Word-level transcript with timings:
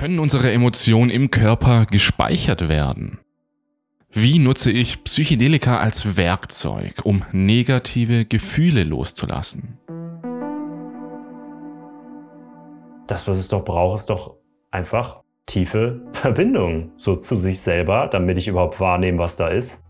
Können 0.00 0.18
unsere 0.18 0.50
Emotionen 0.50 1.10
im 1.10 1.30
Körper 1.30 1.84
gespeichert 1.84 2.70
werden? 2.70 3.18
Wie 4.10 4.38
nutze 4.38 4.72
ich 4.72 5.04
Psychedelika 5.04 5.76
als 5.76 6.16
Werkzeug, 6.16 7.02
um 7.04 7.22
negative 7.32 8.24
Gefühle 8.24 8.84
loszulassen? 8.84 9.78
Das, 13.08 13.28
was 13.28 13.38
es 13.38 13.48
doch 13.48 13.62
braucht, 13.62 14.00
ist 14.00 14.08
doch 14.08 14.36
einfach 14.70 15.20
tiefe 15.44 16.00
Verbindung 16.14 16.92
so 16.96 17.16
zu 17.16 17.36
sich 17.36 17.60
selber, 17.60 18.08
damit 18.10 18.38
ich 18.38 18.48
überhaupt 18.48 18.80
wahrnehme, 18.80 19.18
was 19.18 19.36
da 19.36 19.48
ist. 19.48 19.84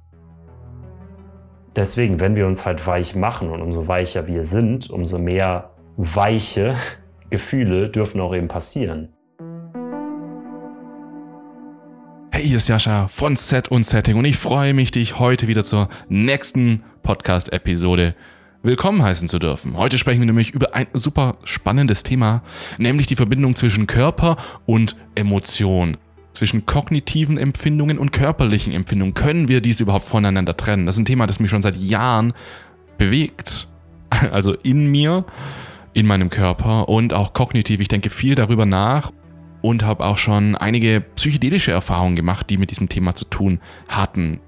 Deswegen, 1.76 2.18
wenn 2.18 2.34
wir 2.34 2.48
uns 2.48 2.66
halt 2.66 2.84
weich 2.84 3.14
machen 3.14 3.48
und 3.48 3.62
umso 3.62 3.86
weicher 3.86 4.26
wir 4.26 4.42
sind, 4.42 4.90
umso 4.90 5.20
mehr 5.20 5.70
weiche 5.96 6.74
Gefühle 7.30 7.90
dürfen 7.90 8.20
auch 8.20 8.34
eben 8.34 8.48
passieren. 8.48 9.14
Hey, 12.40 12.48
hier 12.48 12.56
ist 12.56 12.68
Jascha 12.68 13.06
von 13.08 13.36
Set 13.36 13.68
und 13.68 13.82
Setting 13.82 14.16
und 14.16 14.24
ich 14.24 14.38
freue 14.38 14.72
mich, 14.72 14.90
dich 14.90 15.18
heute 15.18 15.46
wieder 15.46 15.62
zur 15.62 15.90
nächsten 16.08 16.82
Podcast-Episode 17.02 18.14
willkommen 18.62 19.02
heißen 19.02 19.28
zu 19.28 19.38
dürfen. 19.38 19.76
Heute 19.76 19.98
sprechen 19.98 20.20
wir 20.20 20.26
nämlich 20.26 20.52
über 20.52 20.74
ein 20.74 20.86
super 20.94 21.36
spannendes 21.44 22.02
Thema, 22.02 22.42
nämlich 22.78 23.06
die 23.06 23.16
Verbindung 23.16 23.56
zwischen 23.56 23.86
Körper 23.86 24.38
und 24.64 24.96
Emotion. 25.16 25.98
Zwischen 26.32 26.64
kognitiven 26.64 27.36
Empfindungen 27.36 27.98
und 27.98 28.10
körperlichen 28.10 28.72
Empfindungen. 28.72 29.12
Können 29.12 29.48
wir 29.48 29.60
diese 29.60 29.82
überhaupt 29.82 30.06
voneinander 30.06 30.56
trennen? 30.56 30.86
Das 30.86 30.94
ist 30.94 31.00
ein 31.00 31.04
Thema, 31.04 31.26
das 31.26 31.40
mich 31.40 31.50
schon 31.50 31.60
seit 31.60 31.76
Jahren 31.76 32.32
bewegt. 32.96 33.68
Also 34.32 34.54
in 34.54 34.86
mir, 34.86 35.26
in 35.92 36.06
meinem 36.06 36.30
Körper 36.30 36.88
und 36.88 37.12
auch 37.12 37.34
kognitiv. 37.34 37.80
Ich 37.80 37.88
denke 37.88 38.08
viel 38.08 38.34
darüber 38.34 38.64
nach 38.64 39.12
und 39.62 39.84
habe 39.84 40.04
auch 40.04 40.18
schon 40.18 40.56
einige 40.56 41.00
psychedelische 41.00 41.72
Erfahrungen 41.72 42.16
gemacht, 42.16 42.50
die 42.50 42.56
mit 42.56 42.70
diesem 42.70 42.88
Thema 42.88 43.14
zu 43.14 43.24
tun 43.24 43.60
hatten. 43.88 44.40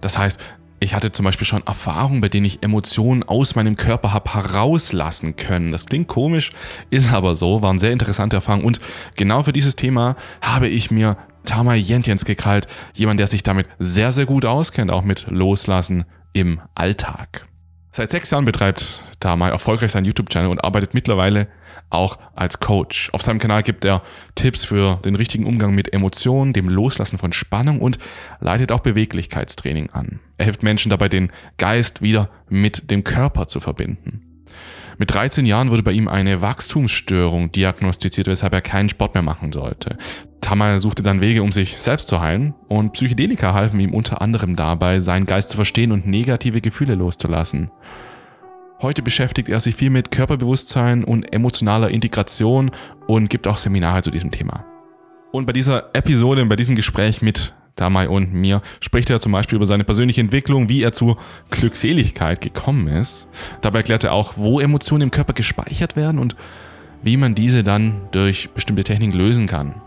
Das 0.00 0.18
heißt, 0.18 0.40
ich 0.82 0.94
hatte 0.94 1.12
zum 1.12 1.24
Beispiel 1.24 1.46
schon 1.46 1.64
Erfahrungen, 1.64 2.20
bei 2.20 2.28
denen 2.28 2.44
ich 2.44 2.62
Emotionen 2.62 3.22
aus 3.22 3.54
meinem 3.54 3.76
Körper 3.76 4.12
habe 4.12 4.34
herauslassen 4.34 5.36
können. 5.36 5.70
Das 5.70 5.86
klingt 5.86 6.08
komisch, 6.08 6.50
ist 6.90 7.12
aber 7.12 7.36
so, 7.36 7.62
waren 7.62 7.78
sehr 7.78 7.92
interessante 7.92 8.36
Erfahrungen. 8.36 8.64
Und 8.64 8.80
genau 9.14 9.44
für 9.44 9.52
dieses 9.52 9.76
Thema 9.76 10.16
habe 10.40 10.68
ich 10.68 10.90
mir 10.90 11.16
Tamay 11.44 11.78
Jentjens 11.78 12.24
gekrallt. 12.24 12.66
Jemand, 12.94 13.20
der 13.20 13.28
sich 13.28 13.44
damit 13.44 13.68
sehr, 13.78 14.10
sehr 14.10 14.26
gut 14.26 14.44
auskennt, 14.44 14.90
auch 14.90 15.02
mit 15.02 15.26
Loslassen 15.28 16.04
im 16.32 16.60
Alltag. 16.74 17.46
Seit 17.92 18.10
sechs 18.10 18.30
Jahren 18.30 18.44
betreibt 18.44 19.04
Tamay 19.20 19.50
erfolgreich 19.50 19.92
seinen 19.92 20.06
YouTube-Channel 20.06 20.50
und 20.50 20.64
arbeitet 20.64 20.94
mittlerweile 20.94 21.46
auch 21.90 22.18
als 22.34 22.60
Coach. 22.60 23.10
Auf 23.12 23.22
seinem 23.22 23.38
Kanal 23.38 23.62
gibt 23.62 23.84
er 23.84 24.02
Tipps 24.34 24.64
für 24.64 25.00
den 25.04 25.14
richtigen 25.14 25.46
Umgang 25.46 25.74
mit 25.74 25.92
Emotionen, 25.92 26.52
dem 26.52 26.68
Loslassen 26.68 27.18
von 27.18 27.32
Spannung 27.32 27.80
und 27.80 27.98
leitet 28.40 28.72
auch 28.72 28.80
Beweglichkeitstraining 28.80 29.90
an. 29.90 30.20
Er 30.38 30.46
hilft 30.46 30.62
Menschen 30.62 30.90
dabei, 30.90 31.08
den 31.08 31.32
Geist 31.58 32.02
wieder 32.02 32.30
mit 32.48 32.90
dem 32.90 33.04
Körper 33.04 33.46
zu 33.46 33.60
verbinden. 33.60 34.22
Mit 34.98 35.12
13 35.12 35.46
Jahren 35.46 35.70
wurde 35.70 35.82
bei 35.82 35.92
ihm 35.92 36.08
eine 36.08 36.42
Wachstumsstörung 36.42 37.50
diagnostiziert, 37.50 38.26
weshalb 38.26 38.52
er 38.52 38.60
keinen 38.60 38.88
Sport 38.88 39.14
mehr 39.14 39.22
machen 39.22 39.52
sollte. 39.52 39.96
Tamay 40.40 40.78
suchte 40.80 41.02
dann 41.02 41.20
Wege, 41.20 41.42
um 41.42 41.52
sich 41.52 41.78
selbst 41.78 42.08
zu 42.08 42.20
heilen 42.20 42.54
und 42.68 42.92
Psychedelika 42.92 43.54
halfen 43.54 43.80
ihm 43.80 43.94
unter 43.94 44.20
anderem 44.20 44.56
dabei, 44.56 45.00
seinen 45.00 45.26
Geist 45.26 45.50
zu 45.50 45.56
verstehen 45.56 45.92
und 45.92 46.06
negative 46.06 46.60
Gefühle 46.60 46.94
loszulassen. 46.94 47.70
Heute 48.82 49.00
beschäftigt 49.00 49.48
er 49.48 49.60
sich 49.60 49.76
viel 49.76 49.90
mit 49.90 50.10
Körperbewusstsein 50.10 51.04
und 51.04 51.32
emotionaler 51.32 51.90
Integration 51.90 52.72
und 53.06 53.30
gibt 53.30 53.46
auch 53.46 53.56
Seminare 53.56 54.02
zu 54.02 54.10
diesem 54.10 54.32
Thema. 54.32 54.64
Und 55.30 55.46
bei 55.46 55.52
dieser 55.52 55.90
Episode, 55.94 56.44
bei 56.46 56.56
diesem 56.56 56.74
Gespräch 56.74 57.22
mit 57.22 57.54
Damai 57.76 58.08
und 58.08 58.34
mir, 58.34 58.60
spricht 58.80 59.08
er 59.08 59.20
zum 59.20 59.30
Beispiel 59.30 59.54
über 59.54 59.66
seine 59.66 59.84
persönliche 59.84 60.20
Entwicklung, 60.20 60.68
wie 60.68 60.82
er 60.82 60.90
zur 60.90 61.16
Glückseligkeit 61.50 62.40
gekommen 62.40 62.88
ist. 62.88 63.28
Dabei 63.60 63.78
erklärt 63.78 64.02
er 64.02 64.14
auch, 64.14 64.32
wo 64.36 64.58
Emotionen 64.58 65.02
im 65.02 65.10
Körper 65.12 65.32
gespeichert 65.32 65.94
werden 65.94 66.18
und 66.18 66.34
wie 67.04 67.16
man 67.16 67.36
diese 67.36 67.62
dann 67.62 68.08
durch 68.10 68.50
bestimmte 68.50 68.82
Techniken 68.82 69.16
lösen 69.16 69.46
kann. 69.46 69.80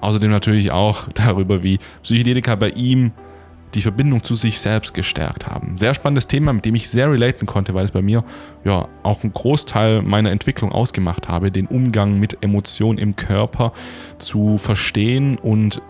Außerdem 0.00 0.30
natürlich 0.32 0.72
auch 0.72 1.06
darüber, 1.14 1.62
wie 1.62 1.78
Psychedelika 2.02 2.56
bei 2.56 2.70
ihm 2.70 3.12
die 3.74 3.82
Verbindung 3.82 4.22
zu 4.22 4.34
sich 4.34 4.60
selbst 4.60 4.94
gestärkt 4.94 5.46
haben. 5.46 5.78
Sehr 5.78 5.94
spannendes 5.94 6.26
Thema, 6.26 6.52
mit 6.52 6.64
dem 6.64 6.74
ich 6.74 6.88
sehr 6.88 7.10
relaten 7.10 7.46
konnte, 7.46 7.74
weil 7.74 7.84
es 7.84 7.92
bei 7.92 8.02
mir 8.02 8.24
ja 8.64 8.88
auch 9.02 9.22
einen 9.22 9.32
Großteil 9.32 10.02
meiner 10.02 10.30
Entwicklung 10.30 10.72
ausgemacht 10.72 11.28
habe, 11.28 11.50
den 11.50 11.66
Umgang 11.66 12.18
mit 12.18 12.42
Emotionen 12.42 12.98
im 12.98 13.16
Körper 13.16 13.72
zu 14.18 14.58
verstehen 14.58 15.38
und 15.38 15.82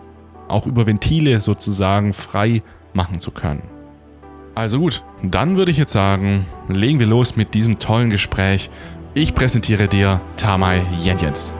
auch 0.47 0.67
über 0.67 0.85
Ventile 0.85 1.41
sozusagen 1.41 2.13
frei 2.13 2.61
machen 2.93 3.19
zu 3.19 3.31
können. 3.31 3.63
Also 4.53 4.79
gut, 4.79 5.03
dann 5.23 5.57
würde 5.57 5.71
ich 5.71 5.77
jetzt 5.77 5.93
sagen, 5.93 6.45
legen 6.67 6.99
wir 6.99 7.07
los 7.07 7.37
mit 7.37 7.53
diesem 7.53 7.79
tollen 7.79 8.09
Gespräch. 8.09 8.69
Ich 9.13 9.33
präsentiere 9.33 9.87
dir 9.87 10.21
Tamay 10.35 10.81
Jentjens. 10.99 11.55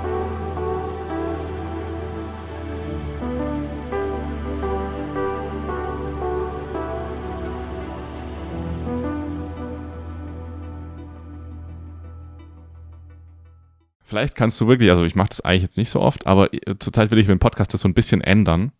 Vielleicht 14.11 14.35
kannst 14.35 14.59
du 14.59 14.67
wirklich, 14.67 14.89
also 14.89 15.05
ich 15.05 15.15
mache 15.15 15.29
das 15.29 15.39
eigentlich 15.39 15.61
jetzt 15.61 15.77
nicht 15.77 15.89
so 15.89 16.01
oft, 16.01 16.27
aber 16.27 16.53
äh, 16.53 16.75
zurzeit 16.77 17.11
will 17.11 17.17
ich 17.17 17.29
mit 17.29 17.37
dem 17.37 17.39
Podcast 17.39 17.73
das 17.73 17.79
so 17.79 17.87
ein 17.87 17.93
bisschen 17.93 18.19
ändern, 18.19 18.73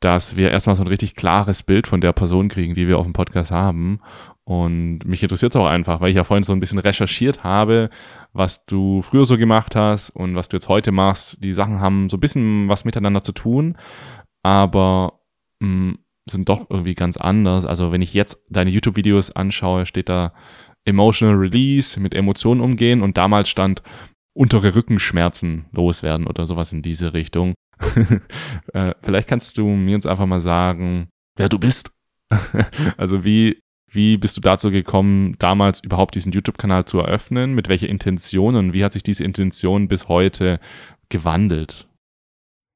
dass 0.00 0.36
wir 0.36 0.50
erstmal 0.50 0.76
so 0.76 0.82
ein 0.82 0.88
richtig 0.88 1.16
klares 1.16 1.62
Bild 1.62 1.86
von 1.86 2.02
der 2.02 2.12
Person 2.12 2.48
kriegen, 2.48 2.74
die 2.74 2.86
wir 2.86 2.98
auf 2.98 3.06
dem 3.06 3.14
Podcast 3.14 3.50
haben. 3.50 4.00
Und 4.44 4.98
mich 5.06 5.22
interessiert 5.22 5.54
es 5.54 5.58
auch 5.58 5.64
einfach, 5.64 6.02
weil 6.02 6.10
ich 6.10 6.16
ja 6.16 6.24
vorhin 6.24 6.42
so 6.42 6.52
ein 6.52 6.60
bisschen 6.60 6.78
recherchiert 6.78 7.42
habe, 7.42 7.88
was 8.34 8.66
du 8.66 9.00
früher 9.00 9.24
so 9.24 9.38
gemacht 9.38 9.74
hast 9.74 10.10
und 10.10 10.36
was 10.36 10.50
du 10.50 10.58
jetzt 10.58 10.68
heute 10.68 10.92
machst. 10.92 11.42
Die 11.42 11.54
Sachen 11.54 11.80
haben 11.80 12.10
so 12.10 12.18
ein 12.18 12.20
bisschen 12.20 12.68
was 12.68 12.84
miteinander 12.84 13.22
zu 13.22 13.32
tun, 13.32 13.78
aber 14.42 15.20
mh, 15.60 15.68
mm, 15.68 15.98
sind 16.28 16.50
doch 16.50 16.68
irgendwie 16.68 16.94
ganz 16.94 17.16
anders. 17.16 17.64
Also 17.64 17.92
wenn 17.92 18.02
ich 18.02 18.12
jetzt 18.12 18.44
deine 18.50 18.68
YouTube-Videos 18.68 19.30
anschaue, 19.30 19.86
steht 19.86 20.10
da 20.10 20.34
Emotional 20.84 21.36
Release, 21.36 21.98
mit 21.98 22.14
Emotionen 22.14 22.60
umgehen 22.60 23.00
und 23.00 23.16
damals 23.16 23.48
stand 23.48 23.82
untere 24.36 24.74
Rückenschmerzen 24.74 25.64
loswerden 25.72 26.26
oder 26.26 26.46
sowas 26.46 26.72
in 26.72 26.82
diese 26.82 27.14
Richtung. 27.14 27.54
äh, 28.72 28.92
vielleicht 29.02 29.28
kannst 29.28 29.56
du 29.58 29.66
mir 29.66 29.92
jetzt 29.92 30.06
einfach 30.06 30.26
mal 30.26 30.40
sagen, 30.40 31.08
wer 31.36 31.48
du 31.48 31.58
bist. 31.58 31.92
also 32.96 33.24
wie, 33.24 33.60
wie 33.90 34.18
bist 34.18 34.36
du 34.36 34.40
dazu 34.40 34.70
gekommen, 34.70 35.36
damals 35.38 35.80
überhaupt 35.80 36.14
diesen 36.14 36.32
YouTube-Kanal 36.32 36.84
zu 36.84 36.98
eröffnen? 36.98 37.54
Mit 37.54 37.68
welcher 37.68 37.88
Intention 37.88 38.56
und 38.56 38.72
wie 38.72 38.84
hat 38.84 38.92
sich 38.92 39.02
diese 39.02 39.24
Intention 39.24 39.88
bis 39.88 40.08
heute 40.08 40.60
gewandelt? 41.08 41.88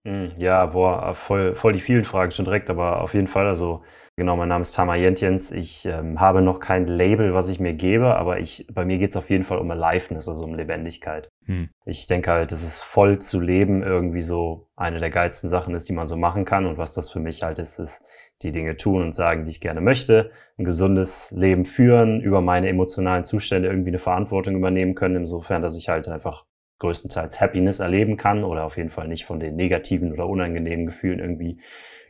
Hm, 0.06 0.32
ja, 0.38 0.64
boah, 0.66 1.14
voll, 1.14 1.54
voll 1.54 1.74
die 1.74 1.80
vielen 1.80 2.04
Fragen 2.04 2.32
schon 2.32 2.46
direkt, 2.46 2.70
aber 2.70 3.02
auf 3.02 3.12
jeden 3.12 3.28
Fall, 3.28 3.46
also 3.46 3.82
Genau, 4.20 4.36
mein 4.36 4.50
Name 4.50 4.60
ist 4.60 4.74
Tamar 4.74 4.96
Jentjens. 4.96 5.50
Ich 5.50 5.86
ähm, 5.86 6.20
habe 6.20 6.42
noch 6.42 6.60
kein 6.60 6.86
Label, 6.86 7.32
was 7.32 7.48
ich 7.48 7.58
mir 7.58 7.72
gebe, 7.72 8.16
aber 8.16 8.38
ich, 8.38 8.66
bei 8.70 8.84
mir 8.84 8.98
geht 8.98 9.12
es 9.12 9.16
auf 9.16 9.30
jeden 9.30 9.44
Fall 9.44 9.56
um 9.56 9.70
Aliveness, 9.70 10.28
also 10.28 10.44
um 10.44 10.54
Lebendigkeit. 10.54 11.30
Hm. 11.46 11.70
Ich 11.86 12.06
denke 12.06 12.30
halt, 12.30 12.52
dass 12.52 12.62
es 12.62 12.82
voll 12.82 13.18
zu 13.18 13.40
leben 13.40 13.82
irgendwie 13.82 14.20
so 14.20 14.68
eine 14.76 14.98
der 14.98 15.08
geilsten 15.08 15.48
Sachen 15.48 15.74
ist, 15.74 15.88
die 15.88 15.94
man 15.94 16.06
so 16.06 16.18
machen 16.18 16.44
kann. 16.44 16.66
Und 16.66 16.76
was 16.76 16.92
das 16.92 17.10
für 17.10 17.18
mich 17.18 17.42
halt 17.42 17.58
ist, 17.58 17.78
ist 17.78 18.04
die 18.42 18.52
Dinge 18.52 18.76
tun 18.76 19.04
und 19.04 19.14
sagen, 19.14 19.44
die 19.44 19.52
ich 19.52 19.60
gerne 19.62 19.80
möchte, 19.80 20.32
ein 20.58 20.66
gesundes 20.66 21.30
Leben 21.30 21.64
führen, 21.64 22.20
über 22.20 22.42
meine 22.42 22.68
emotionalen 22.68 23.24
Zustände 23.24 23.70
irgendwie 23.70 23.88
eine 23.88 23.98
Verantwortung 23.98 24.54
übernehmen 24.54 24.94
können, 24.94 25.16
insofern, 25.16 25.62
dass 25.62 25.78
ich 25.78 25.88
halt 25.88 26.08
einfach 26.08 26.44
größtenteils 26.80 27.40
Happiness 27.40 27.78
erleben 27.78 28.18
kann 28.18 28.44
oder 28.44 28.64
auf 28.64 28.76
jeden 28.76 28.90
Fall 28.90 29.08
nicht 29.08 29.24
von 29.24 29.40
den 29.40 29.56
negativen 29.56 30.12
oder 30.12 30.26
unangenehmen 30.26 30.84
Gefühlen 30.84 31.20
irgendwie 31.20 31.58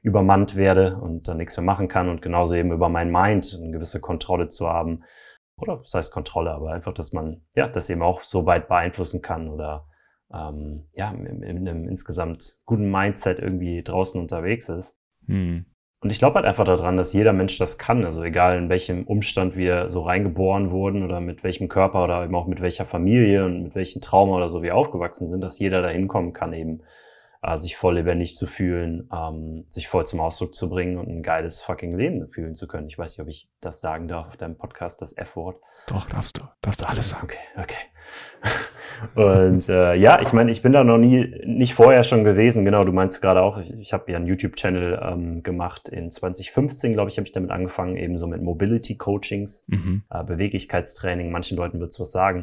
übermannt 0.03 0.57
werde 0.57 0.97
und 0.97 1.29
dann 1.29 1.37
nichts 1.37 1.57
mehr 1.57 1.65
machen 1.65 1.89
kann 1.89 2.09
und 2.09 2.23
genauso 2.23 2.55
eben 2.55 2.73
über 2.73 2.89
mein 2.89 3.11
Mind 3.11 3.59
eine 3.61 3.73
gewisse 3.73 4.01
Kontrolle 4.01 4.49
zu 4.49 4.69
haben. 4.69 5.05
Oder 5.57 5.77
das 5.77 5.93
heißt 5.93 6.13
Kontrolle, 6.13 6.53
aber 6.53 6.73
einfach, 6.73 6.95
dass 6.95 7.13
man 7.13 7.43
ja 7.55 7.69
das 7.69 7.91
eben 7.91 8.03
auch 8.03 8.23
so 8.25 8.47
weit 8.47 8.69
beeinflussen 8.69 9.21
kann 9.21 9.49
oder 9.49 9.87
ähm, 10.33 10.89
ja, 10.95 11.11
in, 11.11 11.43
in 11.43 11.69
einem 11.69 11.89
insgesamt 11.89 12.61
guten 12.65 12.91
Mindset 12.91 13.39
irgendwie 13.39 13.83
draußen 13.83 14.21
unterwegs 14.21 14.69
ist. 14.69 14.99
Hm. 15.27 15.67
Und 16.03 16.11
ich 16.11 16.19
glaube 16.19 16.37
halt 16.37 16.47
einfach 16.47 16.65
daran, 16.65 16.97
dass 16.97 17.13
jeder 17.13 17.35
Mensch 17.35 17.59
das 17.59 17.77
kann. 17.77 18.07
Also 18.07 18.23
egal 18.23 18.57
in 18.57 18.71
welchem 18.71 19.05
Umstand 19.05 19.55
wir 19.55 19.91
so 19.91 20.01
reingeboren 20.01 20.71
wurden 20.71 21.03
oder 21.03 21.21
mit 21.21 21.45
welchem 21.45 21.69
Körper 21.69 22.05
oder 22.05 22.25
eben 22.25 22.35
auch 22.35 22.47
mit 22.47 22.63
welcher 22.63 22.87
Familie 22.87 23.45
und 23.45 23.65
mit 23.65 23.75
welchem 23.75 24.01
Trauma 24.01 24.37
oder 24.37 24.49
so 24.49 24.63
wir 24.63 24.77
aufgewachsen 24.77 25.29
sind, 25.29 25.43
dass 25.43 25.59
jeder 25.59 25.83
da 25.83 25.89
hinkommen 25.89 26.33
kann, 26.33 26.55
eben 26.55 26.81
äh, 27.43 27.57
sich 27.57 27.77
voll 27.77 27.95
lebendig 27.95 28.37
zu 28.37 28.47
fühlen, 28.47 29.09
ähm, 29.13 29.67
sich 29.71 29.89
voll 29.89 30.07
zum 30.07 30.21
Ausdruck 30.21 30.55
zu 30.55 30.69
bringen 30.69 30.99
und 30.99 31.09
ein 31.09 31.23
geiles 31.23 31.63
fucking 31.63 31.97
Leben 31.97 32.29
fühlen 32.29 32.55
zu 32.55 32.69
können. 32.69 32.87
Ich 32.89 32.99
weiß 32.99 33.13
nicht, 33.13 33.23
ob 33.23 33.29
ich 33.29 33.49
das 33.61 33.81
sagen 33.81 34.09
darf 34.09 34.29
auf 34.29 34.37
deinem 34.37 34.57
Podcast, 34.57 35.01
das 35.03 35.17
F-Wort. 35.17 35.61
Doch, 35.87 36.07
darfst 36.09 36.39
du. 36.39 36.43
Darfst 36.61 36.83
du 36.83 36.89
alles 36.89 37.11
sagen. 37.11 37.25
Okay, 37.25 37.39
okay. 37.57 37.77
Und 39.15 39.69
äh, 39.69 39.95
ja, 39.95 40.21
ich 40.21 40.33
meine, 40.33 40.51
ich 40.51 40.61
bin 40.61 40.73
da 40.73 40.85
noch 40.85 40.99
nie, 40.99 41.35
nicht 41.47 41.75
vorher 41.75 42.05
schon 42.05 42.25
gewesen. 42.25 42.65
Genau, 42.67 42.85
du 42.85 42.93
meinst 42.93 43.23
gerade 43.23 43.41
auch, 43.41 43.57
ich, 43.57 43.73
ich 43.79 43.93
habe 43.93 44.11
ja 44.13 44.19
einen 44.19 44.27
YouTube-Channel 44.27 45.01
ähm, 45.03 45.43
gemacht 45.43 45.89
in 45.89 46.13
2015, 46.13 46.93
glaube 46.93 47.09
ich, 47.09 47.17
habe 47.17 47.27
ich 47.27 47.33
damit 47.33 47.51
angefangen, 47.51 47.97
eben 47.97 48.19
so 48.19 48.27
mit 48.27 48.43
Mobility-Coachings, 48.43 49.65
mhm. 49.69 50.03
äh, 50.11 50.23
Beweglichkeitstraining. 50.25 51.31
Manchen 51.31 51.57
Leuten 51.57 51.81
wird 51.81 51.93
es 51.93 52.01
was 52.01 52.13
sagen. 52.13 52.43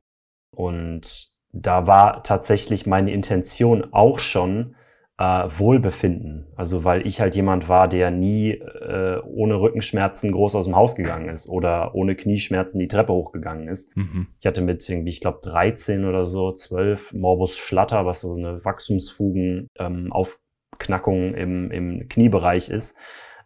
Und 0.56 1.28
da 1.52 1.86
war 1.86 2.24
tatsächlich 2.24 2.88
meine 2.88 3.12
Intention 3.12 3.88
auch 3.92 4.20
schon, 4.20 4.76
äh, 5.18 5.24
Wohlbefinden. 5.50 6.48
Also 6.56 6.84
weil 6.84 7.08
ich 7.08 7.20
halt 7.20 7.36
jemand 7.36 7.68
war, 7.68 7.88
der 7.88 8.12
nie 8.12 8.52
äh, 8.52 9.20
ohne 9.26 9.60
Rückenschmerzen 9.60 10.32
groß 10.32 10.56
aus 10.56 10.66
dem 10.66 10.76
Haus 10.76 10.96
gegangen 10.96 11.30
ist 11.30 11.50
oder 11.50 11.96
ohne 11.96 12.16
Knieschmerzen 12.16 12.80
die 12.80 12.88
Treppe 12.88 13.14
hochgegangen 13.14 13.68
ist. 13.68 13.96
Mhm. 13.98 14.28
Ich 14.40 14.46
hatte 14.46 14.62
mit 14.62 14.88
irgendwie, 14.88 15.10
ich 15.10 15.22
glaube, 15.22 15.40
13 15.44 16.06
oder 16.06 16.26
so, 16.26 16.52
12 16.52 17.14
Morbus 17.14 17.58
Schlatter, 17.58 18.06
was 18.06 18.22
so 18.22 18.36
eine 18.36 18.64
Wachstumsfugen 18.64 19.70
ähm, 19.80 20.12
Aufknackung 20.12 21.34
im, 21.34 21.72
im 21.72 22.08
Kniebereich 22.08 22.70
ist, 22.70 22.96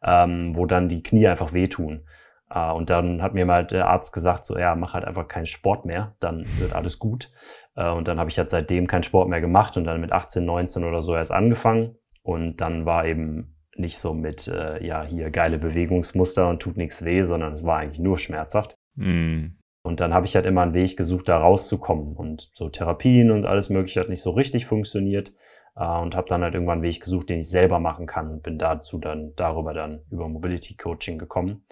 ähm, 0.03 0.55
wo 0.55 0.65
dann 0.65 0.89
die 0.89 1.03
Knie 1.03 1.27
einfach 1.27 1.53
wehtun. 1.53 2.05
Uh, 2.53 2.73
und 2.73 2.89
dann 2.89 3.21
hat 3.21 3.33
mir 3.33 3.45
mal 3.45 3.65
der 3.65 3.87
Arzt 3.87 4.11
gesagt, 4.11 4.45
so, 4.45 4.57
ja, 4.59 4.75
mach 4.75 4.93
halt 4.93 5.05
einfach 5.05 5.29
keinen 5.29 5.45
Sport 5.45 5.85
mehr, 5.85 6.15
dann 6.19 6.43
wird 6.59 6.73
alles 6.73 6.99
gut. 6.99 7.31
Uh, 7.77 7.93
und 7.95 8.07
dann 8.07 8.19
habe 8.19 8.29
ich 8.29 8.37
halt 8.37 8.49
seitdem 8.49 8.87
keinen 8.87 9.03
Sport 9.03 9.29
mehr 9.29 9.39
gemacht 9.39 9.77
und 9.77 9.85
dann 9.85 10.01
mit 10.01 10.11
18, 10.11 10.43
19 10.43 10.83
oder 10.83 11.01
so 11.01 11.15
erst 11.15 11.31
angefangen. 11.31 11.95
Und 12.21 12.57
dann 12.57 12.85
war 12.85 13.05
eben 13.05 13.55
nicht 13.75 13.97
so 13.97 14.13
mit, 14.13 14.47
äh, 14.47 14.85
ja, 14.85 15.03
hier 15.03 15.31
geile 15.31 15.57
Bewegungsmuster 15.57 16.49
und 16.49 16.61
tut 16.61 16.77
nichts 16.77 17.05
weh, 17.05 17.23
sondern 17.23 17.53
es 17.53 17.65
war 17.65 17.77
eigentlich 17.77 17.99
nur 17.99 18.17
schmerzhaft. 18.17 18.75
Mm. 18.95 19.55
Und 19.83 19.99
dann 19.99 20.13
habe 20.13 20.25
ich 20.25 20.35
halt 20.35 20.45
immer 20.45 20.61
einen 20.61 20.73
Weg 20.73 20.97
gesucht, 20.97 21.29
da 21.29 21.37
rauszukommen. 21.37 22.15
Und 22.15 22.51
so 22.53 22.69
Therapien 22.69 23.31
und 23.31 23.45
alles 23.45 23.69
Mögliche 23.69 24.01
hat 24.01 24.09
nicht 24.09 24.21
so 24.21 24.31
richtig 24.31 24.65
funktioniert. 24.65 25.33
Uh, 25.73 26.01
und 26.01 26.17
habe 26.17 26.27
dann 26.27 26.43
halt 26.43 26.53
irgendwann 26.53 26.79
einen 26.79 26.83
Weg 26.83 26.99
gesucht, 26.99 27.29
den 27.29 27.39
ich 27.39 27.49
selber 27.49 27.79
machen 27.79 28.05
kann 28.05 28.29
und 28.29 28.43
bin 28.43 28.57
dazu 28.57 28.97
dann 28.97 29.31
darüber 29.37 29.73
dann 29.73 30.01
über 30.11 30.27
Mobility 30.27 30.75
Coaching 30.75 31.17
gekommen 31.17 31.63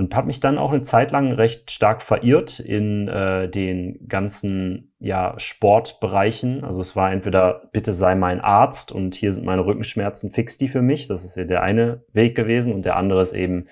und 0.00 0.16
habe 0.16 0.28
mich 0.28 0.40
dann 0.40 0.56
auch 0.56 0.72
eine 0.72 0.80
Zeit 0.80 1.12
lang 1.12 1.32
recht 1.32 1.70
stark 1.70 2.00
verirrt 2.00 2.58
in 2.58 3.06
äh, 3.06 3.50
den 3.50 4.08
ganzen 4.08 4.94
ja, 4.98 5.34
Sportbereichen. 5.36 6.64
Also 6.64 6.80
es 6.80 6.96
war 6.96 7.12
entweder 7.12 7.68
bitte 7.72 7.92
sei 7.92 8.14
mein 8.14 8.40
Arzt 8.40 8.92
und 8.92 9.14
hier 9.14 9.34
sind 9.34 9.44
meine 9.44 9.66
Rückenschmerzen, 9.66 10.30
fix 10.30 10.56
die 10.56 10.68
für 10.68 10.80
mich. 10.80 11.06
Das 11.06 11.26
ist 11.26 11.36
ja 11.36 11.44
der 11.44 11.62
eine 11.62 12.02
Weg 12.14 12.34
gewesen 12.34 12.72
und 12.72 12.86
der 12.86 12.96
andere 12.96 13.20
ist 13.20 13.34
eben 13.34 13.68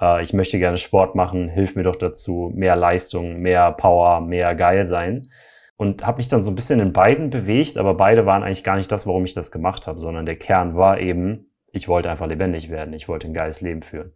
äh, 0.00 0.22
ich 0.22 0.32
möchte 0.32 0.60
gerne 0.60 0.78
Sport 0.78 1.16
machen, 1.16 1.48
hilf 1.48 1.74
mir 1.74 1.82
doch 1.82 1.96
dazu, 1.96 2.52
mehr 2.54 2.76
Leistung, 2.76 3.40
mehr 3.40 3.72
Power, 3.72 4.20
mehr 4.20 4.54
geil 4.54 4.86
sein. 4.86 5.28
Und 5.76 6.06
habe 6.06 6.18
mich 6.18 6.28
dann 6.28 6.44
so 6.44 6.52
ein 6.52 6.54
bisschen 6.54 6.78
in 6.78 6.92
beiden 6.92 7.30
bewegt, 7.30 7.78
aber 7.78 7.94
beide 7.94 8.26
waren 8.26 8.44
eigentlich 8.44 8.62
gar 8.62 8.76
nicht 8.76 8.92
das, 8.92 9.08
warum 9.08 9.24
ich 9.24 9.34
das 9.34 9.50
gemacht 9.50 9.88
habe, 9.88 9.98
sondern 9.98 10.24
der 10.24 10.36
Kern 10.36 10.76
war 10.76 11.00
eben, 11.00 11.50
ich 11.72 11.88
wollte 11.88 12.12
einfach 12.12 12.28
lebendig 12.28 12.70
werden, 12.70 12.94
ich 12.94 13.08
wollte 13.08 13.26
ein 13.26 13.34
geiles 13.34 13.60
Leben 13.60 13.82
führen. 13.82 14.12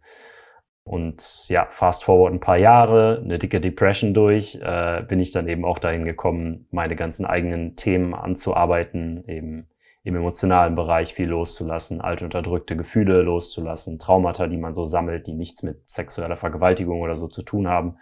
Und 0.89 1.47
ja, 1.49 1.67
fast 1.69 2.03
forward 2.03 2.33
ein 2.33 2.39
paar 2.39 2.57
Jahre, 2.57 3.21
eine 3.23 3.37
dicke 3.37 3.61
Depression 3.61 4.15
durch, 4.15 4.55
äh, 4.55 5.03
bin 5.07 5.19
ich 5.19 5.29
dann 5.31 5.47
eben 5.47 5.63
auch 5.63 5.77
dahin 5.77 6.03
gekommen, 6.03 6.67
meine 6.71 6.95
ganzen 6.95 7.27
eigenen 7.27 7.75
Themen 7.75 8.15
anzuarbeiten, 8.15 9.23
eben 9.27 9.67
im 10.01 10.15
emotionalen 10.15 10.73
Bereich 10.73 11.13
viel 11.13 11.29
loszulassen, 11.29 12.01
alte 12.01 12.25
unterdrückte 12.25 12.75
Gefühle 12.75 13.21
loszulassen, 13.21 13.99
Traumata, 13.99 14.47
die 14.47 14.57
man 14.57 14.73
so 14.73 14.85
sammelt, 14.85 15.27
die 15.27 15.35
nichts 15.35 15.61
mit 15.61 15.79
sexueller 15.85 16.37
Vergewaltigung 16.37 17.01
oder 17.01 17.17
so 17.17 17.27
zu 17.27 17.43
tun 17.43 17.67
haben, 17.67 17.97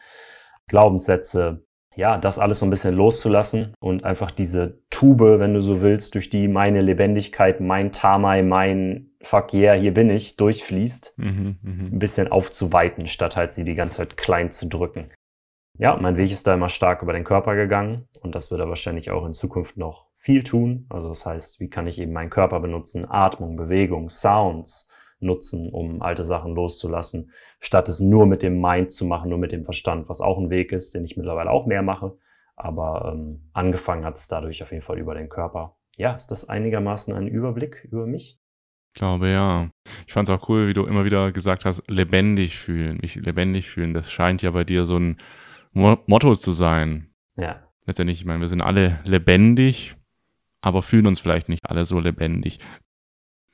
Glaubenssätze, 0.69 1.65
ja, 1.93 2.17
das 2.17 2.39
alles 2.39 2.59
so 2.59 2.65
ein 2.65 2.69
bisschen 2.69 2.95
loszulassen 2.95 3.73
und 3.81 4.05
einfach 4.05 4.31
diese 4.31 4.79
Tube, 4.91 5.39
wenn 5.39 5.53
du 5.53 5.59
so 5.59 5.81
willst, 5.81 6.15
durch 6.15 6.29
die 6.29 6.47
meine 6.47 6.79
Lebendigkeit, 6.79 7.59
mein 7.59 7.91
Tamai, 7.91 8.43
mein 8.43 9.06
Fuck 9.21 9.53
yeah, 9.53 9.73
hier 9.73 9.93
bin 9.93 10.09
ich, 10.09 10.37
durchfließt, 10.37 11.17
mhm, 11.17 11.57
mh. 11.61 11.83
ein 11.91 11.99
bisschen 11.99 12.27
aufzuweiten, 12.27 13.07
statt 13.07 13.35
halt 13.35 13.53
sie 13.53 13.63
die 13.63 13.75
ganze 13.75 13.97
Zeit 13.97 14.17
klein 14.17 14.51
zu 14.51 14.67
drücken. 14.67 15.11
Ja, 15.79 15.95
mein 15.95 16.17
Weg 16.17 16.31
ist 16.31 16.47
da 16.47 16.55
immer 16.55 16.69
stark 16.69 17.03
über 17.03 17.13
den 17.13 17.23
Körper 17.23 17.55
gegangen 17.55 18.07
und 18.21 18.33
das 18.33 18.49
wird 18.49 18.61
er 18.61 18.69
wahrscheinlich 18.69 19.11
auch 19.11 19.25
in 19.25 19.33
Zukunft 19.33 19.77
noch 19.77 20.07
viel 20.15 20.43
tun. 20.43 20.87
Also 20.89 21.09
das 21.09 21.25
heißt, 21.25 21.59
wie 21.59 21.69
kann 21.69 21.87
ich 21.87 21.99
eben 21.99 22.13
meinen 22.13 22.31
Körper 22.31 22.59
benutzen, 22.59 23.09
Atmung, 23.09 23.57
Bewegung, 23.57 24.09
Sounds 24.09 24.91
nutzen, 25.19 25.71
um 25.71 26.01
alte 26.01 26.23
Sachen 26.23 26.55
loszulassen, 26.55 27.31
statt 27.59 27.89
es 27.89 27.99
nur 27.99 28.25
mit 28.25 28.43
dem 28.43 28.59
Mind 28.59 28.91
zu 28.91 29.05
machen, 29.05 29.29
nur 29.29 29.39
mit 29.39 29.51
dem 29.51 29.63
Verstand, 29.63 30.09
was 30.09 30.21
auch 30.21 30.37
ein 30.37 30.49
Weg 30.49 30.71
ist, 30.71 30.93
den 30.95 31.03
ich 31.05 31.17
mittlerweile 31.17 31.51
auch 31.51 31.65
mehr 31.65 31.81
mache. 31.81 32.17
Aber 32.55 33.11
ähm, 33.13 33.49
angefangen 33.53 34.05
hat 34.05 34.17
es 34.17 34.27
dadurch 34.27 34.63
auf 34.63 34.71
jeden 34.71 34.83
Fall 34.83 34.97
über 34.97 35.13
den 35.13 35.29
Körper. 35.29 35.75
Ja, 35.95 36.13
ist 36.13 36.27
das 36.27 36.49
einigermaßen 36.49 37.13
ein 37.13 37.27
Überblick 37.27 37.87
über 37.91 38.05
mich? 38.05 38.39
Ich 38.97 38.99
glaube, 38.99 39.29
ja. 39.29 39.69
Ich 40.07 40.13
fand 40.13 40.27
es 40.27 40.33
auch 40.33 40.49
cool, 40.49 40.67
wie 40.67 40.73
du 40.73 40.87
immer 40.87 41.05
wieder 41.05 41.31
gesagt 41.31 41.65
hast, 41.65 41.83
lebendig 41.87 42.57
fühlen, 42.57 42.97
mich 42.99 43.13
lebendig 43.13 43.69
fühlen. 43.69 43.93
Das 43.93 44.11
scheint 44.11 44.41
ja 44.41 44.49
bei 44.49 44.63
dir 44.63 44.87
so 44.87 44.97
ein 44.97 45.17
Motto 45.71 46.33
zu 46.33 46.51
sein. 46.51 47.13
Ja. 47.35 47.61
Letztendlich, 47.85 48.19
ich 48.19 48.25
meine, 48.25 48.39
wir 48.39 48.47
sind 48.47 48.63
alle 48.63 48.99
lebendig, 49.03 49.95
aber 50.61 50.81
fühlen 50.81 51.05
uns 51.05 51.19
vielleicht 51.19 51.47
nicht 51.47 51.69
alle 51.69 51.85
so 51.85 51.99
lebendig. 51.99 52.57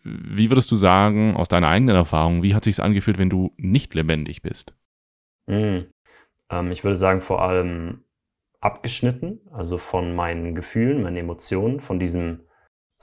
Wie 0.06 0.50
würdest 0.50 0.72
du 0.72 0.78
sagen, 0.78 1.36
aus 1.36 1.50
deiner 1.50 1.68
eigenen 1.68 1.98
Erfahrung, 1.98 2.42
wie 2.42 2.56
hat 2.56 2.64
sich 2.64 2.82
angefühlt, 2.82 3.18
wenn 3.18 3.30
du 3.30 3.52
nicht 3.58 3.94
lebendig 3.96 4.44
bist? 4.44 4.74
Mhm. 5.48 5.88
Ähm, 6.50 6.72
ich 6.72 6.86
würde 6.86 6.96
sagen, 6.96 7.20
vor 7.20 7.42
allem 7.42 8.06
abgeschnitten, 8.62 9.42
also 9.52 9.78
von 9.78 10.16
meinen 10.16 10.56
Gefühlen, 10.56 11.04
meinen 11.04 11.18
Emotionen, 11.18 11.82
von 11.82 12.00
diesem, 12.00 12.46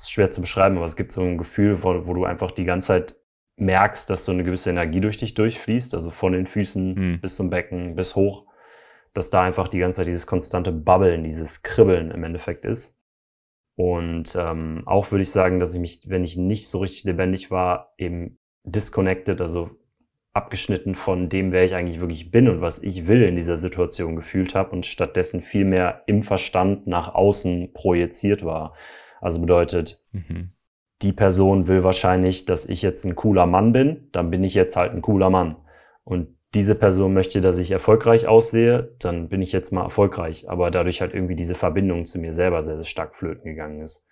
ist 0.02 0.11
schwer 0.11 0.31
zu 0.31 0.41
beschreiben, 0.41 0.76
aber 0.76 0.87
es 0.87 0.97
gibt 0.97 1.12
so 1.12 1.23
ein 1.23 1.38
Gefühl, 1.38 1.82
wo, 1.82 2.06
wo 2.06 2.14
du 2.14 2.25
einfach 2.25 2.50
die 2.50 2.64
ganze 2.64 2.88
Zeit 2.88 3.17
merkst, 3.56 4.08
dass 4.08 4.25
so 4.25 4.32
eine 4.32 4.44
gewisse 4.44 4.70
Energie 4.70 5.00
durch 5.00 5.19
dich 5.19 5.35
durchfließt, 5.35 5.94
also 5.94 6.11
von 6.11 6.32
den 6.32 6.47
Füßen 6.47 6.94
mhm. 6.94 7.20
bis 7.20 7.37
zum 7.37 7.50
Becken, 7.50 7.94
bis 7.94 8.17
hoch, 8.17 8.47
dass 9.12 9.31
da 9.31 9.43
einfach 9.43 9.69
die 9.69 9.79
ganze 9.79 9.99
Zeit 9.99 10.06
dieses 10.06 10.26
konstante 10.26 10.73
Bubbeln, 10.73 11.25
dieses 11.25 11.62
Kribbeln 11.62 12.11
im 12.11 12.25
Endeffekt 12.25 12.64
ist. 12.64 12.99
Und 13.76 14.37
ähm, 14.37 14.82
auch 14.87 15.11
würde 15.11 15.23
ich 15.23 15.31
sagen, 15.31 15.58
dass 15.58 15.75
ich 15.75 15.81
mich, 15.81 16.02
wenn 16.06 16.25
ich 16.25 16.37
nicht 16.37 16.69
so 16.69 16.79
richtig 16.79 17.05
lebendig 17.05 17.50
war, 17.50 17.94
eben 17.99 18.38
disconnected, 18.64 19.41
also 19.41 19.70
abgeschnitten 20.32 20.94
von 20.94 21.29
dem, 21.29 21.50
wer 21.50 21.64
ich 21.64 21.75
eigentlich 21.75 22.00
wirklich 22.00 22.31
bin 22.31 22.49
und 22.49 22.61
was 22.61 22.82
ich 22.82 23.08
will 23.08 23.23
in 23.23 23.37
dieser 23.37 23.58
Situation 23.58 24.17
gefühlt 24.17 24.55
habe 24.55 24.70
und 24.70 24.87
stattdessen 24.87 25.43
viel 25.43 25.64
mehr 25.64 26.02
im 26.06 26.23
Verstand 26.23 26.87
nach 26.87 27.14
außen 27.14 27.73
projiziert 27.73 28.44
war. 28.44 28.75
Also 29.20 29.40
bedeutet, 29.40 30.02
mhm. 30.12 30.52
die 31.02 31.12
Person 31.12 31.69
will 31.69 31.84
wahrscheinlich, 31.84 32.44
dass 32.46 32.67
ich 32.67 32.82
jetzt 32.82 33.05
ein 33.05 33.17
cooler 33.17 33.46
Mann 33.46 33.72
bin, 33.72 34.09
dann 34.12 34.30
bin 34.30 34.42
ich 34.44 34.54
jetzt 34.54 34.76
halt 34.76 34.92
ein 34.92 35.02
cooler 35.02 35.30
Mann. 35.30 35.56
Und 36.04 36.37
diese 36.54 36.75
Person 36.75 37.14
möchte, 37.14 37.40
dass 37.40 37.59
ich 37.59 37.71
erfolgreich 37.71 38.26
aussehe, 38.26 38.97
dann 38.99 39.28
bin 39.28 39.40
ich 39.40 39.52
jetzt 39.52 39.71
mal 39.73 39.85
erfolgreich. 39.85 40.50
Aber 40.50 40.71
dadurch 40.71 41.00
halt 41.00 41.14
irgendwie 41.14 41.37
diese 41.37 41.54
Verbindung 41.54 42.06
zu 42.06 42.18
mir 42.18 42.35
selber 42.35 42.62
sehr, 42.62 42.76
sehr 42.76 42.85
stark 42.85 43.14
flöten 43.14 43.44
gegangen 43.44 43.80
ist. 43.80 44.06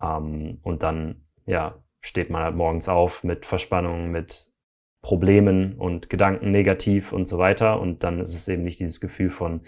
Ähm, 0.00 0.58
und 0.62 0.82
dann, 0.82 1.24
ja, 1.44 1.82
steht 2.00 2.30
man 2.30 2.42
halt 2.42 2.54
morgens 2.54 2.88
auf 2.88 3.24
mit 3.24 3.46
Verspannungen, 3.46 4.12
mit 4.12 4.46
Problemen 5.02 5.74
und 5.74 6.08
Gedanken 6.08 6.50
negativ 6.50 7.12
und 7.12 7.26
so 7.26 7.38
weiter. 7.38 7.80
Und 7.80 8.04
dann 8.04 8.20
ist 8.20 8.34
es 8.34 8.46
eben 8.46 8.62
nicht 8.62 8.78
dieses 8.78 9.00
Gefühl 9.00 9.30
von, 9.30 9.62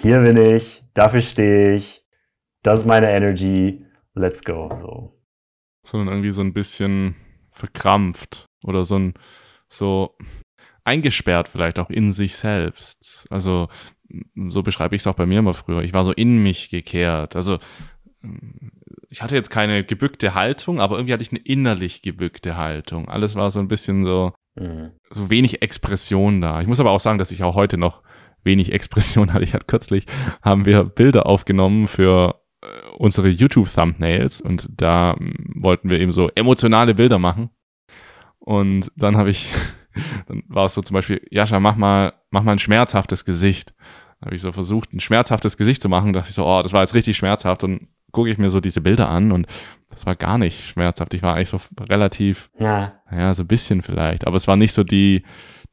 hier 0.00 0.20
bin 0.20 0.36
ich, 0.36 0.84
dafür 0.94 1.22
stehe 1.22 1.74
ich, 1.74 2.04
das 2.62 2.80
ist 2.80 2.86
meine 2.86 3.10
Energy, 3.10 3.84
let's 4.14 4.44
go. 4.44 4.70
So. 4.74 5.20
Sondern 5.84 6.08
irgendwie 6.08 6.30
so 6.30 6.42
ein 6.42 6.52
bisschen 6.52 7.16
verkrampft 7.50 8.46
oder 8.62 8.84
so 8.84 8.98
ein, 8.98 9.14
so 9.68 10.16
eingesperrt 10.84 11.48
vielleicht 11.48 11.78
auch 11.78 11.90
in 11.90 12.12
sich 12.12 12.36
selbst. 12.36 13.26
Also 13.30 13.68
so 14.48 14.62
beschreibe 14.62 14.94
ich 14.94 15.02
es 15.02 15.06
auch 15.06 15.14
bei 15.14 15.26
mir 15.26 15.40
immer 15.40 15.54
früher. 15.54 15.82
Ich 15.82 15.92
war 15.92 16.04
so 16.04 16.12
in 16.12 16.42
mich 16.42 16.70
gekehrt. 16.70 17.36
Also 17.36 17.58
ich 19.08 19.22
hatte 19.22 19.36
jetzt 19.36 19.50
keine 19.50 19.84
gebückte 19.84 20.34
Haltung, 20.34 20.80
aber 20.80 20.96
irgendwie 20.96 21.12
hatte 21.12 21.22
ich 21.22 21.32
eine 21.32 21.40
innerlich 21.40 22.02
gebückte 22.02 22.56
Haltung. 22.56 23.08
Alles 23.08 23.34
war 23.34 23.50
so 23.50 23.58
ein 23.58 23.68
bisschen 23.68 24.04
so, 24.04 24.32
mhm. 24.54 24.92
so 25.10 25.28
wenig 25.28 25.62
Expression 25.62 26.40
da. 26.40 26.60
Ich 26.60 26.68
muss 26.68 26.80
aber 26.80 26.90
auch 26.90 27.00
sagen, 27.00 27.18
dass 27.18 27.32
ich 27.32 27.42
auch 27.42 27.54
heute 27.54 27.76
noch 27.76 28.02
wenig 28.44 28.72
Expression 28.72 29.32
hatte. 29.32 29.44
Ich 29.44 29.54
hatte 29.54 29.66
kürzlich, 29.66 30.06
haben 30.42 30.64
wir 30.64 30.84
Bilder 30.84 31.26
aufgenommen 31.26 31.86
für 31.86 32.40
äh, 32.62 32.66
unsere 32.96 33.28
YouTube-Thumbnails 33.28 34.40
und 34.40 34.68
da 34.70 35.16
wollten 35.60 35.90
wir 35.90 36.00
eben 36.00 36.12
so 36.12 36.28
emotionale 36.34 36.94
Bilder 36.94 37.18
machen. 37.18 37.50
Und 38.38 38.90
dann 38.96 39.16
habe 39.16 39.30
ich, 39.30 39.52
dann 40.26 40.42
war 40.48 40.66
es 40.66 40.74
so 40.74 40.82
zum 40.82 40.94
Beispiel, 40.94 41.20
Jascha, 41.30 41.60
mach 41.60 41.76
mal, 41.76 42.14
mach 42.30 42.42
mal 42.42 42.52
ein 42.52 42.58
schmerzhaftes 42.58 43.24
Gesicht. 43.24 43.74
Habe 44.24 44.34
ich 44.34 44.40
so 44.40 44.50
versucht, 44.50 44.92
ein 44.92 45.00
schmerzhaftes 45.00 45.56
Gesicht 45.56 45.80
zu 45.80 45.88
machen. 45.88 46.12
Da 46.12 46.20
dachte 46.20 46.30
ich 46.30 46.34
so, 46.34 46.44
oh, 46.44 46.62
das 46.62 46.72
war 46.72 46.80
jetzt 46.80 46.94
richtig 46.94 47.16
schmerzhaft. 47.16 47.62
Und 47.62 47.88
gucke 48.12 48.30
ich 48.30 48.38
mir 48.38 48.50
so 48.50 48.60
diese 48.60 48.80
Bilder 48.80 49.08
an 49.08 49.32
und 49.32 49.46
das 49.90 50.06
war 50.06 50.16
gar 50.16 50.38
nicht 50.38 50.64
schmerzhaft. 50.64 51.14
Ich 51.14 51.22
war 51.22 51.34
eigentlich 51.34 51.50
so 51.50 51.60
relativ, 51.80 52.50
ja, 52.58 53.00
ja 53.10 53.34
so 53.34 53.42
ein 53.42 53.48
bisschen 53.48 53.82
vielleicht. 53.82 54.26
Aber 54.26 54.36
es 54.36 54.48
war 54.48 54.56
nicht 54.56 54.72
so 54.72 54.84
die, 54.84 55.24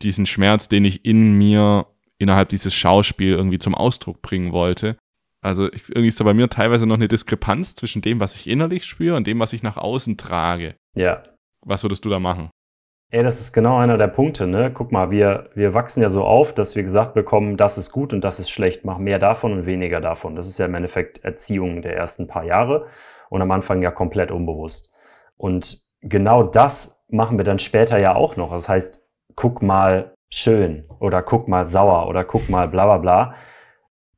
diesen 0.02 0.26
Schmerz, 0.26 0.68
den 0.68 0.86
ich 0.86 1.06
in 1.06 1.34
mir 1.34 1.88
innerhalb 2.18 2.50
dieses 2.50 2.74
Schauspiels 2.74 3.38
irgendwie 3.38 3.60
zum 3.60 3.76
Ausdruck 3.76 4.22
bringen 4.22 4.52
wollte. 4.52 4.98
Also 5.42 5.66
irgendwie 5.66 6.08
ist 6.08 6.20
da 6.20 6.24
bei 6.24 6.34
mir 6.34 6.50
teilweise 6.50 6.88
noch 6.88 6.96
eine 6.96 7.08
Diskrepanz 7.08 7.76
zwischen 7.76 8.02
dem, 8.02 8.20
was 8.20 8.36
ich 8.36 8.50
innerlich 8.50 8.86
spüre 8.86 9.16
und 9.16 9.28
dem, 9.28 9.40
was 9.40 9.54
ich 9.54 9.62
nach 9.62 9.78
außen 9.78 10.18
trage. 10.18 10.76
Ja. 10.96 11.24
Was 11.62 11.84
würdest 11.84 12.04
du 12.06 12.10
da 12.10 12.20
machen? 12.20 12.50
Ey, 13.12 13.22
das 13.22 13.40
ist 13.40 13.54
genau 13.54 13.78
einer 13.78 14.00
der 14.00 14.08
Punkte, 14.08 14.48
ne? 14.48 14.72
Guck 14.74 14.92
mal, 14.92 15.12
wir, 15.12 15.52
wir 15.54 15.76
wachsen 15.76 16.02
ja 16.02 16.10
so 16.10 16.24
auf, 16.24 16.54
dass 16.54 16.76
wir 16.76 16.82
gesagt 16.82 17.14
bekommen, 17.14 17.58
das 17.58 17.78
ist 17.78 17.92
gut 17.92 18.12
und 18.12 18.22
das 18.24 18.40
ist 18.40 18.50
schlecht, 18.50 18.84
mach 18.84 18.98
mehr 18.98 19.20
davon 19.20 19.54
und 19.54 19.66
weniger 19.68 20.02
davon. 20.02 20.36
Das 20.36 20.48
ist 20.48 20.58
ja 20.58 20.66
im 20.66 20.74
Endeffekt 20.74 21.24
Erziehung 21.24 21.84
der 21.84 21.96
ersten 21.96 22.28
paar 22.28 22.44
Jahre 22.44 22.88
und 23.30 23.42
am 23.42 23.52
Anfang 23.52 23.84
ja 23.84 23.92
komplett 23.92 24.32
unbewusst. 24.32 24.96
Und 25.38 25.86
genau 26.02 26.42
das 26.42 27.06
machen 27.10 27.38
wir 27.38 27.46
dann 27.46 27.60
später 27.60 28.00
ja 28.00 28.16
auch 28.16 28.36
noch. 28.36 28.52
Das 28.52 28.68
heißt, 28.68 29.08
guck 29.36 29.62
mal 29.62 30.15
schön 30.30 30.86
oder 31.00 31.22
guck 31.22 31.48
mal 31.48 31.66
sauer 31.66 32.08
oder 32.08 32.24
guck 32.24 32.50
mal 32.50 32.68
bla 32.68 32.86
bla 32.86 32.98
bla. 32.98 33.36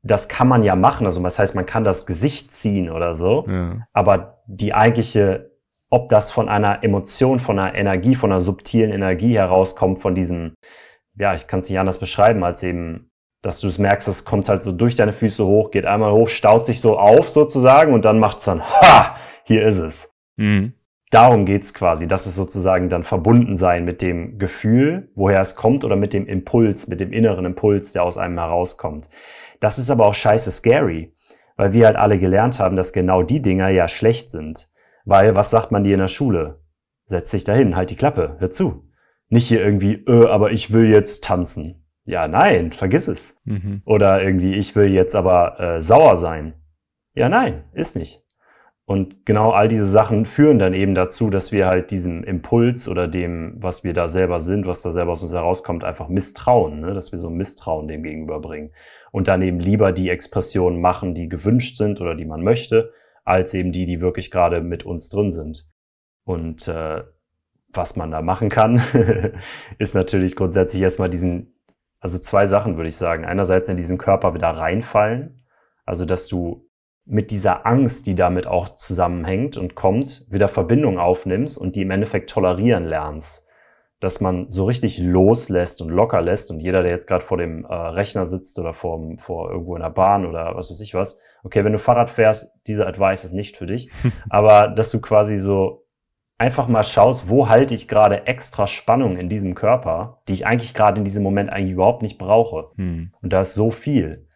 Das 0.03 0.29
kann 0.29 0.47
man 0.47 0.63
ja 0.63 0.75
machen. 0.75 1.05
Also 1.05 1.21
das 1.21 1.37
heißt, 1.37 1.55
man 1.55 1.65
kann 1.65 1.83
das 1.83 2.05
Gesicht 2.05 2.53
ziehen 2.55 2.89
oder 2.89 3.15
so. 3.15 3.45
Ja. 3.47 3.87
Aber 3.93 4.41
die 4.47 4.73
eigentliche, 4.73 5.51
ob 5.89 6.09
das 6.09 6.31
von 6.31 6.49
einer 6.49 6.83
Emotion, 6.83 7.39
von 7.39 7.59
einer 7.59 7.75
Energie, 7.75 8.15
von 8.15 8.31
einer 8.31 8.39
subtilen 8.39 8.91
Energie 8.91 9.35
herauskommt, 9.35 9.99
von 9.99 10.15
diesem, 10.15 10.55
ja, 11.17 11.33
ich 11.33 11.47
kann 11.47 11.59
es 11.59 11.69
nicht 11.69 11.79
anders 11.79 11.99
beschreiben, 11.99 12.43
als 12.43 12.63
eben, 12.63 13.09
dass 13.41 13.59
du 13.59 13.67
es 13.67 13.77
merkst, 13.77 14.07
es 14.07 14.25
kommt 14.25 14.49
halt 14.49 14.63
so 14.63 14.71
durch 14.71 14.95
deine 14.95 15.13
Füße 15.13 15.45
hoch, 15.45 15.71
geht 15.71 15.85
einmal 15.85 16.11
hoch, 16.11 16.29
staut 16.29 16.65
sich 16.65 16.79
so 16.81 16.97
auf 16.97 17.29
sozusagen 17.29 17.93
und 17.93 18.05
dann 18.05 18.19
macht 18.19 18.39
es 18.39 18.45
dann, 18.45 18.61
ha, 18.63 19.17
hier 19.43 19.67
ist 19.67 19.79
es. 19.79 20.15
Mhm 20.37 20.76
darum 21.11 21.45
geht's 21.45 21.73
quasi. 21.73 22.07
Das 22.07 22.27
ist 22.27 22.35
sozusagen 22.35 22.89
dann 22.89 23.03
verbunden 23.03 23.55
sein 23.55 23.85
mit 23.85 24.01
dem 24.01 24.37
Gefühl, 24.37 25.09
woher 25.15 25.41
es 25.41 25.55
kommt, 25.55 25.83
oder 25.83 25.95
mit 25.95 26.13
dem 26.13 26.27
Impuls, 26.27 26.87
mit 26.87 26.99
dem 26.99 27.13
inneren 27.13 27.45
Impuls, 27.45 27.93
der 27.93 28.03
aus 28.03 28.17
einem 28.17 28.37
herauskommt. 28.37 29.09
Das 29.59 29.79
ist 29.79 29.89
aber 29.89 30.05
auch 30.05 30.13
scheiße 30.13 30.51
scary, 30.51 31.13
weil 31.55 31.73
wir 31.73 31.85
halt 31.87 31.95
alle 31.95 32.19
gelernt 32.19 32.59
haben, 32.59 32.75
dass 32.75 32.93
genau 32.93 33.23
die 33.23 33.41
Dinger 33.41 33.69
ja 33.69 33.87
schlecht 33.87 34.31
sind. 34.31 34.69
Weil, 35.05 35.35
was 35.35 35.49
sagt 35.49 35.71
man 35.71 35.83
dir 35.83 35.93
in 35.93 36.01
der 36.01 36.07
Schule? 36.07 36.59
Setz 37.05 37.31
dich 37.31 37.45
dahin, 37.45 37.75
halt 37.75 37.89
die 37.89 37.95
Klappe, 37.95 38.35
hör 38.39 38.51
zu. 38.51 38.89
Nicht 39.29 39.47
hier 39.47 39.63
irgendwie, 39.63 39.93
äh, 40.05 40.27
aber 40.27 40.51
ich 40.51 40.71
will 40.71 40.89
jetzt 40.89 41.23
tanzen. 41.23 41.85
Ja, 42.03 42.27
nein, 42.27 42.71
vergiss 42.71 43.07
es. 43.07 43.39
Mhm. 43.45 43.81
Oder 43.85 44.21
irgendwie, 44.21 44.55
ich 44.55 44.75
will 44.75 44.91
jetzt 44.91 45.15
aber 45.15 45.59
äh, 45.59 45.81
sauer 45.81 46.17
sein. 46.17 46.53
Ja, 47.13 47.29
nein, 47.29 47.63
ist 47.73 47.95
nicht. 47.95 48.23
Und 48.89 49.25
genau 49.25 49.51
all 49.51 49.67
diese 49.67 49.85
Sachen 49.85 50.25
führen 50.25 50.59
dann 50.59 50.73
eben 50.73 50.95
dazu, 50.95 51.29
dass 51.29 51.51
wir 51.51 51.67
halt 51.67 51.91
diesem 51.91 52.23
Impuls 52.23 52.87
oder 52.87 53.09
dem, 53.09 53.55
was 53.57 53.83
wir 53.83 53.91
da 53.91 54.07
selber 54.07 54.39
sind, 54.39 54.65
was 54.65 54.81
da 54.81 54.93
selber 54.93 55.11
aus 55.11 55.23
uns 55.23 55.33
herauskommt, 55.33 55.83
einfach 55.83 56.07
misstrauen, 56.07 56.79
ne? 56.79 56.93
dass 56.93 57.11
wir 57.11 57.19
so 57.19 57.29
Misstrauen 57.29 57.89
dem 57.89 58.01
gegenüberbringen. 58.01 58.71
Und 59.11 59.27
dann 59.27 59.41
eben 59.41 59.59
lieber 59.59 59.91
die 59.91 60.09
Expressionen 60.09 60.79
machen, 60.79 61.13
die 61.13 61.27
gewünscht 61.27 61.75
sind 61.75 61.99
oder 61.99 62.15
die 62.15 62.23
man 62.23 62.41
möchte, 62.41 62.93
als 63.25 63.53
eben 63.53 63.73
die, 63.73 63.83
die 63.83 63.99
wirklich 63.99 64.31
gerade 64.31 64.61
mit 64.61 64.85
uns 64.85 65.09
drin 65.09 65.33
sind. 65.33 65.67
Und 66.23 66.69
äh, 66.69 67.03
was 67.73 67.97
man 67.97 68.11
da 68.11 68.21
machen 68.21 68.47
kann, 68.47 68.81
ist 69.79 69.95
natürlich 69.95 70.37
grundsätzlich 70.37 70.81
erstmal 70.81 71.09
diesen, 71.09 71.59
also 71.99 72.17
zwei 72.19 72.47
Sachen 72.47 72.77
würde 72.77 72.87
ich 72.87 72.95
sagen. 72.95 73.25
Einerseits 73.25 73.67
in 73.67 73.75
diesen 73.75 73.97
Körper 73.97 74.33
wieder 74.33 74.51
reinfallen, 74.51 75.43
also 75.85 76.05
dass 76.05 76.29
du 76.29 76.66
mit 77.07 77.31
dieser 77.31 77.65
Angst, 77.65 78.05
die 78.05 78.15
damit 78.15 78.47
auch 78.47 78.75
zusammenhängt 78.75 79.57
und 79.57 79.75
kommt, 79.75 80.25
wieder 80.29 80.49
Verbindung 80.49 80.99
aufnimmst 80.99 81.57
und 81.57 81.75
die 81.75 81.81
im 81.81 81.91
Endeffekt 81.91 82.29
tolerieren 82.29 82.85
lernst. 82.85 83.47
Dass 83.99 84.21
man 84.21 84.47
so 84.47 84.65
richtig 84.65 84.99
loslässt 84.99 85.81
und 85.81 85.89
locker 85.89 86.21
lässt 86.21 86.51
und 86.51 86.59
jeder, 86.59 86.83
der 86.83 86.91
jetzt 86.91 87.07
gerade 87.07 87.23
vor 87.23 87.37
dem 87.37 87.65
äh, 87.65 87.73
Rechner 87.73 88.25
sitzt 88.25 88.59
oder 88.59 88.73
vor, 88.73 89.01
vor 89.17 89.49
irgendwo 89.49 89.75
in 89.75 89.81
der 89.81 89.89
Bahn 89.89 90.25
oder 90.25 90.55
was 90.55 90.69
weiß 90.69 90.81
ich 90.81 90.93
was, 90.93 91.19
okay, 91.43 91.63
wenn 91.63 91.73
du 91.73 91.79
Fahrrad 91.79 92.09
fährst, 92.09 92.53
dieser 92.67 92.87
Advice 92.87 93.23
ist 93.23 93.33
nicht 93.33 93.57
für 93.57 93.65
dich, 93.65 93.89
aber 94.29 94.67
dass 94.67 94.91
du 94.91 95.01
quasi 95.01 95.37
so 95.37 95.87
einfach 96.37 96.67
mal 96.67 96.83
schaust, 96.83 97.29
wo 97.29 97.49
halte 97.49 97.73
ich 97.73 97.87
gerade 97.87 98.27
extra 98.27 98.67
Spannung 98.67 99.17
in 99.17 99.29
diesem 99.29 99.55
Körper, 99.55 100.21
die 100.27 100.33
ich 100.33 100.45
eigentlich 100.45 100.73
gerade 100.73 100.99
in 100.99 101.05
diesem 101.05 101.23
Moment 101.23 101.51
eigentlich 101.51 101.73
überhaupt 101.73 102.03
nicht 102.03 102.19
brauche. 102.19 102.71
Hm. 102.75 103.13
Und 103.21 103.33
da 103.33 103.41
ist 103.41 103.55
so 103.55 103.71
viel. 103.71 104.26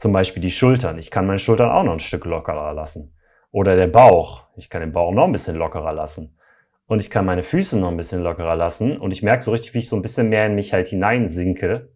Zum 0.00 0.12
Beispiel 0.12 0.40
die 0.40 0.50
Schultern. 0.50 0.96
Ich 0.96 1.10
kann 1.10 1.26
meine 1.26 1.38
Schultern 1.38 1.68
auch 1.68 1.82
noch 1.82 1.92
ein 1.92 1.98
Stück 1.98 2.24
lockerer 2.24 2.72
lassen. 2.72 3.14
Oder 3.50 3.76
der 3.76 3.86
Bauch. 3.86 4.46
Ich 4.56 4.70
kann 4.70 4.80
den 4.80 4.92
Bauch 4.92 5.12
noch 5.12 5.26
ein 5.26 5.32
bisschen 5.32 5.56
lockerer 5.56 5.92
lassen. 5.92 6.38
Und 6.86 7.00
ich 7.00 7.10
kann 7.10 7.26
meine 7.26 7.42
Füße 7.42 7.78
noch 7.78 7.90
ein 7.90 7.98
bisschen 7.98 8.22
lockerer 8.22 8.56
lassen. 8.56 8.96
Und 8.96 9.10
ich 9.10 9.22
merke 9.22 9.44
so 9.44 9.50
richtig, 9.50 9.74
wie 9.74 9.80
ich 9.80 9.90
so 9.90 9.96
ein 9.96 10.00
bisschen 10.00 10.30
mehr 10.30 10.46
in 10.46 10.54
mich 10.54 10.72
halt 10.72 10.88
hineinsinke. 10.88 11.92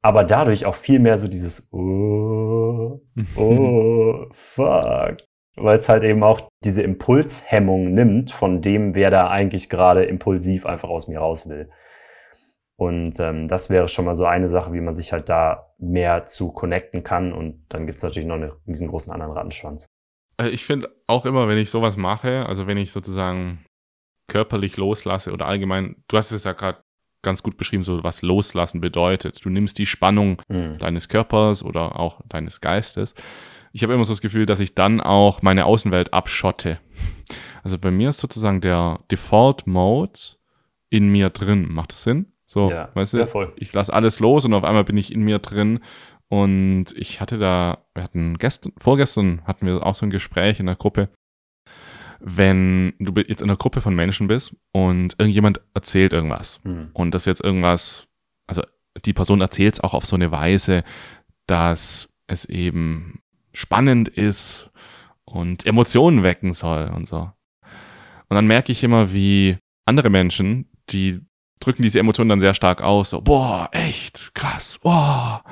Aber 0.00 0.24
dadurch 0.24 0.64
auch 0.64 0.76
viel 0.76 0.98
mehr 0.98 1.18
so 1.18 1.28
dieses 1.28 1.70
Oh, 1.74 3.02
oh, 3.36 4.24
fuck. 4.32 5.18
Weil 5.56 5.76
es 5.76 5.90
halt 5.90 6.04
eben 6.04 6.22
auch 6.22 6.48
diese 6.64 6.80
Impulshemmung 6.80 7.92
nimmt 7.92 8.30
von 8.30 8.62
dem, 8.62 8.94
wer 8.94 9.10
da 9.10 9.28
eigentlich 9.28 9.68
gerade 9.68 10.04
impulsiv 10.04 10.64
einfach 10.64 10.88
aus 10.88 11.06
mir 11.06 11.18
raus 11.18 11.50
will. 11.50 11.68
Und 12.80 13.20
ähm, 13.20 13.46
das 13.46 13.68
wäre 13.68 13.88
schon 13.88 14.06
mal 14.06 14.14
so 14.14 14.24
eine 14.24 14.48
Sache, 14.48 14.72
wie 14.72 14.80
man 14.80 14.94
sich 14.94 15.12
halt 15.12 15.28
da 15.28 15.66
mehr 15.76 16.24
zu 16.24 16.50
connecten 16.50 17.04
kann. 17.04 17.34
Und 17.34 17.66
dann 17.68 17.84
gibt 17.84 17.98
es 17.98 18.02
natürlich 18.02 18.26
noch 18.26 18.36
einen 18.36 18.52
riesengroßen 18.66 19.12
anderen 19.12 19.34
Rattenschwanz. 19.34 19.84
Äh, 20.40 20.48
ich 20.48 20.64
finde 20.64 20.88
auch 21.06 21.26
immer, 21.26 21.46
wenn 21.46 21.58
ich 21.58 21.68
sowas 21.68 21.98
mache, 21.98 22.46
also 22.46 22.66
wenn 22.66 22.78
ich 22.78 22.90
sozusagen 22.90 23.66
körperlich 24.28 24.78
loslasse 24.78 25.32
oder 25.32 25.44
allgemein, 25.44 25.96
du 26.08 26.16
hast 26.16 26.30
es 26.30 26.44
ja 26.44 26.54
gerade 26.54 26.78
ganz 27.20 27.42
gut 27.42 27.58
beschrieben, 27.58 27.84
so 27.84 28.02
was 28.02 28.22
loslassen 28.22 28.80
bedeutet. 28.80 29.44
Du 29.44 29.50
nimmst 29.50 29.78
die 29.78 29.84
Spannung 29.84 30.40
mhm. 30.48 30.78
deines 30.78 31.10
Körpers 31.10 31.62
oder 31.62 32.00
auch 32.00 32.22
deines 32.30 32.62
Geistes. 32.62 33.14
Ich 33.74 33.82
habe 33.82 33.92
immer 33.92 34.06
so 34.06 34.14
das 34.14 34.22
Gefühl, 34.22 34.46
dass 34.46 34.58
ich 34.58 34.74
dann 34.74 35.02
auch 35.02 35.42
meine 35.42 35.66
Außenwelt 35.66 36.14
abschotte. 36.14 36.80
Also 37.62 37.76
bei 37.76 37.90
mir 37.90 38.08
ist 38.08 38.20
sozusagen 38.20 38.62
der 38.62 39.00
Default 39.10 39.66
Mode 39.66 40.18
in 40.88 41.08
mir 41.08 41.28
drin. 41.28 41.66
Macht 41.70 41.92
das 41.92 42.04
Sinn? 42.04 42.29
So, 42.50 42.68
ja, 42.68 42.88
weißt 42.94 43.14
du, 43.14 43.26
voll. 43.28 43.52
ich 43.54 43.72
lasse 43.72 43.94
alles 43.94 44.18
los 44.18 44.44
und 44.44 44.54
auf 44.54 44.64
einmal 44.64 44.82
bin 44.82 44.96
ich 44.96 45.12
in 45.12 45.22
mir 45.22 45.38
drin. 45.38 45.78
Und 46.26 46.86
ich 46.96 47.20
hatte 47.20 47.38
da, 47.38 47.86
wir 47.94 48.02
hatten 48.02 48.38
gestern, 48.38 48.72
vorgestern 48.76 49.42
hatten 49.44 49.66
wir 49.66 49.86
auch 49.86 49.94
so 49.94 50.04
ein 50.04 50.10
Gespräch 50.10 50.58
in 50.58 50.66
der 50.66 50.74
Gruppe. 50.74 51.10
Wenn 52.18 52.94
du 52.98 53.12
jetzt 53.20 53.40
in 53.40 53.48
einer 53.48 53.56
Gruppe 53.56 53.80
von 53.80 53.94
Menschen 53.94 54.26
bist 54.26 54.56
und 54.72 55.14
irgendjemand 55.16 55.60
erzählt 55.74 56.12
irgendwas 56.12 56.58
mhm. 56.64 56.90
und 56.92 57.14
das 57.14 57.24
jetzt 57.24 57.40
irgendwas, 57.40 58.08
also 58.48 58.62
die 59.04 59.12
Person 59.12 59.40
erzählt 59.40 59.74
es 59.74 59.80
auch 59.80 59.94
auf 59.94 60.04
so 60.04 60.16
eine 60.16 60.32
Weise, 60.32 60.82
dass 61.46 62.12
es 62.26 62.46
eben 62.46 63.20
spannend 63.52 64.08
ist 64.08 64.70
und 65.24 65.64
Emotionen 65.66 66.24
wecken 66.24 66.52
soll 66.52 66.88
und 66.88 67.06
so. 67.06 67.30
Und 68.28 68.34
dann 68.34 68.48
merke 68.48 68.72
ich 68.72 68.82
immer, 68.82 69.12
wie 69.12 69.56
andere 69.84 70.10
Menschen, 70.10 70.68
die 70.90 71.20
drücken 71.60 71.82
diese 71.82 71.98
Emotionen 71.98 72.30
dann 72.30 72.40
sehr 72.40 72.54
stark 72.54 72.82
aus. 72.82 73.10
So, 73.10 73.20
boah, 73.20 73.68
echt, 73.72 74.34
krass, 74.34 74.78
boah. 74.82 75.44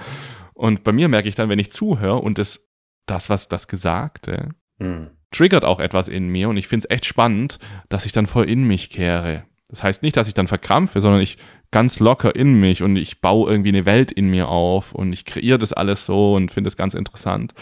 Und 0.55 0.83
bei 0.83 0.93
mir 0.93 1.09
merke 1.09 1.29
ich 1.29 1.35
dann, 1.35 1.49
wenn 1.49 1.59
ich 1.59 1.71
zuhöre 1.71 2.17
und 2.17 2.39
das, 2.39 2.69
das 3.07 3.31
was 3.31 3.49
das 3.49 3.69
Gesagte, 3.69 4.49
mhm. 4.79 5.11
triggert 5.31 5.65
auch 5.65 5.79
etwas 5.79 6.09
in 6.09 6.29
mir 6.29 6.49
und 6.49 6.57
ich 6.57 6.67
finde 6.67 6.87
es 6.89 6.95
echt 6.95 7.07
spannend, 7.07 7.59
dass 7.89 8.07
ich 8.07 8.13
dann 8.13 8.27
voll 8.27 8.49
in 8.49 8.65
mich 8.65 8.91
kehre. 8.91 9.45
Das 9.69 9.83
heißt 9.83 10.03
nicht, 10.03 10.17
dass 10.17 10.29
ich 10.29 10.35
dann 10.35 10.49
verkrampfe, 10.49 11.01
sondern 11.01 11.21
ich 11.21 11.37
ganz 11.71 12.01
locker 12.01 12.35
in 12.35 12.55
mich 12.55 12.83
und 12.83 12.97
ich 12.97 13.21
baue 13.21 13.51
irgendwie 13.51 13.69
eine 13.69 13.85
Welt 13.85 14.11
in 14.11 14.31
mir 14.31 14.49
auf 14.49 14.95
und 14.95 15.13
ich 15.13 15.27
kreiere 15.27 15.59
das 15.59 15.75
alles 15.75 16.07
so 16.07 16.35
und 16.35 16.51
finde 16.51 16.69
es 16.69 16.77
ganz 16.77 16.95
interessant. 16.95 17.55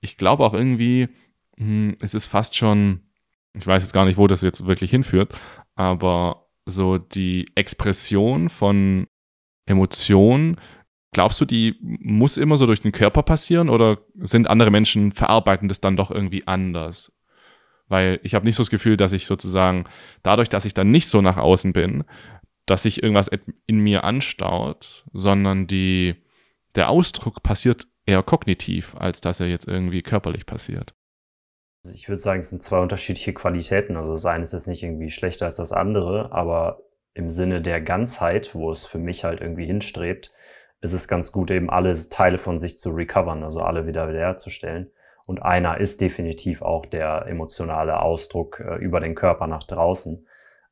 Ich 0.00 0.16
glaube 0.18 0.44
auch 0.44 0.52
irgendwie, 0.52 1.08
hm, 1.56 1.96
es 2.00 2.14
ist 2.14 2.26
fast 2.26 2.56
schon, 2.56 3.02
ich 3.54 3.66
weiß 3.66 3.82
jetzt 3.82 3.92
gar 3.92 4.04
nicht, 4.04 4.18
wo 4.18 4.26
das 4.26 4.42
jetzt 4.42 4.66
wirklich 4.66 4.90
hinführt, 4.90 5.32
aber 5.76 6.43
so 6.66 6.98
die 6.98 7.50
Expression 7.54 8.48
von 8.48 9.06
Emotionen, 9.66 10.60
glaubst 11.12 11.40
du, 11.40 11.44
die 11.44 11.76
muss 11.80 12.36
immer 12.36 12.56
so 12.56 12.66
durch 12.66 12.80
den 12.80 12.92
Körper 12.92 13.22
passieren 13.22 13.68
oder 13.68 13.98
sind 14.16 14.48
andere 14.48 14.70
Menschen 14.70 15.12
verarbeiten 15.12 15.68
das 15.68 15.80
dann 15.80 15.96
doch 15.96 16.10
irgendwie 16.10 16.46
anders? 16.46 17.12
Weil 17.88 18.20
ich 18.22 18.34
habe 18.34 18.46
nicht 18.46 18.56
so 18.56 18.62
das 18.62 18.70
Gefühl, 18.70 18.96
dass 18.96 19.12
ich 19.12 19.26
sozusagen 19.26 19.84
dadurch, 20.22 20.48
dass 20.48 20.64
ich 20.64 20.74
dann 20.74 20.90
nicht 20.90 21.08
so 21.08 21.20
nach 21.20 21.36
außen 21.36 21.72
bin, 21.72 22.04
dass 22.66 22.84
sich 22.84 23.02
irgendwas 23.02 23.30
in 23.66 23.78
mir 23.80 24.04
anstaut, 24.04 25.04
sondern 25.12 25.66
die, 25.66 26.14
der 26.74 26.88
Ausdruck 26.88 27.42
passiert 27.42 27.86
eher 28.06 28.22
kognitiv, 28.22 28.94
als 28.96 29.20
dass 29.20 29.40
er 29.40 29.48
jetzt 29.48 29.68
irgendwie 29.68 30.02
körperlich 30.02 30.46
passiert. 30.46 30.94
Ich 31.92 32.08
würde 32.08 32.20
sagen, 32.20 32.40
es 32.40 32.50
sind 32.50 32.62
zwei 32.62 32.80
unterschiedliche 32.80 33.34
Qualitäten. 33.34 33.96
Also 33.96 34.12
das 34.12 34.24
eine 34.24 34.44
ist 34.44 34.52
jetzt 34.52 34.68
nicht 34.68 34.82
irgendwie 34.82 35.10
schlechter 35.10 35.46
als 35.46 35.56
das 35.56 35.72
andere, 35.72 36.32
aber 36.32 36.80
im 37.12 37.30
Sinne 37.30 37.60
der 37.60 37.80
Ganzheit, 37.80 38.54
wo 38.54 38.72
es 38.72 38.86
für 38.86 38.98
mich 38.98 39.24
halt 39.24 39.40
irgendwie 39.40 39.66
hinstrebt, 39.66 40.32
ist 40.80 40.92
es 40.92 41.08
ganz 41.08 41.32
gut, 41.32 41.50
eben 41.50 41.70
alle 41.70 41.94
Teile 42.08 42.38
von 42.38 42.58
sich 42.58 42.78
zu 42.78 42.90
recovern, 42.90 43.42
also 43.42 43.60
alle 43.60 43.86
wieder 43.86 44.08
wiederherzustellen. 44.08 44.90
Und 45.26 45.42
einer 45.42 45.78
ist 45.78 46.00
definitiv 46.00 46.60
auch 46.62 46.84
der 46.84 47.26
emotionale 47.26 48.00
Ausdruck 48.00 48.60
äh, 48.60 48.76
über 48.76 49.00
den 49.00 49.14
Körper 49.14 49.46
nach 49.46 49.64
draußen. 49.64 50.26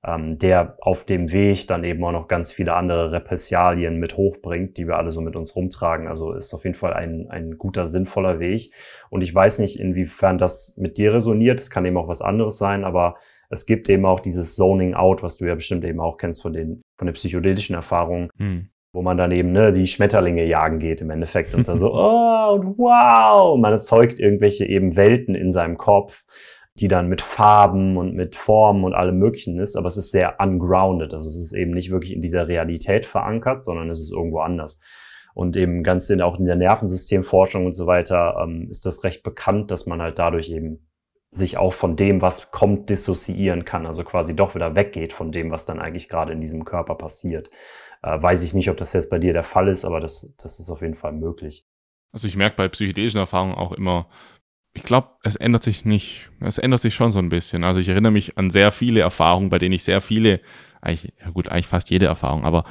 Ähm, 0.05 0.39
der 0.39 0.77
auf 0.81 1.05
dem 1.05 1.33
Weg 1.33 1.69
dann 1.69 1.85
eben 1.85 2.03
auch 2.05 2.13
noch 2.13 2.29
ganz 2.29 2.51
viele 2.51 2.75
andere 2.75 3.13
Repressalien 3.13 3.99
mit 3.99 4.17
hochbringt, 4.17 4.77
die 4.77 4.87
wir 4.87 4.97
alle 4.97 5.13
so 5.13 5.21
mit 5.21 5.37
uns 5.37 5.55
rumtragen. 5.55 6.09
Also 6.09 6.33
ist 6.33 6.53
auf 6.55 6.65
jeden 6.65 6.75
Fall 6.75 6.93
ein, 6.93 7.29
ein 7.31 7.57
guter, 7.57 7.87
sinnvoller 7.87 8.41
Weg. 8.41 8.73
Und 9.11 9.23
ich 9.23 9.33
weiß 9.35 9.61
nicht, 9.61 9.79
inwiefern 9.79 10.39
das 10.39 10.77
mit 10.77 10.99
dir 10.99 11.15
resoniert. 11.15 11.61
Es 11.61 11.71
kann 11.71 11.85
eben 11.85 11.97
auch 11.97 12.09
was 12.09 12.23
anderes 12.23 12.59
sein, 12.59 12.85
aber 12.85 13.17
es 13.49 13.67
gibt 13.67 13.89
eben 13.89 14.07
auch 14.07 14.21
dieses 14.21 14.57
Zoning 14.57 14.95
Out, 14.95 15.23
was 15.23 15.37
du 15.37 15.47
ja 15.47 15.55
bestimmt 15.55 15.85
eben 15.85 16.01
auch 16.01 16.17
kennst 16.17 16.43
von 16.43 16.53
den, 16.53 16.81
von 16.99 17.07
den 17.07 17.15
psychedelischen 17.15 17.77
Erfahrungen. 17.77 18.29
Hm 18.39 18.69
wo 18.95 19.01
man 19.01 19.17
dann 19.17 19.33
eben 19.33 19.53
ne, 19.53 19.73
die 19.73 19.87
Schmetterlinge 19.87 20.45
jagen 20.45 20.79
geht 20.79 21.01
im 21.01 21.09
Endeffekt 21.09 21.55
und 21.55 21.67
dann 21.67 21.79
so, 21.79 21.93
oh 21.95 22.59
und 22.61 22.79
wow, 22.79 23.59
man 23.59 23.73
erzeugt 23.73 24.21
irgendwelche 24.21 24.67
eben 24.67 24.97
Welten 24.97 25.35
in 25.35 25.53
seinem 25.53 25.79
Kopf, 25.79 26.25
die 26.75 26.89
dann 26.89 27.09
mit 27.09 27.21
Farben 27.21 27.97
und 27.97 28.15
mit 28.15 28.35
Formen 28.35 28.85
und 28.85 28.95
allem 28.95 29.19
Möglichen 29.19 29.59
ist, 29.59 29.77
aber 29.77 29.89
es 29.89 29.97
ist 29.97 30.11
sehr 30.11 30.41
ungrounded. 30.41 31.13
Also 31.13 31.29
es 31.29 31.37
ist 31.37 31.53
eben 31.53 31.73
nicht 31.73 31.91
wirklich 31.91 32.15
in 32.15 32.23
dieser 32.23 32.49
Realität 32.49 33.05
verankert, 33.05 33.63
sondern 33.63 33.91
es 33.91 34.01
ist 34.01 34.13
irgendwo 34.13 34.41
anders. 34.41 34.81
Und 35.35 35.57
eben 35.57 35.83
ganz 35.83 36.09
in, 36.11 36.23
auch 36.23 36.39
in 36.39 36.47
der 36.47 36.57
Nervensystemforschung 36.57 37.67
und 37.67 37.75
so 37.75 37.87
weiter 37.87 38.37
ähm, 38.43 38.69
ist 38.71 38.87
das 38.87 39.05
recht 39.05 39.23
bekannt, 39.23 39.71
dass 39.71 39.87
man 39.87 40.01
halt 40.01 40.19
dadurch 40.19 40.51
eben 40.51 40.87
sich 41.31 41.57
auch 41.57 41.73
von 41.73 41.97
dem, 41.97 42.21
was 42.21 42.51
kommt, 42.51 42.91
dissoziieren 42.91 43.65
kann. 43.65 43.87
Also 43.87 44.05
quasi 44.05 44.37
doch 44.37 44.55
wieder 44.55 44.75
weggeht 44.75 45.15
von 45.15 45.33
dem, 45.33 45.51
was 45.51 45.65
dann 45.65 45.81
eigentlich 45.81 46.09
gerade 46.09 46.33
in 46.33 46.41
diesem 46.41 46.65
Körper 46.65 46.95
passiert. 46.95 47.51
Äh, 48.03 48.21
weiß 48.21 48.43
ich 48.43 48.53
nicht, 48.53 48.69
ob 48.69 48.77
das 48.77 48.93
jetzt 48.93 49.11
bei 49.11 49.19
dir 49.19 49.33
der 49.33 49.45
Fall 49.45 49.69
ist, 49.69 49.85
aber 49.85 50.01
das, 50.01 50.37
das 50.37 50.61
ist 50.61 50.71
auf 50.71 50.83
jeden 50.83 50.97
Fall 50.97 51.13
möglich. 51.13 51.67
Also 52.13 52.29
ich 52.29 52.37
merke 52.37 52.57
bei 52.57 52.69
psychedelischen 52.69 53.21
Erfahrungen 53.21 53.55
auch 53.55 53.73
immer, 53.73 54.07
ich 54.75 54.83
glaube, 54.83 55.11
es 55.23 55.37
ändert 55.37 55.63
sich 55.63 55.85
nicht. 55.85 56.31
Es 56.41 56.59
ändert 56.59 56.81
sich 56.81 56.95
schon 56.95 57.13
so 57.13 57.19
ein 57.19 57.29
bisschen. 57.29 57.65
Also 57.65 57.81
ich 57.81 57.89
erinnere 57.89 58.13
mich 58.13 58.39
an 58.39 58.51
sehr 58.51 58.73
viele 58.73 59.01
Erfahrungen, 59.01 59.51
bei 59.51 59.59
denen 59.59 59.75
ich 59.75 59.85
sehr 59.85 60.01
viele, 60.01 60.41
eigentlich, 60.81 61.13
ja 61.21 61.31
gut, 61.31 61.49
eigentlich 61.49 61.67
fast 61.67 61.91
jede 61.91 62.07
Erfahrung, 62.07 62.45
aber 62.45 62.65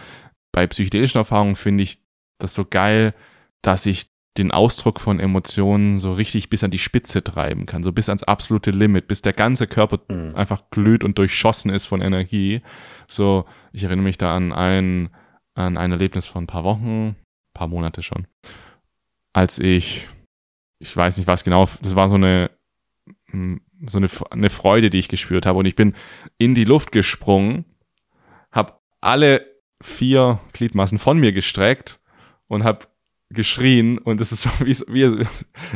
bei 0.52 0.68
psychedelischen 0.68 1.20
Erfahrungen 1.20 1.56
finde 1.56 1.84
ich 1.84 2.00
das 2.40 2.56
so 2.56 2.66
geil, 2.66 3.14
dass 3.62 3.86
ich 3.86 4.08
den 4.38 4.52
Ausdruck 4.52 5.00
von 5.00 5.20
Emotionen 5.20 6.00
so 6.00 6.14
richtig 6.14 6.50
bis 6.50 6.64
an 6.64 6.72
die 6.72 6.78
Spitze 6.78 7.24
treiben 7.24 7.66
kann, 7.66 7.84
so 7.84 7.92
bis 7.92 8.10
ans 8.10 8.24
absolute 8.24 8.72
Limit, 8.72 9.08
bis 9.08 9.22
der 9.22 9.34
ganze 9.34 9.68
Körper 9.68 10.00
mhm. 10.08 10.36
einfach 10.36 10.64
glüht 10.72 11.04
und 11.04 11.18
durchschossen 11.18 11.70
ist 11.70 11.86
von 11.86 12.02
Energie. 12.02 12.62
So, 13.08 13.46
ich 13.74 13.84
erinnere 13.84 14.06
mich 14.06 14.18
da 14.18 14.36
an 14.36 14.54
ein, 14.54 15.10
an 15.54 15.78
ein 15.78 15.92
Erlebnis 15.92 16.26
von 16.26 16.46
ein 16.46 16.48
paar 16.48 16.64
Wochen, 16.64 17.10
ein 17.10 17.16
paar 17.54 17.68
Monate 17.68 18.02
schon, 18.02 18.26
als 19.34 19.60
ich 19.60 20.08
ich 20.82 20.98
weiß 20.98 21.18
nicht 21.18 21.28
was 21.28 21.44
genau, 21.44 21.68
das 21.82 21.96
war 21.96 22.10
so 22.10 22.16
eine, 22.16 22.50
hm, 23.28 23.62
so 23.86 24.00
eine, 24.00 24.10
eine 24.32 24.50
Freude, 24.50 24.90
die 24.90 25.00
ich 25.00 25.08
gespürt 25.08 25.46
habe. 25.46 25.60
Und 25.60 25.66
ich 25.66 25.76
bin 25.76 25.96
in 26.38 26.56
die 26.56 26.66
Luft 26.66 26.92
gesprungen, 26.92 27.66
habe 28.52 28.74
alle 29.00 29.46
vier 29.82 30.40
Gliedmaßen 30.54 31.00
von 31.00 31.20
mir 31.20 31.32
gestreckt 31.32 32.00
und 32.48 32.64
habe 32.64 32.88
geschrien 33.30 33.98
und 33.98 34.20
es 34.20 34.32
ist 34.32 34.42
so 34.42 34.50
wie, 34.60 34.76
wie, 34.88 35.26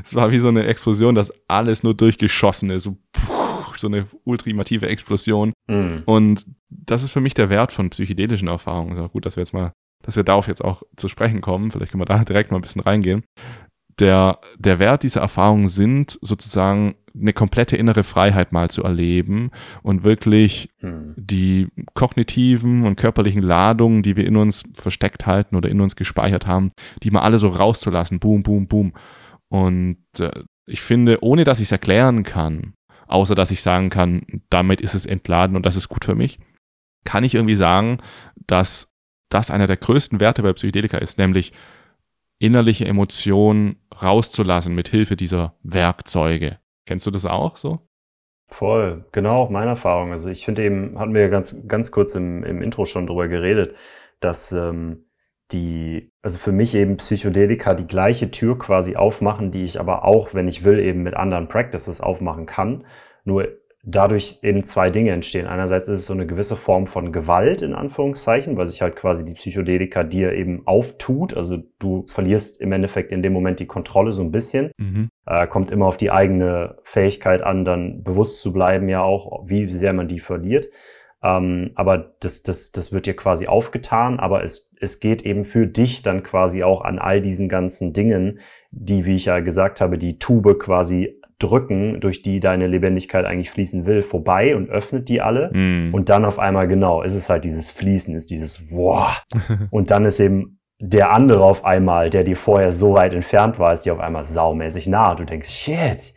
es 0.04 0.14
war 0.14 0.32
wie 0.32 0.40
so 0.40 0.50
eine 0.50 0.66
Explosion, 0.66 1.16
dass 1.16 1.32
alles 1.48 1.84
nur 1.84 1.94
durchgeschossen 1.94 2.70
ist, 2.70 2.84
so, 2.84 2.98
so 3.78 3.88
eine 3.88 4.08
ultimative 4.26 4.88
Explosion. 4.88 5.54
Mhm. 5.68 6.04
Und 6.06 6.46
das 6.70 7.04
ist 7.04 7.12
für 7.12 7.22
mich 7.22 7.34
der 7.34 7.50
Wert 7.50 7.72
von 7.72 7.90
psychedelischen 7.92 8.48
Erfahrungen. 8.48 8.92
Ist 8.92 9.00
auch 9.00 9.12
gut, 9.12 9.26
dass 9.26 9.38
wir 9.38 9.42
jetzt 9.42 9.54
mal, 9.54 9.72
dass 10.04 10.16
wir 10.16 10.24
darauf 10.24 10.48
jetzt 10.48 10.64
auch 10.64 10.84
zu 10.98 11.08
sprechen 11.08 11.42
kommen. 11.42 11.72
Vielleicht 11.72 11.92
können 11.92 12.02
wir 12.02 12.06
da 12.06 12.24
direkt 12.24 12.52
mal 12.52 12.58
ein 12.58 12.62
bisschen 12.62 12.82
reingehen 12.82 13.24
der, 14.00 14.40
der 14.58 14.80
Wert 14.80 15.04
dieser 15.04 15.22
Erfahrungen 15.22 15.68
sind, 15.68 16.20
sozusagen 16.22 16.96
eine 17.20 17.34
komplette 17.34 17.78
innere 17.78 18.04
Freiheit 18.04 18.52
mal 18.52 18.70
zu 18.70 18.84
erleben 18.84 19.52
und 19.84 20.04
wirklich 20.04 20.70
hm. 20.80 21.14
die 21.16 21.70
kognitiven 21.94 22.86
und 22.86 22.98
körperlichen 22.98 23.42
Ladungen, 23.42 24.02
die 24.02 24.16
wir 24.16 24.25
in 24.25 24.36
uns 24.36 24.64
versteckt 24.74 25.25
halten 25.25 25.56
oder 25.56 25.70
in 25.70 25.80
uns 25.80 25.96
gespeichert 25.96 26.46
haben, 26.46 26.72
die 27.04 27.12
mal 27.12 27.22
alle 27.22 27.40
so 27.40 27.48
rauszulassen. 27.48 28.20
Boom, 28.20 28.44
boom, 28.44 28.68
boom. 28.68 28.94
Und 29.48 29.98
äh, 30.20 30.44
ich 30.66 30.82
finde, 30.82 31.24
ohne 31.24 31.44
dass 31.44 31.60
ich 31.60 31.68
es 31.68 31.72
erklären 31.72 32.24
kann, 32.24 32.74
außer 33.08 33.36
dass 33.36 33.52
ich 33.52 33.62
sagen 33.62 33.90
kann, 33.90 34.24
damit 34.50 34.82
ist 34.82 34.96
es 34.96 35.06
entladen 35.06 35.56
und 35.56 35.66
das 35.66 35.75
ist 35.75 35.90
gut 35.90 36.04
für 36.04 36.16
mich, 36.16 36.40
kann 37.06 37.24
ich 37.24 37.36
irgendwie 37.36 37.56
sagen, 37.56 38.00
dass 38.48 38.91
das 39.30 39.52
einer 39.52 39.67
der 39.67 39.78
größten 39.78 40.19
Werte 40.19 40.43
bei 40.43 40.54
Psychedelika 40.54 40.98
ist, 40.98 41.17
nämlich 41.17 41.54
innerliche 42.39 42.86
Emotionen 42.86 43.78
rauszulassen 44.02 44.76
mit 44.76 44.89
Hilfe 44.89 45.15
dieser 45.15 45.56
Werkzeuge. 45.63 46.60
Kennst 46.86 47.08
du 47.08 47.12
das 47.12 47.26
auch 47.26 47.58
so? 47.58 47.88
Voll, 48.48 49.06
genau 49.12 49.41
auch 49.41 49.50
meine 49.50 49.71
Erfahrung. 49.71 50.12
Also 50.12 50.30
ich 50.30 50.45
finde 50.45 50.63
eben, 50.63 51.00
hatten 51.00 51.13
wir 51.13 51.21
ja 51.21 51.28
ganz, 51.30 51.67
ganz 51.67 51.91
kurz 51.91 52.13
im, 52.15 52.43
im 52.43 52.62
Intro 52.62 52.86
schon 52.86 53.08
drüber 53.08 53.28
geredet, 53.28 53.76
dass 54.19 54.52
ähm, 54.52 55.06
die, 55.52 56.12
also 56.21 56.38
für 56.38 56.52
mich 56.52 56.76
eben 56.76 56.98
Psychedelika 56.98 57.74
die 57.74 57.88
gleiche 57.88 58.32
Tür 58.32 58.58
quasi 58.58 58.95
aufmachen, 58.95 59.52
die 59.52 59.63
ich 59.63 59.80
aber 59.80 60.06
auch, 60.06 60.34
wenn 60.34 60.48
ich 60.48 60.63
will, 60.63 60.80
eben 60.80 61.04
mit 61.04 61.15
anderen 61.15 61.48
Practices 61.48 62.02
aufmachen 62.02 62.45
kann. 62.45 62.86
Nur 63.24 63.48
dadurch 63.86 64.39
eben 64.41 64.63
zwei 64.63 64.89
Dinge 64.89 65.12
entstehen. 65.12 65.45
Einerseits 65.45 65.88
ist 65.88 66.00
es 66.00 66.06
so 66.08 66.13
eine 66.13 66.26
gewisse 66.26 66.56
Form 66.56 66.88
von 66.88 67.12
Gewalt 67.12 67.62
in 67.62 67.76
Anführungszeichen, 67.76 68.58
weil 68.58 68.65
sich 68.65 68.82
halt 68.82 68.95
quasi 68.95 69.24
die 69.24 69.36
Psychedelika 69.36 70.04
dir 70.04 70.34
eben 70.34 70.65
auftut. 70.65 71.38
Also 71.38 71.60
du 71.78 72.06
verlierst 72.10 72.60
im 72.62 72.71
Endeffekt 72.71 73.12
in 73.12 73.21
dem 73.21 73.32
Moment 73.32 73.60
die 73.60 73.67
Kontrolle 73.67 74.12
so 74.12 74.24
ein 74.24 74.32
bisschen. 74.32 74.71
Mhm. 74.78 75.10
Äh, 75.28 75.45
kommt 75.48 75.69
immer 75.69 75.86
auf 75.86 75.98
die 75.98 76.12
eigene 76.12 76.78
Fähigkeit 76.84 77.43
an, 77.43 77.63
dann 77.63 78.04
bewusst 78.04 78.41
zu 78.41 78.52
bleiben, 78.52 78.89
ja 78.89 79.04
auch, 79.04 79.48
wie 79.48 79.71
sehr 79.71 79.93
man 79.93 80.08
die 80.08 80.19
verliert. 80.19 80.67
Ähm, 81.21 81.71
aber 81.76 82.15
das, 82.19 82.41
das, 82.41 82.71
das 82.71 82.91
wird 82.91 83.06
dir 83.06 83.15
quasi 83.15 83.45
aufgetan, 83.45 84.19
aber 84.19 84.43
es, 84.43 84.71
es 84.80 85.00
geht 85.00 85.24
eben 85.24 85.43
für 85.43 85.67
dich 85.67 86.02
dann 86.02 86.24
quasi 86.24 86.63
auch 86.63 86.82
an 86.82 86.98
all 86.98 87.21
diesen 87.21 87.50
ganzen 87.50 87.93
Dingen, 87.93 88.39
die, 88.71 89.06
wie 89.06 89.15
ich 89.15 89.26
ja 89.26 89.39
gesagt 89.41 89.80
habe, 89.80 90.00
die 90.00 90.17
Tube 90.17 90.58
quasi 90.60 91.19
drücken, 91.39 92.00
durch 92.00 92.21
die 92.21 92.39
deine 92.39 92.67
Lebendigkeit 92.67 93.26
eigentlich 93.26 93.52
fließen 93.52 93.86
will, 93.86 94.04
vorbei 94.04 94.56
und 94.56 94.69
öffnet 94.69 95.10
die 95.10 95.21
alle. 95.21 95.52
Mm. 95.54 95.93
Und 95.93 96.10
dann 96.10 96.24
auf 96.24 96.39
einmal, 96.39 96.67
genau, 96.67 97.02
ist 97.02 97.15
es 97.15 97.30
halt 97.30 97.43
dieses 97.43 97.69
Fließen, 97.69 98.15
ist 98.15 98.30
dieses 98.30 98.71
Wow. 98.71 99.21
und 99.69 99.91
dann 99.91 100.06
ist 100.06 100.19
eben 100.19 100.60
der 100.80 101.12
andere 101.12 101.43
auf 101.43 101.65
einmal, 101.65 102.10
der 102.10 102.24
dir 102.24 102.38
vorher 102.38 102.71
so 102.71 102.93
weit 102.93 103.13
entfernt 103.13 103.60
war, 103.60 103.74
ist 103.74 103.86
dir 103.86 103.93
auf 103.93 104.00
einmal 104.00 104.24
saumäßig 104.24 104.88
nah. 104.88 105.12
Und 105.12 105.21
du 105.21 105.26
denkst, 105.26 105.50
shit, 105.50 106.13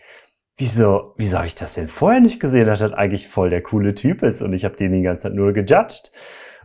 wieso, 0.56 1.14
wieso 1.16 1.36
habe 1.36 1.46
ich 1.46 1.54
das 1.54 1.74
denn 1.74 1.88
vorher 1.88 2.20
nicht 2.20 2.40
gesehen, 2.40 2.66
dass 2.66 2.80
das 2.80 2.92
eigentlich 2.92 3.28
voll 3.28 3.50
der 3.50 3.62
coole 3.62 3.94
Typ 3.94 4.22
ist 4.22 4.42
und 4.42 4.52
ich 4.52 4.64
habe 4.64 4.76
den 4.76 4.92
die 4.92 5.02
ganze 5.02 5.24
Zeit 5.24 5.34
nur 5.34 5.52
gejudged. 5.52 6.12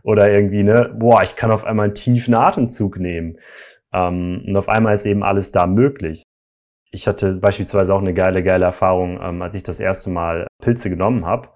Oder 0.03 0.29
irgendwie, 0.29 0.63
ne, 0.63 0.93
boah, 0.99 1.23
ich 1.23 1.37
kann 1.37 1.51
auf 1.51 1.63
einmal 1.63 1.85
einen 1.85 1.95
tiefen 1.95 2.33
Atemzug 2.33 2.99
nehmen. 2.99 3.37
Ähm, 3.93 4.43
und 4.45 4.57
auf 4.57 4.67
einmal 4.67 4.93
ist 4.93 5.05
eben 5.05 5.23
alles 5.23 5.51
da 5.51 5.65
möglich 5.65 6.22
ich 6.93 7.07
hatte 7.07 7.39
beispielsweise 7.39 7.93
auch 7.93 7.99
eine 7.99 8.13
geile, 8.13 8.43
geile 8.43 8.65
Erfahrung, 8.65 9.19
ähm, 9.21 9.41
als 9.41 9.55
ich 9.55 9.63
das 9.63 9.79
erste 9.79 10.11
Mal 10.11 10.47
Pilze 10.61 10.89
genommen 10.89 11.25
habe. 11.25 11.49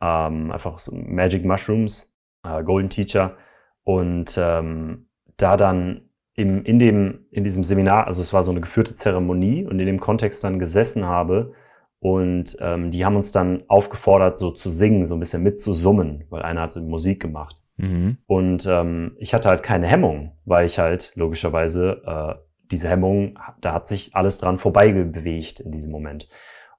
Ähm, 0.00 0.50
einfach 0.50 0.78
so 0.78 0.96
Magic 0.96 1.44
Mushrooms, 1.44 2.18
äh, 2.46 2.64
Golden 2.64 2.88
Teacher. 2.88 3.36
Und 3.84 4.38
ähm, 4.40 5.08
da 5.36 5.58
dann 5.58 6.08
im, 6.34 6.64
in, 6.64 6.78
dem, 6.78 7.26
in 7.30 7.44
diesem 7.44 7.62
Seminar, 7.62 8.06
also 8.06 8.22
es 8.22 8.32
war 8.32 8.42
so 8.42 8.50
eine 8.50 8.62
geführte 8.62 8.94
Zeremonie 8.94 9.66
und 9.66 9.78
in 9.78 9.86
dem 9.86 10.00
Kontext 10.00 10.42
dann 10.42 10.58
gesessen 10.58 11.04
habe 11.04 11.52
und 11.98 12.56
ähm, 12.60 12.90
die 12.90 13.04
haben 13.04 13.16
uns 13.16 13.30
dann 13.30 13.64
aufgefordert, 13.68 14.38
so 14.38 14.50
zu 14.50 14.70
singen, 14.70 15.04
so 15.04 15.14
ein 15.14 15.20
bisschen 15.20 15.42
mitzusummen, 15.42 16.24
weil 16.30 16.40
einer 16.42 16.62
hat 16.62 16.72
so 16.72 16.80
Musik 16.80 17.20
gemacht. 17.20 17.62
Mhm. 17.76 18.16
Und 18.26 18.66
ähm, 18.66 19.16
ich 19.18 19.34
hatte 19.34 19.50
halt 19.50 19.62
keine 19.62 19.86
Hemmung, 19.86 20.38
weil 20.46 20.64
ich 20.64 20.78
halt 20.78 21.12
logischerweise 21.14 22.02
äh, 22.06 22.49
diese 22.70 22.88
Hemmung, 22.88 23.38
da 23.60 23.72
hat 23.72 23.88
sich 23.88 24.14
alles 24.14 24.38
dran 24.38 24.58
vorbeibewegt 24.58 25.60
in 25.60 25.72
diesem 25.72 25.92
Moment. 25.92 26.28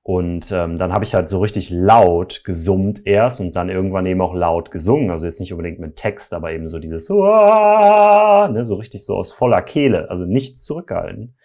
Und 0.04 0.52
ähm, 0.52 0.80
dann 0.80 0.94
habe 0.94 1.04
ich 1.04 1.14
halt 1.14 1.30
so 1.30 1.40
richtig 1.42 1.70
laut 1.70 2.44
gesummt 2.44 3.06
erst 3.06 3.40
und 3.40 3.56
dann 3.56 3.70
irgendwann 3.70 4.08
eben 4.08 4.22
auch 4.22 4.34
laut 4.34 4.72
gesungen. 4.72 5.12
Also 5.12 5.28
jetzt 5.28 5.40
nicht 5.40 5.54
unbedingt 5.54 5.80
mit 5.80 5.96
Text, 5.96 6.34
aber 6.34 6.52
eben 6.52 6.68
so 6.68 6.80
dieses 6.80 7.08
ne, 7.10 8.66
so 8.66 8.76
richtig 8.76 9.06
so 9.06 9.16
aus 9.16 9.32
voller 9.32 9.62
Kehle, 9.62 10.10
also 10.10 10.26
nichts 10.26 10.64
zurückgehalten. 10.64 11.36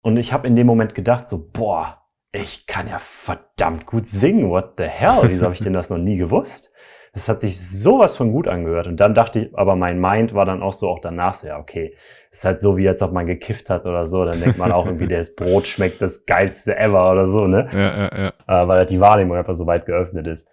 Und 0.00 0.16
ich 0.16 0.32
habe 0.32 0.46
in 0.46 0.54
dem 0.54 0.66
Moment 0.66 0.94
gedacht 0.94 1.26
so, 1.26 1.50
boah, 1.52 1.98
ich 2.30 2.66
kann 2.66 2.86
ja 2.86 3.00
verdammt 3.00 3.86
gut 3.86 4.06
singen. 4.06 4.48
What 4.48 4.74
the 4.78 4.84
hell? 4.84 5.22
Wieso 5.24 5.44
habe 5.44 5.54
ich 5.54 5.60
denn 5.60 5.72
das 5.72 5.90
noch 5.90 5.98
nie 5.98 6.18
gewusst? 6.18 6.72
Das 7.14 7.28
hat 7.28 7.40
sich 7.40 7.60
sowas 7.60 8.16
von 8.16 8.30
gut 8.30 8.46
angehört. 8.46 8.86
Und 8.86 8.98
dann 8.98 9.14
dachte 9.14 9.40
ich, 9.40 9.58
aber 9.58 9.74
mein 9.74 10.00
Mind 10.00 10.34
war 10.34 10.44
dann 10.44 10.62
auch 10.62 10.72
so 10.72 10.88
auch 10.88 11.00
danach 11.00 11.34
so, 11.34 11.48
ja, 11.48 11.58
okay, 11.58 11.96
ist 12.30 12.44
halt 12.44 12.60
so, 12.60 12.76
wie 12.76 12.88
als 12.88 13.02
ob 13.02 13.12
man 13.12 13.26
gekifft 13.26 13.70
hat 13.70 13.84
oder 13.84 14.06
so. 14.06 14.24
Dann 14.24 14.40
denkt 14.40 14.58
man 14.58 14.72
auch 14.72 14.86
irgendwie, 14.86 15.08
das 15.08 15.34
Brot 15.34 15.66
schmeckt 15.66 16.02
das 16.02 16.26
geilste 16.26 16.76
ever 16.76 17.10
oder 17.10 17.28
so, 17.28 17.46
ne? 17.46 17.68
Ja, 17.72 17.78
ja, 17.78 18.32
ja. 18.46 18.62
Äh, 18.62 18.68
weil 18.68 18.78
halt 18.78 18.90
die 18.90 19.00
Wahrnehmung 19.00 19.36
einfach 19.36 19.54
so 19.54 19.66
weit 19.66 19.86
geöffnet 19.86 20.26
ist. 20.26 20.48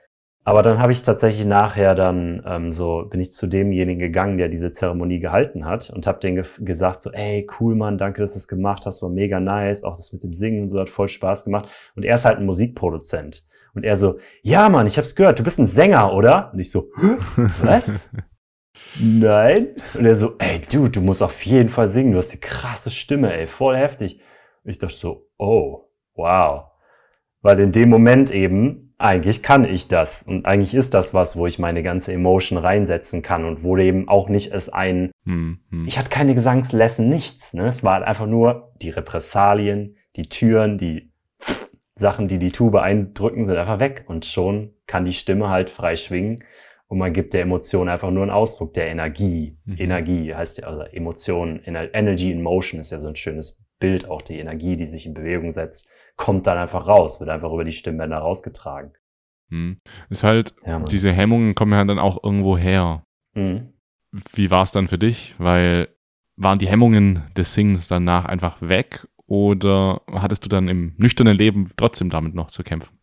Aber 0.47 0.61
dann 0.61 0.77
habe 0.77 0.91
ich 0.91 1.01
tatsächlich 1.01 1.47
nachher 1.47 1.95
dann 1.95 2.43
ähm, 2.45 2.71
so, 2.71 3.07
bin 3.09 3.19
ich 3.19 3.33
zu 3.33 3.47
demjenigen 3.47 3.97
gegangen, 3.99 4.37
der 4.37 4.47
diese 4.47 4.71
Zeremonie 4.71 5.19
gehalten 5.19 5.65
hat 5.65 5.89
und 5.89 6.05
habe 6.05 6.19
denen 6.19 6.35
ge 6.35 6.45
gesagt 6.59 7.01
so, 7.01 7.11
ey, 7.11 7.47
cool 7.59 7.73
Mann, 7.73 7.97
danke, 7.97 8.21
dass 8.21 8.33
du 8.33 8.37
es 8.37 8.47
gemacht 8.47 8.85
hast, 8.85 9.01
war 9.01 9.09
mega 9.09 9.39
nice, 9.39 9.83
auch 9.83 9.97
das 9.97 10.13
mit 10.13 10.21
dem 10.21 10.33
Singen 10.35 10.63
und 10.63 10.69
so 10.69 10.79
hat 10.79 10.89
voll 10.89 11.09
Spaß 11.09 11.45
gemacht. 11.45 11.69
Und 11.95 12.05
er 12.05 12.13
ist 12.13 12.25
halt 12.25 12.37
ein 12.37 12.45
Musikproduzent. 12.45 13.43
Und 13.73 13.83
er 13.83 13.97
so, 13.97 14.19
ja 14.43 14.69
Mann, 14.69 14.85
ich 14.85 14.99
hab's 14.99 15.15
gehört, 15.15 15.39
du 15.39 15.43
bist 15.43 15.57
ein 15.57 15.65
Sänger, 15.65 16.13
oder? 16.13 16.51
Und 16.53 16.59
ich 16.59 16.69
so, 16.69 16.89
was? 17.63 18.07
Nein. 18.99 19.69
Und 19.93 20.05
er 20.05 20.15
so, 20.15 20.35
ey, 20.37 20.61
du, 20.71 20.87
du 20.87 21.01
musst 21.01 21.21
auf 21.21 21.45
jeden 21.45 21.69
Fall 21.69 21.89
singen, 21.89 22.11
du 22.11 22.17
hast 22.17 22.33
die 22.33 22.39
krasse 22.39 22.91
Stimme, 22.91 23.33
ey, 23.33 23.47
voll 23.47 23.75
heftig. 23.77 24.19
Und 24.63 24.71
ich 24.71 24.79
dachte 24.79 24.95
so, 24.95 25.27
oh, 25.37 25.89
wow. 26.15 26.65
Weil 27.41 27.59
in 27.59 27.71
dem 27.71 27.89
Moment 27.89 28.31
eben, 28.31 28.93
eigentlich 28.97 29.43
kann 29.43 29.65
ich 29.65 29.87
das. 29.87 30.23
Und 30.23 30.45
eigentlich 30.45 30.73
ist 30.73 30.93
das 30.93 31.13
was, 31.13 31.37
wo 31.37 31.47
ich 31.47 31.59
meine 31.59 31.83
ganze 31.83 32.13
Emotion 32.13 32.57
reinsetzen 32.57 33.21
kann 33.21 33.45
und 33.45 33.63
wo 33.63 33.77
eben 33.77 34.07
auch 34.07 34.29
nicht 34.29 34.53
es 34.53 34.69
ein, 34.69 35.11
hm, 35.25 35.59
hm. 35.69 35.85
ich 35.87 35.99
hatte 35.99 36.09
keine 36.09 36.33
Gesangslesson, 36.33 37.09
nichts. 37.09 37.53
Ne? 37.53 37.67
Es 37.67 37.83
war 37.83 38.03
einfach 38.05 38.27
nur 38.27 38.73
die 38.81 38.89
Repressalien, 38.89 39.97
die 40.15 40.29
Türen, 40.29 40.77
die 40.77 41.11
Sachen, 41.95 42.27
die 42.27 42.39
die 42.39 42.51
Tube 42.51 42.75
eindrücken, 42.75 43.45
sind 43.45 43.57
einfach 43.57 43.79
weg. 43.79 44.05
Und 44.07 44.25
schon 44.25 44.73
kann 44.87 45.05
die 45.05 45.13
Stimme 45.13 45.49
halt 45.49 45.69
frei 45.69 45.95
schwingen 45.95 46.43
und 46.87 46.97
man 46.97 47.13
gibt 47.13 47.33
der 47.33 47.41
Emotion 47.41 47.89
einfach 47.89 48.11
nur 48.11 48.23
einen 48.23 48.31
Ausdruck 48.31 48.73
der 48.73 48.87
Energie. 48.87 49.57
Mhm. 49.65 49.75
Energie 49.77 50.33
heißt 50.33 50.59
ja, 50.59 50.67
also 50.67 50.81
Emotion, 50.83 51.61
Energy 51.63 52.31
in 52.31 52.43
Motion 52.43 52.79
ist 52.79 52.91
ja 52.91 52.99
so 52.99 53.07
ein 53.07 53.15
schönes 53.15 53.65
Bild, 53.79 54.09
auch 54.09 54.21
die 54.21 54.39
Energie, 54.39 54.77
die 54.77 54.85
sich 54.85 55.05
in 55.05 55.13
Bewegung 55.13 55.51
setzt, 55.51 55.89
kommt 56.15 56.47
dann 56.47 56.57
einfach 56.57 56.87
raus, 56.87 57.19
wird 57.19 57.29
einfach 57.29 57.51
über 57.51 57.63
die 57.63 57.73
Stimmbänder 57.73 58.17
rausgetragen. 58.17 58.93
Mhm. 59.49 59.77
Ist 60.09 60.23
halt, 60.23 60.55
ja, 60.65 60.79
diese 60.79 61.11
Hemmungen 61.11 61.55
kommen 61.55 61.73
ja 61.73 61.83
dann 61.83 61.99
auch 61.99 62.23
irgendwo 62.23 62.57
her. 62.57 63.03
Mhm. 63.33 63.73
Wie 64.33 64.49
war 64.49 64.63
es 64.63 64.71
dann 64.71 64.87
für 64.87 64.97
dich? 64.97 65.35
Weil 65.37 65.89
waren 66.37 66.59
die 66.59 66.67
Hemmungen 66.67 67.23
des 67.35 67.53
Singens 67.53 67.87
danach 67.87 68.25
einfach 68.25 68.61
weg 68.61 69.07
oder 69.25 70.01
hattest 70.11 70.45
du 70.45 70.49
dann 70.49 70.67
im 70.67 70.93
nüchternen 70.97 71.37
Leben 71.37 71.71
trotzdem 71.77 72.09
damit 72.09 72.35
noch 72.35 72.47
zu 72.47 72.63
kämpfen? 72.63 72.97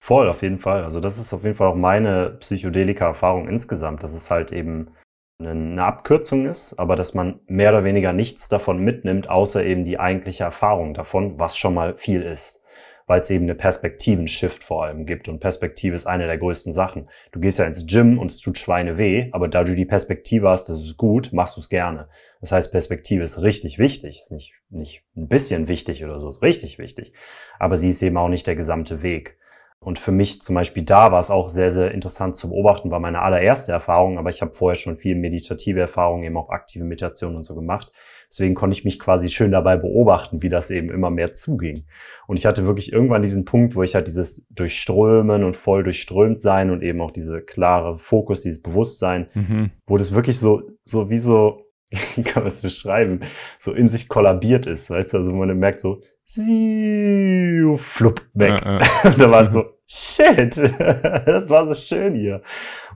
Voll, 0.00 0.28
auf 0.28 0.42
jeden 0.42 0.58
Fall. 0.58 0.84
Also 0.84 1.00
das 1.00 1.18
ist 1.18 1.32
auf 1.32 1.42
jeden 1.42 1.54
Fall 1.54 1.68
auch 1.68 1.74
meine 1.74 2.36
Psychedelika-Erfahrung 2.40 3.48
insgesamt, 3.48 4.02
dass 4.02 4.14
es 4.14 4.30
halt 4.30 4.52
eben 4.52 4.90
eine 5.40 5.84
Abkürzung 5.84 6.46
ist, 6.46 6.78
aber 6.78 6.96
dass 6.96 7.14
man 7.14 7.40
mehr 7.46 7.70
oder 7.70 7.84
weniger 7.84 8.12
nichts 8.12 8.48
davon 8.48 8.78
mitnimmt, 8.78 9.30
außer 9.30 9.64
eben 9.64 9.84
die 9.84 10.00
eigentliche 10.00 10.44
Erfahrung 10.44 10.94
davon, 10.94 11.38
was 11.38 11.56
schon 11.56 11.74
mal 11.74 11.94
viel 11.94 12.22
ist. 12.22 12.64
Weil 13.06 13.22
es 13.22 13.30
eben 13.30 13.44
eine 13.44 13.54
Perspektiven-Shift 13.54 14.62
vor 14.62 14.84
allem 14.84 15.06
gibt. 15.06 15.28
Und 15.28 15.40
Perspektive 15.40 15.96
ist 15.96 16.06
eine 16.06 16.26
der 16.26 16.36
größten 16.36 16.74
Sachen. 16.74 17.08
Du 17.32 17.40
gehst 17.40 17.58
ja 17.58 17.64
ins 17.64 17.86
Gym 17.86 18.18
und 18.18 18.30
es 18.30 18.38
tut 18.38 18.58
Schweine 18.58 18.98
weh, 18.98 19.30
aber 19.32 19.48
da 19.48 19.64
du 19.64 19.74
die 19.74 19.86
Perspektive 19.86 20.50
hast, 20.50 20.68
das 20.68 20.80
ist 20.80 20.98
gut, 20.98 21.32
machst 21.32 21.56
du 21.56 21.60
es 21.60 21.70
gerne. 21.70 22.08
Das 22.42 22.52
heißt, 22.52 22.70
Perspektive 22.70 23.24
ist 23.24 23.40
richtig 23.40 23.78
wichtig. 23.78 24.20
Ist 24.20 24.32
nicht, 24.32 24.52
nicht 24.68 25.04
ein 25.16 25.28
bisschen 25.28 25.68
wichtig 25.68 26.04
oder 26.04 26.20
so, 26.20 26.28
ist 26.28 26.42
richtig 26.42 26.78
wichtig. 26.78 27.14
Aber 27.58 27.78
sie 27.78 27.90
ist 27.90 28.02
eben 28.02 28.18
auch 28.18 28.28
nicht 28.28 28.46
der 28.46 28.56
gesamte 28.56 29.02
Weg. 29.02 29.38
Und 29.80 30.00
für 30.00 30.10
mich 30.10 30.42
zum 30.42 30.56
Beispiel 30.56 30.82
da 30.82 31.12
war 31.12 31.20
es 31.20 31.30
auch 31.30 31.50
sehr, 31.50 31.72
sehr 31.72 31.92
interessant 31.92 32.36
zu 32.36 32.50
beobachten, 32.50 32.90
war 32.90 32.98
meine 32.98 33.22
allererste 33.22 33.70
Erfahrung, 33.70 34.18
aber 34.18 34.28
ich 34.28 34.42
habe 34.42 34.52
vorher 34.52 34.76
schon 34.76 34.96
viel 34.96 35.14
meditative 35.14 35.80
Erfahrungen, 35.80 36.24
eben 36.24 36.36
auch 36.36 36.50
aktive 36.50 36.84
Meditation 36.84 37.36
und 37.36 37.44
so 37.44 37.54
gemacht. 37.54 37.92
Deswegen 38.28 38.54
konnte 38.54 38.76
ich 38.76 38.84
mich 38.84 38.98
quasi 38.98 39.28
schön 39.28 39.52
dabei 39.52 39.76
beobachten, 39.76 40.42
wie 40.42 40.48
das 40.48 40.70
eben 40.70 40.90
immer 40.90 41.10
mehr 41.10 41.32
zuging. 41.32 41.86
Und 42.26 42.36
ich 42.36 42.44
hatte 42.44 42.66
wirklich 42.66 42.92
irgendwann 42.92 43.22
diesen 43.22 43.44
Punkt, 43.44 43.76
wo 43.76 43.82
ich 43.82 43.94
halt 43.94 44.08
dieses 44.08 44.46
Durchströmen 44.50 45.44
und 45.44 45.56
voll 45.56 45.84
durchströmt 45.84 46.40
sein 46.40 46.70
und 46.70 46.82
eben 46.82 47.00
auch 47.00 47.12
diese 47.12 47.40
klare 47.40 47.98
Fokus, 47.98 48.42
dieses 48.42 48.60
Bewusstsein, 48.60 49.28
mhm. 49.32 49.70
wo 49.86 49.96
das 49.96 50.12
wirklich 50.12 50.38
so, 50.38 50.62
so 50.84 51.08
wie 51.08 51.18
so, 51.18 51.62
wie 52.16 52.22
kann 52.22 52.42
man 52.42 52.52
es 52.52 52.62
beschreiben, 52.62 53.20
so 53.58 53.72
in 53.72 53.88
sich 53.88 54.08
kollabiert 54.08 54.66
ist, 54.66 54.90
weißt 54.90 55.14
du, 55.14 55.18
also 55.18 55.32
man 55.32 55.56
merkt 55.56 55.80
so, 55.80 56.02
flupp, 57.78 58.20
weg. 58.34 58.60
Ja, 58.62 58.78
ja. 58.80 58.86
Und 59.04 59.18
da 59.18 59.30
war 59.30 59.42
es 59.42 59.52
so, 59.52 59.64
shit, 59.86 60.56
das 60.78 61.48
war 61.48 61.66
so 61.66 61.74
schön 61.74 62.14
hier. 62.14 62.42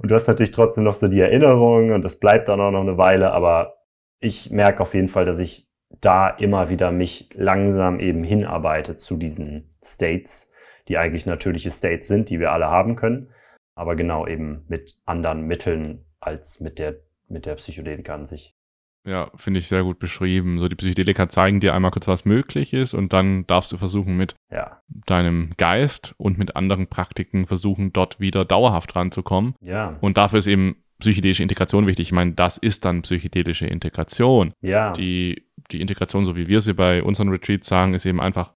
Und 0.00 0.10
du 0.10 0.14
hast 0.14 0.28
natürlich 0.28 0.52
trotzdem 0.52 0.84
noch 0.84 0.94
so 0.94 1.08
die 1.08 1.20
Erinnerung 1.20 1.92
und 1.92 2.02
das 2.02 2.20
bleibt 2.20 2.48
dann 2.48 2.60
auch 2.60 2.70
noch 2.70 2.82
eine 2.82 2.98
Weile, 2.98 3.32
aber 3.32 3.76
ich 4.20 4.50
merke 4.50 4.82
auf 4.82 4.94
jeden 4.94 5.08
Fall, 5.08 5.24
dass 5.24 5.38
ich 5.38 5.68
da 6.00 6.28
immer 6.28 6.68
wieder 6.68 6.90
mich 6.90 7.30
langsam 7.34 8.00
eben 8.00 8.22
hinarbeite 8.22 8.96
zu 8.96 9.16
diesen 9.16 9.74
States, 9.82 10.52
die 10.88 10.98
eigentlich 10.98 11.26
natürliche 11.26 11.70
States 11.70 12.08
sind, 12.08 12.30
die 12.30 12.40
wir 12.40 12.52
alle 12.52 12.66
haben 12.66 12.96
können, 12.96 13.30
aber 13.74 13.96
genau 13.96 14.26
eben 14.26 14.64
mit 14.68 14.98
anderen 15.06 15.46
Mitteln 15.46 16.04
als 16.20 16.60
mit 16.60 16.78
der, 16.78 16.96
mit 17.28 17.46
der 17.46 17.54
Psychedelika 17.56 18.14
an 18.14 18.26
sich. 18.26 18.54
Ja, 19.04 19.30
finde 19.34 19.58
ich 19.58 19.66
sehr 19.66 19.82
gut 19.82 19.98
beschrieben. 19.98 20.58
So 20.58 20.68
die 20.68 20.76
Psychedelika 20.76 21.28
zeigen 21.28 21.60
dir 21.60 21.74
einmal 21.74 21.90
kurz, 21.90 22.06
was 22.06 22.24
möglich 22.24 22.72
ist 22.72 22.94
und 22.94 23.12
dann 23.12 23.46
darfst 23.46 23.72
du 23.72 23.76
versuchen 23.76 24.16
mit 24.16 24.36
ja. 24.50 24.80
deinem 25.06 25.52
Geist 25.56 26.14
und 26.18 26.38
mit 26.38 26.54
anderen 26.54 26.86
Praktiken 26.86 27.46
versuchen, 27.46 27.92
dort 27.92 28.20
wieder 28.20 28.44
dauerhaft 28.44 28.94
ranzukommen. 28.94 29.54
Ja. 29.60 29.96
Und 30.00 30.18
dafür 30.18 30.38
ist 30.38 30.46
eben 30.46 30.76
psychedelische 31.00 31.42
Integration 31.42 31.86
wichtig. 31.88 32.08
Ich 32.08 32.12
meine, 32.12 32.32
das 32.32 32.58
ist 32.58 32.84
dann 32.84 33.02
psychedelische 33.02 33.66
Integration. 33.66 34.52
Ja. 34.60 34.92
Die, 34.92 35.48
die 35.72 35.80
Integration, 35.80 36.24
so 36.24 36.36
wie 36.36 36.46
wir 36.46 36.60
sie 36.60 36.74
bei 36.74 37.02
unseren 37.02 37.28
Retreats 37.28 37.68
sagen, 37.68 37.94
ist 37.94 38.06
eben 38.06 38.20
einfach, 38.20 38.54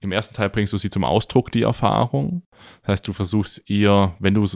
im 0.00 0.12
ersten 0.12 0.34
Teil 0.34 0.50
bringst 0.50 0.72
du 0.72 0.78
sie 0.78 0.90
zum 0.90 1.02
Ausdruck, 1.02 1.50
die 1.50 1.62
Erfahrung. 1.62 2.42
Das 2.82 2.88
heißt, 2.88 3.08
du 3.08 3.12
versuchst 3.14 3.68
ihr, 3.68 4.14
wenn 4.20 4.34
du 4.34 4.46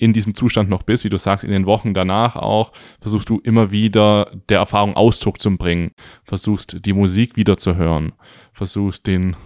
in 0.00 0.14
diesem 0.14 0.34
Zustand 0.34 0.70
noch 0.70 0.82
bist, 0.82 1.04
wie 1.04 1.10
du 1.10 1.18
sagst, 1.18 1.44
in 1.44 1.50
den 1.50 1.66
Wochen 1.66 1.92
danach 1.92 2.34
auch, 2.34 2.72
versuchst 3.02 3.28
du 3.28 3.38
immer 3.38 3.70
wieder 3.70 4.32
der 4.48 4.58
Erfahrung 4.58 4.96
Ausdruck 4.96 5.40
zu 5.40 5.54
bringen, 5.56 5.92
versuchst 6.24 6.86
die 6.86 6.94
Musik 6.94 7.36
wieder 7.36 7.58
zu 7.58 7.76
hören, 7.76 8.12
versuchst 8.54 9.06
den, 9.06 9.36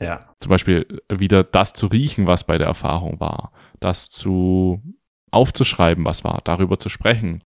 ja. 0.00 0.20
zum 0.38 0.50
Beispiel 0.50 0.86
wieder 1.10 1.44
das 1.44 1.72
zu 1.72 1.86
riechen, 1.86 2.26
was 2.26 2.44
bei 2.44 2.58
der 2.58 2.66
Erfahrung 2.66 3.20
war, 3.20 3.52
das 3.80 4.10
zu 4.10 4.82
aufzuschreiben, 5.30 6.04
was 6.04 6.24
war, 6.24 6.42
darüber 6.44 6.78
zu 6.78 6.90
sprechen, 6.90 7.42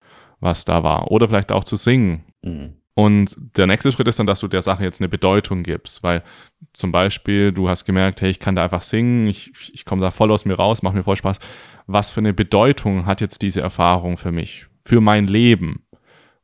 was 0.40 0.66
da 0.66 0.82
war, 0.82 1.10
oder 1.10 1.28
vielleicht 1.28 1.52
auch 1.52 1.64
zu 1.64 1.76
singen. 1.76 2.24
Mhm. 2.42 2.79
Und 2.94 3.36
der 3.56 3.66
nächste 3.66 3.92
Schritt 3.92 4.08
ist 4.08 4.18
dann, 4.18 4.26
dass 4.26 4.40
du 4.40 4.48
der 4.48 4.62
Sache 4.62 4.82
jetzt 4.82 5.00
eine 5.00 5.08
Bedeutung 5.08 5.62
gibst, 5.62 6.02
weil 6.02 6.22
zum 6.72 6.92
Beispiel 6.92 7.52
du 7.52 7.68
hast 7.68 7.84
gemerkt, 7.84 8.20
hey, 8.20 8.30
ich 8.30 8.40
kann 8.40 8.56
da 8.56 8.64
einfach 8.64 8.82
singen, 8.82 9.26
ich, 9.28 9.52
ich 9.72 9.84
komme 9.84 10.02
da 10.02 10.10
voll 10.10 10.30
aus 10.32 10.44
mir 10.44 10.54
raus, 10.54 10.82
macht 10.82 10.94
mir 10.94 11.04
voll 11.04 11.16
Spaß. 11.16 11.38
Was 11.86 12.10
für 12.10 12.20
eine 12.20 12.34
Bedeutung 12.34 13.06
hat 13.06 13.20
jetzt 13.20 13.42
diese 13.42 13.60
Erfahrung 13.60 14.16
für 14.16 14.32
mich, 14.32 14.66
für 14.84 15.00
mein 15.00 15.26
Leben? 15.26 15.84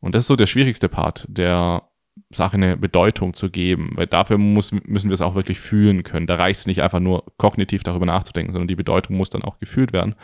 Und 0.00 0.14
das 0.14 0.24
ist 0.24 0.28
so 0.28 0.36
der 0.36 0.46
schwierigste 0.46 0.88
Part, 0.88 1.26
der 1.28 1.82
Sache 2.30 2.54
eine 2.54 2.76
Bedeutung 2.76 3.34
zu 3.34 3.50
geben, 3.50 3.92
weil 3.94 4.06
dafür 4.06 4.38
muss, 4.38 4.72
müssen 4.72 5.10
wir 5.10 5.14
es 5.14 5.22
auch 5.22 5.34
wirklich 5.34 5.60
fühlen 5.60 6.02
können. 6.02 6.26
Da 6.26 6.36
reicht 6.36 6.60
es 6.60 6.66
nicht 6.66 6.82
einfach 6.82 7.00
nur 7.00 7.24
kognitiv 7.36 7.82
darüber 7.82 8.06
nachzudenken, 8.06 8.52
sondern 8.52 8.68
die 8.68 8.76
Bedeutung 8.76 9.16
muss 9.16 9.30
dann 9.30 9.42
auch 9.42 9.58
gefühlt 9.58 9.92
werden. 9.92 10.14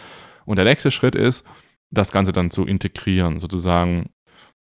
Und 0.44 0.56
der 0.56 0.64
nächste 0.64 0.90
Schritt 0.90 1.14
ist, 1.14 1.44
das 1.90 2.11
Ganze 2.11 2.32
dann 2.32 2.50
zu 2.50 2.66
integrieren, 2.66 3.38
sozusagen 3.38 4.11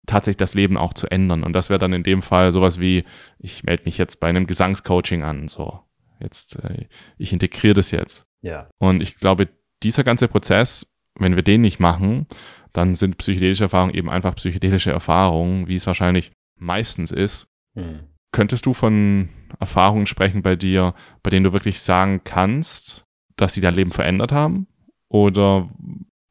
tatsächlich 0.09 0.37
das 0.37 0.53
Leben 0.53 0.77
auch 0.77 0.93
zu 0.93 1.07
ändern. 1.07 1.43
Und 1.43 1.53
das 1.53 1.69
wäre 1.69 1.79
dann 1.79 1.93
in 1.93 2.03
dem 2.03 2.21
Fall 2.21 2.51
sowas 2.51 2.79
wie, 2.79 3.05
ich 3.37 3.63
melde 3.63 3.83
mich 3.85 3.97
jetzt 3.97 4.19
bei 4.19 4.27
einem 4.27 4.47
Gesangscoaching 4.47 5.23
an, 5.23 5.47
so, 5.47 5.79
jetzt, 6.19 6.57
äh, 6.63 6.87
ich 7.17 7.31
integriere 7.31 7.75
das 7.75 7.91
jetzt. 7.91 8.25
Ja. 8.41 8.69
Und 8.79 9.01
ich 9.01 9.17
glaube, 9.17 9.47
dieser 9.83 10.03
ganze 10.03 10.27
Prozess, 10.27 10.91
wenn 11.17 11.35
wir 11.35 11.43
den 11.43 11.61
nicht 11.61 11.79
machen, 11.79 12.27
dann 12.73 12.95
sind 12.95 13.17
psychedelische 13.17 13.63
Erfahrungen 13.63 13.93
eben 13.93 14.09
einfach 14.09 14.35
psychedelische 14.35 14.91
Erfahrungen, 14.91 15.67
wie 15.67 15.75
es 15.75 15.87
wahrscheinlich 15.87 16.31
meistens 16.57 17.11
ist. 17.11 17.47
Hm. 17.75 18.01
Könntest 18.31 18.65
du 18.65 18.73
von 18.73 19.29
Erfahrungen 19.59 20.05
sprechen 20.05 20.41
bei 20.41 20.55
dir, 20.55 20.93
bei 21.23 21.29
denen 21.29 21.45
du 21.45 21.53
wirklich 21.53 21.81
sagen 21.81 22.21
kannst, 22.23 23.03
dass 23.35 23.53
sie 23.53 23.61
dein 23.61 23.73
Leben 23.73 23.91
verändert 23.91 24.31
haben? 24.31 24.67
Oder, 25.07 25.69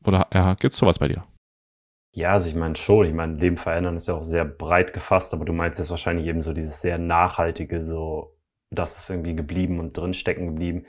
oder 0.05 0.29
ja, 0.33 0.55
gibt 0.55 0.73
es 0.73 0.79
sowas 0.79 0.99
bei 0.99 1.09
dir? 1.09 1.25
Ja, 2.13 2.33
also 2.33 2.49
ich 2.49 2.57
meine 2.57 2.77
schon, 2.77 3.07
ich 3.07 3.13
meine, 3.13 3.35
Leben 3.35 3.57
verändern 3.57 3.97
ist 3.97 4.09
ja 4.09 4.15
auch 4.15 4.23
sehr 4.23 4.45
breit 4.45 4.93
gefasst, 4.93 5.35
aber 5.35 5.45
du 5.45 5.53
meinst 5.53 5.79
jetzt 5.79 5.91
wahrscheinlich 5.91 6.27
eben 6.27 6.41
so 6.41 6.53
dieses 6.53 6.81
sehr 6.81 6.99
nachhaltige, 6.99 7.83
so, 7.83 8.37
das 8.71 8.99
ist 8.99 9.11
irgendwie 9.11 9.37
geblieben 9.37 9.79
und 9.79 9.97
drin 9.97 10.15
stecken 10.15 10.47
geblieben. 10.47 10.87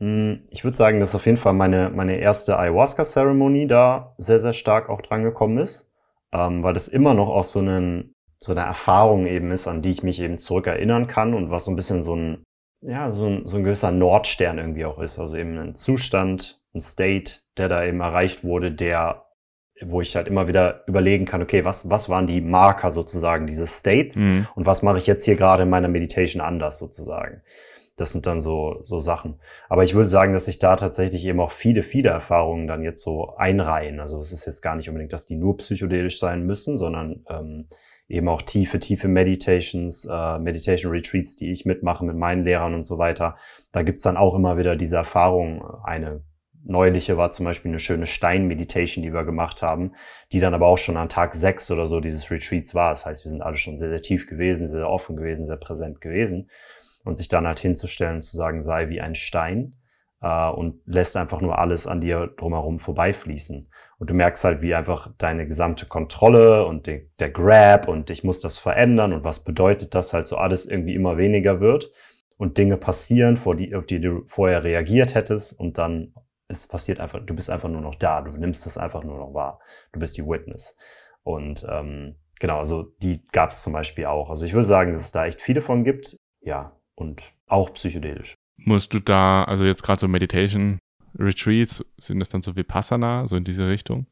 Hm, 0.00 0.42
ich 0.50 0.64
würde 0.64 0.76
sagen, 0.76 1.00
dass 1.00 1.14
auf 1.14 1.26
jeden 1.26 1.38
Fall 1.38 1.54
meine, 1.54 1.90
meine 1.90 2.18
erste 2.18 2.58
Ayahuasca-Ceremony 2.58 3.66
da 3.66 4.14
sehr, 4.18 4.40
sehr 4.40 4.52
stark 4.52 4.88
auch 4.90 5.02
dran 5.02 5.22
gekommen 5.24 5.58
ist, 5.58 5.92
ähm, 6.32 6.62
weil 6.62 6.74
das 6.74 6.88
immer 6.88 7.14
noch 7.14 7.28
auch 7.28 7.44
so, 7.44 7.60
einen, 7.60 8.14
so 8.40 8.52
eine 8.52 8.62
Erfahrung 8.62 9.26
eben 9.26 9.52
ist, 9.52 9.68
an 9.68 9.82
die 9.82 9.90
ich 9.90 10.02
mich 10.02 10.20
eben 10.20 10.38
zurückerinnern 10.38 11.06
kann 11.06 11.34
und 11.34 11.50
was 11.50 11.66
so 11.66 11.72
ein 11.72 11.76
bisschen 11.76 12.02
so 12.02 12.14
ein, 12.16 12.44
ja, 12.82 13.10
so 13.10 13.26
ein, 13.26 13.46
so 13.46 13.56
ein 13.58 13.64
gewisser 13.64 13.92
Nordstern 13.92 14.58
irgendwie 14.58 14.84
auch 14.84 14.98
ist, 14.98 15.18
also 15.18 15.36
eben 15.36 15.58
ein 15.58 15.74
Zustand, 15.74 16.60
ein 16.74 16.80
State, 16.80 17.40
der 17.56 17.68
da 17.68 17.84
eben 17.84 18.00
erreicht 18.00 18.44
wurde, 18.44 18.72
der 18.72 19.25
wo 19.84 20.00
ich 20.00 20.16
halt 20.16 20.28
immer 20.28 20.48
wieder 20.48 20.84
überlegen 20.86 21.26
kann, 21.26 21.42
okay, 21.42 21.64
was, 21.64 21.90
was 21.90 22.08
waren 22.08 22.26
die 22.26 22.40
Marker 22.40 22.92
sozusagen, 22.92 23.46
diese 23.46 23.66
States 23.66 24.16
mhm. 24.16 24.46
und 24.54 24.66
was 24.66 24.82
mache 24.82 24.98
ich 24.98 25.06
jetzt 25.06 25.24
hier 25.24 25.36
gerade 25.36 25.64
in 25.64 25.70
meiner 25.70 25.88
Meditation 25.88 26.40
anders 26.40 26.78
sozusagen. 26.78 27.42
Das 27.96 28.12
sind 28.12 28.26
dann 28.26 28.40
so, 28.40 28.80
so 28.84 29.00
Sachen. 29.00 29.38
Aber 29.70 29.82
ich 29.82 29.94
würde 29.94 30.08
sagen, 30.08 30.34
dass 30.34 30.44
sich 30.44 30.58
da 30.58 30.76
tatsächlich 30.76 31.24
eben 31.24 31.40
auch 31.40 31.52
viele, 31.52 31.82
viele 31.82 32.10
Erfahrungen 32.10 32.66
dann 32.66 32.82
jetzt 32.82 33.02
so 33.02 33.34
einreihen. 33.36 34.00
Also 34.00 34.20
es 34.20 34.32
ist 34.32 34.46
jetzt 34.46 34.60
gar 34.60 34.76
nicht 34.76 34.88
unbedingt, 34.88 35.14
dass 35.14 35.26
die 35.26 35.36
nur 35.36 35.56
psychedelisch 35.56 36.18
sein 36.18 36.44
müssen, 36.44 36.76
sondern 36.76 37.24
ähm, 37.30 37.68
eben 38.08 38.28
auch 38.28 38.42
tiefe, 38.42 38.78
tiefe 38.80 39.08
Meditations, 39.08 40.04
äh, 40.04 40.38
Meditation 40.38 40.92
Retreats, 40.92 41.36
die 41.36 41.50
ich 41.50 41.64
mitmache 41.64 42.04
mit 42.04 42.16
meinen 42.16 42.44
Lehrern 42.44 42.74
und 42.74 42.84
so 42.84 42.98
weiter. 42.98 43.36
Da 43.72 43.82
gibt's 43.82 44.02
dann 44.02 44.18
auch 44.18 44.34
immer 44.34 44.58
wieder 44.58 44.76
diese 44.76 44.96
Erfahrung, 44.96 45.64
eine 45.82 46.22
neuliche 46.66 47.16
war 47.16 47.30
zum 47.30 47.44
Beispiel 47.44 47.70
eine 47.70 47.78
schöne 47.78 48.06
Stein-Meditation, 48.06 49.02
die 49.02 49.12
wir 49.12 49.24
gemacht 49.24 49.62
haben, 49.62 49.92
die 50.32 50.40
dann 50.40 50.54
aber 50.54 50.66
auch 50.66 50.78
schon 50.78 50.96
an 50.96 51.08
Tag 51.08 51.34
sechs 51.34 51.70
oder 51.70 51.86
so 51.86 52.00
dieses 52.00 52.30
Retreats 52.30 52.74
war. 52.74 52.90
Das 52.90 53.06
heißt, 53.06 53.24
wir 53.24 53.30
sind 53.30 53.42
alle 53.42 53.56
schon 53.56 53.78
sehr, 53.78 53.90
sehr 53.90 54.02
tief 54.02 54.26
gewesen, 54.26 54.68
sehr, 54.68 54.88
offen 54.88 55.16
gewesen, 55.16 55.46
sehr 55.46 55.56
präsent 55.56 56.00
gewesen. 56.00 56.50
Und 57.04 57.16
sich 57.18 57.28
dann 57.28 57.46
halt 57.46 57.60
hinzustellen 57.60 58.16
und 58.16 58.22
zu 58.22 58.36
sagen, 58.36 58.62
sei 58.62 58.88
wie 58.88 59.00
ein 59.00 59.14
Stein 59.14 59.76
äh, 60.20 60.48
und 60.48 60.80
lässt 60.86 61.16
einfach 61.16 61.40
nur 61.40 61.58
alles 61.58 61.86
an 61.86 62.00
dir 62.00 62.32
drumherum 62.36 62.80
vorbeifließen. 62.80 63.70
Und 63.98 64.10
du 64.10 64.14
merkst 64.14 64.44
halt, 64.44 64.60
wie 64.60 64.74
einfach 64.74 65.10
deine 65.16 65.46
gesamte 65.46 65.86
Kontrolle 65.86 66.66
und 66.66 66.86
de, 66.86 67.08
der 67.18 67.30
Grab 67.30 67.88
und 67.88 68.10
ich 68.10 68.24
muss 68.24 68.40
das 68.40 68.58
verändern 68.58 69.12
und 69.12 69.24
was 69.24 69.44
bedeutet 69.44 69.94
das 69.94 70.12
halt 70.12 70.26
so 70.26 70.36
alles 70.36 70.66
irgendwie 70.66 70.94
immer 70.94 71.16
weniger 71.16 71.60
wird 71.60 71.92
und 72.36 72.58
Dinge 72.58 72.76
passieren, 72.76 73.36
vor 73.36 73.56
die, 73.56 73.74
auf 73.74 73.86
die 73.86 74.00
du 74.00 74.24
vorher 74.26 74.64
reagiert 74.64 75.14
hättest 75.14 75.58
und 75.58 75.78
dann 75.78 76.12
es 76.48 76.68
passiert 76.68 77.00
einfach, 77.00 77.24
du 77.24 77.34
bist 77.34 77.50
einfach 77.50 77.68
nur 77.68 77.80
noch 77.80 77.94
da, 77.94 78.22
du 78.22 78.30
nimmst 78.32 78.66
das 78.66 78.78
einfach 78.78 79.02
nur 79.04 79.18
noch 79.18 79.34
wahr, 79.34 79.60
du 79.92 80.00
bist 80.00 80.16
die 80.16 80.26
Witness. 80.26 80.76
Und 81.22 81.66
ähm, 81.68 82.16
genau, 82.38 82.58
also 82.58 82.84
die 83.02 83.26
gab 83.28 83.50
es 83.50 83.62
zum 83.62 83.72
Beispiel 83.72 84.06
auch. 84.06 84.30
Also 84.30 84.46
ich 84.46 84.52
würde 84.52 84.66
sagen, 84.66 84.92
dass 84.92 85.02
es 85.02 85.12
da 85.12 85.26
echt 85.26 85.42
viele 85.42 85.60
von 85.60 85.84
gibt, 85.84 86.16
ja, 86.40 86.76
und 86.94 87.22
auch 87.46 87.74
psychedelisch. 87.74 88.34
Musst 88.56 88.94
du 88.94 89.00
da, 89.00 89.44
also 89.44 89.64
jetzt 89.64 89.82
gerade 89.82 90.00
so 90.00 90.08
Meditation 90.08 90.78
Retreats, 91.18 91.84
sind 91.98 92.20
das 92.20 92.28
dann 92.28 92.42
so 92.42 92.56
wie 92.56 92.62
Passana, 92.62 93.26
so 93.26 93.36
in 93.36 93.44
diese 93.44 93.68
Richtung? 93.68 94.06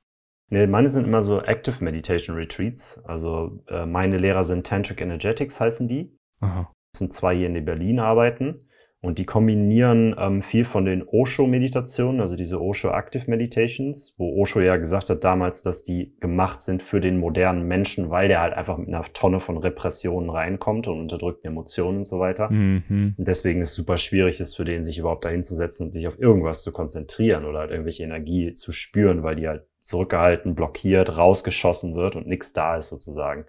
Nee, 0.51 0.67
meine 0.67 0.91
sind 0.91 1.05
immer 1.05 1.23
so 1.23 1.41
Active 1.41 1.83
Meditation 1.83 2.37
Retreats. 2.37 3.03
Also 3.05 3.63
äh, 3.69 3.87
meine 3.87 4.19
Lehrer 4.19 4.45
sind 4.45 4.67
Tantric 4.67 5.01
Energetics, 5.01 5.61
heißen 5.61 5.89
die. 5.89 6.17
Aha. 6.41 6.71
Das 6.93 6.99
sind 6.99 7.13
zwei 7.13 7.37
hier 7.37 7.47
in 7.47 7.65
Berlin 7.65 7.99
arbeiten. 7.99 8.69
Und 9.05 9.19
die 9.19 9.27
kombinieren 9.27 10.17
ähm, 10.19 10.43
viel 10.43 10.65
von 10.65 10.87
den 10.87 11.03
Osho-Meditationen, 11.03 12.23
also 12.23 12.37
diese 12.37 12.59
Osho 12.59 12.89
Active 12.89 13.31
Meditations, 13.31 14.15
wo 14.17 14.41
Osho 14.41 14.61
ja 14.61 14.79
gesagt 14.79 15.11
hat 15.11 15.23
damals, 15.25 15.63
dass 15.63 15.85
die 15.85 16.15
gemacht 16.21 16.63
sind 16.63 16.83
für 16.83 17.03
den 17.03 17.19
modernen 17.19 17.69
Menschen, 17.69 18.09
weil 18.09 18.29
der 18.29 18.41
halt 18.41 18.55
einfach 18.55 18.79
mit 18.79 18.89
einer 18.89 19.05
Tonne 19.13 19.41
von 19.41 19.59
Repressionen 19.59 20.31
reinkommt 20.31 20.89
und 20.89 21.01
unterdrückten 21.01 21.49
Emotionen 21.49 21.99
und 21.99 22.07
so 22.07 22.19
weiter. 22.19 22.51
Mhm. 22.51 23.15
Und 23.19 23.29
deswegen 23.29 23.61
ist 23.61 23.73
es 23.73 23.77
super 23.77 23.99
schwierig 23.99 24.41
ist 24.41 24.57
für 24.57 24.65
den, 24.65 24.85
sich 24.85 24.99
überhaupt 24.99 25.27
dahinzusetzen 25.27 25.89
und 25.89 25.93
sich 25.93 26.09
auf 26.09 26.19
irgendwas 26.19 26.63
zu 26.63 26.73
konzentrieren 26.73 27.45
oder 27.45 27.59
halt 27.59 27.73
irgendwelche 27.73 28.05
Energie 28.05 28.55
zu 28.55 28.73
spüren, 28.73 29.23
weil 29.23 29.37
die 29.37 29.49
halt 29.49 29.65
zurückgehalten, 29.81 30.55
blockiert, 30.55 31.19
rausgeschossen 31.19 31.95
wird 31.95 32.17
und 32.17 32.27
nichts 32.27 32.55
da 32.55 32.79
ist 32.79 32.89
sozusagen. 32.89 33.45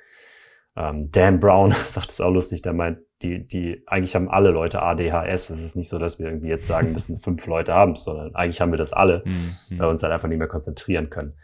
Ähm, 0.76 1.12
Dan 1.12 1.40
Brown 1.40 1.72
sagt 1.90 2.12
es 2.12 2.22
auch 2.22 2.32
lustig, 2.32 2.62
der 2.62 2.74
meint, 2.74 3.00
die, 3.22 3.48
die, 3.48 3.84
eigentlich 3.88 4.16
haben 4.16 4.30
alle 4.30 4.50
Leute 4.50 4.82
ADHS. 4.82 5.50
Es 5.50 5.64
ist 5.64 5.76
nicht 5.76 5.90
so, 5.90 6.00
dass 6.00 6.20
wir 6.20 6.28
irgendwie 6.28 6.50
jetzt 6.50 6.68
sagen 6.68 6.92
müssen, 6.94 7.22
fünf 7.22 7.46
Leute 7.48 7.74
haben 7.74 7.94
es, 7.94 8.04
sondern 8.04 8.36
eigentlich 8.36 8.62
haben 8.62 8.72
wir 8.72 8.78
das 8.78 8.94
alle, 8.94 9.24
mhm. 9.26 9.56
weil 9.72 9.80
wir 9.80 9.90
uns 9.90 10.04
halt 10.04 10.14
einfach 10.14 10.28
nicht 10.28 10.40
mehr 10.40 10.48
konzentrieren 10.48 11.10
können. 11.10 11.36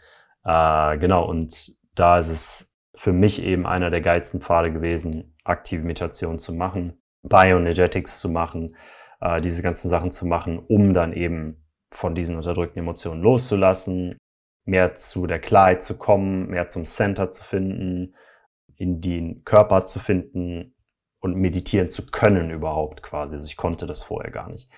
Äh, 0.44 0.98
genau, 0.98 1.28
und 1.28 1.54
da 1.94 2.18
ist 2.18 2.28
es 2.28 2.78
für 2.94 3.12
mich 3.12 3.42
eben 3.42 3.66
einer 3.66 3.90
der 3.90 4.00
geilsten 4.00 4.40
Pfade 4.40 4.72
gewesen, 4.72 5.34
aktive 5.44 5.82
Meditation 5.82 6.38
zu 6.38 6.54
machen, 6.54 7.00
Bioenergetics 7.22 8.20
zu 8.20 8.28
machen, 8.28 8.76
äh, 9.20 9.40
diese 9.40 9.62
ganzen 9.62 9.88
Sachen 9.88 10.10
zu 10.10 10.26
machen, 10.26 10.58
um 10.58 10.94
dann 10.94 11.12
eben 11.12 11.64
von 11.90 12.14
diesen 12.14 12.36
unterdrückten 12.36 12.80
Emotionen 12.80 13.22
loszulassen, 13.22 14.16
mehr 14.64 14.94
zu 14.94 15.26
der 15.26 15.40
Klarheit 15.40 15.82
zu 15.82 15.98
kommen, 15.98 16.48
mehr 16.48 16.68
zum 16.68 16.84
Center 16.84 17.30
zu 17.30 17.42
finden, 17.44 18.14
in 18.76 19.00
den 19.00 19.44
Körper 19.44 19.86
zu 19.86 19.98
finden 19.98 20.74
und 21.20 21.36
meditieren 21.36 21.88
zu 21.88 22.06
können 22.06 22.50
überhaupt 22.50 23.02
quasi. 23.02 23.36
Also 23.36 23.46
ich 23.46 23.56
konnte 23.56 23.86
das 23.86 24.02
vorher 24.02 24.30
gar 24.30 24.50
nicht. 24.50 24.68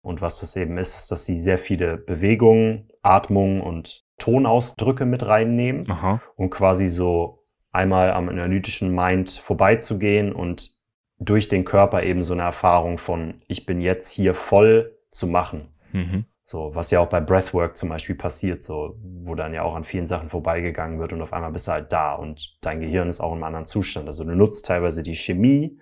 Und 0.00 0.20
was 0.20 0.40
das 0.40 0.56
eben 0.56 0.78
ist, 0.78 0.96
ist, 0.96 1.10
dass 1.10 1.26
sie 1.26 1.40
sehr 1.40 1.58
viele 1.58 1.96
Bewegungen, 1.96 2.88
Atmungen 3.02 3.60
und 3.60 4.04
Tonausdrücke 4.18 5.04
mit 5.04 5.26
reinnehmen, 5.26 5.90
Aha. 5.90 6.20
um 6.36 6.50
quasi 6.50 6.88
so 6.88 7.44
einmal 7.72 8.12
am 8.12 8.28
analytischen 8.28 8.94
Mind 8.94 9.30
vorbeizugehen 9.30 10.32
und 10.32 10.70
durch 11.18 11.48
den 11.48 11.64
Körper 11.64 12.02
eben 12.02 12.22
so 12.22 12.34
eine 12.34 12.42
Erfahrung 12.42 12.98
von 12.98 13.42
ich 13.48 13.66
bin 13.66 13.80
jetzt 13.80 14.10
hier 14.10 14.34
voll 14.34 14.96
zu 15.10 15.26
machen. 15.26 15.74
Mhm. 15.92 16.26
So, 16.48 16.70
was 16.74 16.92
ja 16.92 17.00
auch 17.00 17.08
bei 17.08 17.20
Breathwork 17.20 17.76
zum 17.76 17.88
Beispiel 17.88 18.14
passiert, 18.14 18.62
so, 18.62 18.96
wo 19.02 19.34
dann 19.34 19.52
ja 19.52 19.62
auch 19.62 19.74
an 19.74 19.82
vielen 19.82 20.06
Sachen 20.06 20.28
vorbeigegangen 20.28 21.00
wird 21.00 21.12
und 21.12 21.20
auf 21.20 21.32
einmal 21.32 21.50
bist 21.50 21.66
du 21.66 21.72
halt 21.72 21.92
da 21.92 22.14
und 22.14 22.56
dein 22.60 22.78
Gehirn 22.78 23.08
ist 23.08 23.20
auch 23.20 23.32
in 23.32 23.38
einem 23.38 23.44
anderen 23.44 23.66
Zustand. 23.66 24.06
Also 24.06 24.22
du 24.22 24.36
nutzt 24.36 24.64
teilweise 24.64 25.02
die 25.02 25.16
Chemie 25.16 25.80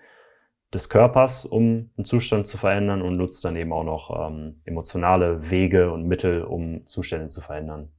des 0.72 0.88
Körpers, 0.88 1.44
um 1.44 1.90
einen 1.98 2.06
Zustand 2.06 2.46
zu 2.46 2.56
verändern 2.56 3.02
und 3.02 3.18
nutzt 3.18 3.44
dann 3.44 3.56
eben 3.56 3.74
auch 3.74 3.84
noch 3.84 4.28
ähm, 4.28 4.62
emotionale 4.64 5.50
Wege 5.50 5.92
und 5.92 6.06
Mittel, 6.06 6.42
um 6.42 6.86
Zustände 6.86 7.28
zu 7.28 7.42
verändern. 7.42 7.90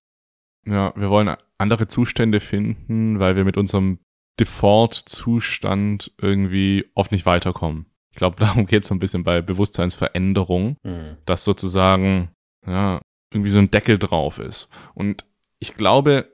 Ja, 0.65 0.91
wir 0.95 1.11
wollen 1.11 1.35
andere 1.59 1.85
Zustände 1.85 2.39
finden, 2.39 3.19
weil 3.19 3.35
wir 3.35 3.45
mit 3.45 3.57
unserem 3.57 3.99
Default-Zustand 4.39 6.13
irgendwie 6.19 6.89
oft 6.95 7.11
nicht 7.11 7.27
weiterkommen. 7.27 7.85
Ich 8.09 8.17
glaube, 8.17 8.37
darum 8.39 8.65
geht 8.65 8.81
es 8.81 8.87
so 8.87 8.95
ein 8.95 8.99
bisschen 8.99 9.23
bei 9.23 9.43
Bewusstseinsveränderung, 9.43 10.77
mhm. 10.81 11.17
dass 11.27 11.43
sozusagen 11.43 12.31
ja, 12.67 13.01
irgendwie 13.31 13.51
so 13.51 13.59
ein 13.59 13.71
Deckel 13.71 13.97
drauf 13.97 14.39
ist. 14.39 14.69
Und 14.93 15.25
ich 15.59 15.75
glaube, 15.75 16.29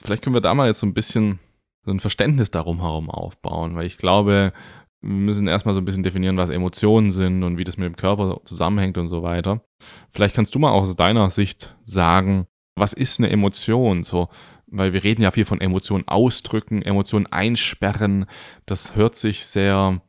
vielleicht 0.00 0.22
können 0.22 0.34
wir 0.34 0.40
da 0.40 0.54
mal 0.54 0.68
jetzt 0.68 0.80
so 0.80 0.86
ein 0.86 0.94
bisschen 0.94 1.38
so 1.84 1.90
ein 1.90 2.00
Verständnis 2.00 2.50
darum 2.50 2.80
herum 2.80 3.10
aufbauen, 3.10 3.76
weil 3.76 3.86
ich 3.86 3.98
glaube, 3.98 4.52
wir 5.00 5.10
müssen 5.10 5.48
erstmal 5.48 5.74
so 5.74 5.80
ein 5.80 5.84
bisschen 5.84 6.02
definieren, 6.02 6.38
was 6.38 6.48
Emotionen 6.48 7.10
sind 7.10 7.42
und 7.42 7.58
wie 7.58 7.64
das 7.64 7.76
mit 7.76 7.86
dem 7.86 7.96
Körper 7.96 8.40
zusammenhängt 8.44 8.96
und 8.96 9.08
so 9.08 9.22
weiter. 9.22 9.62
Vielleicht 10.10 10.34
kannst 10.34 10.54
du 10.54 10.58
mal 10.58 10.70
auch 10.70 10.82
aus 10.82 10.96
deiner 10.96 11.28
Sicht 11.28 11.76
sagen, 11.82 12.46
was 12.74 12.94
ist 12.94 13.20
eine 13.20 13.30
Emotion? 13.30 14.02
So, 14.02 14.28
weil 14.66 14.92
wir 14.92 15.04
reden 15.04 15.22
ja 15.22 15.30
viel 15.30 15.44
von 15.44 15.60
Emotionen 15.60 16.08
ausdrücken, 16.08 16.80
Emotionen 16.82 17.26
einsperren. 17.26 18.26
Das 18.64 18.96
hört 18.96 19.16
sich 19.16 19.44
sehr 19.44 20.00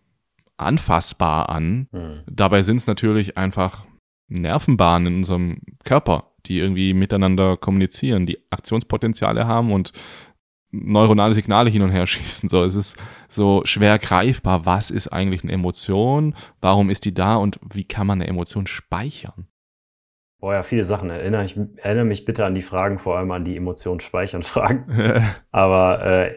anfassbar 0.57 1.49
an. 1.49 1.87
Hm. 1.91 2.23
Dabei 2.27 2.61
sind 2.61 2.77
es 2.77 2.87
natürlich 2.87 3.37
einfach 3.37 3.85
Nervenbahnen 4.27 5.07
in 5.07 5.15
unserem 5.17 5.61
Körper, 5.83 6.31
die 6.45 6.59
irgendwie 6.59 6.93
miteinander 6.93 7.57
kommunizieren, 7.57 8.25
die 8.25 8.39
Aktionspotenziale 8.49 9.47
haben 9.47 9.71
und 9.71 9.91
neuronale 10.71 11.33
Signale 11.33 11.69
hin 11.69 11.81
und 11.81 11.91
her 11.91 12.07
schießen. 12.07 12.49
So, 12.49 12.63
es 12.63 12.75
ist 12.75 12.97
so 13.29 13.61
schwer 13.65 13.99
greifbar. 13.99 14.65
Was 14.65 14.91
ist 14.91 15.07
eigentlich 15.07 15.43
eine 15.43 15.53
Emotion? 15.53 16.35
Warum 16.61 16.89
ist 16.89 17.05
die 17.05 17.13
da? 17.13 17.35
Und 17.35 17.59
wie 17.73 17.85
kann 17.85 18.07
man 18.07 18.21
eine 18.21 18.29
Emotion 18.29 18.67
speichern? 18.67 19.47
Boah, 20.39 20.53
ja, 20.53 20.63
viele 20.63 20.83
Sachen. 20.83 21.09
Erinnere, 21.09 21.45
ich, 21.45 21.57
erinnere 21.77 22.05
mich 22.05 22.25
bitte 22.25 22.45
an 22.45 22.55
die 22.55 22.61
Fragen, 22.61 22.99
vor 22.99 23.17
allem 23.17 23.31
an 23.31 23.45
die 23.45 23.55
Emotionen 23.55 23.99
speichern 23.99 24.43
Fragen. 24.43 24.85
Aber 25.51 26.05
äh, 26.05 26.35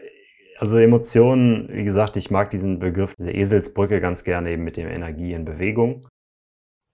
also 0.57 0.77
Emotionen, 0.77 1.69
wie 1.71 1.83
gesagt, 1.83 2.17
ich 2.17 2.31
mag 2.31 2.49
diesen 2.49 2.79
Begriff, 2.79 3.13
diese 3.17 3.31
Eselsbrücke 3.31 4.01
ganz 4.01 4.23
gerne 4.23 4.51
eben 4.51 4.63
mit 4.63 4.77
dem 4.77 4.87
Energie 4.87 5.33
in 5.33 5.45
Bewegung. 5.45 6.07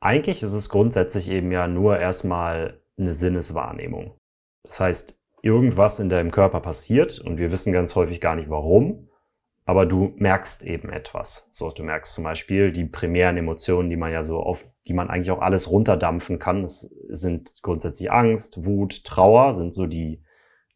Eigentlich 0.06 0.44
ist 0.44 0.54
es 0.54 0.70
grundsätzlich 0.70 1.32
eben 1.32 1.52
ja 1.52 1.68
nur 1.68 1.98
erstmal 1.98 2.80
eine 2.96 3.12
Sinneswahrnehmung. 3.12 4.14
Das 4.62 4.80
heißt, 4.80 5.20
irgendwas 5.42 6.00
in 6.00 6.10
deinem 6.10 6.30
Körper 6.30 6.60
passiert 6.60 7.18
und 7.18 7.40
wir 7.40 7.50
wissen 7.50 7.74
ganz 7.74 7.96
häufig 7.96 8.22
gar 8.22 8.36
nicht 8.36 8.48
warum, 8.48 9.10
aber 9.66 9.88
du 9.88 10.14
merkst 10.18 10.62
eben 10.62 10.90
etwas. 10.90 11.50
So, 11.54 11.72
du 11.72 11.82
merkst 11.82 12.14
zum 12.14 12.24
Beispiel 12.24 12.72
die 12.72 12.86
primären 12.86 13.36
Emotionen, 13.36 13.90
die 13.90 13.96
man 13.96 14.12
ja 14.12 14.24
so 14.24 14.44
oft, 14.44 14.70
die 14.88 14.94
man 14.94 15.10
eigentlich 15.10 15.32
auch 15.32 15.42
alles 15.42 15.72
runterdampfen 15.72 16.38
kann. 16.38 16.62
Das 16.62 16.82
sind 17.10 17.64
grundsätzlich 17.64 18.12
Angst, 18.12 18.64
Wut, 18.64 19.06
Trauer, 19.06 19.56
sind 19.56 19.74
so 19.74 19.88
die, 19.88 20.22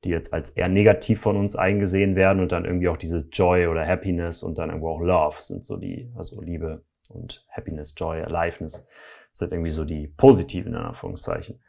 die 0.05 0.09
jetzt 0.09 0.33
als 0.33 0.49
eher 0.49 0.69
negativ 0.69 1.21
von 1.21 1.37
uns 1.37 1.55
eingesehen 1.55 2.15
werden 2.15 2.41
und 2.41 2.51
dann 2.51 2.65
irgendwie 2.65 2.89
auch 2.89 2.97
diese 2.97 3.29
Joy 3.31 3.67
oder 3.67 3.85
Happiness 3.85 4.41
und 4.41 4.57
dann 4.57 4.69
irgendwo 4.69 4.89
auch 4.89 5.01
Love 5.01 5.37
sind 5.39 5.67
so 5.67 5.77
die, 5.77 6.11
also 6.15 6.41
Liebe 6.41 6.83
und 7.09 7.45
Happiness, 7.49 7.93
Joy, 7.95 8.23
Aliveness 8.23 8.87
sind 9.31 9.51
irgendwie 9.51 9.71
so 9.71 9.85
die 9.85 10.07
positiven, 10.07 10.73
in 10.73 10.79
Anführungszeichen. 10.79 11.61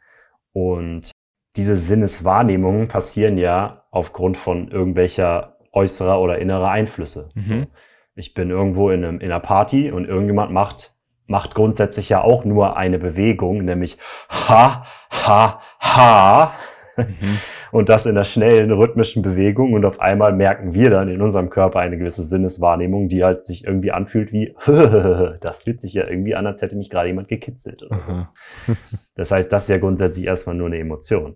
Und 0.53 1.11
diese 1.55 1.77
Sinneswahrnehmungen 1.77 2.87
passieren 2.87 3.37
ja 3.37 3.85
aufgrund 3.91 4.37
von 4.37 4.69
irgendwelcher 4.69 5.57
äußerer 5.73 6.19
oder 6.19 6.39
innerer 6.39 6.69
Einflüsse. 6.69 7.29
Mhm. 7.35 7.67
Ich 8.15 8.33
bin 8.33 8.49
irgendwo 8.49 8.89
in, 8.89 9.03
einem, 9.03 9.19
in 9.19 9.31
einer 9.31 9.39
Party 9.39 9.91
und 9.91 10.05
irgendjemand 10.05 10.51
macht, 10.51 10.95
macht 11.27 11.55
grundsätzlich 11.55 12.09
ja 12.09 12.21
auch 12.21 12.43
nur 12.43 12.77
eine 12.77 12.99
Bewegung, 12.99 13.63
nämlich 13.63 13.97
ha, 14.29 14.85
ha, 15.11 15.61
ha. 15.79 16.53
Mhm. 16.97 17.37
Und 17.71 17.89
das 17.89 18.05
in 18.05 18.15
der 18.15 18.23
schnellen, 18.23 18.71
rhythmischen 18.71 19.21
Bewegung. 19.21 19.73
Und 19.73 19.85
auf 19.85 19.99
einmal 19.99 20.33
merken 20.33 20.73
wir 20.73 20.89
dann 20.89 21.09
in 21.09 21.21
unserem 21.21 21.49
Körper 21.49 21.79
eine 21.79 21.97
gewisse 21.97 22.23
Sinneswahrnehmung, 22.23 23.07
die 23.07 23.23
halt 23.23 23.45
sich 23.45 23.65
irgendwie 23.65 23.91
anfühlt 23.91 24.31
wie, 24.33 24.55
das 25.41 25.63
fühlt 25.63 25.81
sich 25.81 25.93
ja 25.93 26.07
irgendwie 26.07 26.35
an, 26.35 26.47
als 26.47 26.61
hätte 26.61 26.75
mich 26.75 26.89
gerade 26.89 27.07
jemand 27.07 27.27
gekitzelt 27.27 27.83
oder 27.83 28.01
so. 28.01 28.73
Das 29.15 29.29
heißt, 29.29 29.51
das 29.51 29.63
ist 29.63 29.69
ja 29.69 29.77
grundsätzlich 29.77 30.25
erstmal 30.25 30.55
nur 30.55 30.67
eine 30.67 30.79
Emotion. 30.79 31.35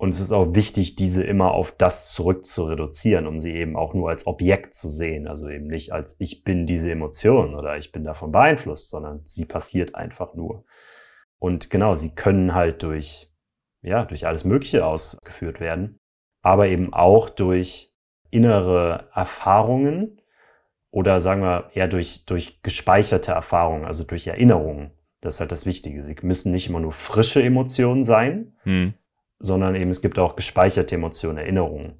Und 0.00 0.14
es 0.14 0.20
ist 0.20 0.32
auch 0.32 0.54
wichtig, 0.54 0.96
diese 0.96 1.22
immer 1.22 1.52
auf 1.52 1.72
das 1.76 2.12
zurück 2.12 2.46
zu 2.46 2.64
reduzieren, 2.64 3.26
um 3.26 3.38
sie 3.38 3.52
eben 3.54 3.76
auch 3.76 3.92
nur 3.92 4.08
als 4.08 4.26
Objekt 4.26 4.74
zu 4.74 4.88
sehen. 4.88 5.28
Also 5.28 5.50
eben 5.50 5.66
nicht 5.66 5.92
als 5.92 6.16
ich 6.18 6.42
bin 6.42 6.64
diese 6.64 6.90
Emotion 6.90 7.54
oder 7.54 7.76
ich 7.76 7.92
bin 7.92 8.04
davon 8.04 8.32
beeinflusst, 8.32 8.88
sondern 8.88 9.20
sie 9.26 9.44
passiert 9.44 9.94
einfach 9.94 10.34
nur. 10.34 10.64
Und 11.38 11.68
genau, 11.68 11.96
sie 11.96 12.14
können 12.14 12.54
halt 12.54 12.82
durch 12.82 13.29
ja, 13.82 14.04
durch 14.04 14.26
alles 14.26 14.44
Mögliche 14.44 14.84
ausgeführt 14.84 15.60
werden, 15.60 15.98
aber 16.42 16.68
eben 16.68 16.92
auch 16.92 17.30
durch 17.30 17.92
innere 18.30 19.08
Erfahrungen 19.14 20.20
oder 20.90 21.20
sagen 21.20 21.42
wir 21.42 21.70
eher 21.74 21.88
durch, 21.88 22.24
durch 22.26 22.62
gespeicherte 22.62 23.32
Erfahrungen, 23.32 23.84
also 23.84 24.04
durch 24.04 24.26
Erinnerungen. 24.26 24.90
Das 25.20 25.34
ist 25.34 25.40
halt 25.40 25.52
das 25.52 25.66
Wichtige. 25.66 26.02
Sie 26.02 26.16
müssen 26.22 26.52
nicht 26.52 26.68
immer 26.68 26.80
nur 26.80 26.92
frische 26.92 27.42
Emotionen 27.42 28.04
sein, 28.04 28.54
hm. 28.62 28.94
sondern 29.38 29.74
eben 29.74 29.90
es 29.90 30.02
gibt 30.02 30.18
auch 30.18 30.36
gespeicherte 30.36 30.94
Emotionen, 30.94 31.38
Erinnerungen. 31.38 31.98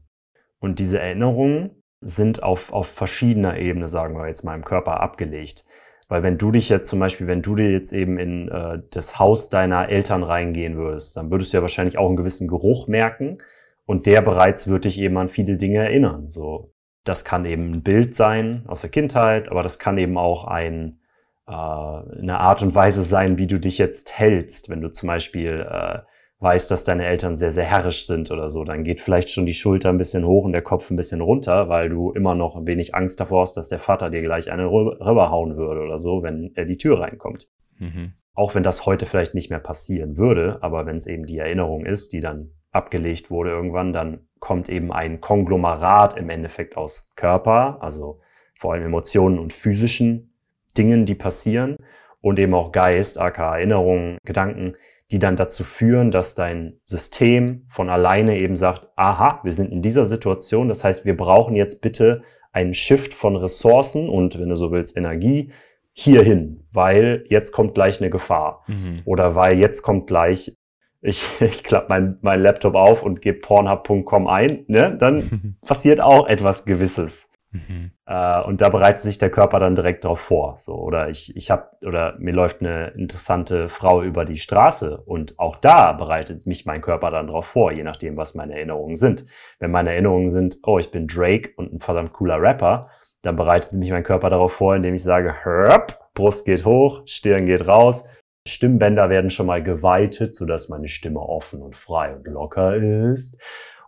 Und 0.59 0.79
diese 0.79 0.99
Erinnerungen 0.99 1.83
sind 2.01 2.43
auf, 2.43 2.73
auf 2.73 2.89
verschiedener 2.89 3.59
Ebene, 3.59 3.89
sagen 3.89 4.17
wir 4.17 4.27
jetzt 4.27 4.43
mal, 4.43 4.55
im 4.55 4.65
Körper 4.65 5.01
abgelegt. 5.01 5.65
Weil 6.11 6.25
wenn 6.25 6.39
du 6.39 6.51
dich 6.51 6.69
jetzt 6.69 6.91
zum 6.91 6.99
Beispiel, 6.99 7.29
wenn 7.29 7.41
du 7.41 7.55
dir 7.55 7.71
jetzt 7.71 7.93
eben 7.93 8.19
in 8.19 8.49
äh, 8.49 8.81
das 8.91 9.21
Haus 9.21 9.49
deiner 9.49 9.89
Eltern 9.89 10.25
reingehen 10.25 10.77
würdest, 10.77 11.17
dann 11.17 11.31
würdest 11.31 11.53
du 11.53 11.59
ja 11.59 11.63
wahrscheinlich 11.63 11.99
auch 11.99 12.09
einen 12.09 12.17
gewissen 12.17 12.49
Geruch 12.49 12.89
merken 12.89 13.39
und 13.87 14.07
der 14.07 14.21
bereits 14.21 14.67
wird 14.67 14.87
dich 14.87 14.99
eben 14.99 15.17
an 15.19 15.29
viele 15.29 15.57
Dinge 15.57 15.79
erinnern. 15.79 16.29
So, 16.29 16.73
das 17.05 17.25
kann 17.25 17.45
eben 17.45 17.71
ein 17.73 17.83
Bild 17.85 18.17
sein 18.17 18.65
aus 18.67 18.81
der 18.81 18.91
Kindheit, 18.91 19.53
aber 19.53 19.63
das 19.63 19.79
kann 19.79 19.99
eben 19.99 20.19
auch 20.19 20.47
ein, 20.47 20.99
äh, 21.47 21.53
eine 21.53 22.41
Art 22.41 22.61
und 22.63 22.75
Weise 22.75 23.05
sein, 23.05 23.39
wie 23.39 23.47
du 23.47 23.61
dich 23.61 23.79
jetzt 23.79 24.19
hältst. 24.19 24.69
Wenn 24.69 24.81
du 24.81 24.91
zum 24.91 25.07
Beispiel 25.07 25.65
äh, 25.71 26.01
weißt, 26.41 26.71
dass 26.71 26.85
deine 26.85 27.07
Eltern 27.07 27.37
sehr, 27.37 27.53
sehr 27.53 27.65
herrisch 27.65 28.07
sind 28.07 28.31
oder 28.31 28.49
so, 28.49 28.65
dann 28.65 28.83
geht 28.83 29.01
vielleicht 29.01 29.31
schon 29.31 29.47
die 29.47 29.55
Schulter 29.55 29.91
ein 29.91 29.99
bisschen 29.99 30.25
hoch 30.25 30.45
und 30.45 30.53
der 30.53 30.63
Kopf 30.63 30.91
ein 30.91 30.97
bisschen 30.97 31.21
runter, 31.21 31.69
weil 31.69 31.91
du 31.91 32.13
immer 32.13 32.35
noch 32.35 32.57
ein 32.57 32.67
wenig 32.67 32.95
Angst 32.95 33.21
davor 33.21 33.43
hast, 33.43 33.57
dass 33.57 33.69
der 33.69 33.79
Vater 33.79 34.09
dir 34.11 34.23
gleich 34.23 34.51
eine 34.51 34.67
rüberhauen 34.67 35.57
würde 35.57 35.83
oder 35.83 35.99
so, 35.99 36.23
wenn 36.23 36.53
er 36.55 36.65
die 36.65 36.79
Tür 36.79 37.01
reinkommt. 37.01 37.49
Mhm. 37.79 38.15
Auch 38.35 38.55
wenn 38.55 38.63
das 38.63 38.87
heute 38.87 39.05
vielleicht 39.05 39.35
nicht 39.35 39.51
mehr 39.51 39.59
passieren 39.59 40.17
würde, 40.17 40.59
aber 40.63 40.87
wenn 40.87 40.97
es 40.97 41.07
eben 41.07 41.27
die 41.27 41.39
Erinnerung 41.39 41.85
ist, 41.85 42.15
die 42.15 42.21
dann 42.21 42.53
abgelegt 42.73 43.31
wurde 43.31 43.51
irgendwann, 43.51 43.93
dann 43.93 44.27
kommt 44.39 44.71
eben 44.71 44.93
ein 44.93 45.21
Konglomerat 45.21 46.17
im 46.17 46.31
Endeffekt 46.31 46.77
aus 46.77 47.13
Körper, 47.17 47.79
also 47.83 48.21
vor 48.59 48.73
allem 48.73 48.85
Emotionen 48.85 49.39
und 49.39 49.53
physischen 49.53 50.33
Dingen, 50.79 51.05
die 51.05 51.15
passieren 51.15 51.77
und 52.23 52.39
eben 52.39 52.55
auch 52.55 52.73
Geist, 52.73 53.19
aka 53.19 53.57
Erinnerungen, 53.57 54.19
Gedanken, 54.25 54.77
die 55.11 55.19
dann 55.19 55.37
dazu 55.37 55.65
führen, 55.65 56.11
dass 56.11 56.35
dein 56.35 56.81
System 56.85 57.65
von 57.69 57.91
alleine 57.91 58.39
eben 58.39 58.57
sagt, 58.57 58.89
aha, 58.97 59.41
wir 59.43 59.53
sind 59.53 59.73
in 59.73 59.83
dieser 59.83 60.07
Situation, 60.07 60.69
das 60.69 60.85
heißt, 60.85 61.05
wir 61.05 61.17
brauchen 61.17 61.57
jetzt 61.57 61.83
bitte 61.83 62.23
einen 62.53 62.75
Shift 62.75 63.15
von 63.15 63.37
Ressourcen 63.37 64.09
und, 64.09 64.39
wenn 64.39 64.49
du 64.49 64.57
so 64.57 64.73
willst, 64.73 64.97
Energie 64.97 65.53
hierhin, 65.93 66.67
weil 66.73 67.25
jetzt 67.29 67.53
kommt 67.53 67.75
gleich 67.75 68.01
eine 68.01 68.11
Gefahr 68.11 68.65
mhm. 68.69 69.03
oder 69.05 69.35
weil 69.35 69.59
jetzt 69.59 69.83
kommt 69.83 70.07
gleich 70.07 70.57
ich, 71.03 71.25
ich 71.41 71.65
klappe 71.65 71.87
mein, 71.89 72.19
mein 72.21 72.43
Laptop 72.43 72.75
auf 72.75 73.03
und 73.03 73.21
gebe 73.21 73.41
pornhub.com 73.41 74.27
ein, 74.27 74.65
ne, 74.69 74.97
dann 74.99 75.57
passiert 75.67 76.01
auch 76.01 76.27
etwas 76.29 76.65
Gewisses. 76.65 77.30
Mhm. 77.53 77.91
Äh, 78.07 78.43
und 78.43 78.61
da 78.61 78.69
bereitet 78.69 79.03
sich 79.03 79.19
der 79.19 79.31
Körper 79.31 79.59
dann 79.59 79.75
direkt 79.75 80.05
darauf 80.05 80.21
vor. 80.21 80.57
So, 80.61 80.75
oder 80.75 81.09
ich, 81.09 81.37
ich 81.37 81.51
habe, 81.51 81.69
oder 81.85 82.15
mir 82.19 82.33
läuft 82.33 82.61
eine 82.61 82.89
interessante 82.89 83.69
Frau 83.69 84.03
über 84.03 84.25
die 84.25 84.39
Straße 84.39 84.99
und 84.99 85.39
auch 85.39 85.57
da 85.57 85.93
bereitet 85.93 86.47
mich 86.47 86.65
mein 86.65 86.81
Körper 86.81 87.11
dann 87.11 87.27
darauf 87.27 87.47
vor, 87.47 87.73
je 87.73 87.83
nachdem, 87.83 88.17
was 88.17 88.35
meine 88.35 88.55
Erinnerungen 88.55 88.97
sind. 88.97 89.27
Wenn 89.59 89.73
meine 89.73 89.91
Erinnerungen 89.91 90.29
sind, 90.29 90.59
oh, 90.65 90.79
ich 90.79 90.91
bin 90.91 91.09
Drake 91.09 91.51
und 91.57 91.73
ein 91.73 91.81
verdammt 91.81 92.13
cooler 92.13 92.41
Rapper, 92.41 92.91
dann 93.23 93.37
bereitet 93.37 93.73
mich 93.73 93.91
mein 93.91 94.05
Körper 94.05 94.31
darauf 94.31 94.53
vor, 94.53 94.77
indem 94.77 94.95
ich 94.95 95.03
sage, 95.03 95.45
Hörp, 95.45 95.99
Brust 96.15 96.47
geht 96.47 96.65
hoch, 96.65 97.03
Stirn 97.07 97.47
geht 97.47 97.67
raus, 97.67 98.09
Stimmbänder 98.47 99.11
werden 99.11 99.31
schon 99.31 99.47
mal 99.47 99.63
geweitet, 99.63 100.35
sodass 100.35 100.69
meine 100.69 100.89
Stimme 100.89 101.21
offen 101.21 101.63
und 101.63 101.77
frei 101.77 102.15
und 102.15 102.27
locker 102.27 102.77
ist. 102.77 103.41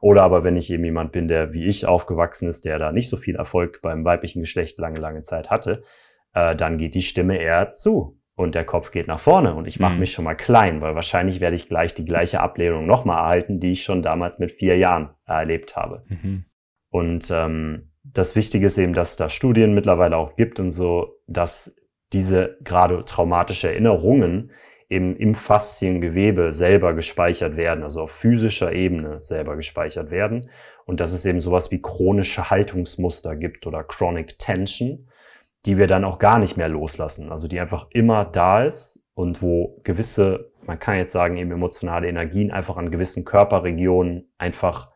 Oder 0.02 0.24
aber 0.24 0.42
wenn 0.42 0.56
ich 0.56 0.68
eben 0.68 0.84
jemand 0.84 1.12
bin, 1.12 1.28
der 1.28 1.52
wie 1.52 1.64
ich 1.64 1.86
aufgewachsen 1.86 2.48
ist, 2.48 2.64
der 2.64 2.80
da 2.80 2.90
nicht 2.90 3.08
so 3.08 3.16
viel 3.16 3.36
Erfolg 3.36 3.80
beim 3.82 4.04
weiblichen 4.04 4.40
Geschlecht 4.40 4.76
lange, 4.80 4.98
lange 4.98 5.22
Zeit 5.22 5.48
hatte, 5.48 5.84
äh, 6.34 6.56
dann 6.56 6.76
geht 6.76 6.96
die 6.96 7.02
Stimme 7.02 7.38
eher 7.38 7.70
zu 7.70 8.18
und 8.34 8.56
der 8.56 8.64
Kopf 8.64 8.90
geht 8.90 9.06
nach 9.06 9.20
vorne 9.20 9.54
und 9.54 9.68
ich 9.68 9.78
mache 9.78 9.94
mhm. 9.94 10.00
mich 10.00 10.10
schon 10.12 10.24
mal 10.24 10.34
klein, 10.34 10.80
weil 10.80 10.96
wahrscheinlich 10.96 11.38
werde 11.38 11.54
ich 11.54 11.68
gleich 11.68 11.94
die 11.94 12.04
gleiche 12.04 12.40
Ablehnung 12.40 12.84
nochmal 12.84 13.18
erhalten, 13.18 13.60
die 13.60 13.70
ich 13.70 13.84
schon 13.84 14.02
damals 14.02 14.40
mit 14.40 14.50
vier 14.50 14.76
Jahren 14.76 15.10
erlebt 15.24 15.76
habe. 15.76 16.02
Mhm. 16.08 16.46
Und 16.90 17.30
ähm, 17.30 17.92
das 18.02 18.34
Wichtige 18.34 18.66
ist 18.66 18.78
eben, 18.78 18.94
dass 18.94 19.16
da 19.16 19.28
Studien 19.28 19.72
mittlerweile 19.72 20.16
auch 20.16 20.34
gibt 20.34 20.58
und 20.58 20.72
so, 20.72 21.20
dass 21.28 21.76
diese 22.12 22.58
gerade 22.62 23.04
traumatische 23.04 23.68
Erinnerungen 23.68 24.50
eben 24.92 25.16
im 25.16 25.34
Fasziengewebe 25.34 26.52
selber 26.52 26.92
gespeichert 26.92 27.56
werden, 27.56 27.82
also 27.82 28.02
auf 28.02 28.12
physischer 28.12 28.72
Ebene 28.72 29.22
selber 29.22 29.56
gespeichert 29.56 30.10
werden. 30.10 30.50
Und 30.84 31.00
dass 31.00 31.12
es 31.12 31.24
eben 31.24 31.40
sowas 31.40 31.70
wie 31.70 31.80
chronische 31.80 32.50
Haltungsmuster 32.50 33.34
gibt 33.36 33.66
oder 33.66 33.82
Chronic 33.84 34.38
Tension, 34.38 35.08
die 35.64 35.78
wir 35.78 35.86
dann 35.86 36.04
auch 36.04 36.18
gar 36.18 36.38
nicht 36.38 36.56
mehr 36.56 36.68
loslassen. 36.68 37.30
Also 37.30 37.48
die 37.48 37.58
einfach 37.58 37.86
immer 37.90 38.24
da 38.24 38.64
ist 38.64 39.08
und 39.14 39.42
wo 39.42 39.80
gewisse, 39.82 40.50
man 40.66 40.78
kann 40.78 40.96
jetzt 40.96 41.12
sagen, 41.12 41.36
eben 41.36 41.52
emotionale 41.52 42.08
Energien 42.08 42.50
einfach 42.50 42.76
an 42.76 42.90
gewissen 42.90 43.24
Körperregionen 43.24 44.30
einfach 44.38 44.90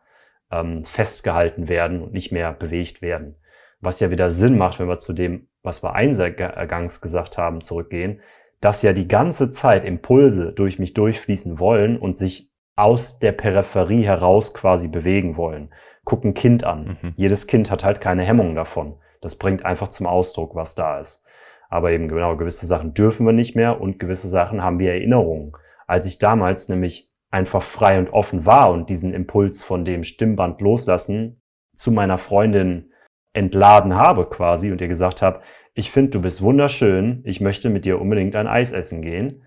ähm, 0.51 0.85
festgehalten 0.85 1.69
werden 1.69 2.01
und 2.01 2.13
nicht 2.13 2.31
mehr 2.31 2.53
bewegt 2.53 3.01
werden. 3.01 3.35
Was 3.79 3.99
ja 3.99 4.11
wieder 4.11 4.29
Sinn 4.29 4.57
macht, 4.57 4.79
wenn 4.79 4.87
wir 4.87 4.97
zu 4.97 5.13
dem, 5.13 5.47
was 5.63 5.83
wir 5.83 5.93
eingangs 5.93 7.01
gesagt 7.01 7.37
haben, 7.37 7.61
zurückgehen, 7.61 8.21
dass 8.61 8.81
ja 8.81 8.93
die 8.93 9.07
ganze 9.07 9.51
Zeit 9.51 9.85
Impulse 9.85 10.51
durch 10.51 10.79
mich 10.79 10.93
durchfließen 10.93 11.59
wollen 11.59 11.97
und 11.97 12.17
sich 12.17 12.51
aus 12.75 13.19
der 13.19 13.31
Peripherie 13.31 14.03
heraus 14.03 14.53
quasi 14.53 14.87
bewegen 14.87 15.37
wollen. 15.37 15.73
Guck 16.05 16.23
ein 16.23 16.33
Kind 16.33 16.63
an. 16.63 16.97
Mhm. 17.01 17.13
Jedes 17.15 17.47
Kind 17.47 17.69
hat 17.69 17.83
halt 17.83 18.01
keine 18.01 18.23
Hemmung 18.23 18.55
davon. 18.55 18.95
Das 19.21 19.37
bringt 19.37 19.65
einfach 19.65 19.89
zum 19.89 20.05
Ausdruck, 20.05 20.55
was 20.55 20.75
da 20.75 20.99
ist. 20.99 21.25
Aber 21.69 21.91
eben 21.91 22.07
genau, 22.07 22.37
gewisse 22.37 22.65
Sachen 22.65 22.93
dürfen 22.93 23.25
wir 23.25 23.33
nicht 23.33 23.55
mehr 23.55 23.81
und 23.81 23.99
gewisse 23.99 24.29
Sachen 24.29 24.63
haben 24.63 24.79
wir 24.79 24.91
Erinnerungen. 24.91 25.53
Als 25.85 26.05
ich 26.05 26.17
damals 26.17 26.69
nämlich 26.69 27.11
einfach 27.29 27.63
frei 27.63 27.99
und 27.99 28.09
offen 28.09 28.45
war 28.45 28.71
und 28.71 28.89
diesen 28.89 29.13
Impuls 29.13 29.63
von 29.63 29.83
dem 29.83 30.03
Stimmband 30.03 30.61
loslassen 30.61 31.41
zu 31.75 31.91
meiner 31.91 32.17
Freundin 32.17 32.91
entladen 33.37 33.95
habe 33.95 34.25
quasi 34.25 34.71
und 34.71 34.81
ihr 34.81 34.87
gesagt 34.87 35.21
habe, 35.21 35.41
ich 35.73 35.91
finde, 35.91 36.11
du 36.11 36.21
bist 36.21 36.41
wunderschön, 36.41 37.21
ich 37.23 37.39
möchte 37.39 37.69
mit 37.69 37.85
dir 37.85 38.01
unbedingt 38.01 38.35
ein 38.35 38.47
Eis 38.47 38.71
essen 38.71 39.01
gehen. 39.01 39.43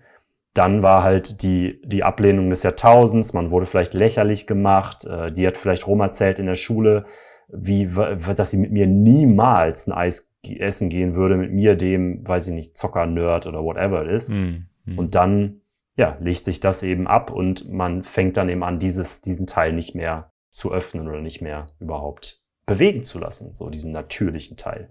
Dann 0.53 0.81
war 0.81 1.03
halt 1.03 1.41
die, 1.43 1.81
die 1.83 2.03
Ablehnung 2.03 2.49
des 2.49 2.63
Jahrtausends, 2.63 3.33
man 3.33 3.51
wurde 3.51 3.65
vielleicht 3.65 3.93
lächerlich 3.93 4.47
gemacht, 4.47 5.05
äh, 5.05 5.31
die 5.31 5.45
hat 5.45 5.57
vielleicht 5.57 5.87
Rom 5.87 5.99
erzählt 5.99 6.39
in 6.39 6.45
der 6.45 6.55
Schule, 6.55 7.05
wie, 7.49 7.89
dass 8.35 8.51
sie 8.51 8.57
mit 8.57 8.71
mir 8.71 8.87
niemals 8.87 9.87
ein 9.87 9.93
Eis 9.93 10.33
essen 10.41 10.89
gehen 10.89 11.15
würde, 11.15 11.35
mit 11.35 11.51
mir, 11.51 11.75
dem, 11.75 12.25
weiß 12.25 12.47
ich 12.47 12.53
nicht, 12.53 12.77
Zocker-Nerd 12.77 13.45
oder 13.45 13.63
whatever 13.63 14.05
it 14.05 14.11
is. 14.11 14.29
Mm, 14.29 14.67
mm. 14.85 14.97
Und 14.97 15.15
dann, 15.15 15.61
ja, 15.97 16.17
legt 16.21 16.45
sich 16.45 16.61
das 16.61 16.81
eben 16.81 17.07
ab 17.07 17.29
und 17.31 17.69
man 17.69 18.03
fängt 18.03 18.37
dann 18.37 18.49
eben 18.49 18.63
an, 18.63 18.79
dieses, 18.79 19.21
diesen 19.21 19.47
Teil 19.47 19.73
nicht 19.73 19.95
mehr 19.95 20.31
zu 20.49 20.71
öffnen 20.71 21.07
oder 21.07 21.19
nicht 21.19 21.41
mehr 21.41 21.67
überhaupt 21.79 22.40
bewegen 22.73 23.03
zu 23.03 23.19
lassen, 23.19 23.53
so 23.53 23.69
diesen 23.69 23.91
natürlichen 23.91 24.57
Teil 24.57 24.89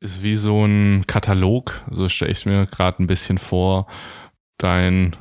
ist 0.00 0.22
wie 0.22 0.34
so 0.34 0.64
ein 0.64 1.06
Katalog, 1.06 1.84
so 1.90 2.08
stelle 2.08 2.32
ich 2.32 2.38
es 2.38 2.46
mir 2.46 2.66
gerade 2.66 3.02
ein 3.02 3.06
bisschen 3.06 3.38
vor. 3.38 3.86
Dein 4.58 5.14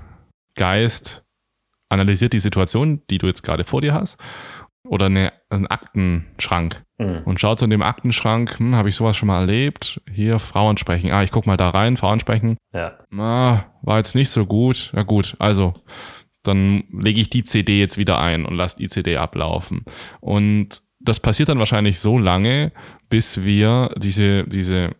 Geist 0.55 1.23
analysiert 1.89 2.33
die 2.33 2.39
Situation, 2.39 3.01
die 3.09 3.17
du 3.17 3.27
jetzt 3.27 3.43
gerade 3.43 3.65
vor 3.65 3.81
dir 3.81 3.93
hast, 3.93 4.17
oder 4.87 5.07
eine, 5.07 5.33
einen 5.49 5.67
Aktenschrank 5.67 6.83
mhm. 6.97 7.23
und 7.25 7.39
schaut 7.39 7.59
so 7.59 7.65
in 7.65 7.69
dem 7.69 7.81
Aktenschrank, 7.81 8.57
hm, 8.57 8.75
habe 8.75 8.89
ich 8.89 8.95
sowas 8.95 9.17
schon 9.17 9.27
mal 9.27 9.41
erlebt? 9.41 10.01
Hier 10.09 10.39
Frauen 10.39 10.77
sprechen. 10.77 11.11
Ah, 11.11 11.23
ich 11.23 11.31
guck 11.31 11.45
mal 11.45 11.57
da 11.57 11.69
rein, 11.69 11.97
Frauen 11.97 12.19
sprechen. 12.19 12.57
Ja. 12.73 12.97
Ah, 13.17 13.65
war 13.81 13.97
jetzt 13.97 14.15
nicht 14.15 14.29
so 14.29 14.45
gut. 14.45 14.91
Ja 14.95 15.03
gut, 15.03 15.35
also 15.39 15.73
dann 16.43 16.85
lege 16.91 17.19
ich 17.19 17.29
die 17.29 17.43
CD 17.43 17.79
jetzt 17.79 17.97
wieder 17.97 18.19
ein 18.19 18.45
und 18.45 18.55
lasse 18.55 18.77
die 18.77 18.87
CD 18.87 19.17
ablaufen. 19.17 19.83
Und 20.21 20.81
das 20.99 21.19
passiert 21.19 21.49
dann 21.49 21.59
wahrscheinlich 21.59 21.99
so 21.99 22.17
lange, 22.17 22.71
bis 23.09 23.43
wir 23.43 23.93
diese, 23.97 24.43
diese, 24.45 24.95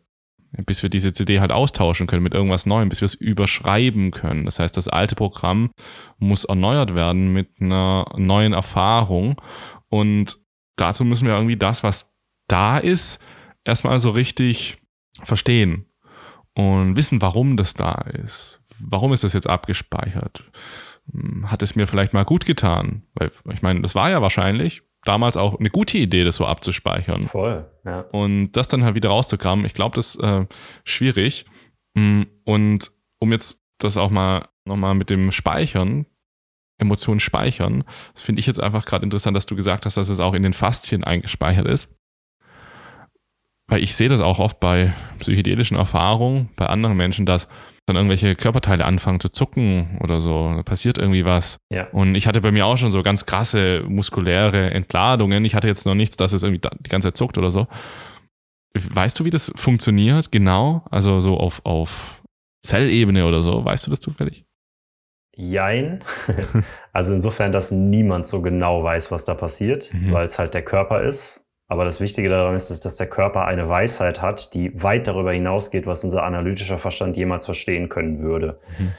bis 0.66 0.82
wir 0.82 0.90
diese 0.90 1.14
CD 1.14 1.40
halt 1.40 1.52
austauschen 1.52 2.08
können 2.08 2.24
mit 2.24 2.34
irgendwas 2.34 2.66
Neuem, 2.66 2.90
bis 2.90 3.02
wir 3.02 3.06
es 3.06 3.16
überschreiben 3.16 4.12
können. 4.12 4.46
Das 4.46 4.60
heißt, 4.60 4.76
das 4.76 4.88
alte 4.88 5.16
Programm 5.16 5.72
muss 6.18 6.46
erneuert 6.46 6.96
werden 6.96 7.34
mit 7.34 7.50
einer 7.60 8.12
neuen 8.18 8.54
Erfahrung. 8.54 9.42
Und 9.90 10.38
dazu 10.78 11.04
müssen 11.04 11.28
wir 11.28 11.36
irgendwie 11.36 11.58
das, 11.58 11.84
was 11.84 12.16
da 12.48 12.78
ist, 12.78 13.22
erstmal 13.66 14.00
so 14.00 14.10
richtig 14.12 14.78
verstehen 15.24 15.86
und 16.54 16.96
wissen, 16.96 17.22
warum 17.22 17.58
das 17.58 17.74
da 17.74 17.94
ist. 17.94 18.62
Warum 18.80 19.12
ist 19.12 19.24
das 19.24 19.34
jetzt 19.34 19.50
abgespeichert? 19.50 20.44
Hat 21.44 21.62
es 21.62 21.76
mir 21.76 21.88
vielleicht 21.88 22.14
mal 22.14 22.24
gut 22.24 22.46
getan? 22.46 23.04
Weil 23.14 23.32
ich 23.52 23.62
meine, 23.62 23.82
das 23.82 23.96
war 23.96 24.10
ja 24.10 24.22
wahrscheinlich, 24.22 24.84
damals 25.04 25.38
auch 25.38 25.60
eine 25.60 25.70
gute 25.70 25.98
Idee, 25.98 26.24
das 26.24 26.36
so 26.36 26.46
abzuspeichern. 26.46 27.28
Voll, 27.28 27.66
ja. 27.86 28.02
Und 28.12 28.52
das 28.54 28.68
dann 28.68 28.84
halt 28.84 28.96
wieder 28.96 29.10
rauszukommen, 29.10 29.66
ich 29.66 29.74
glaube, 29.74 29.96
das 29.96 30.16
ist 30.16 30.24
äh, 30.24 30.46
schwierig. 30.84 31.46
Mm, 31.96 32.24
und 32.46 32.92
um 33.20 33.32
jetzt 33.32 33.64
das 33.80 33.98
auch 33.98 34.10
mal 34.10 34.48
nochmal 34.66 34.96
mit 34.96 35.10
dem 35.10 35.32
Speichern 35.32 36.06
Emotionen 36.80 37.20
speichern. 37.20 37.84
Das 38.14 38.24
finde 38.24 38.40
ich 38.40 38.48
jetzt 38.48 38.62
einfach 38.62 38.86
gerade 38.86 39.04
interessant, 39.04 39.36
dass 39.36 39.46
du 39.46 39.56
gesagt 39.56 39.86
hast, 39.86 39.98
dass 39.98 40.10
es 40.10 40.20
auch 40.20 40.34
in 40.34 40.44
den 40.44 40.54
Faszien 40.54 41.04
eingespeichert 41.04 41.68
ist. 41.68 41.94
Weil 43.68 43.84
ich 43.84 43.96
sehe 43.96 44.10
das 44.10 44.22
auch 44.22 44.40
oft 44.40 44.60
bei 44.60 44.96
psychedelischen 45.20 45.78
Erfahrungen, 45.78 46.50
bei 46.56 46.66
anderen 46.66 46.98
Menschen, 46.98 47.26
dass 47.26 47.48
dann 47.90 47.98
irgendwelche 47.98 48.36
Körperteile 48.36 48.86
anfangen 48.86 49.20
zu 49.20 49.30
zucken 49.30 50.00
oder 50.02 50.22
so. 50.22 50.54
Da 50.56 50.64
passiert 50.64 50.98
irgendwie 50.98 51.26
was. 51.26 51.58
Ja. 51.70 51.88
Und 51.92 52.16
ich 52.16 52.28
hatte 52.28 52.40
bei 52.40 52.52
mir 52.52 52.66
auch 52.66 52.78
schon 52.78 52.92
so 52.92 53.04
ganz 53.04 53.26
krasse 53.26 53.84
muskuläre 53.88 54.72
Entladungen. 54.72 55.44
Ich 55.44 55.56
hatte 55.56 55.68
jetzt 55.68 55.86
noch 55.86 55.96
nichts, 55.96 56.16
dass 56.16 56.32
es 56.32 56.44
irgendwie 56.44 56.62
die 56.80 56.90
ganze 56.90 57.10
Zeit 57.10 57.18
zuckt 57.18 57.38
oder 57.38 57.52
so. 57.52 57.68
Weißt 58.74 59.20
du, 59.20 59.26
wie 59.26 59.32
das 59.32 59.52
funktioniert 59.56 60.32
genau? 60.32 60.86
Also 60.90 61.20
so 61.20 61.38
auf, 61.38 61.66
auf 61.66 62.22
Zellebene 62.62 63.26
oder 63.26 63.42
so. 63.42 63.66
Weißt 63.66 63.88
du 63.88 63.90
das 63.92 64.00
zufällig? 64.00 64.46
Jein. 65.36 66.04
also 66.94 67.14
insofern, 67.14 67.52
dass 67.52 67.72
niemand 67.72 68.28
so 68.28 68.42
genau 68.42 68.84
weiß, 68.84 69.12
was 69.12 69.26
da 69.26 69.34
passiert, 69.34 69.94
mhm. 69.94 70.12
weil 70.12 70.28
es 70.28 70.38
halt 70.38 70.54
der 70.54 70.64
Körper 70.64 71.02
ist. 71.04 71.49
Aber 71.70 71.86
das 71.86 72.02
Wichtige 72.02 72.30
daran 72.30 72.56
ist, 72.56 72.84
dass 72.84 72.96
der 72.96 73.08
Körper 73.08 73.46
eine 73.46 73.70
Weisheit 73.70 74.24
hat, 74.24 74.56
die 74.56 74.72
weit 74.82 75.06
darüber 75.06 75.32
hinausgeht, 75.32 75.86
was 75.86 76.04
unser 76.04 76.24
analytischer 76.24 76.80
Verstand 76.80 77.16
jemals 77.16 77.46
verstehen 77.46 77.90
können 77.90 78.22
würde. 78.22 78.60
Mhm. 78.80 78.92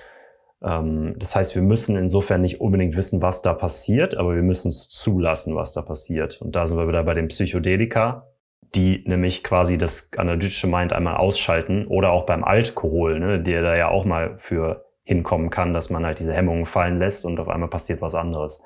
Ähm, 0.62 1.14
das 1.18 1.34
heißt, 1.34 1.56
wir 1.56 1.62
müssen 1.62 1.96
insofern 1.96 2.40
nicht 2.42 2.60
unbedingt 2.60 2.96
wissen, 2.96 3.22
was 3.22 3.42
da 3.42 3.54
passiert, 3.54 4.16
aber 4.16 4.36
wir 4.36 4.42
müssen 4.42 4.70
es 4.70 4.88
zulassen, 4.88 5.56
was 5.56 5.72
da 5.72 5.82
passiert. 5.82 6.40
Und 6.40 6.54
da 6.54 6.68
sind 6.68 6.78
wir 6.78 6.86
wieder 6.86 7.02
bei 7.02 7.14
den 7.14 7.26
Psychedelika, 7.26 8.28
die 8.76 9.02
nämlich 9.04 9.42
quasi 9.42 9.76
das 9.76 10.10
analytische 10.16 10.68
Mind 10.68 10.92
einmal 10.92 11.16
ausschalten 11.16 11.88
oder 11.88 12.12
auch 12.12 12.24
beim 12.24 12.44
Alkohol, 12.44 13.18
ne, 13.18 13.42
der 13.42 13.62
da 13.62 13.74
ja 13.74 13.88
auch 13.88 14.04
mal 14.04 14.38
für 14.38 14.84
hinkommen 15.02 15.50
kann, 15.50 15.74
dass 15.74 15.90
man 15.90 16.06
halt 16.06 16.20
diese 16.20 16.32
Hemmungen 16.32 16.66
fallen 16.66 17.00
lässt 17.00 17.24
und 17.24 17.40
auf 17.40 17.48
einmal 17.48 17.68
passiert 17.68 18.00
was 18.00 18.14
anderes. 18.14 18.62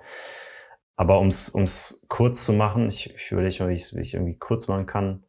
Aber 0.96 1.18
um 1.18 1.28
es 1.28 2.06
kurz 2.08 2.44
zu 2.44 2.52
machen, 2.52 2.88
ich, 2.88 3.14
ich 3.14 3.32
überlege 3.32 3.62
mal, 3.62 3.70
wie 3.70 3.74
ich 3.74 3.82
es 3.82 4.14
irgendwie 4.14 4.36
kurz 4.36 4.68
machen 4.68 4.86
kann. 4.86 5.24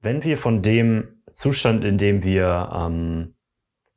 Wenn 0.00 0.24
wir 0.24 0.38
von 0.38 0.62
dem 0.62 1.22
Zustand, 1.32 1.84
in 1.84 1.98
dem 1.98 2.22
wir 2.22 2.70
ähm, 2.74 3.34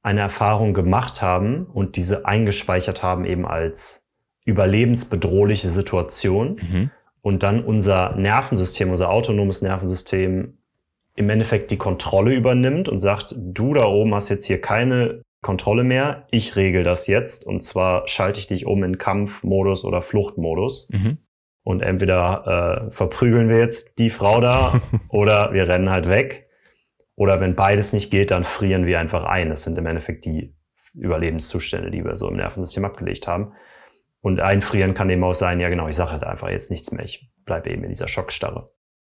eine 0.01 0.21
Erfahrung 0.21 0.73
gemacht 0.73 1.21
haben 1.21 1.65
und 1.65 1.95
diese 1.95 2.25
eingespeichert 2.25 3.03
haben 3.03 3.25
eben 3.25 3.45
als 3.45 4.09
überlebensbedrohliche 4.45 5.69
Situation 5.69 6.59
mhm. 6.61 6.91
und 7.21 7.43
dann 7.43 7.63
unser 7.63 8.15
Nervensystem, 8.15 8.89
unser 8.89 9.11
autonomes 9.11 9.61
Nervensystem 9.61 10.57
im 11.15 11.29
Endeffekt 11.29 11.71
die 11.71 11.77
Kontrolle 11.77 12.33
übernimmt 12.33 12.89
und 12.89 12.99
sagt, 12.99 13.35
du 13.37 13.73
da 13.73 13.85
oben 13.85 14.15
hast 14.15 14.29
jetzt 14.29 14.45
hier 14.45 14.59
keine 14.59 15.21
Kontrolle 15.41 15.83
mehr. 15.83 16.27
Ich 16.31 16.55
regel 16.55 16.83
das 16.83 17.07
jetzt 17.07 17.45
und 17.45 17.63
zwar 17.63 18.07
schalte 18.07 18.39
ich 18.39 18.47
dich 18.47 18.65
um 18.65 18.83
in 18.83 18.97
Kampfmodus 18.97 19.85
oder 19.85 20.01
Fluchtmodus. 20.01 20.89
Mhm. 20.91 21.17
Und 21.63 21.81
entweder 21.81 22.87
äh, 22.89 22.91
verprügeln 22.91 23.49
wir 23.49 23.59
jetzt 23.59 23.99
die 23.99 24.09
Frau 24.09 24.41
da 24.41 24.81
oder 25.09 25.53
wir 25.53 25.67
rennen 25.67 25.89
halt 25.89 26.07
weg. 26.07 26.47
Oder 27.15 27.39
wenn 27.39 27.55
beides 27.55 27.93
nicht 27.93 28.09
geht, 28.09 28.31
dann 28.31 28.45
frieren 28.45 28.85
wir 28.85 28.99
einfach 28.99 29.25
ein. 29.25 29.49
Das 29.49 29.63
sind 29.63 29.77
im 29.77 29.85
Endeffekt 29.85 30.25
die 30.25 30.55
Überlebenszustände, 30.93 31.91
die 31.91 32.03
wir 32.03 32.15
so 32.15 32.27
im 32.27 32.37
Nervensystem 32.37 32.85
abgelegt 32.85 33.27
haben. 33.27 33.53
Und 34.21 34.39
einfrieren 34.39 34.93
kann 34.93 35.09
eben 35.09 35.23
auch 35.23 35.33
sein, 35.33 35.59
ja 35.59 35.69
genau, 35.69 35.87
ich 35.87 35.95
sage 35.95 36.11
halt 36.11 36.23
einfach 36.23 36.49
jetzt 36.49 36.71
nichts 36.71 36.91
mehr. 36.91 37.03
Ich 37.03 37.31
bleibe 37.45 37.69
eben 37.69 37.83
in 37.83 37.89
dieser 37.89 38.07
Schockstarre. 38.07 38.71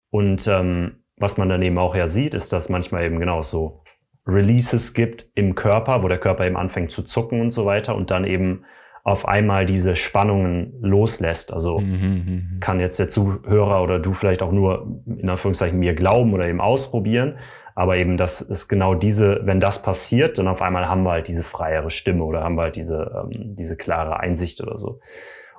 Und 0.09 0.47
ähm, 0.47 1.03
was 1.17 1.37
man 1.37 1.49
dann 1.49 1.61
eben 1.61 1.77
auch 1.77 1.95
ja 1.95 2.07
sieht, 2.07 2.33
ist, 2.33 2.53
dass 2.53 2.69
manchmal 2.69 3.05
eben 3.05 3.19
genau 3.19 3.41
so 3.41 3.82
Releases 4.25 4.93
gibt 4.93 5.25
im 5.35 5.55
Körper, 5.55 6.03
wo 6.03 6.07
der 6.07 6.19
Körper 6.19 6.45
eben 6.45 6.57
anfängt 6.57 6.91
zu 6.91 7.03
zucken 7.03 7.41
und 7.41 7.51
so 7.51 7.65
weiter 7.65 7.95
und 7.95 8.11
dann 8.11 8.25
eben 8.25 8.63
auf 9.03 9.27
einmal 9.27 9.65
diese 9.65 9.97
Spannungen 9.97 10.73
loslässt. 10.81 11.51
Also 11.51 11.79
mhm, 11.79 11.91
mhm, 11.91 11.99
mhm, 11.99 12.59
kann 12.61 12.79
jetzt 12.79 12.99
der 12.99 13.09
Zuhörer 13.09 13.83
oder 13.83 13.99
du 13.99 14.13
vielleicht 14.13 14.41
auch 14.41 14.53
nur 14.53 15.01
in 15.05 15.29
Anführungszeichen 15.29 15.77
mir 15.77 15.93
glauben 15.93 16.33
oder 16.33 16.47
eben 16.47 16.61
ausprobieren. 16.61 17.37
Aber 17.75 17.97
eben 17.97 18.17
das 18.17 18.39
ist 18.39 18.67
genau 18.67 18.93
diese, 18.93 19.41
wenn 19.43 19.59
das 19.59 19.81
passiert, 19.81 20.37
dann 20.37 20.47
auf 20.47 20.61
einmal 20.61 20.87
haben 20.87 21.03
wir 21.03 21.11
halt 21.11 21.27
diese 21.27 21.43
freiere 21.43 21.89
Stimme 21.89 22.23
oder 22.23 22.43
haben 22.43 22.55
wir 22.55 22.63
halt 22.63 22.75
diese, 22.75 23.25
ähm, 23.25 23.55
diese 23.55 23.75
klare 23.75 24.19
Einsicht 24.19 24.61
oder 24.61 24.77
so. 24.77 24.99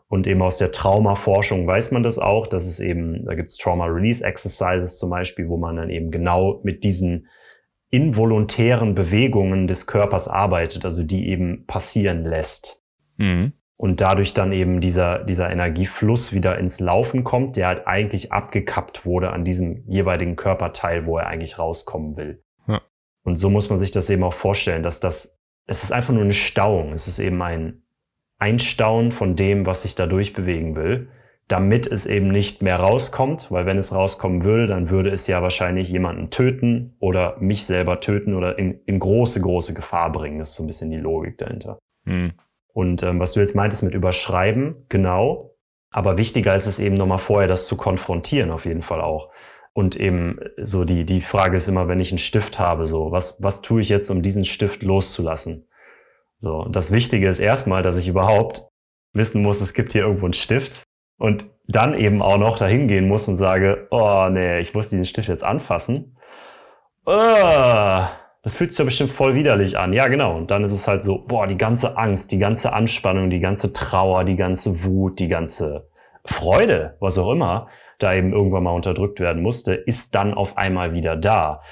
Und 0.09 0.27
eben 0.27 0.41
aus 0.41 0.59
der 0.59 0.71
Traumaforschung 0.71 1.67
weiß 1.67 1.91
man 1.91 2.03
das 2.03 2.19
auch, 2.19 2.47
dass 2.47 2.67
es 2.67 2.79
eben, 2.79 3.25
da 3.27 3.35
gibt 3.35 3.49
es 3.49 3.57
Trauma 3.57 3.87
Release 3.87 4.25
Exercises 4.25 4.99
zum 4.99 5.11
Beispiel, 5.11 5.49
wo 5.49 5.57
man 5.57 5.77
dann 5.77 5.91
eben 5.91 6.11
genau 6.11 6.61
mit 6.63 6.85
diesen 6.85 7.27
involontären 7.95 8.97
Bewegungen 8.97 9.69
des 9.69 9.87
Körpers 9.87 10.27
arbeitet, 10.27 10.85
also 10.85 11.05
die 11.05 11.29
eben 11.29 11.65
passieren 11.67 12.25
lässt. 12.25 12.83
Mhm. 13.19 13.53
Und 13.77 14.01
dadurch 14.01 14.35
dann 14.35 14.51
eben 14.51 14.81
dieser, 14.81 15.23
dieser 15.23 15.49
Energiefluss 15.49 16.33
wieder 16.33 16.59
ins 16.59 16.81
Laufen 16.81 17.23
kommt, 17.23 17.57
der 17.57 17.69
halt 17.69 17.87
eigentlich 17.87 18.33
abgekappt 18.33 19.07
wurde 19.07 19.31
an 19.31 19.45
diesem 19.45 19.85
jeweiligen 19.87 20.35
Körperteil, 20.35 21.07
wo 21.07 21.19
er 21.19 21.29
eigentlich 21.29 21.59
rauskommen 21.59 22.17
will. 22.17 22.43
Ja. 22.67 22.83
Und 23.23 23.37
so 23.37 23.49
muss 23.49 23.71
man 23.71 23.79
sich 23.79 23.93
das 23.93 24.11
eben 24.11 24.25
auch 24.25 24.35
vorstellen, 24.35 24.83
dass 24.83 24.99
das, 24.99 25.41
es 25.67 25.85
ist 25.85 25.93
einfach 25.93 26.13
nur 26.13 26.25
eine 26.25 26.33
Stauung. 26.33 26.93
Es 26.95 27.07
ist 27.07 27.21
eben 27.21 27.41
ein 27.43 27.83
Einstauen 28.39 29.13
von 29.13 29.37
dem, 29.37 29.67
was 29.67 29.83
sich 29.83 29.95
da 29.95 30.07
durchbewegen 30.07 30.75
will 30.75 31.11
damit 31.49 31.87
es 31.87 32.07
eben 32.07 32.29
nicht 32.29 32.63
mehr 32.63 32.77
rauskommt, 32.77 33.51
weil 33.51 33.67
wenn 33.67 33.77
es 33.77 33.95
rauskommen 33.95 34.43
würde, 34.43 34.67
dann 34.67 34.89
würde 34.89 35.11
es 35.11 35.27
ja 35.27 35.43
wahrscheinlich 35.43 35.91
jemanden 35.91 36.31
töten 36.31 36.97
oder 37.01 37.37
mich 37.39 37.67
selber 37.67 38.01
töten 38.01 38.35
oder 38.35 38.59
in, 38.59 38.81
in 38.87 38.99
große, 38.99 39.43
große 39.43 39.75
Gefahr 39.75 40.11
bringen. 40.11 40.39
Das 40.39 40.51
ist 40.51 40.57
so 40.57 40.65
ein 40.65 40.67
bisschen 40.67 40.91
die 40.91 40.97
Logik 40.97 41.37
dahinter. 41.37 41.79
Hm. 42.07 42.33
Und 42.73 43.03
ähm, 43.03 43.21
was 43.21 43.33
du 43.33 43.41
jetzt 43.41 43.55
meintest 43.55 43.83
mit 43.83 43.95
Überschreiben, 43.95 44.87
genau. 44.89 45.55
Aber 45.91 46.17
wichtiger 46.17 46.55
ist 46.55 46.67
es 46.67 46.79
eben 46.79 46.97
nochmal 46.97 47.19
vorher, 47.19 47.47
das 47.47 47.67
zu 47.67 47.77
konfrontieren, 47.77 48.51
auf 48.51 48.65
jeden 48.65 48.83
Fall 48.83 49.01
auch. 49.01 49.31
Und 49.75 49.97
eben 49.97 50.39
so 50.57 50.85
die, 50.85 51.05
die 51.05 51.21
Frage 51.21 51.57
ist 51.57 51.69
immer, 51.69 51.89
wenn 51.89 52.01
ich 52.01 52.11
einen 52.11 52.19
Stift 52.19 52.59
habe, 52.59 52.87
so, 52.87 53.13
was, 53.13 53.43
was 53.43 53.61
tue 53.61 53.81
ich 53.81 53.91
jetzt, 53.91 54.09
um 54.09 54.23
diesen 54.23 54.45
Stift 54.45 54.83
loszulassen? 54.83 55.69
So, 56.41 56.63
und 56.63 56.75
das 56.75 56.91
Wichtige 56.91 57.29
ist 57.29 57.39
erstmal, 57.39 57.83
dass 57.83 57.99
ich 57.99 58.09
überhaupt 58.09 58.69
wissen 59.13 59.43
muss, 59.43 59.61
es 59.61 59.75
gibt 59.75 59.93
hier 59.93 60.03
irgendwo 60.03 60.27
einen 60.27 60.35
Stift 60.35 60.84
und 61.19 61.45
dann 61.67 61.99
eben 61.99 62.23
auch 62.23 62.39
noch 62.39 62.59
dahin 62.59 62.89
gehen 62.89 63.09
muss 63.09 63.29
und 63.29 63.37
sage, 63.37 63.87
oh 63.91 64.29
nee, 64.31 64.61
ich 64.61 64.75
muss 64.75 64.91
diesen 64.91 65.05
Stift 65.05 65.29
jetzt 65.29 65.45
anfassen. 65.45 66.17
Oh, 67.07 68.03
das 68.43 68.57
fühlt 68.57 68.71
sich 68.71 68.79
ja 68.79 68.85
bestimmt 68.85 69.11
voll 69.11 69.35
widerlich 69.35 69.79
an. 69.79 69.93
Ja, 69.93 70.09
genau. 70.09 70.37
Und 70.37 70.51
dann 70.51 70.65
ist 70.65 70.73
es 70.73 70.87
halt 70.87 71.03
so, 71.03 71.25
boah, 71.27 71.47
die 71.47 71.57
ganze 71.57 71.97
Angst, 71.97 72.33
die 72.33 72.39
ganze 72.39 72.73
Anspannung, 72.73 73.31
die 73.31 73.41
ganze 73.41 73.73
Trauer, 73.73 74.25
die 74.25 74.37
ganze 74.37 74.85
Wut, 74.85 75.19
die 75.19 75.29
ganze 75.29 75.89
Freude, 76.27 76.97
was 77.01 77.19
auch 77.19 77.31
immer, 77.31 77.69
da 77.99 78.15
eben 78.15 78.33
irgendwann 78.33 78.65
mal 78.65 78.73
unterdrückt 78.73 79.21
werden 79.21 79.43
musste, 79.43 79.75
ist 79.75 80.15
dann 80.15 80.35
auf 80.35 80.59
einmal 80.59 80.93
wieder 80.93 81.17
da. 81.17 81.63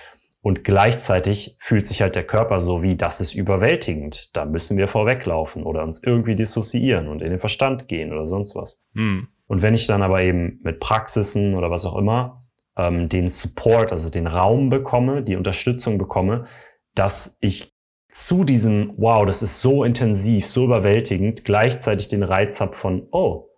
Und 0.41 0.65
gleichzeitig 0.65 1.57
fühlt 1.61 1.87
sich 1.87 2.03
halt 2.03 2.17
der 2.17 2.25
Körper 2.25 2.59
so 2.59 2.83
wie, 2.83 2.97
das 2.97 3.21
ist 3.21 3.35
überwältigend. 3.35 4.35
Da 4.37 4.45
müssen 4.45 4.77
wir 4.77 4.89
vorweglaufen 4.89 5.63
oder 5.63 5.85
uns 5.85 6.03
irgendwie 6.03 6.35
dissoziieren 6.35 7.09
und 7.09 7.23
in 7.23 7.31
den 7.31 7.39
Verstand 7.39 7.87
gehen 7.87 8.13
oder 8.13 8.27
sonst 8.27 8.57
was. 8.57 8.85
Hm. 8.95 9.29
Und 9.53 9.61
wenn 9.61 9.75
ich 9.75 9.87
dann 9.87 10.01
aber 10.01 10.23
eben 10.23 10.61
mit 10.63 10.81
Praxisen 10.81 11.55
oder 11.55 11.71
was 11.71 11.85
auch 11.85 11.97
immer 11.97 12.43
ähm, 12.75 13.11
den 13.11 13.29
Support, 13.29 13.93
also 13.93 14.09
den 14.09 14.27
Raum 14.27 14.71
bekomme, 14.71 15.23
die 15.23 15.37
Unterstützung 15.37 15.99
bekomme, 15.99 16.47
dass 16.95 17.37
ich 17.43 17.71
zu 18.11 18.45
diesem, 18.45 18.95
wow, 18.97 19.27
das 19.27 19.43
ist 19.43 19.61
so 19.61 19.85
intensiv, 19.85 20.47
so 20.47 20.65
überwältigend, 20.65 21.45
gleichzeitig 21.45 22.09
den 22.09 22.23
Reiz 22.23 22.63
habe 22.63 22.73
von, 22.73 23.07
oh, 23.11 23.51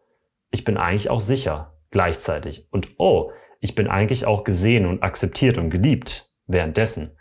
ich 0.51 0.65
bin 0.65 0.79
eigentlich 0.79 1.11
auch 1.11 1.21
sicher 1.21 1.77
gleichzeitig. 1.93 2.67
Und 2.73 2.89
oh, 2.99 3.31
ich 3.61 3.77
bin 3.77 3.87
eigentlich 3.87 4.27
auch 4.27 4.43
gesehen 4.43 4.87
und 4.87 5.05
akzeptiert 5.05 5.59
und 5.59 5.71
geliebt 5.71 6.33
währenddessen. 6.49 7.17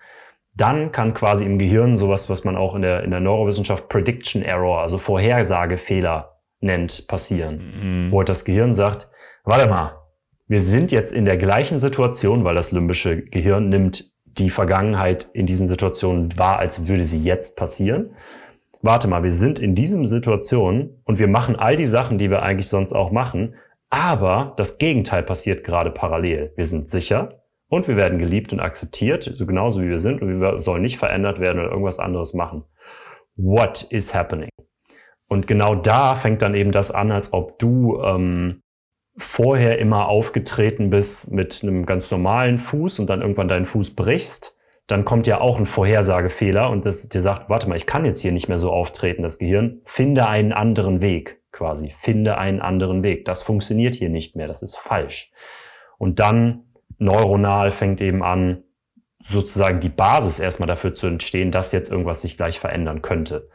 Dann 0.56 0.92
kann 0.92 1.14
quasi 1.14 1.46
im 1.46 1.60
Gehirn 1.60 1.96
sowas, 1.96 2.28
was 2.28 2.44
man 2.44 2.58
auch 2.58 2.74
in 2.74 2.82
der, 2.82 3.04
in 3.04 3.12
der 3.12 3.20
Neurowissenschaft 3.20 3.88
Prediction 3.88 4.42
Error, 4.42 4.82
also 4.82 4.98
Vorhersagefehler 4.98 6.33
nennt, 6.64 7.08
passieren. 7.08 8.08
Mhm. 8.08 8.12
Wo 8.12 8.24
das 8.24 8.46
Gehirn 8.46 8.74
sagt, 8.74 9.10
warte 9.44 9.70
mal, 9.70 9.94
wir 10.48 10.62
sind 10.62 10.92
jetzt 10.92 11.14
in 11.14 11.26
der 11.26 11.38
gleichen 11.38 11.78
Situation, 11.78 12.44
weil 12.44 12.56
das 12.56 12.72
limbische 12.72 13.22
Gehirn 13.22 13.70
nimmt 13.70 14.06
die 14.26 14.50
Vergangenheit 14.50 15.28
in 15.34 15.46
diesen 15.46 15.68
Situationen 15.68 16.38
wahr, 16.38 16.60
als 16.60 16.88
würde 16.88 17.06
sie 17.06 17.24
jetzt 17.24 17.56
passieren. 17.56 18.16
Warte 18.82 19.08
mal, 19.08 19.24
wir 19.24 19.32
sind 19.32 19.60
in 19.60 19.76
diesem 19.76 20.06
Situation 20.06 21.02
und 21.06 21.20
wir 21.20 21.28
machen 21.28 21.56
all 21.56 21.76
die 21.76 21.86
Sachen, 21.86 22.18
die 22.18 22.30
wir 22.30 22.42
eigentlich 22.42 22.68
sonst 22.68 22.94
auch 22.94 23.12
machen, 23.12 23.56
aber 23.90 24.54
das 24.58 24.80
Gegenteil 24.80 25.24
passiert 25.24 25.64
gerade 25.64 25.92
parallel. 25.92 26.52
Wir 26.56 26.66
sind 26.66 26.90
sicher, 26.90 27.44
und 27.74 27.88
wir 27.88 27.98
werden 27.98 28.20
geliebt 28.20 28.54
und 28.54 28.60
akzeptiert, 28.60 29.32
so 29.34 29.48
genauso 29.48 29.82
wie 29.82 29.90
wir 29.90 29.98
sind. 29.98 30.22
Und 30.22 30.40
wir 30.40 30.62
sollen 30.62 30.84
nicht 30.84 31.00
verändert 31.00 31.40
werden 31.40 31.60
oder 31.60 31.72
irgendwas 31.72 31.98
anderes 31.98 32.36
machen. 32.36 32.66
What 33.36 33.82
is 33.90 34.14
happening? 34.14 34.50
Und 35.28 35.48
genau 35.48 35.76
da 35.76 36.16
fängt 36.16 36.42
dann 36.42 36.56
eben 36.56 36.72
das 36.72 36.92
an, 36.92 37.12
als 37.12 37.34
ob 37.34 37.58
du 37.60 38.02
ähm, 38.02 38.62
vorher 39.18 39.80
immer 39.80 40.08
aufgetreten 40.08 40.90
bist 40.90 41.32
mit 41.32 41.62
einem 41.64 41.86
ganz 41.86 42.10
normalen 42.12 42.58
Fuß 42.58 43.00
und 43.00 43.10
dann 43.10 43.22
irgendwann 43.22 43.48
deinen 43.48 43.66
Fuß 43.66 43.96
brichst, 43.96 44.58
dann 44.88 45.06
kommt 45.06 45.28
ja 45.28 45.40
auch 45.40 45.60
ein 45.60 45.66
Vorhersagefehler 45.66 46.70
und 46.70 46.86
das 46.86 47.08
dir 47.08 47.22
sagt, 47.22 47.50
warte 47.50 47.70
mal, 47.70 47.76
ich 47.76 47.86
kann 47.86 48.06
jetzt 48.06 48.22
hier 48.22 48.32
nicht 48.32 48.50
mehr 48.50 48.58
so 48.58 48.72
auftreten, 48.72 49.24
das 49.24 49.40
Gehirn, 49.40 49.82
finde 49.86 50.28
einen 50.28 50.52
anderen 50.52 51.00
Weg 51.00 51.42
quasi, 51.52 51.92
finde 51.92 52.38
einen 52.38 52.60
anderen 52.60 53.04
Weg. 53.04 53.26
Das 53.26 53.44
funktioniert 53.44 53.96
hier 53.96 54.10
nicht 54.10 54.36
mehr, 54.36 54.48
das 54.48 54.62
ist 54.62 54.76
falsch. 54.76 55.32
Und 55.98 56.20
dann 56.20 56.66
neuronal 56.98 57.72
fängt 57.72 58.02
eben 58.02 58.24
an, 58.24 58.64
sozusagen 59.24 59.80
die 59.80 59.90
Basis 59.90 60.40
erstmal 60.40 60.68
dafür 60.68 60.94
zu 60.94 61.08
entstehen, 61.08 61.52
dass 61.52 61.72
jetzt 61.72 61.90
irgendwas 61.90 62.22
sich 62.22 62.36
gleich 62.36 62.60
verändern 62.60 63.02
könnte. 63.02 63.50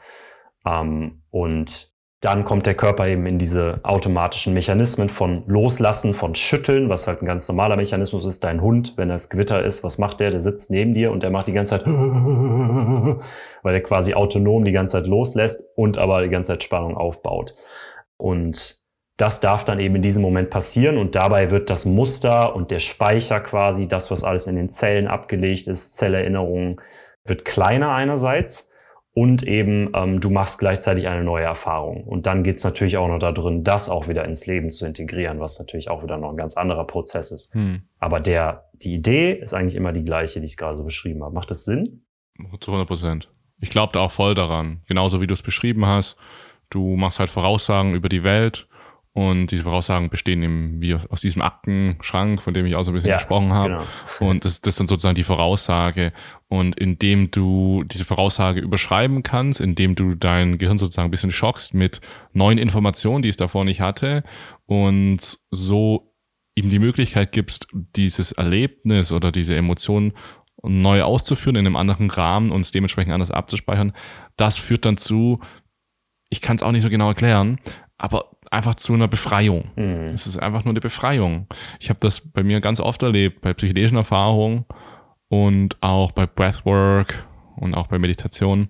Ähm, 0.66 1.22
und 1.30 1.94
dann 2.20 2.44
kommt 2.44 2.66
der 2.66 2.74
Körper 2.74 3.06
eben 3.06 3.26
in 3.26 3.38
diese 3.38 3.78
automatischen 3.84 4.52
Mechanismen 4.52 5.08
von 5.08 5.44
Loslassen, 5.46 6.14
von 6.14 6.34
Schütteln, 6.34 6.88
was 6.88 7.06
halt 7.06 7.22
ein 7.22 7.26
ganz 7.26 7.46
normaler 7.46 7.76
Mechanismus 7.76 8.26
ist. 8.26 8.42
Dein 8.42 8.60
Hund, 8.60 8.94
wenn 8.96 9.08
es 9.10 9.30
Gewitter 9.30 9.64
ist, 9.64 9.84
was 9.84 9.98
macht 9.98 10.18
der? 10.18 10.32
Der 10.32 10.40
sitzt 10.40 10.68
neben 10.70 10.94
dir 10.94 11.12
und 11.12 11.22
der 11.22 11.30
macht 11.30 11.46
die 11.46 11.52
ganze 11.52 11.78
Zeit, 11.78 11.86
weil 11.86 13.74
er 13.74 13.82
quasi 13.82 14.14
autonom 14.14 14.64
die 14.64 14.72
ganze 14.72 14.98
Zeit 14.98 15.06
loslässt 15.06 15.62
und 15.76 15.96
aber 15.96 16.22
die 16.22 16.28
ganze 16.28 16.52
Zeit 16.52 16.64
Spannung 16.64 16.96
aufbaut. 16.96 17.54
Und 18.16 18.78
das 19.16 19.38
darf 19.38 19.64
dann 19.64 19.78
eben 19.78 19.96
in 19.96 20.02
diesem 20.02 20.22
Moment 20.22 20.50
passieren 20.50 20.98
und 20.98 21.14
dabei 21.14 21.52
wird 21.52 21.70
das 21.70 21.84
Muster 21.84 22.54
und 22.56 22.72
der 22.72 22.80
Speicher 22.80 23.40
quasi, 23.40 23.86
das, 23.86 24.10
was 24.10 24.24
alles 24.24 24.48
in 24.48 24.56
den 24.56 24.70
Zellen 24.70 25.06
abgelegt 25.06 25.68
ist, 25.68 25.94
Zellerinnerungen, 25.96 26.80
wird 27.24 27.44
kleiner 27.44 27.92
einerseits 27.92 28.67
und 29.18 29.42
eben 29.42 29.90
ähm, 29.94 30.20
du 30.20 30.30
machst 30.30 30.60
gleichzeitig 30.60 31.08
eine 31.08 31.24
neue 31.24 31.42
Erfahrung. 31.42 32.04
Und 32.04 32.26
dann 32.26 32.44
geht's 32.44 32.62
natürlich 32.62 32.98
auch 32.98 33.08
noch 33.08 33.18
darin, 33.18 33.64
das 33.64 33.90
auch 33.90 34.06
wieder 34.06 34.24
ins 34.24 34.46
Leben 34.46 34.70
zu 34.70 34.86
integrieren, 34.86 35.40
was 35.40 35.58
natürlich 35.58 35.90
auch 35.90 36.04
wieder 36.04 36.18
noch 36.18 36.30
ein 36.30 36.36
ganz 36.36 36.56
anderer 36.56 36.86
Prozess 36.86 37.32
ist. 37.32 37.52
Hm. 37.52 37.82
Aber 37.98 38.20
der, 38.20 38.70
die 38.74 38.94
Idee 38.94 39.32
ist 39.32 39.54
eigentlich 39.54 39.74
immer 39.74 39.90
die 39.90 40.04
gleiche, 40.04 40.38
die 40.38 40.46
ich 40.46 40.56
gerade 40.56 40.76
so 40.76 40.84
beschrieben 40.84 41.24
habe. 41.24 41.34
Macht 41.34 41.50
das 41.50 41.64
Sinn? 41.64 42.04
Zu 42.60 42.70
100 42.70 42.86
Prozent. 42.86 43.28
Ich 43.58 43.70
glaube 43.70 43.92
da 43.92 44.02
auch 44.02 44.12
voll 44.12 44.36
daran. 44.36 44.82
Genauso 44.86 45.20
wie 45.20 45.26
du 45.26 45.34
es 45.34 45.42
beschrieben 45.42 45.84
hast. 45.84 46.16
Du 46.70 46.94
machst 46.94 47.18
halt 47.18 47.30
Voraussagen 47.30 47.94
über 47.94 48.08
die 48.08 48.22
Welt 48.22 48.67
und 49.18 49.48
diese 49.48 49.64
Voraussagen 49.64 50.10
bestehen 50.10 50.44
eben 50.44 50.80
wie 50.80 50.94
aus 50.94 51.20
diesem 51.20 51.42
Aktenschrank, 51.42 52.40
von 52.40 52.54
dem 52.54 52.66
ich 52.66 52.76
auch 52.76 52.84
so 52.84 52.92
ein 52.92 52.94
bisschen 52.94 53.10
ja, 53.10 53.16
gesprochen 53.16 53.52
habe. 53.52 53.84
Genau. 54.18 54.30
Und 54.30 54.44
das, 54.44 54.60
das 54.60 54.74
ist 54.74 54.78
dann 54.78 54.86
sozusagen 54.86 55.16
die 55.16 55.24
Voraussage. 55.24 56.12
Und 56.46 56.78
indem 56.78 57.32
du 57.32 57.82
diese 57.84 58.04
Voraussage 58.04 58.60
überschreiben 58.60 59.24
kannst, 59.24 59.60
indem 59.60 59.96
du 59.96 60.14
dein 60.14 60.56
Gehirn 60.58 60.78
sozusagen 60.78 61.08
ein 61.08 61.10
bisschen 61.10 61.32
schockst 61.32 61.74
mit 61.74 62.00
neuen 62.32 62.58
Informationen, 62.58 63.22
die 63.22 63.28
es 63.28 63.36
davor 63.36 63.64
nicht 63.64 63.80
hatte, 63.80 64.22
und 64.66 65.40
so 65.50 66.14
ihm 66.54 66.70
die 66.70 66.78
Möglichkeit 66.78 67.32
gibst, 67.32 67.66
dieses 67.72 68.30
Erlebnis 68.30 69.10
oder 69.10 69.32
diese 69.32 69.56
Emotion 69.56 70.12
neu 70.62 71.02
auszuführen 71.02 71.56
in 71.56 71.66
einem 71.66 71.74
anderen 71.74 72.08
Rahmen 72.10 72.52
und 72.52 72.60
es 72.60 72.70
dementsprechend 72.70 73.12
anders 73.12 73.32
abzuspeichern, 73.32 73.94
das 74.36 74.58
führt 74.58 74.84
dann 74.84 74.96
zu, 74.96 75.40
ich 76.30 76.40
kann 76.40 76.54
es 76.54 76.62
auch 76.62 76.70
nicht 76.70 76.82
so 76.82 76.88
genau 76.90 77.08
erklären, 77.08 77.58
aber 77.96 78.37
einfach 78.50 78.74
zu 78.74 78.94
einer 78.94 79.08
Befreiung. 79.08 79.70
Mhm. 79.76 80.10
Es 80.14 80.26
ist 80.26 80.38
einfach 80.38 80.64
nur 80.64 80.72
eine 80.72 80.80
Befreiung. 80.80 81.46
Ich 81.80 81.90
habe 81.90 82.00
das 82.00 82.20
bei 82.20 82.42
mir 82.42 82.60
ganz 82.60 82.80
oft 82.80 83.02
erlebt, 83.02 83.40
bei 83.40 83.54
psychedelischen 83.54 83.98
Erfahrungen 83.98 84.64
und 85.28 85.76
auch 85.80 86.12
bei 86.12 86.26
Breathwork 86.26 87.26
und 87.56 87.74
auch 87.74 87.86
bei 87.86 87.98
Meditation. 87.98 88.68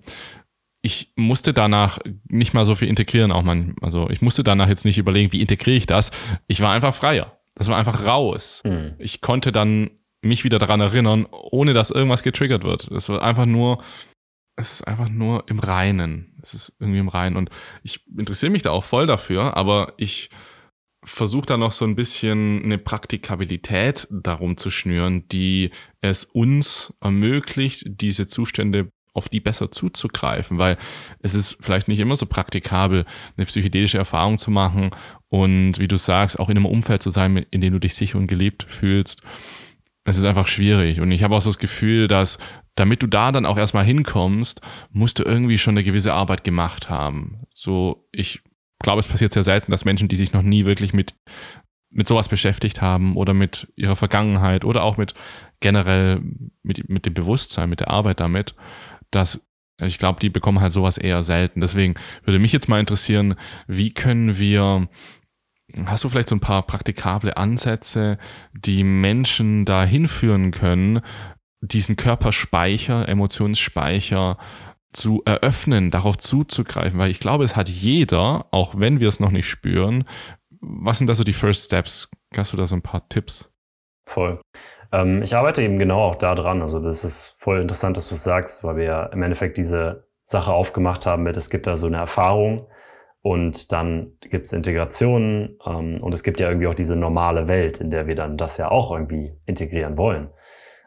Ich 0.81 1.11
musste 1.15 1.53
danach 1.53 1.99
nicht 2.27 2.53
mal 2.53 2.65
so 2.65 2.75
viel 2.75 2.87
integrieren, 2.87 3.31
auch 3.31 3.43
man, 3.43 3.75
also 3.81 4.09
ich 4.09 4.21
musste 4.21 4.43
danach 4.43 4.69
jetzt 4.69 4.85
nicht 4.85 4.97
überlegen, 4.97 5.33
wie 5.33 5.41
integriere 5.41 5.77
ich 5.77 5.85
das. 5.85 6.11
Ich 6.47 6.61
war 6.61 6.71
einfach 6.71 6.95
freier. 6.95 7.37
Das 7.55 7.67
war 7.67 7.77
einfach 7.77 8.05
raus. 8.05 8.61
Mhm. 8.65 8.93
Ich 8.97 9.19
konnte 9.19 9.51
dann 9.51 9.91
mich 10.21 10.43
wieder 10.43 10.57
daran 10.57 10.81
erinnern, 10.81 11.27
ohne 11.31 11.73
dass 11.73 11.91
irgendwas 11.91 12.23
getriggert 12.23 12.63
wird. 12.63 12.89
Das 12.91 13.09
war 13.09 13.21
einfach 13.21 13.45
nur, 13.45 13.83
es 14.59 14.73
ist 14.73 14.87
einfach 14.87 15.09
nur 15.09 15.45
im 15.47 15.59
Reinen. 15.59 16.33
Es 16.41 16.53
ist 16.53 16.73
irgendwie 16.79 16.99
im 16.99 17.07
Reinen. 17.07 17.37
Und 17.37 17.49
ich 17.81 18.01
interessiere 18.17 18.51
mich 18.51 18.61
da 18.61 18.71
auch 18.71 18.83
voll 18.83 19.07
dafür, 19.07 19.55
aber 19.55 19.93
ich 19.97 20.29
versuche 21.03 21.45
da 21.45 21.57
noch 21.57 21.71
so 21.71 21.85
ein 21.85 21.95
bisschen 21.95 22.61
eine 22.63 22.77
Praktikabilität 22.77 24.07
darum 24.11 24.57
zu 24.57 24.69
schnüren, 24.69 25.27
die 25.29 25.71
es 26.01 26.25
uns 26.25 26.93
ermöglicht, 26.99 27.85
diese 27.87 28.25
Zustände 28.25 28.91
auf 29.13 29.29
die 29.29 29.39
besser 29.39 29.71
zuzugreifen, 29.71 30.57
weil 30.57 30.77
es 31.21 31.33
ist 31.33 31.57
vielleicht 31.61 31.87
nicht 31.87 31.99
immer 31.99 32.15
so 32.15 32.25
praktikabel, 32.25 33.05
eine 33.37 33.45
psychedelische 33.45 33.97
Erfahrung 33.97 34.37
zu 34.37 34.51
machen 34.51 34.91
und 35.29 35.79
wie 35.79 35.87
du 35.87 35.97
sagst, 35.97 36.37
auch 36.37 36.49
in 36.49 36.57
einem 36.57 36.65
Umfeld 36.65 37.01
zu 37.01 37.09
sein, 37.09 37.45
in 37.49 37.61
dem 37.61 37.73
du 37.73 37.79
dich 37.79 37.95
sicher 37.95 38.17
und 38.17 38.27
geliebt 38.27 38.65
fühlst. 38.67 39.23
Es 40.03 40.17
ist 40.17 40.25
einfach 40.25 40.47
schwierig. 40.47 41.01
Und 41.01 41.11
ich 41.11 41.23
habe 41.23 41.35
auch 41.35 41.41
so 41.41 41.49
das 41.49 41.59
Gefühl, 41.59 42.07
dass 42.07 42.39
damit 42.79 43.03
du 43.03 43.07
da 43.07 43.31
dann 43.31 43.45
auch 43.45 43.57
erstmal 43.57 43.85
hinkommst, 43.85 44.61
musst 44.91 45.19
du 45.19 45.23
irgendwie 45.23 45.57
schon 45.57 45.73
eine 45.73 45.83
gewisse 45.83 46.13
Arbeit 46.13 46.43
gemacht 46.43 46.89
haben. 46.89 47.41
So, 47.53 48.07
ich 48.11 48.41
glaube, 48.79 48.99
es 48.99 49.07
passiert 49.07 49.33
sehr 49.33 49.43
selten, 49.43 49.71
dass 49.71 49.85
Menschen, 49.85 50.07
die 50.07 50.15
sich 50.15 50.33
noch 50.33 50.41
nie 50.41 50.65
wirklich 50.65 50.93
mit, 50.93 51.13
mit 51.89 52.07
sowas 52.07 52.29
beschäftigt 52.29 52.81
haben 52.81 53.17
oder 53.17 53.33
mit 53.33 53.71
ihrer 53.75 53.95
Vergangenheit 53.95 54.63
oder 54.63 54.83
auch 54.83 54.97
mit 54.97 55.13
generell 55.59 56.21
mit, 56.63 56.89
mit 56.89 57.05
dem 57.05 57.13
Bewusstsein, 57.13 57.69
mit 57.69 57.81
der 57.81 57.89
Arbeit 57.89 58.19
damit, 58.19 58.55
dass 59.11 59.45
ich 59.81 59.97
glaube, 59.97 60.19
die 60.19 60.29
bekommen 60.29 60.59
halt 60.59 60.73
sowas 60.73 60.97
eher 60.97 61.23
selten. 61.23 61.61
Deswegen 61.61 61.95
würde 62.25 62.39
mich 62.39 62.51
jetzt 62.51 62.67
mal 62.67 62.81
interessieren, 62.81 63.35
wie 63.67 63.93
können 63.93 64.37
wir 64.37 64.89
Hast 65.85 66.03
du 66.03 66.09
vielleicht 66.09 66.29
so 66.29 66.35
ein 66.35 66.39
paar 66.39 66.65
praktikable 66.65 67.37
Ansätze, 67.37 68.17
die 68.53 68.83
Menschen 68.83 69.65
da 69.65 69.83
hinführen 69.83 70.49
können, 70.49 71.01
diesen 71.61 71.95
Körperspeicher, 71.95 73.07
Emotionsspeicher 73.07 74.37
zu 74.91 75.21
eröffnen, 75.25 75.91
darauf 75.91 76.17
zuzugreifen, 76.17 76.99
weil 76.99 77.11
ich 77.11 77.19
glaube, 77.19 77.43
es 77.43 77.55
hat 77.55 77.69
jeder, 77.69 78.47
auch 78.51 78.75
wenn 78.77 78.99
wir 78.99 79.07
es 79.07 79.19
noch 79.19 79.31
nicht 79.31 79.47
spüren. 79.47 80.05
Was 80.61 80.97
sind 80.97 81.07
da 81.07 81.15
so 81.15 81.23
die 81.23 81.33
First 81.33 81.65
Steps? 81.65 82.09
Hast 82.35 82.53
du 82.53 82.57
da 82.57 82.65
so 82.65 82.75
ein 82.75 82.81
paar 82.81 83.07
Tipps? 83.07 83.53
Voll. 84.05 84.41
Ähm, 84.91 85.21
ich 85.21 85.35
arbeite 85.35 85.61
eben 85.61 85.77
genau 85.77 86.01
auch 86.01 86.15
da 86.15 86.33
dran. 86.33 86.61
Also 86.61 86.79
das 86.79 87.03
ist 87.03 87.35
voll 87.39 87.61
interessant, 87.61 87.97
dass 87.97 88.09
du 88.09 88.15
es 88.15 88.23
sagst, 88.23 88.63
weil 88.63 88.77
wir 88.77 88.83
ja 88.85 89.05
im 89.07 89.21
Endeffekt 89.21 89.57
diese 89.57 90.07
Sache 90.25 90.51
aufgemacht 90.51 91.05
haben 91.05 91.23
mit, 91.23 91.37
es 91.37 91.49
gibt 91.49 91.67
da 91.67 91.77
so 91.77 91.87
eine 91.87 91.97
Erfahrung 91.97 92.67
und 93.21 93.71
dann 93.71 94.13
gibt 94.21 94.45
es 94.45 94.53
Integrationen 94.53 95.59
ähm, 95.65 96.01
und 96.01 96.13
es 96.13 96.23
gibt 96.23 96.39
ja 96.39 96.47
irgendwie 96.47 96.67
auch 96.67 96.75
diese 96.75 96.95
normale 96.95 97.47
Welt, 97.47 97.79
in 97.79 97.91
der 97.91 98.07
wir 98.07 98.15
dann 98.15 98.37
das 98.37 98.57
ja 98.57 98.69
auch 98.69 98.91
irgendwie 98.91 99.33
integrieren 99.45 99.97
wollen 99.97 100.29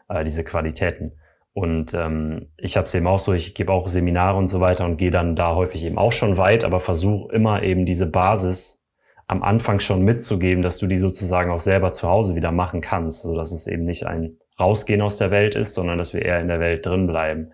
äh, 0.09 0.23
diese 0.23 0.43
Qualitäten. 0.43 1.13
Und 1.53 1.93
ähm, 1.93 2.49
ich 2.57 2.77
habe 2.77 2.85
es 2.85 2.95
eben 2.95 3.05
auch 3.05 3.19
so, 3.19 3.33
ich 3.33 3.53
gebe 3.53 3.71
auch 3.71 3.87
Seminare 3.87 4.37
und 4.37 4.47
so 4.47 4.59
weiter 4.59 4.85
und 4.85 4.97
gehe 4.97 5.11
dann 5.11 5.35
da 5.35 5.53
häufig 5.55 5.83
eben 5.83 5.99
auch 5.99 6.11
schon 6.11 6.37
weit, 6.37 6.63
aber 6.63 6.79
versuche 6.79 7.33
immer 7.33 7.61
eben 7.61 7.85
diese 7.85 8.09
Basis 8.09 8.87
am 9.27 9.43
Anfang 9.43 9.79
schon 9.79 10.03
mitzugeben, 10.03 10.63
dass 10.63 10.79
du 10.79 10.87
die 10.87 10.97
sozusagen 10.97 11.51
auch 11.51 11.59
selber 11.59 11.91
zu 11.91 12.09
Hause 12.09 12.35
wieder 12.35 12.51
machen 12.51 12.81
kannst, 12.81 13.21
so 13.21 13.35
dass 13.35 13.51
es 13.51 13.67
eben 13.67 13.85
nicht 13.85 14.05
ein 14.05 14.37
Rausgehen 14.59 15.01
aus 15.01 15.17
der 15.17 15.31
Welt 15.31 15.55
ist, 15.55 15.73
sondern 15.73 15.97
dass 15.97 16.13
wir 16.13 16.23
eher 16.23 16.41
in 16.41 16.47
der 16.47 16.59
Welt 16.59 16.85
drin 16.85 17.07
bleiben. 17.07 17.51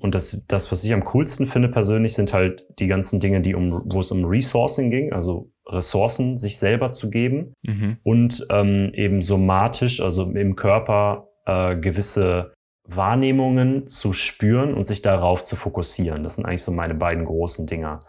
Und 0.00 0.14
das, 0.14 0.46
das, 0.46 0.70
was 0.70 0.84
ich 0.84 0.92
am 0.92 1.04
coolsten 1.04 1.46
finde 1.46 1.68
persönlich, 1.68 2.14
sind 2.14 2.32
halt 2.32 2.66
die 2.78 2.86
ganzen 2.86 3.18
Dinge, 3.18 3.40
die 3.40 3.56
um, 3.56 3.82
wo 3.86 3.98
es 4.00 4.12
um 4.12 4.24
Resourcing 4.24 4.90
ging, 4.90 5.12
also 5.12 5.50
Ressourcen 5.66 6.38
sich 6.38 6.58
selber 6.58 6.92
zu 6.92 7.10
geben 7.10 7.54
mhm. 7.62 7.98
und 8.04 8.46
ähm, 8.50 8.92
eben 8.94 9.22
somatisch, 9.22 10.00
also 10.00 10.30
im 10.30 10.54
Körper 10.54 11.27
äh, 11.48 11.76
gewisse 11.76 12.52
Wahrnehmungen 12.86 13.88
zu 13.88 14.12
spüren 14.12 14.74
und 14.74 14.86
sich 14.86 15.02
darauf 15.02 15.44
zu 15.44 15.56
fokussieren. 15.56 16.22
Das 16.22 16.36
sind 16.36 16.46
eigentlich 16.46 16.62
so 16.62 16.72
meine 16.72 16.94
beiden 16.94 17.24
großen 17.24 17.66
Dinger. 17.66 18.00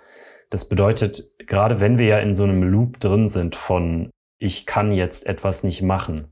Das 0.50 0.70
bedeutet, 0.70 1.22
gerade 1.48 1.80
wenn 1.80 1.98
wir 1.98 2.06
ja 2.06 2.20
in 2.20 2.34
so 2.34 2.44
einem 2.44 2.64
Loop 2.64 3.00
drin 3.00 3.28
sind 3.28 3.56
von 3.56 4.10
ich 4.42 4.66
kann 4.66 4.94
jetzt 4.94 5.26
etwas 5.26 5.64
nicht 5.64 5.82
machen 5.82 6.32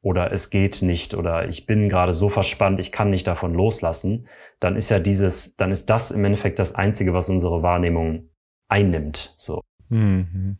oder 0.00 0.32
es 0.32 0.50
geht 0.50 0.80
nicht 0.80 1.14
oder 1.14 1.48
ich 1.48 1.66
bin 1.66 1.88
gerade 1.88 2.12
so 2.12 2.28
verspannt, 2.28 2.78
ich 2.78 2.92
kann 2.92 3.10
nicht 3.10 3.26
davon 3.26 3.52
loslassen, 3.52 4.28
dann 4.60 4.76
ist 4.76 4.90
ja 4.90 5.00
dieses, 5.00 5.56
dann 5.56 5.72
ist 5.72 5.90
das 5.90 6.12
im 6.12 6.24
Endeffekt 6.24 6.60
das 6.60 6.76
Einzige, 6.76 7.14
was 7.14 7.28
unsere 7.28 7.62
Wahrnehmung 7.62 8.30
einnimmt. 8.68 9.34
So. 9.38 9.62
Mhm. 9.88 10.58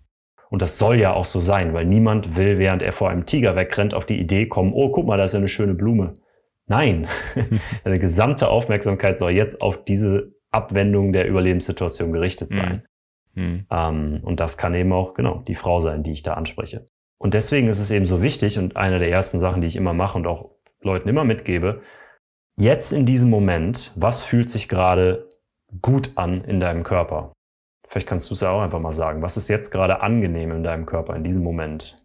Und 0.50 0.62
das 0.62 0.78
soll 0.78 0.98
ja 0.98 1.12
auch 1.12 1.24
so 1.24 1.40
sein, 1.40 1.74
weil 1.74 1.84
niemand 1.84 2.36
will, 2.36 2.58
während 2.58 2.82
er 2.82 2.92
vor 2.92 3.10
einem 3.10 3.26
Tiger 3.26 3.54
wegrennt, 3.54 3.94
auf 3.94 4.06
die 4.06 4.18
Idee 4.18 4.46
kommen, 4.46 4.72
oh, 4.72 4.90
guck 4.90 5.06
mal, 5.06 5.18
da 5.18 5.24
ist 5.24 5.34
ja 5.34 5.38
eine 5.38 5.48
schöne 5.48 5.74
Blume. 5.74 6.14
Nein, 6.66 7.06
deine 7.84 7.98
gesamte 7.98 8.48
Aufmerksamkeit 8.48 9.18
soll 9.18 9.32
jetzt 9.32 9.60
auf 9.60 9.84
diese 9.84 10.32
Abwendung 10.50 11.12
der 11.12 11.28
Überlebenssituation 11.28 12.12
gerichtet 12.12 12.52
sein. 12.52 12.82
Mhm. 13.34 13.66
Ähm, 13.70 14.20
und 14.22 14.40
das 14.40 14.58
kann 14.58 14.74
eben 14.74 14.92
auch, 14.92 15.14
genau, 15.14 15.42
die 15.46 15.54
Frau 15.54 15.80
sein, 15.80 16.02
die 16.02 16.12
ich 16.12 16.22
da 16.22 16.34
anspreche. 16.34 16.88
Und 17.18 17.34
deswegen 17.34 17.68
ist 17.68 17.80
es 17.80 17.90
eben 17.90 18.06
so 18.06 18.22
wichtig 18.22 18.58
und 18.58 18.76
eine 18.76 18.98
der 18.98 19.10
ersten 19.10 19.38
Sachen, 19.38 19.60
die 19.60 19.66
ich 19.66 19.76
immer 19.76 19.92
mache 19.92 20.16
und 20.16 20.26
auch 20.26 20.50
Leuten 20.80 21.08
immer 21.08 21.24
mitgebe, 21.24 21.82
jetzt 22.56 22.92
in 22.92 23.06
diesem 23.06 23.28
Moment, 23.28 23.92
was 23.96 24.22
fühlt 24.22 24.50
sich 24.50 24.68
gerade 24.68 25.28
gut 25.82 26.12
an 26.16 26.44
in 26.44 26.60
deinem 26.60 26.84
Körper? 26.84 27.32
Vielleicht 27.88 28.06
kannst 28.06 28.28
du 28.30 28.34
es 28.34 28.40
ja 28.40 28.50
auch 28.50 28.60
einfach 28.60 28.80
mal 28.80 28.92
sagen. 28.92 29.22
Was 29.22 29.36
ist 29.36 29.48
jetzt 29.48 29.70
gerade 29.70 30.00
angenehm 30.00 30.52
in 30.52 30.62
deinem 30.62 30.86
Körper 30.86 31.16
in 31.16 31.24
diesem 31.24 31.42
Moment? 31.42 31.96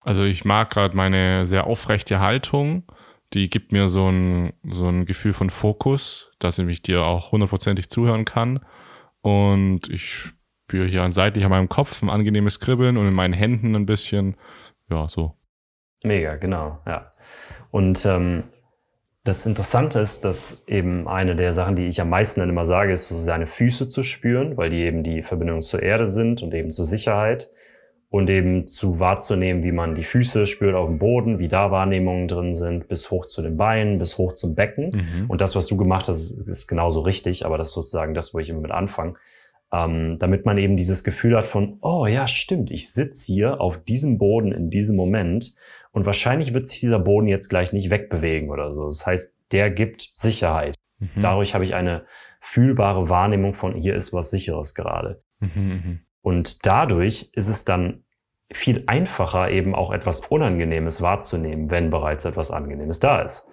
Also 0.00 0.24
ich 0.24 0.44
mag 0.44 0.70
gerade 0.70 0.96
meine 0.96 1.46
sehr 1.46 1.66
aufrechte 1.66 2.18
Haltung, 2.18 2.84
die 3.34 3.48
gibt 3.48 3.72
mir 3.72 3.88
so 3.88 4.08
ein, 4.10 4.52
so 4.68 4.88
ein 4.88 5.06
Gefühl 5.06 5.32
von 5.32 5.50
Fokus, 5.50 6.32
dass 6.38 6.58
ich 6.58 6.82
dir 6.82 7.02
auch 7.02 7.32
hundertprozentig 7.32 7.88
zuhören 7.88 8.24
kann. 8.24 8.60
Und 9.20 9.88
ich 9.88 10.32
spüre 10.66 10.86
hier 10.86 11.10
seitlich 11.12 11.44
an 11.44 11.50
meinem 11.50 11.68
Kopf 11.68 12.02
ein 12.02 12.10
angenehmes 12.10 12.60
Kribbeln 12.60 12.96
und 12.96 13.06
in 13.06 13.14
meinen 13.14 13.34
Händen 13.34 13.74
ein 13.76 13.86
bisschen, 13.86 14.36
ja, 14.90 15.08
so. 15.08 15.34
Mega, 16.02 16.36
genau, 16.36 16.80
ja. 16.86 17.10
Und 17.70 18.04
ähm, 18.04 18.44
das 19.24 19.46
Interessante 19.46 20.00
ist, 20.00 20.24
dass 20.24 20.66
eben 20.66 21.06
eine 21.06 21.36
der 21.36 21.52
Sachen, 21.52 21.76
die 21.76 21.86
ich 21.86 22.00
am 22.00 22.08
meisten 22.08 22.40
dann 22.40 22.48
immer 22.48 22.66
sage, 22.66 22.92
ist, 22.92 23.08
so 23.08 23.16
seine 23.16 23.46
Füße 23.46 23.88
zu 23.88 24.02
spüren, 24.02 24.56
weil 24.56 24.70
die 24.70 24.82
eben 24.82 25.04
die 25.04 25.22
Verbindung 25.22 25.62
zur 25.62 25.82
Erde 25.82 26.06
sind 26.06 26.42
und 26.42 26.52
eben 26.54 26.72
zur 26.72 26.84
Sicherheit 26.84 27.50
und 28.10 28.28
eben 28.28 28.66
zu 28.66 28.98
wahrzunehmen, 28.98 29.62
wie 29.62 29.70
man 29.70 29.94
die 29.94 30.02
Füße 30.02 30.46
spürt 30.48 30.74
auf 30.74 30.88
dem 30.88 30.98
Boden, 30.98 31.38
wie 31.38 31.48
da 31.48 31.70
Wahrnehmungen 31.70 32.26
drin 32.26 32.54
sind, 32.54 32.88
bis 32.88 33.10
hoch 33.12 33.26
zu 33.26 33.42
den 33.42 33.56
Beinen, 33.56 33.98
bis 33.98 34.18
hoch 34.18 34.34
zum 34.34 34.56
Becken. 34.56 34.90
Mhm. 34.90 35.30
Und 35.30 35.40
das, 35.40 35.54
was 35.54 35.68
du 35.68 35.76
gemacht 35.76 36.08
hast, 36.08 36.32
ist 36.32 36.66
genauso 36.66 37.00
richtig, 37.00 37.46
aber 37.46 37.58
das 37.58 37.68
ist 37.68 37.74
sozusagen 37.74 38.14
das, 38.14 38.34
wo 38.34 38.40
ich 38.40 38.48
immer 38.48 38.60
mit 38.60 38.72
anfange. 38.72 39.14
Ähm, 39.72 40.18
damit 40.18 40.44
man 40.44 40.58
eben 40.58 40.76
dieses 40.76 41.04
Gefühl 41.04 41.36
hat 41.36 41.46
von, 41.46 41.78
oh 41.80 42.06
ja, 42.06 42.26
stimmt, 42.26 42.70
ich 42.70 42.92
sitze 42.92 43.24
hier 43.24 43.60
auf 43.60 43.82
diesem 43.82 44.18
Boden 44.18 44.52
in 44.52 44.68
diesem 44.68 44.96
Moment 44.96 45.54
und 45.92 46.06
wahrscheinlich 46.06 46.54
wird 46.54 46.68
sich 46.68 46.80
dieser 46.80 46.98
Boden 46.98 47.28
jetzt 47.28 47.48
gleich 47.48 47.72
nicht 47.72 47.90
wegbewegen 47.90 48.50
oder 48.50 48.72
so. 48.72 48.86
Das 48.86 49.06
heißt, 49.06 49.38
der 49.52 49.70
gibt 49.70 50.10
Sicherheit. 50.14 50.74
Mhm. 50.98 51.20
Dadurch 51.20 51.54
habe 51.54 51.64
ich 51.64 51.74
eine 51.74 52.04
fühlbare 52.40 53.08
Wahrnehmung 53.08 53.54
von, 53.54 53.74
hier 53.74 53.94
ist 53.94 54.12
was 54.12 54.30
Sicheres 54.30 54.74
gerade. 54.74 55.22
Mhm, 55.40 55.50
mhm. 55.54 56.00
und 56.20 56.66
dadurch 56.66 57.32
ist 57.34 57.48
es 57.48 57.64
dann 57.64 58.04
viel 58.52 58.84
einfacher, 58.86 59.50
eben 59.50 59.74
auch 59.74 59.92
etwas 59.92 60.20
Unangenehmes 60.26 61.02
wahrzunehmen, 61.02 61.70
wenn 61.70 61.90
bereits 61.90 62.24
etwas 62.24 62.50
Angenehmes 62.50 63.00
da 63.00 63.22
ist. 63.22 63.48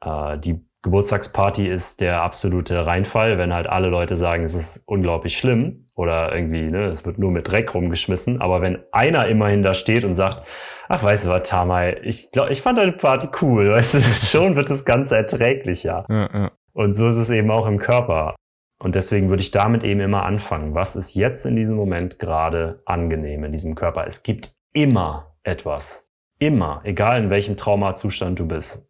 Äh, 0.00 0.38
die 0.38 0.64
Geburtstagsparty 0.86 1.66
ist 1.66 2.00
der 2.00 2.22
absolute 2.22 2.86
Reinfall, 2.86 3.38
wenn 3.38 3.52
halt 3.52 3.66
alle 3.66 3.88
Leute 3.88 4.16
sagen, 4.16 4.44
es 4.44 4.54
ist 4.54 4.86
unglaublich 4.86 5.36
schlimm 5.36 5.88
oder 5.96 6.32
irgendwie, 6.32 6.62
ne, 6.62 6.84
es 6.84 7.04
wird 7.04 7.18
nur 7.18 7.32
mit 7.32 7.48
Dreck 7.48 7.74
rumgeschmissen. 7.74 8.40
Aber 8.40 8.62
wenn 8.62 8.78
einer 8.92 9.26
immerhin 9.26 9.64
da 9.64 9.74
steht 9.74 10.04
und 10.04 10.14
sagt, 10.14 10.46
ach, 10.88 11.02
weißt 11.02 11.26
du 11.26 11.30
was, 11.30 11.48
Tamay, 11.48 11.98
ich 12.04 12.30
glaube, 12.30 12.52
ich 12.52 12.62
fand 12.62 12.78
deine 12.78 12.92
Party 12.92 13.26
cool, 13.42 13.70
weißt 13.72 13.94
du, 13.94 13.98
schon 14.00 14.54
wird 14.54 14.70
das 14.70 14.84
Ganze 14.84 15.16
erträglicher. 15.16 16.06
Ja, 16.08 16.30
ja. 16.32 16.52
Und 16.72 16.94
so 16.94 17.08
ist 17.08 17.16
es 17.16 17.30
eben 17.30 17.50
auch 17.50 17.66
im 17.66 17.78
Körper. 17.78 18.36
Und 18.78 18.94
deswegen 18.94 19.28
würde 19.28 19.42
ich 19.42 19.50
damit 19.50 19.82
eben 19.82 19.98
immer 19.98 20.22
anfangen. 20.22 20.76
Was 20.76 20.94
ist 20.94 21.14
jetzt 21.14 21.46
in 21.46 21.56
diesem 21.56 21.74
Moment 21.74 22.20
gerade 22.20 22.80
angenehm 22.86 23.42
in 23.42 23.50
diesem 23.50 23.74
Körper? 23.74 24.06
Es 24.06 24.22
gibt 24.22 24.50
immer 24.72 25.34
etwas. 25.42 26.08
Immer. 26.38 26.82
Egal 26.84 27.24
in 27.24 27.30
welchem 27.30 27.56
Traumazustand 27.56 28.38
du 28.38 28.46
bist. 28.46 28.88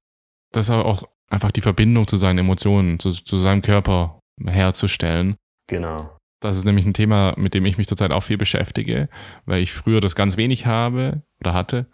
Das 0.52 0.66
ist 0.66 0.70
aber 0.70 0.86
auch 0.86 1.04
einfach 1.28 1.50
die 1.50 1.60
Verbindung 1.60 2.06
zu 2.06 2.16
seinen 2.16 2.38
Emotionen, 2.38 2.98
zu, 2.98 3.10
zu 3.10 3.38
seinem 3.38 3.62
Körper 3.62 4.20
herzustellen. 4.44 5.36
Genau. 5.68 6.16
Das 6.40 6.56
ist 6.56 6.64
nämlich 6.64 6.84
ein 6.84 6.94
Thema, 6.94 7.34
mit 7.36 7.54
dem 7.54 7.64
ich 7.64 7.78
mich 7.78 7.88
zurzeit 7.88 8.12
auch 8.12 8.20
viel 8.20 8.36
beschäftige, 8.36 9.08
weil 9.46 9.62
ich 9.62 9.72
früher 9.72 10.00
das 10.00 10.14
ganz 10.14 10.36
wenig 10.36 10.66
habe 10.66 11.22
oder 11.40 11.54
hatte. 11.54 11.86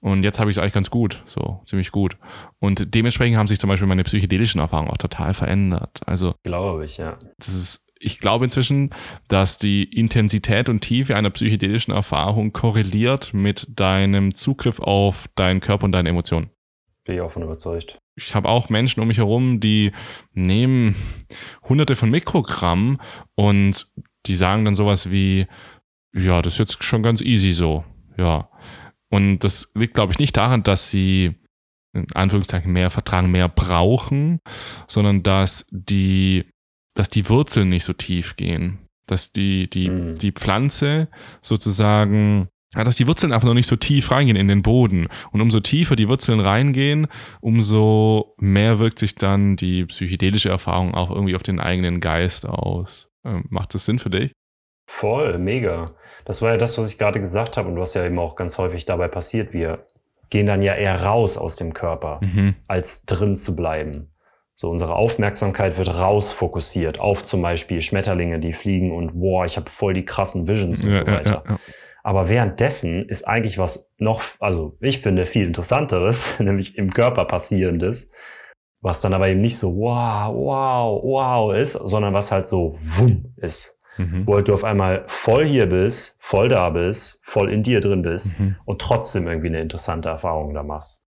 Und 0.00 0.24
jetzt 0.24 0.40
habe 0.40 0.50
ich 0.50 0.56
es 0.56 0.60
eigentlich 0.60 0.72
ganz 0.72 0.90
gut, 0.90 1.22
so 1.26 1.60
ziemlich 1.66 1.92
gut. 1.92 2.16
Und 2.58 2.94
dementsprechend 2.94 3.36
haben 3.36 3.46
sich 3.46 3.60
zum 3.60 3.68
Beispiel 3.68 3.86
meine 3.86 4.02
psychedelischen 4.02 4.60
Erfahrungen 4.60 4.90
auch 4.90 4.96
total 4.96 5.34
verändert. 5.34 6.00
Also 6.06 6.34
glaube 6.42 6.84
ich, 6.84 6.96
ja. 6.96 7.18
Das 7.36 7.48
ist, 7.48 7.86
ich 8.00 8.18
glaube 8.18 8.46
inzwischen, 8.46 8.90
dass 9.28 9.58
die 9.58 9.84
Intensität 9.84 10.70
und 10.70 10.80
Tiefe 10.80 11.14
einer 11.14 11.30
psychedelischen 11.30 11.92
Erfahrung 11.92 12.52
korreliert 12.52 13.34
mit 13.34 13.68
deinem 13.78 14.34
Zugriff 14.34 14.80
auf 14.80 15.28
deinen 15.36 15.60
Körper 15.60 15.84
und 15.84 15.92
deine 15.92 16.08
Emotionen. 16.08 16.50
Bin 17.04 17.16
ich 17.16 17.20
auch 17.20 17.32
von 17.32 17.42
überzeugt 17.42 17.98
ich 18.14 18.34
habe 18.34 18.48
auch 18.48 18.68
Menschen 18.68 19.00
um 19.00 19.08
mich 19.08 19.18
herum, 19.18 19.60
die 19.60 19.92
nehmen 20.32 20.94
hunderte 21.68 21.96
von 21.96 22.10
Mikrogramm 22.10 23.00
und 23.34 23.90
die 24.26 24.34
sagen 24.34 24.64
dann 24.64 24.74
sowas 24.74 25.10
wie, 25.10 25.46
ja, 26.14 26.42
das 26.42 26.54
ist 26.54 26.58
jetzt 26.58 26.84
schon 26.84 27.02
ganz 27.02 27.20
easy 27.20 27.52
so, 27.52 27.84
ja. 28.16 28.50
Und 29.08 29.40
das 29.40 29.72
liegt, 29.74 29.94
glaube 29.94 30.12
ich, 30.12 30.18
nicht 30.18 30.36
daran, 30.36 30.62
dass 30.62 30.90
sie 30.90 31.34
in 31.94 32.06
Anführungszeichen 32.14 32.72
mehr 32.72 32.88
vertragen, 32.90 33.30
mehr 33.30 33.48
brauchen, 33.48 34.40
sondern 34.86 35.22
dass 35.22 35.66
die, 35.70 36.46
dass 36.94 37.10
die 37.10 37.28
Wurzeln 37.28 37.68
nicht 37.68 37.84
so 37.84 37.92
tief 37.92 38.36
gehen. 38.36 38.78
Dass 39.06 39.32
die, 39.32 39.68
die, 39.68 39.90
mhm. 39.90 40.18
die 40.18 40.32
Pflanze 40.32 41.08
sozusagen 41.42 42.48
ja, 42.74 42.84
dass 42.84 42.96
die 42.96 43.06
Wurzeln 43.06 43.32
einfach 43.32 43.46
noch 43.46 43.54
nicht 43.54 43.66
so 43.66 43.76
tief 43.76 44.10
reingehen 44.10 44.36
in 44.36 44.48
den 44.48 44.62
Boden. 44.62 45.08
Und 45.30 45.40
umso 45.40 45.60
tiefer 45.60 45.96
die 45.96 46.08
Wurzeln 46.08 46.40
reingehen, 46.40 47.06
umso 47.40 48.34
mehr 48.38 48.78
wirkt 48.78 48.98
sich 48.98 49.14
dann 49.14 49.56
die 49.56 49.84
psychedelische 49.84 50.48
Erfahrung 50.48 50.94
auch 50.94 51.10
irgendwie 51.10 51.36
auf 51.36 51.42
den 51.42 51.60
eigenen 51.60 52.00
Geist 52.00 52.46
aus. 52.46 53.08
Ähm, 53.24 53.44
macht 53.50 53.74
das 53.74 53.84
Sinn 53.84 53.98
für 53.98 54.10
dich? 54.10 54.32
Voll, 54.86 55.38
mega. 55.38 55.92
Das 56.24 56.42
war 56.42 56.52
ja 56.52 56.56
das, 56.56 56.78
was 56.78 56.90
ich 56.90 56.98
gerade 56.98 57.20
gesagt 57.20 57.56
habe 57.56 57.68
und 57.68 57.78
was 57.78 57.94
ja 57.94 58.04
eben 58.04 58.18
auch 58.18 58.36
ganz 58.36 58.58
häufig 58.58 58.84
dabei 58.84 59.08
passiert. 59.08 59.52
Wir 59.52 59.86
gehen 60.30 60.46
dann 60.46 60.62
ja 60.62 60.74
eher 60.74 61.02
raus 61.02 61.36
aus 61.36 61.56
dem 61.56 61.74
Körper, 61.74 62.20
mhm. 62.22 62.54
als 62.66 63.04
drin 63.04 63.36
zu 63.36 63.54
bleiben. 63.54 64.08
So, 64.54 64.70
unsere 64.70 64.94
Aufmerksamkeit 64.94 65.78
wird 65.78 65.88
rausfokussiert 65.88 67.00
auf 67.00 67.24
zum 67.24 67.42
Beispiel 67.42 67.82
Schmetterlinge, 67.82 68.38
die 68.38 68.52
fliegen 68.52 68.92
und 68.92 69.18
boah, 69.18 69.44
ich 69.44 69.56
habe 69.56 69.68
voll 69.70 69.94
die 69.94 70.04
krassen 70.04 70.46
Visions 70.46 70.84
und 70.84 70.92
ja, 70.92 71.00
so 71.00 71.06
weiter. 71.06 71.42
Ja, 71.46 71.52
ja, 71.52 71.58
aber 72.02 72.28
währenddessen 72.28 73.08
ist 73.08 73.24
eigentlich 73.24 73.58
was 73.58 73.94
noch, 73.98 74.22
also 74.40 74.76
ich 74.80 75.00
finde 75.00 75.26
viel 75.26 75.46
interessanteres, 75.46 76.38
nämlich 76.40 76.76
im 76.76 76.92
Körper 76.92 77.24
passierendes, 77.24 78.10
was 78.80 79.00
dann 79.00 79.14
aber 79.14 79.28
eben 79.28 79.40
nicht 79.40 79.58
so 79.58 79.76
wow, 79.76 80.34
wow, 80.34 81.02
wow 81.02 81.54
ist, 81.54 81.72
sondern 81.72 82.14
was 82.14 82.32
halt 82.32 82.46
so 82.46 82.76
wumm 82.78 83.34
ist. 83.36 83.80
Mhm. 83.98 84.26
Wo 84.26 84.36
halt 84.36 84.48
du 84.48 84.54
auf 84.54 84.64
einmal 84.64 85.04
voll 85.06 85.44
hier 85.44 85.66
bist, 85.66 86.16
voll 86.20 86.48
da 86.48 86.70
bist, 86.70 87.20
voll 87.24 87.52
in 87.52 87.62
dir 87.62 87.80
drin 87.80 88.02
bist 88.02 88.40
mhm. 88.40 88.56
und 88.64 88.80
trotzdem 88.80 89.28
irgendwie 89.28 89.48
eine 89.48 89.60
interessante 89.60 90.08
Erfahrung 90.08 90.54
da 90.54 90.62
machst. 90.62 91.06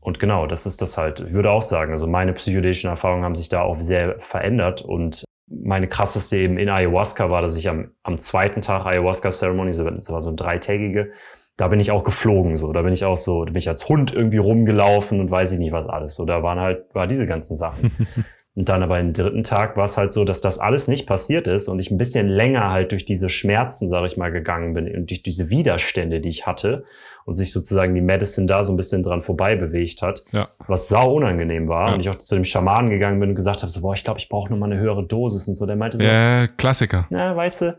Und 0.00 0.18
genau, 0.18 0.46
das 0.46 0.66
ist 0.66 0.82
das 0.82 0.98
halt. 0.98 1.20
Ich 1.20 1.32
würde 1.32 1.50
auch 1.50 1.62
sagen, 1.62 1.92
also 1.92 2.06
meine 2.06 2.32
psychedelischen 2.32 2.90
Erfahrungen 2.90 3.24
haben 3.24 3.34
sich 3.34 3.48
da 3.48 3.62
auch 3.62 3.80
sehr 3.80 4.20
verändert 4.20 4.82
und 4.82 5.24
meine 5.48 5.88
krasseste 5.88 6.36
eben 6.36 6.58
in 6.58 6.68
Ayahuasca 6.68 7.30
war, 7.30 7.42
dass 7.42 7.56
ich 7.56 7.68
am, 7.68 7.92
am 8.02 8.20
zweiten 8.20 8.60
Tag 8.60 8.84
Ayahuasca-Ceremony, 8.84 9.76
das 9.76 10.10
war 10.10 10.20
so 10.20 10.30
ein 10.30 10.36
dreitägige, 10.36 11.12
da 11.56 11.68
bin 11.68 11.80
ich 11.80 11.90
auch 11.90 12.04
geflogen, 12.04 12.56
so. 12.56 12.72
Da 12.72 12.82
bin 12.82 12.92
ich 12.92 13.04
auch 13.04 13.16
so, 13.16 13.44
da 13.44 13.52
bin 13.52 13.58
ich 13.58 13.68
als 13.68 13.88
Hund 13.88 14.12
irgendwie 14.14 14.38
rumgelaufen 14.38 15.20
und 15.20 15.30
weiß 15.30 15.52
ich 15.52 15.58
nicht 15.58 15.72
was 15.72 15.86
alles. 15.86 16.14
So, 16.14 16.26
da 16.26 16.42
waren 16.42 16.60
halt, 16.60 16.84
war 16.94 17.06
diese 17.06 17.26
ganzen 17.26 17.56
Sachen. 17.56 17.92
Und 18.56 18.70
dann 18.70 18.82
aber 18.82 18.98
im 18.98 19.12
dritten 19.12 19.42
Tag 19.42 19.76
war 19.76 19.84
es 19.84 19.98
halt 19.98 20.12
so, 20.12 20.24
dass 20.24 20.40
das 20.40 20.58
alles 20.58 20.88
nicht 20.88 21.06
passiert 21.06 21.46
ist 21.46 21.68
und 21.68 21.78
ich 21.78 21.90
ein 21.90 21.98
bisschen 21.98 22.26
länger 22.26 22.70
halt 22.70 22.90
durch 22.90 23.04
diese 23.04 23.28
Schmerzen, 23.28 23.90
sag 23.90 24.06
ich 24.06 24.16
mal, 24.16 24.32
gegangen 24.32 24.72
bin 24.72 24.90
und 24.96 25.10
durch 25.10 25.22
diese 25.22 25.50
Widerstände, 25.50 26.22
die 26.22 26.30
ich 26.30 26.46
hatte 26.46 26.84
und 27.26 27.34
sich 27.34 27.52
sozusagen 27.52 27.94
die 27.94 28.00
Medicine 28.00 28.46
da 28.46 28.64
so 28.64 28.72
ein 28.72 28.78
bisschen 28.78 29.02
dran 29.02 29.20
vorbei 29.20 29.54
bewegt 29.54 30.00
hat, 30.00 30.24
ja. 30.32 30.48
was 30.66 30.88
sau 30.88 31.14
unangenehm 31.14 31.68
war. 31.68 31.88
Ja. 31.88 31.94
Und 31.94 32.00
ich 32.00 32.08
auch 32.08 32.16
zu 32.16 32.34
dem 32.34 32.44
Schamanen 32.44 32.88
gegangen 32.88 33.20
bin 33.20 33.30
und 33.30 33.34
gesagt 33.34 33.60
habe, 33.60 33.70
so, 33.70 33.82
boah, 33.82 33.92
ich 33.92 34.04
glaube, 34.04 34.18
ich 34.18 34.30
brauche 34.30 34.50
nochmal 34.50 34.72
eine 34.72 34.80
höhere 34.80 35.04
Dosis 35.04 35.46
und 35.48 35.56
so. 35.56 35.66
Der 35.66 35.76
meinte 35.76 35.98
so, 35.98 36.04
ja, 36.04 36.46
Klassiker. 36.46 37.06
Na, 37.10 37.36
weißt 37.36 37.60
du, 37.62 37.78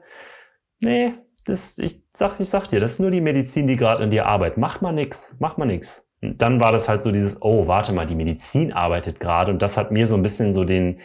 nee, 0.81 1.13
das, 1.45 1.79
ich 1.79 2.03
sag, 2.13 2.39
ich 2.39 2.49
sag 2.49 2.67
dir, 2.67 2.79
das 2.79 2.93
ist 2.93 2.99
nur 2.99 3.09
die 3.09 3.21
Medizin, 3.21 3.65
die 3.65 3.77
gerade 3.77 4.03
in 4.03 4.11
dir 4.11 4.27
arbeitet. 4.27 4.59
Mach 4.59 4.81
mal 4.81 4.91
nix, 4.91 5.37
mach 5.39 5.57
mal 5.57 5.65
nix 5.65 6.07
dann 6.21 6.59
war 6.59 6.71
das 6.71 6.89
halt 6.89 7.01
so 7.01 7.11
dieses, 7.11 7.41
oh, 7.41 7.67
warte 7.67 7.93
mal, 7.93 8.05
die 8.05 8.15
Medizin 8.15 8.73
arbeitet 8.73 9.19
gerade. 9.19 9.51
Und 9.51 9.61
das 9.61 9.77
hat 9.77 9.91
mir 9.91 10.07
so 10.07 10.15
ein 10.15 10.23
bisschen 10.23 10.53
so 10.53 10.63
den, 10.63 10.99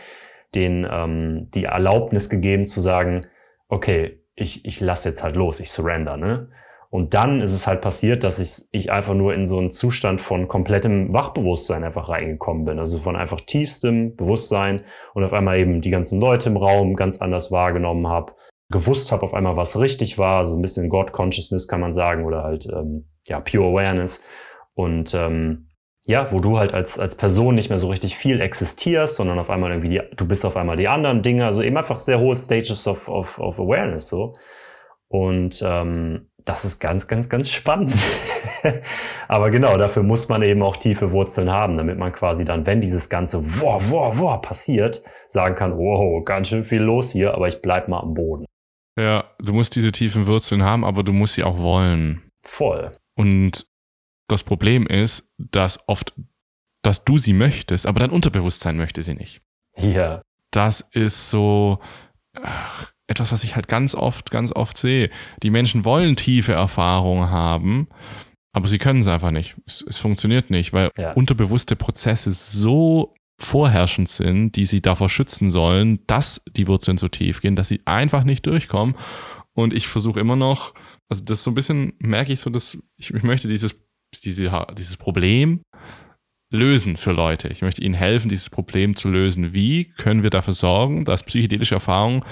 den, 0.54 0.86
ähm, 0.90 1.50
die 1.54 1.64
Erlaubnis 1.64 2.30
gegeben 2.30 2.66
zu 2.66 2.80
sagen, 2.80 3.26
okay, 3.68 4.20
ich, 4.34 4.64
ich 4.64 4.80
lasse 4.80 5.10
jetzt 5.10 5.22
halt 5.22 5.36
los, 5.36 5.60
ich 5.60 5.70
surrender, 5.70 6.16
ne? 6.16 6.48
Und 6.92 7.14
dann 7.14 7.40
ist 7.40 7.54
es 7.54 7.66
halt 7.66 7.80
passiert, 7.80 8.22
dass 8.22 8.38
ich, 8.38 8.68
ich 8.70 8.92
einfach 8.92 9.14
nur 9.14 9.32
in 9.32 9.46
so 9.46 9.56
einen 9.56 9.70
Zustand 9.70 10.20
von 10.20 10.46
komplettem 10.46 11.10
Wachbewusstsein 11.10 11.84
einfach 11.84 12.10
reingekommen 12.10 12.66
bin. 12.66 12.78
Also 12.78 12.98
von 12.98 13.16
einfach 13.16 13.40
tiefstem 13.40 14.14
Bewusstsein 14.14 14.82
und 15.14 15.24
auf 15.24 15.32
einmal 15.32 15.58
eben 15.58 15.80
die 15.80 15.88
ganzen 15.88 16.20
Leute 16.20 16.50
im 16.50 16.58
Raum 16.58 16.94
ganz 16.94 17.22
anders 17.22 17.50
wahrgenommen 17.50 18.08
habe, 18.08 18.34
gewusst 18.68 19.10
habe 19.10 19.22
auf 19.22 19.32
einmal, 19.32 19.56
was 19.56 19.80
richtig 19.80 20.18
war, 20.18 20.44
so 20.44 20.54
ein 20.54 20.60
bisschen 20.60 20.90
God 20.90 21.12
Consciousness 21.12 21.66
kann 21.66 21.80
man 21.80 21.94
sagen 21.94 22.26
oder 22.26 22.42
halt 22.42 22.68
ähm, 22.70 23.08
ja 23.26 23.40
Pure 23.40 23.70
Awareness 23.70 24.22
und 24.74 25.14
ähm, 25.14 25.68
ja, 26.04 26.30
wo 26.30 26.40
du 26.40 26.58
halt 26.58 26.74
als, 26.74 26.98
als 26.98 27.14
Person 27.14 27.54
nicht 27.54 27.70
mehr 27.70 27.78
so 27.78 27.88
richtig 27.88 28.18
viel 28.18 28.42
existierst, 28.42 29.16
sondern 29.16 29.38
auf 29.38 29.48
einmal 29.48 29.70
irgendwie 29.70 29.88
die, 29.88 30.02
du 30.14 30.28
bist 30.28 30.44
auf 30.44 30.58
einmal 30.58 30.76
die 30.76 30.88
anderen 30.88 31.22
Dinge, 31.22 31.46
also 31.46 31.62
eben 31.62 31.78
einfach 31.78 32.00
sehr 32.00 32.20
hohe 32.20 32.36
Stages 32.36 32.86
of, 32.86 33.08
of, 33.08 33.38
of 33.38 33.58
Awareness 33.58 34.08
so. 34.08 34.34
Und 35.08 35.62
ähm, 35.64 36.30
das 36.44 36.64
ist 36.64 36.80
ganz, 36.80 37.06
ganz, 37.06 37.28
ganz 37.28 37.50
spannend. 37.50 37.94
Aber 39.28 39.50
genau, 39.50 39.76
dafür 39.76 40.02
muss 40.02 40.28
man 40.28 40.42
eben 40.42 40.62
auch 40.62 40.76
tiefe 40.76 41.12
Wurzeln 41.12 41.50
haben, 41.50 41.76
damit 41.76 41.98
man 41.98 42.12
quasi 42.12 42.44
dann, 42.44 42.66
wenn 42.66 42.80
dieses 42.80 43.08
ganze 43.08 43.60
wow, 43.60 43.82
wow, 43.90 44.18
wow 44.18 44.42
passiert, 44.42 45.02
sagen 45.28 45.54
kann, 45.54 45.76
wow, 45.76 46.24
ganz 46.24 46.48
schön 46.48 46.64
viel 46.64 46.82
los 46.82 47.12
hier, 47.12 47.34
aber 47.34 47.48
ich 47.48 47.62
bleib 47.62 47.88
mal 47.88 48.00
am 48.00 48.14
Boden. 48.14 48.46
Ja, 48.98 49.24
du 49.38 49.52
musst 49.52 49.74
diese 49.74 49.92
tiefen 49.92 50.26
Wurzeln 50.26 50.62
haben, 50.62 50.84
aber 50.84 51.02
du 51.02 51.12
musst 51.12 51.34
sie 51.34 51.44
auch 51.44 51.58
wollen. 51.58 52.22
Voll. 52.44 52.92
Und 53.16 53.66
das 54.28 54.44
Problem 54.44 54.86
ist, 54.86 55.32
dass 55.38 55.88
oft 55.88 56.14
dass 56.84 57.04
du 57.04 57.16
sie 57.16 57.32
möchtest, 57.32 57.86
aber 57.86 58.00
dein 58.00 58.10
Unterbewusstsein 58.10 58.76
möchte 58.76 59.02
sie 59.02 59.14
nicht. 59.14 59.40
Ja. 59.76 60.20
Das 60.50 60.80
ist 60.80 61.30
so 61.30 61.78
ach, 62.40 62.92
etwas, 63.12 63.30
was 63.32 63.44
ich 63.44 63.54
halt 63.54 63.68
ganz 63.68 63.94
oft, 63.94 64.30
ganz 64.30 64.52
oft 64.52 64.76
sehe. 64.76 65.10
Die 65.42 65.50
Menschen 65.50 65.84
wollen 65.84 66.16
tiefe 66.16 66.52
Erfahrungen 66.52 67.30
haben, 67.30 67.86
aber 68.54 68.66
sie 68.68 68.78
können 68.78 68.98
es 69.00 69.08
einfach 69.08 69.30
nicht. 69.30 69.56
Es, 69.66 69.82
es 69.88 69.98
funktioniert 69.98 70.50
nicht, 70.50 70.72
weil 70.72 70.90
Ja. 70.98 71.12
unterbewusste 71.12 71.76
Prozesse 71.76 72.32
so 72.32 73.14
vorherrschend 73.40 74.08
sind, 74.08 74.56
die 74.56 74.66
sie 74.66 74.80
davor 74.80 75.08
schützen 75.08 75.50
sollen, 75.50 76.00
dass 76.06 76.42
die 76.56 76.66
Wurzeln 76.68 76.98
so 76.98 77.08
tief 77.08 77.40
gehen, 77.40 77.56
dass 77.56 77.68
sie 77.68 77.80
einfach 77.86 78.24
nicht 78.24 78.46
durchkommen. 78.46 78.96
Und 79.54 79.72
ich 79.72 79.86
versuche 79.88 80.20
immer 80.20 80.36
noch, 80.36 80.74
also 81.08 81.24
das 81.24 81.42
so 81.42 81.50
ein 81.50 81.54
bisschen 81.54 81.92
merke 81.98 82.32
ich 82.32 82.40
so, 82.40 82.50
dass 82.50 82.78
ich, 82.96 83.12
ich 83.12 83.22
möchte 83.22 83.48
dieses, 83.48 83.76
diese, 84.24 84.66
dieses 84.78 84.96
Problem 84.96 85.60
lösen 86.52 86.96
für 86.98 87.12
Leute. 87.12 87.48
Ich 87.48 87.62
möchte 87.62 87.82
ihnen 87.82 87.94
helfen, 87.94 88.28
dieses 88.28 88.50
Problem 88.50 88.94
zu 88.94 89.08
lösen. 89.08 89.52
Wie 89.54 89.86
können 89.86 90.22
wir 90.22 90.30
dafür 90.30 90.52
sorgen, 90.52 91.04
dass 91.04 91.22
psychedelische 91.24 91.74
Erfahrungen 91.74 92.22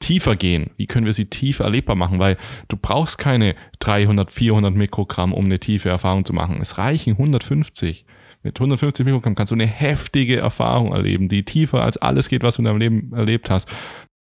tiefer 0.00 0.36
gehen? 0.36 0.70
Wie 0.76 0.86
können 0.86 1.06
wir 1.06 1.12
sie 1.12 1.26
tiefer 1.26 1.64
erlebbar 1.64 1.96
machen? 1.96 2.18
Weil 2.18 2.36
du 2.68 2.76
brauchst 2.76 3.18
keine 3.18 3.54
300, 3.80 4.30
400 4.32 4.74
Mikrogramm, 4.74 5.32
um 5.32 5.46
eine 5.46 5.58
tiefe 5.58 5.88
Erfahrung 5.88 6.24
zu 6.24 6.32
machen. 6.32 6.58
Es 6.60 6.78
reichen 6.78 7.12
150. 7.12 8.04
Mit 8.42 8.56
150 8.58 9.04
Mikrogramm 9.04 9.34
kannst 9.34 9.50
du 9.50 9.56
eine 9.56 9.66
heftige 9.66 10.36
Erfahrung 10.36 10.92
erleben, 10.92 11.28
die 11.28 11.44
tiefer 11.44 11.82
als 11.82 11.96
alles 11.96 12.28
geht, 12.28 12.42
was 12.42 12.56
du 12.56 12.62
in 12.62 12.66
deinem 12.66 12.78
Leben 12.78 13.12
erlebt 13.12 13.50
hast. 13.50 13.68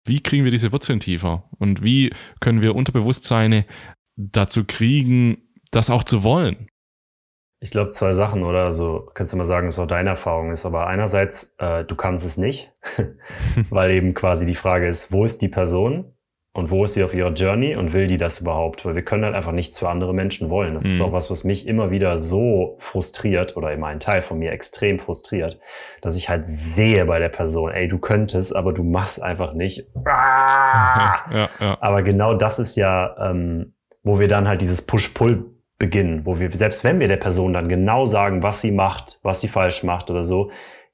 Wie 0.07 0.21
kriegen 0.21 0.45
wir 0.45 0.51
diese 0.51 0.73
Wurzeln 0.73 1.01
tiefer? 1.01 1.49
Und 1.59 1.83
wie 1.83 2.13
können 2.41 2.61
wir 2.61 2.75
Unterbewusstseine 2.75 3.65
dazu 4.17 4.65
kriegen, 4.65 5.39
das 5.71 5.91
auch 5.91 6.05
zu 6.05 6.23
wollen? 6.23 6.69
Ich 7.65 7.71
glaube, 7.71 7.93
zwei 7.93 8.13
Sachen, 8.13 8.43
oder? 8.43 8.65
Also 8.65 9.09
kannst 9.15 9.33
du 9.33 9.39
mal 9.39 9.47
sagen, 9.47 9.69
was 9.69 9.79
auch 9.79 9.87
deine 9.87 10.11
Erfahrung 10.11 10.51
ist. 10.51 10.67
Aber 10.67 10.87
einerseits, 10.87 11.55
äh, 11.59 11.83
du 11.85 11.97
kannst 11.97 12.27
es 12.27 12.37
nicht, 12.37 12.71
weil 13.71 13.93
eben 13.93 14.13
quasi 14.13 14.45
die 14.45 14.55
Frage 14.55 14.87
ist, 14.87 15.13
wo 15.13 15.25
ist 15.25 15.41
die 15.41 15.49
Person 15.49 16.13
und 16.53 16.71
wo 16.71 16.85
ist 16.85 16.93
sie 16.93 17.03
auf 17.03 17.15
ihrer 17.15 17.33
Journey 17.33 17.75
und 17.75 17.95
will 17.95 18.07
die 18.07 18.19
das 18.19 18.41
überhaupt? 18.41 18.85
Weil 18.85 18.95
wir 18.97 19.03
können 19.03 19.25
halt 19.25 19.35
einfach 19.35 19.53
nichts 19.53 19.79
für 19.79 19.89
andere 19.89 20.13
Menschen 20.13 20.51
wollen. 20.51 20.75
Das 20.75 20.85
ist 20.85 20.99
Mhm. 20.99 21.07
auch 21.07 21.13
was, 21.13 21.31
was 21.31 21.45
mich 21.45 21.67
immer 21.67 21.91
wieder 21.91 22.19
so 22.19 22.77
frustriert 22.81 23.57
oder 23.57 23.73
immer 23.73 23.87
ein 23.87 23.99
Teil 23.99 24.21
von 24.21 24.39
mir 24.39 24.53
extrem 24.53 24.99
frustriert, 24.99 25.59
dass 26.03 26.17
ich 26.17 26.29
halt 26.29 26.45
sehe 26.47 27.07
bei 27.07 27.19
der 27.19 27.31
Person, 27.31 27.71
ey, 27.71 27.89
du 27.89 27.99
könntest, 27.99 28.55
aber 28.55 28.75
du 28.75 28.83
machst 28.85 29.23
einfach 29.23 29.55
nicht. 29.55 29.87
Ja, 30.05 31.49
ja. 31.61 31.79
Aber 31.81 32.03
genau 32.03 32.35
das 32.35 32.59
ist 32.59 32.77
ja, 32.77 33.17
ähm, 33.31 33.73
wo 34.03 34.19
wir 34.21 34.29
dann 34.29 34.47
halt 34.49 34.61
dieses 34.61 34.85
Push-Pull 34.87 35.47
beginnen, 35.79 36.25
wo 36.25 36.39
wir, 36.39 36.51
selbst 36.53 36.85
wenn 36.85 37.01
wir 37.01 37.09
der 37.09 37.17
Person 37.17 37.53
dann 37.53 37.69
genau 37.69 38.07
sagen, 38.07 38.43
was 38.43 38.61
sie 38.61 38.71
macht, 38.73 39.19
was 39.23 39.41
sie 39.41 39.49
falsch 39.49 39.83
macht 39.83 40.11
oder 40.11 40.25
so, 40.25 40.51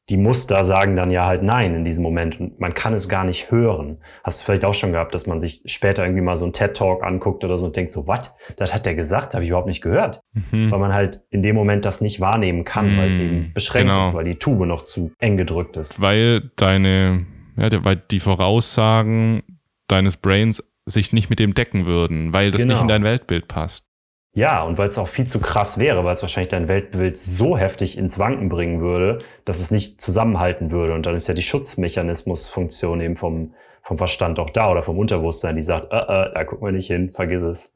die 0.08 0.16
Muster 0.16 0.64
sagen 0.64 0.96
dann 0.96 1.12
ja 1.12 1.24
halt 1.26 1.44
nein 1.44 1.72
in 1.72 1.84
diesem 1.84 2.02
Moment 2.02 2.40
und 2.40 2.58
man 2.58 2.74
kann 2.74 2.94
es 2.94 3.08
gar 3.08 3.22
nicht 3.24 3.52
hören. 3.52 3.98
Hast 4.24 4.40
du 4.40 4.44
vielleicht 4.44 4.64
auch 4.64 4.74
schon 4.74 4.90
gehabt, 4.90 5.14
dass 5.14 5.28
man 5.28 5.40
sich 5.40 5.62
später 5.66 6.02
irgendwie 6.02 6.22
mal 6.22 6.34
so 6.34 6.44
einen 6.44 6.52
TED-Talk 6.52 7.04
anguckt 7.04 7.44
oder 7.44 7.56
so 7.58 7.66
und 7.66 7.76
denkt 7.76 7.92
so, 7.92 8.08
was? 8.08 8.36
Das 8.56 8.74
hat 8.74 8.86
der 8.86 8.96
gesagt, 8.96 9.34
habe 9.34 9.44
ich 9.44 9.50
überhaupt 9.50 9.68
nicht 9.68 9.82
gehört. 9.82 10.20
Mhm. 10.32 10.72
Weil 10.72 10.78
man 10.80 10.92
halt 10.92 11.18
in 11.30 11.42
dem 11.44 11.54
Moment 11.54 11.84
das 11.84 12.00
nicht 12.00 12.18
wahrnehmen 12.20 12.64
kann, 12.64 12.96
weil 12.98 13.10
es 13.10 13.18
eben 13.20 13.52
beschränkt 13.54 13.90
genau. 13.90 14.02
ist, 14.02 14.14
weil 14.14 14.24
die 14.24 14.34
Tube 14.34 14.66
noch 14.66 14.82
zu 14.82 15.12
eng 15.20 15.36
gedrückt 15.36 15.76
ist. 15.76 16.00
weil 16.00 16.50
deine, 16.56 17.26
ja, 17.56 17.68
weil 17.84 17.96
die 18.10 18.20
Voraussagen 18.20 19.42
deines 19.86 20.16
Brains 20.16 20.64
sich 20.86 21.12
nicht 21.12 21.30
mit 21.30 21.38
dem 21.38 21.54
decken 21.54 21.86
würden, 21.86 22.32
weil 22.32 22.50
das 22.50 22.62
Genau. 22.62 22.74
nicht 22.74 22.82
in 22.82 22.88
dein 22.88 23.04
Weltbild 23.04 23.46
passt. 23.46 23.84
Ja, 24.32 24.62
und 24.62 24.78
weil 24.78 24.88
es 24.88 24.98
auch 24.98 25.08
viel 25.08 25.26
zu 25.26 25.40
krass 25.40 25.78
wäre, 25.78 26.04
weil 26.04 26.12
es 26.12 26.22
wahrscheinlich 26.22 26.50
dein 26.50 26.68
Weltbild 26.68 27.18
so 27.18 27.58
heftig 27.58 27.98
ins 27.98 28.18
Wanken 28.18 28.48
bringen 28.48 28.80
würde, 28.80 29.18
dass 29.44 29.58
es 29.58 29.72
nicht 29.72 30.00
zusammenhalten 30.00 30.70
würde. 30.70 30.94
Und 30.94 31.04
dann 31.04 31.16
ist 31.16 31.26
ja 31.26 31.34
die 31.34 31.42
Schutzmechanismusfunktion 31.42 33.00
eben 33.00 33.16
vom, 33.16 33.54
vom 33.82 33.98
Verstand 33.98 34.38
auch 34.38 34.50
da 34.50 34.70
oder 34.70 34.84
vom 34.84 34.98
Unterbewusstsein, 34.98 35.56
die 35.56 35.62
sagt, 35.62 35.92
äh, 35.92 35.96
äh, 35.96 36.32
da 36.32 36.44
gucken 36.44 36.64
wir 36.64 36.72
nicht 36.72 36.86
hin, 36.86 37.10
vergiss 37.12 37.42
es. 37.42 37.72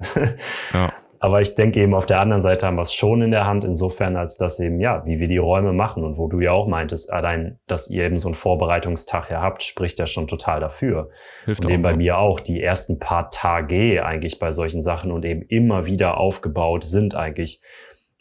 Ja. 0.73 0.93
Aber 1.25 1.41
ich 1.41 1.55
denke 1.55 1.81
eben 1.81 1.95
auf 1.95 2.05
der 2.05 2.20
anderen 2.20 2.43
Seite 2.43 2.66
haben 2.66 2.77
wir 2.77 2.83
es 2.83 2.93
schon 2.93 3.22
in 3.22 3.31
der 3.31 3.47
Hand, 3.47 3.64
insofern 3.64 4.14
als 4.14 4.37
dass 4.37 4.61
eben, 4.61 4.79
ja, 4.79 5.07
wie 5.07 5.20
wir 5.20 5.27
die 5.27 5.39
Räume 5.39 5.72
machen 5.72 6.05
und 6.05 6.18
wo 6.18 6.29
du 6.29 6.39
ja 6.41 6.53
auch 6.53 6.66
meintest, 6.66 7.11
allein, 7.11 7.59
dass 7.66 7.89
ihr 7.89 8.05
eben 8.05 8.18
so 8.18 8.29
einen 8.29 8.35
Vorbereitungstag 8.35 9.31
ja 9.31 9.41
habt, 9.41 9.62
spricht 9.62 9.99
ja 9.99 10.07
schon 10.07 10.29
total 10.29 10.61
dafür. 10.61 11.09
Hilft 11.47 11.64
Und 11.64 11.70
eben 11.72 11.83
auch. 11.83 11.91
bei 11.93 11.97
mir 11.97 12.18
auch 12.18 12.41
die 12.41 12.62
ersten 12.62 12.99
paar 12.99 13.31
Tage 13.31 14.05
eigentlich 14.05 14.39
bei 14.39 14.53
solchen 14.53 14.83
Sachen 14.83 15.11
und 15.11 15.25
eben 15.25 15.41
immer 15.41 15.87
wieder 15.87 16.18
aufgebaut 16.18 16.85
sind 16.85 17.14
eigentlich, 17.14 17.62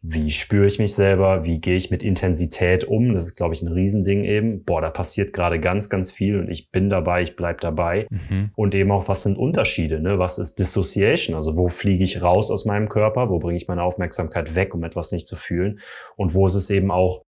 wie 0.06 0.32
spüre 0.32 0.66
ich 0.66 0.80
mich 0.80 0.96
selber, 0.96 1.46
wie 1.46 1.62
gehe 1.62 1.78
ich 1.78 1.90
mit 1.90 2.04
Intensität 2.04 2.84
um, 2.84 3.14
das 3.14 3.28
ist, 3.28 3.36
glaube 3.38 3.54
ich, 3.54 3.62
ein 3.62 3.72
Riesending 3.72 4.26
eben. 4.26 4.66
Boah, 4.66 4.82
da 4.82 4.90
passiert 4.90 5.32
gerade 5.32 5.62
ganz, 5.62 5.90
ganz 5.90 6.12
viel 6.12 6.38
und 6.38 6.50
ich 6.50 6.72
bin 6.72 6.90
dabei, 6.90 7.22
ich 7.22 7.38
bleib 7.38 7.62
dabei. 7.62 8.08
Mhm. 8.10 8.52
Und 8.54 8.76
eben 8.76 8.92
auch, 8.92 9.08
was 9.08 9.24
sind 9.24 9.38
Unterschiede, 9.38 10.02
ne? 10.02 10.20
was 10.20 10.40
ist 10.40 10.60
Dissociation, 10.60 11.38
also 11.38 11.56
wo 11.56 11.70
fliege 11.70 12.04
ich 12.04 12.22
raus 12.22 12.52
aus 12.52 12.66
meinem 12.66 12.90
Körper, 12.90 13.30
wo 13.30 13.40
bringe 13.40 13.56
ich 13.56 13.70
meine 13.70 13.82
Aufmerksamkeit 13.82 14.56
weg, 14.56 14.76
um 14.76 14.84
etwas 14.84 15.14
nicht 15.14 15.26
zu 15.26 15.38
fühlen 15.38 15.80
und 16.18 16.34
wo 16.34 16.46
ist 16.48 16.56
es 16.56 16.70
eben 16.70 16.92
auch 16.92 17.24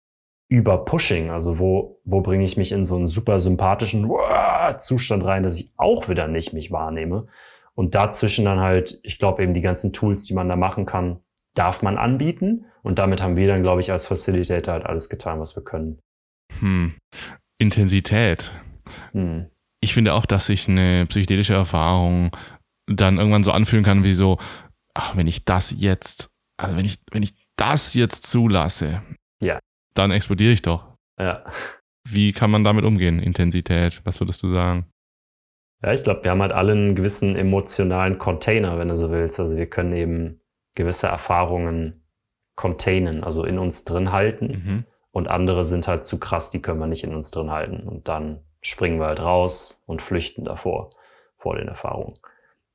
Überpushing, 0.50 1.30
also 1.30 1.60
wo, 1.60 2.02
wo 2.04 2.20
bringe 2.20 2.44
ich 2.44 2.58
mich 2.58 2.74
in 2.74 2.84
so 2.84 2.98
einen 2.98 3.08
super 3.08 3.40
sympathischen 3.40 4.12
Zustand 4.80 5.24
rein, 5.24 5.44
dass 5.44 5.60
ich 5.60 5.72
auch 5.78 6.10
wieder 6.10 6.28
nicht 6.28 6.52
mich 6.52 6.72
wahrnehme. 6.72 7.28
Und 7.74 7.96
dazwischen 7.96 8.46
dann 8.46 8.60
halt, 8.60 9.00
ich 9.04 9.18
glaube 9.18 9.44
eben 9.44 9.54
die 9.54 9.62
ganzen 9.62 9.92
Tools, 9.92 10.26
die 10.26 10.34
man 10.34 10.48
da 10.48 10.56
machen 10.56 10.86
kann, 10.86 11.22
darf 11.56 11.82
man 11.82 11.98
anbieten. 11.98 12.66
Und 12.84 13.00
damit 13.00 13.22
haben 13.24 13.36
wir 13.36 13.48
dann, 13.48 13.64
glaube 13.64 13.82
ich, 13.82 13.92
als 13.92 14.08
Facilitator 14.08 14.74
halt 14.76 14.86
alles 14.86 15.10
getan, 15.10 15.40
was 15.40 15.56
wir 15.56 15.64
können. 15.64 16.00
Hm. 16.60 16.94
Intensität. 17.58 18.54
Hm. 19.12 19.50
Ich 19.82 19.94
finde 19.94 20.14
auch, 20.14 20.26
dass 20.26 20.48
sich 20.48 20.70
eine 20.70 21.06
psychedelische 21.08 21.54
Erfahrung 21.54 22.36
dann 22.88 23.18
irgendwann 23.18 23.44
so 23.44 23.52
anfühlen 23.52 23.84
kann 23.84 24.04
wie 24.04 24.14
so, 24.14 24.38
ach, 24.94 25.16
wenn 25.16 25.28
ich 25.28 25.46
das 25.46 25.76
jetzt, 25.78 26.30
also 26.58 26.78
wenn 26.78 26.86
ich, 26.86 27.00
wenn 27.12 27.24
ich 27.24 27.34
das 27.58 27.94
jetzt 27.94 28.26
zulasse, 28.28 29.02
Ja. 29.42 29.60
dann 29.96 30.12
explodiere 30.12 30.52
ich 30.52 30.62
doch. 30.62 30.96
Ja. 31.20 31.44
Wie 32.08 32.34
kann 32.34 32.52
man 32.52 32.64
damit 32.64 32.86
umgehen? 32.86 33.20
Intensität, 33.20 34.02
was 34.06 34.20
würdest 34.20 34.44
du 34.44 34.50
sagen? 34.50 34.86
Ja, 35.84 35.94
ich 35.94 36.04
glaube, 36.04 36.24
wir 36.24 36.32
haben 36.32 36.42
halt 36.42 36.52
alle 36.52 36.74
einen 36.74 36.96
gewissen 36.96 37.36
emotionalen 37.36 38.18
Container, 38.18 38.78
wenn 38.78 38.90
du 38.90 38.98
so 38.98 39.10
willst. 39.10 39.40
Also 39.40 39.56
wir 39.56 39.68
können 39.68 39.94
eben 39.94 40.42
gewisse 40.76 41.08
Erfahrungen 41.08 42.06
containen, 42.56 43.24
also 43.24 43.44
in 43.44 43.58
uns 43.58 43.86
drin 43.86 44.12
halten. 44.12 44.48
Mhm. 44.48 44.86
Und 45.12 45.28
andere 45.28 45.64
sind 45.64 45.88
halt 45.88 46.04
zu 46.04 46.20
krass, 46.20 46.52
die 46.52 46.62
können 46.62 46.80
wir 46.80 46.88
nicht 46.88 47.04
in 47.04 47.16
uns 47.16 47.32
drin 47.32 47.52
halten. 47.52 47.88
Und 47.88 48.08
dann 48.08 48.42
springen 48.62 49.00
wir 49.00 49.08
halt 49.08 49.22
raus 49.22 49.84
und 49.86 50.02
flüchten 50.02 50.44
davor, 50.44 50.92
vor 51.38 51.56
den 51.56 51.68
Erfahrungen. 51.68 52.20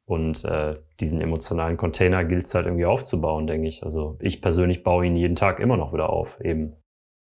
Und 0.07 0.45
äh, 0.45 0.77
diesen 0.99 1.21
emotionalen 1.21 1.77
Container 1.77 2.25
gilt 2.25 2.47
es 2.47 2.55
halt 2.55 2.67
irgendwie 2.67 2.87
aufzubauen, 2.87 3.47
denke 3.47 3.69
ich. 3.69 3.85
Also 3.85 4.17
ich 4.21 4.43
persönlich 4.43 4.83
baue 4.83 5.07
ihn 5.07 5.17
jeden 5.17 5.37
Tag 5.37 5.61
immer 5.61 5.77
noch 5.77 5.93
wieder 5.93 6.11
auf. 6.11 6.41
Eben 6.41 6.77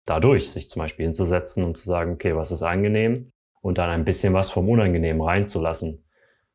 dadurch, 0.07 0.51
sich 0.51 0.71
zum 0.71 0.81
Beispiel 0.81 1.05
hinzusetzen 1.05 1.65
und 1.65 1.77
zu 1.77 1.87
sagen, 1.87 2.15
okay, 2.15 2.37
was 2.37 2.53
ist 2.53 2.63
angenehm? 2.63 3.33
Und 3.61 3.79
dann 3.79 3.91
ein 3.91 4.05
bisschen 4.05 4.33
was 4.33 4.51
vom 4.51 4.69
Unangenehmen 4.69 5.21
reinzulassen. 5.21 6.05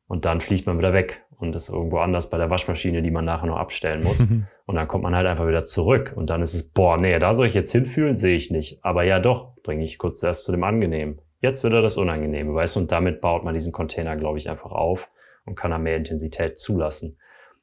Und 0.08 0.26
dann 0.26 0.42
fliegt 0.42 0.66
man 0.66 0.78
wieder 0.78 0.94
weg 0.94 1.25
und 1.38 1.56
ist 1.56 1.70
irgendwo 1.70 1.98
anders 2.00 2.30
bei 2.30 2.38
der 2.38 2.50
Waschmaschine, 2.50 3.02
die 3.02 3.12
man 3.12 3.26
nachher 3.26 3.48
noch 3.48 3.58
abstellen 3.58 4.04
muss. 4.04 4.20
Und 4.68 4.76
dann 4.76 4.88
kommt 4.88 5.04
man 5.04 5.16
halt 5.16 5.28
einfach 5.28 5.48
wieder 5.48 5.66
zurück. 5.66 6.14
Und 6.16 6.32
dann 6.32 6.42
ist 6.42 6.56
es, 6.56 6.72
boah, 6.72 6.98
nee, 6.98 7.20
da 7.20 7.36
soll 7.36 7.46
ich 7.46 7.54
jetzt 7.54 7.72
hinfühlen, 7.72 8.16
sehe 8.16 8.36
ich 8.36 8.50
nicht. 8.50 8.84
Aber 8.84 9.04
ja 9.04 9.20
doch, 9.20 9.54
bringe 9.62 9.84
ich 9.84 10.00
kurz 10.00 10.24
erst 10.24 10.44
zu 10.44 10.52
dem 10.52 10.64
Angenehmen. 10.64 11.22
Jetzt 11.40 11.64
wieder 11.64 11.84
das 11.84 11.98
Unangenehme, 11.98 12.52
weißt 12.56 12.76
du? 12.76 12.80
Und 12.80 12.92
damit 12.92 13.22
baut 13.22 13.44
man 13.44 13.54
diesen 13.54 13.72
Container, 13.72 14.16
glaube 14.16 14.40
ich, 14.40 14.50
einfach 14.50 14.72
auf 14.72 15.08
und 15.46 15.56
kann 15.56 15.70
dann 15.70 15.84
mehr 15.84 15.98
Intensität 15.98 16.58
zulassen. 16.58 17.20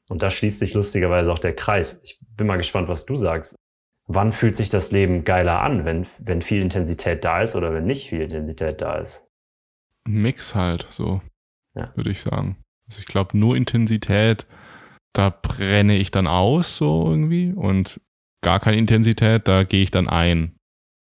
Und 0.07 0.23
da 0.23 0.29
schließt 0.29 0.59
sich 0.59 0.73
lustigerweise 0.73 1.31
auch 1.33 1.39
der 1.39 1.55
Kreis. 1.55 2.01
Ich 2.05 2.19
bin 2.37 2.47
mal 2.47 2.55
gespannt, 2.57 2.87
was 2.87 3.05
du 3.05 3.17
sagst. 3.17 3.55
Wann 4.07 4.31
fühlt 4.31 4.55
sich 4.55 4.69
das 4.69 4.91
Leben 4.91 5.23
geiler 5.25 5.61
an, 5.61 5.83
wenn, 5.83 6.05
wenn 6.19 6.41
viel 6.41 6.61
Intensität 6.61 7.25
da 7.25 7.41
ist 7.41 7.55
oder 7.55 7.73
wenn 7.73 7.85
nicht 7.85 8.07
viel 8.09 8.21
Intensität 8.21 8.81
da 8.81 8.95
ist? 8.95 9.29
Ein 10.05 10.21
Mix 10.21 10.55
halt, 10.55 10.87
so, 10.89 11.21
Ja. 11.75 11.91
würde 11.95 12.11
ich 12.11 12.21
sagen. 12.21 12.57
Also 12.93 13.01
ich 13.01 13.07
glaube, 13.07 13.35
nur 13.35 13.55
Intensität, 13.55 14.45
da 15.13 15.31
brenne 15.31 15.97
ich 15.97 16.11
dann 16.11 16.27
aus, 16.27 16.77
so 16.77 17.09
irgendwie. 17.09 17.51
Und 17.51 17.99
gar 18.43 18.59
keine 18.59 18.77
Intensität, 18.77 19.47
da 19.47 19.63
gehe 19.63 19.81
ich 19.81 19.89
dann 19.89 20.07
ein. 20.07 20.55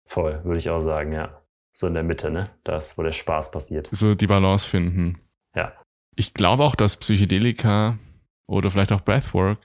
Voll, 0.09 0.43
würde 0.43 0.57
ich 0.57 0.69
auch 0.69 0.83
sagen, 0.83 1.13
ja. 1.13 1.41
So 1.73 1.88
in 1.88 1.93
der 1.93 2.03
Mitte, 2.03 2.29
ne? 2.29 2.49
Das, 2.65 2.97
wo 2.97 3.03
der 3.03 3.13
Spaß 3.13 3.51
passiert. 3.51 3.88
So 3.93 4.15
die 4.15 4.27
Balance 4.27 4.67
finden. 4.67 5.21
Ja. 5.55 5.71
Ich 6.17 6.33
glaube 6.33 6.63
auch, 6.63 6.75
dass 6.75 6.97
Psychedelika 6.97 7.97
oder 8.49 8.69
vielleicht 8.69 8.91
auch 8.91 9.01
Breathwork 9.01 9.59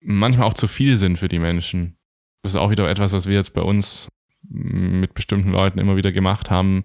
manchmal 0.00 0.48
auch 0.48 0.54
zu 0.54 0.68
viel 0.68 0.96
sind 0.96 1.18
für 1.18 1.28
die 1.28 1.38
Menschen. 1.38 1.98
Das 2.42 2.52
ist 2.52 2.56
auch 2.56 2.70
wieder 2.70 2.88
etwas, 2.88 3.12
was 3.12 3.26
wir 3.26 3.34
jetzt 3.34 3.52
bei 3.52 3.62
uns 3.62 4.08
mit 4.48 5.12
bestimmten 5.12 5.50
Leuten 5.50 5.78
immer 5.78 5.96
wieder 5.96 6.12
gemacht 6.12 6.50
haben. 6.50 6.84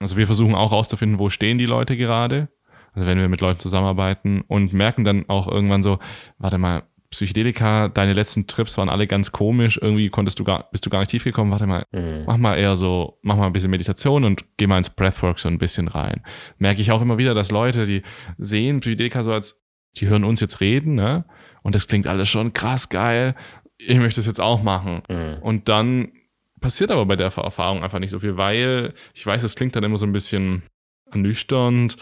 Also 0.00 0.16
wir 0.16 0.26
versuchen 0.26 0.56
auch 0.56 0.72
herauszufinden, 0.72 1.20
wo 1.20 1.30
stehen 1.30 1.58
die 1.58 1.66
Leute 1.66 1.96
gerade. 1.96 2.48
Also 2.96 3.06
wenn 3.06 3.18
wir 3.18 3.28
mit 3.28 3.42
Leuten 3.42 3.60
zusammenarbeiten 3.60 4.40
und 4.48 4.72
merken 4.72 5.04
dann 5.04 5.28
auch 5.28 5.46
irgendwann 5.46 5.82
so, 5.82 5.98
warte 6.38 6.56
mal, 6.56 6.84
Psychedelika, 7.10 7.88
deine 7.88 8.14
letzten 8.14 8.46
Trips 8.46 8.76
waren 8.78 8.88
alle 8.88 9.06
ganz 9.06 9.30
komisch, 9.30 9.78
irgendwie 9.80 10.08
konntest 10.08 10.38
du 10.38 10.44
gar, 10.44 10.68
bist 10.72 10.84
du 10.86 10.90
gar 10.90 11.00
nicht 11.00 11.10
tief 11.10 11.24
gekommen, 11.24 11.50
warte 11.50 11.66
mal, 11.66 11.84
mhm. 11.92 12.24
mach 12.26 12.38
mal 12.38 12.56
eher 12.56 12.74
so, 12.74 13.18
mach 13.22 13.36
mal 13.36 13.46
ein 13.46 13.52
bisschen 13.52 13.70
Meditation 13.70 14.24
und 14.24 14.44
geh 14.56 14.66
mal 14.66 14.78
ins 14.78 14.90
Breathwork 14.90 15.38
so 15.38 15.48
ein 15.48 15.58
bisschen 15.58 15.88
rein. 15.88 16.22
Merke 16.58 16.80
ich 16.80 16.90
auch 16.90 17.02
immer 17.02 17.18
wieder, 17.18 17.34
dass 17.34 17.50
Leute, 17.50 17.86
die 17.86 18.02
sehen 18.38 18.80
Psychedelika 18.80 19.22
so 19.22 19.32
als, 19.32 19.62
die 19.98 20.08
hören 20.08 20.24
uns 20.24 20.40
jetzt 20.40 20.60
reden, 20.60 20.94
ne? 20.94 21.26
Und 21.62 21.74
das 21.74 21.86
klingt 21.88 22.06
alles 22.06 22.28
schon 22.28 22.52
krass 22.52 22.88
geil. 22.88 23.34
Ich 23.78 23.98
möchte 23.98 24.20
es 24.20 24.26
jetzt 24.26 24.40
auch 24.40 24.62
machen. 24.62 25.02
Mhm. 25.08 25.42
Und 25.42 25.68
dann 25.68 26.12
passiert 26.60 26.90
aber 26.90 27.06
bei 27.06 27.16
der 27.16 27.26
Erfahrung 27.26 27.82
einfach 27.82 27.98
nicht 27.98 28.10
so 28.10 28.20
viel, 28.20 28.36
weil 28.36 28.94
ich 29.14 29.26
weiß, 29.26 29.42
es 29.42 29.54
klingt 29.54 29.76
dann 29.76 29.84
immer 29.84 29.96
so 29.96 30.06
ein 30.06 30.12
bisschen 30.12 30.62
ernüchternd, 31.10 31.96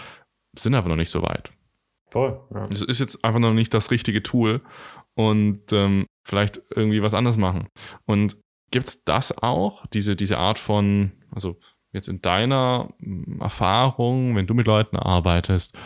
sind 0.56 0.74
aber 0.74 0.88
noch 0.88 0.96
nicht 0.96 1.10
so 1.10 1.22
weit. 1.22 1.50
Voll. 2.10 2.40
Ja. 2.54 2.68
Es 2.72 2.82
ist 2.82 3.00
jetzt 3.00 3.24
einfach 3.24 3.40
noch 3.40 3.52
nicht 3.52 3.74
das 3.74 3.90
richtige 3.90 4.22
Tool 4.22 4.60
und 5.14 5.72
ähm, 5.72 6.06
vielleicht 6.22 6.62
irgendwie 6.74 7.02
was 7.02 7.14
anderes 7.14 7.36
machen. 7.36 7.68
Und 8.06 8.36
gibt 8.70 8.88
es 8.88 9.04
das 9.04 9.36
auch, 9.36 9.86
diese, 9.88 10.16
diese 10.16 10.38
Art 10.38 10.58
von, 10.58 11.12
also 11.30 11.58
jetzt 11.92 12.08
in 12.08 12.20
deiner 12.20 12.88
hm, 13.00 13.40
Erfahrung, 13.40 14.36
wenn 14.36 14.46
du 14.46 14.54
mit 14.54 14.66
Leuten 14.66 14.96
arbeitest, 14.96 15.76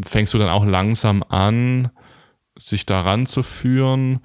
fängst 0.00 0.34
du 0.34 0.38
dann 0.38 0.48
auch 0.48 0.64
langsam 0.64 1.22
an, 1.22 1.90
sich 2.56 2.86
daran 2.86 3.26
zu 3.26 3.42
führen? 3.42 4.20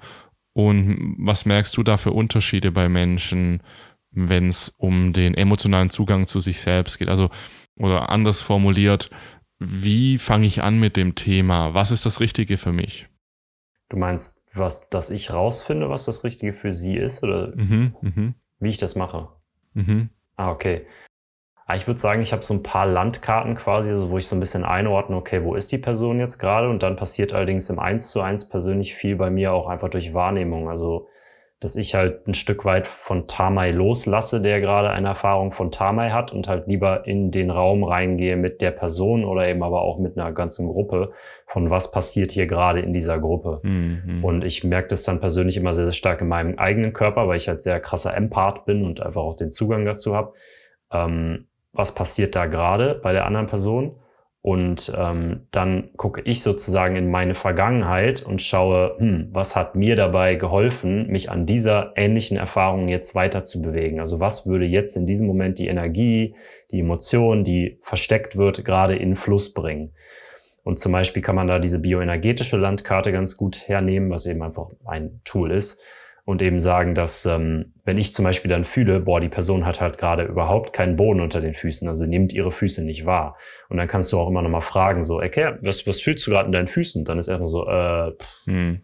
Und 0.52 1.16
was 1.18 1.46
merkst 1.46 1.76
du 1.76 1.82
da 1.82 1.96
für 1.96 2.12
Unterschiede 2.12 2.70
bei 2.72 2.88
Menschen, 2.88 3.62
wenn 4.10 4.48
es 4.48 4.68
um 4.68 5.12
den 5.12 5.34
emotionalen 5.34 5.90
Zugang 5.90 6.26
zu 6.26 6.40
sich 6.40 6.60
selbst 6.60 6.98
geht? 6.98 7.08
Also, 7.08 7.30
oder 7.76 8.10
anders 8.10 8.42
formuliert, 8.42 9.10
wie 9.60 10.18
fange 10.18 10.46
ich 10.46 10.62
an 10.62 10.80
mit 10.80 10.96
dem 10.96 11.14
Thema? 11.14 11.74
Was 11.74 11.90
ist 11.90 12.06
das 12.06 12.18
Richtige 12.18 12.58
für 12.58 12.72
mich? 12.72 13.08
Du 13.90 13.96
meinst, 13.96 14.42
was, 14.54 14.88
dass 14.88 15.10
ich 15.10 15.32
rausfinde, 15.32 15.90
was 15.90 16.06
das 16.06 16.24
Richtige 16.24 16.54
für 16.54 16.72
sie 16.72 16.96
ist 16.96 17.22
oder 17.22 17.54
mhm, 17.54 17.94
mh. 18.00 18.32
wie 18.58 18.68
ich 18.68 18.78
das 18.78 18.96
mache? 18.96 19.28
Mhm. 19.74 20.08
Ah, 20.36 20.50
okay. 20.50 20.86
Ah, 21.66 21.76
ich 21.76 21.86
würde 21.86 22.00
sagen, 22.00 22.22
ich 22.22 22.32
habe 22.32 22.42
so 22.42 22.54
ein 22.54 22.62
paar 22.62 22.86
Landkarten 22.86 23.54
quasi, 23.54 23.90
also 23.90 24.10
wo 24.10 24.18
ich 24.18 24.26
so 24.26 24.34
ein 24.34 24.40
bisschen 24.40 24.64
einordne, 24.64 25.16
okay, 25.16 25.44
wo 25.44 25.54
ist 25.54 25.70
die 25.70 25.78
Person 25.78 26.18
jetzt 26.18 26.38
gerade? 26.38 26.68
Und 26.68 26.82
dann 26.82 26.96
passiert 26.96 27.32
allerdings 27.32 27.68
im 27.68 27.78
Eins 27.78 28.10
zu 28.10 28.22
eins 28.22 28.48
persönlich 28.48 28.94
viel 28.94 29.16
bei 29.16 29.30
mir 29.30 29.52
auch 29.52 29.68
einfach 29.68 29.90
durch 29.90 30.14
Wahrnehmung. 30.14 30.68
Also 30.68 31.08
dass 31.60 31.76
ich 31.76 31.94
halt 31.94 32.26
ein 32.26 32.32
Stück 32.32 32.64
weit 32.64 32.86
von 32.86 33.26
Tamai 33.26 33.70
loslasse, 33.70 34.40
der 34.40 34.62
gerade 34.62 34.90
eine 34.90 35.08
Erfahrung 35.08 35.52
von 35.52 35.70
Tamai 35.70 36.08
hat 36.10 36.32
und 36.32 36.48
halt 36.48 36.66
lieber 36.66 37.06
in 37.06 37.30
den 37.30 37.50
Raum 37.50 37.84
reingehe 37.84 38.36
mit 38.36 38.62
der 38.62 38.70
Person 38.70 39.26
oder 39.26 39.46
eben 39.46 39.62
aber 39.62 39.82
auch 39.82 39.98
mit 39.98 40.16
einer 40.16 40.32
ganzen 40.32 40.68
Gruppe 40.68 41.12
von 41.46 41.68
was 41.68 41.92
passiert 41.92 42.32
hier 42.32 42.46
gerade 42.46 42.80
in 42.80 42.94
dieser 42.94 43.18
Gruppe. 43.18 43.60
Mhm. 43.62 44.24
Und 44.24 44.42
ich 44.42 44.64
merke 44.64 44.88
das 44.88 45.02
dann 45.02 45.20
persönlich 45.20 45.58
immer 45.58 45.74
sehr, 45.74 45.84
sehr 45.84 45.92
stark 45.92 46.22
in 46.22 46.28
meinem 46.28 46.58
eigenen 46.58 46.94
Körper, 46.94 47.28
weil 47.28 47.36
ich 47.36 47.48
halt 47.48 47.60
sehr 47.60 47.78
krasser 47.78 48.16
Empath 48.16 48.64
bin 48.64 48.82
und 48.82 49.02
einfach 49.02 49.22
auch 49.22 49.36
den 49.36 49.52
Zugang 49.52 49.84
dazu 49.84 50.16
habe. 50.16 50.32
Ähm, 50.90 51.46
was 51.72 51.94
passiert 51.94 52.34
da 52.34 52.46
gerade 52.46 52.98
bei 53.02 53.12
der 53.12 53.26
anderen 53.26 53.48
Person? 53.48 53.99
Und 54.42 54.90
ähm, 54.96 55.46
dann 55.50 55.90
gucke 55.98 56.22
ich 56.22 56.42
sozusagen 56.42 56.96
in 56.96 57.10
meine 57.10 57.34
Vergangenheit 57.34 58.22
und 58.22 58.40
schaue, 58.40 58.96
hm, 58.96 59.28
was 59.32 59.54
hat 59.54 59.74
mir 59.74 59.96
dabei 59.96 60.34
geholfen, 60.36 61.08
mich 61.08 61.30
an 61.30 61.44
dieser 61.44 61.92
ähnlichen 61.94 62.38
Erfahrung 62.38 62.88
jetzt 62.88 63.14
weiter 63.14 63.44
zu 63.44 63.60
bewegen. 63.60 64.00
Also 64.00 64.18
was 64.18 64.46
würde 64.46 64.64
jetzt 64.64 64.96
in 64.96 65.06
diesem 65.06 65.26
Moment 65.26 65.58
die 65.58 65.68
Energie, 65.68 66.34
die 66.70 66.80
Emotion, 66.80 67.44
die 67.44 67.78
versteckt 67.82 68.36
wird, 68.36 68.64
gerade 68.64 68.96
in 68.96 69.14
Fluss 69.14 69.52
bringen. 69.52 69.92
Und 70.62 70.80
zum 70.80 70.92
Beispiel 70.92 71.22
kann 71.22 71.36
man 71.36 71.46
da 71.46 71.58
diese 71.58 71.80
bioenergetische 71.80 72.56
Landkarte 72.56 73.12
ganz 73.12 73.36
gut 73.36 73.68
hernehmen, 73.68 74.08
was 74.10 74.24
eben 74.24 74.42
einfach 74.42 74.68
ein 74.86 75.20
Tool 75.24 75.50
ist 75.50 75.82
und 76.30 76.42
eben 76.42 76.60
sagen, 76.60 76.94
dass 76.94 77.26
ähm, 77.26 77.72
wenn 77.84 77.98
ich 77.98 78.14
zum 78.14 78.24
Beispiel 78.24 78.48
dann 78.48 78.64
fühle, 78.64 79.00
boah, 79.00 79.20
die 79.20 79.28
Person 79.28 79.66
hat 79.66 79.80
halt 79.80 79.98
gerade 79.98 80.22
überhaupt 80.22 80.72
keinen 80.72 80.94
Boden 80.94 81.20
unter 81.20 81.40
den 81.40 81.54
Füßen, 81.54 81.88
also 81.88 82.06
nimmt 82.06 82.32
ihre 82.32 82.52
Füße 82.52 82.84
nicht 82.84 83.04
wahr. 83.04 83.36
Und 83.68 83.78
dann 83.78 83.88
kannst 83.88 84.12
du 84.12 84.18
auch 84.18 84.28
immer 84.28 84.40
noch 84.40 84.48
mal 84.48 84.60
fragen, 84.60 85.02
so, 85.02 85.20
okay, 85.20 85.54
was, 85.60 85.86
was 85.88 86.00
fühlst 86.00 86.24
du 86.26 86.30
gerade 86.30 86.46
in 86.46 86.52
deinen 86.52 86.68
Füßen? 86.68 87.04
Dann 87.04 87.18
ist 87.18 87.26
erstmal 87.26 87.48
so, 87.48 87.68
äh, 87.68 88.12
pff, 88.12 88.46
hm. 88.46 88.82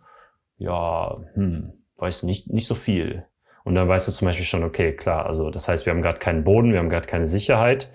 ja, 0.59 1.17
hm, 1.35 1.73
weißt 1.99 2.23
du, 2.23 2.27
nicht, 2.27 2.53
nicht 2.53 2.67
so 2.67 2.75
viel. 2.75 3.25
Und 3.63 3.77
dann 3.77 3.89
weißt 3.89 4.09
du 4.09 4.13
zum 4.13 4.27
Beispiel 4.27 4.45
schon, 4.47 4.65
okay, 4.65 4.93
klar, 4.95 5.27
also 5.27 5.51
das 5.51 5.69
heißt, 5.69 5.87
wir 5.87 5.93
haben 5.93 6.03
gerade 6.03 6.19
keinen 6.19 6.43
Boden, 6.43 6.73
wir 6.73 6.81
haben 6.81 6.91
gerade 6.91 7.07
keine 7.07 7.29
Sicherheit. 7.29 7.93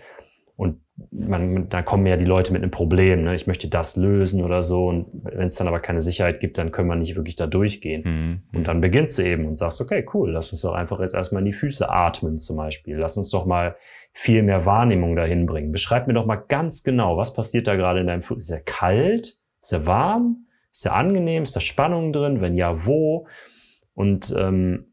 Man, 1.11 1.69
da 1.69 1.81
kommen 1.81 2.05
ja 2.05 2.17
die 2.17 2.25
Leute 2.25 2.53
mit 2.53 2.61
einem 2.61 2.71
Problem, 2.71 3.23
ne? 3.23 3.35
ich 3.35 3.47
möchte 3.47 3.67
das 3.67 3.95
lösen 3.95 4.43
oder 4.43 4.61
so. 4.61 4.87
Und 4.87 5.07
wenn 5.23 5.47
es 5.47 5.55
dann 5.55 5.67
aber 5.67 5.79
keine 5.79 6.01
Sicherheit 6.01 6.39
gibt, 6.39 6.57
dann 6.57 6.71
können 6.71 6.89
wir 6.89 6.95
nicht 6.95 7.15
wirklich 7.15 7.35
da 7.35 7.47
durchgehen. 7.47 8.03
Mhm. 8.05 8.57
Und 8.57 8.67
dann 8.67 8.81
beginnst 8.81 9.17
du 9.17 9.23
eben 9.23 9.45
und 9.45 9.57
sagst, 9.57 9.81
okay, 9.81 10.05
cool, 10.13 10.31
lass 10.31 10.51
uns 10.51 10.61
doch 10.61 10.73
einfach 10.73 10.99
jetzt 10.99 11.15
erstmal 11.15 11.41
in 11.41 11.45
die 11.45 11.53
Füße 11.53 11.89
atmen 11.89 12.37
zum 12.37 12.57
Beispiel. 12.57 12.97
Lass 12.97 13.17
uns 13.17 13.29
doch 13.29 13.45
mal 13.45 13.75
viel 14.13 14.43
mehr 14.43 14.65
Wahrnehmung 14.65 15.15
dahin 15.15 15.45
bringen. 15.45 15.71
Beschreib 15.71 16.07
mir 16.07 16.13
doch 16.13 16.25
mal 16.25 16.35
ganz 16.35 16.83
genau, 16.83 17.17
was 17.17 17.33
passiert 17.33 17.67
da 17.67 17.75
gerade 17.75 18.01
in 18.01 18.07
deinem 18.07 18.21
Fuß. 18.21 18.37
Ist 18.37 18.49
er 18.49 18.61
kalt? 18.61 19.37
Ist 19.61 19.71
er 19.71 19.85
warm? 19.85 20.45
Ist 20.71 20.85
er 20.85 20.95
angenehm? 20.95 21.43
Ist 21.43 21.55
da 21.55 21.59
Spannung 21.59 22.13
drin? 22.13 22.41
Wenn 22.41 22.55
ja, 22.55 22.85
wo? 22.85 23.27
Und 23.93 24.33
ähm, 24.37 24.91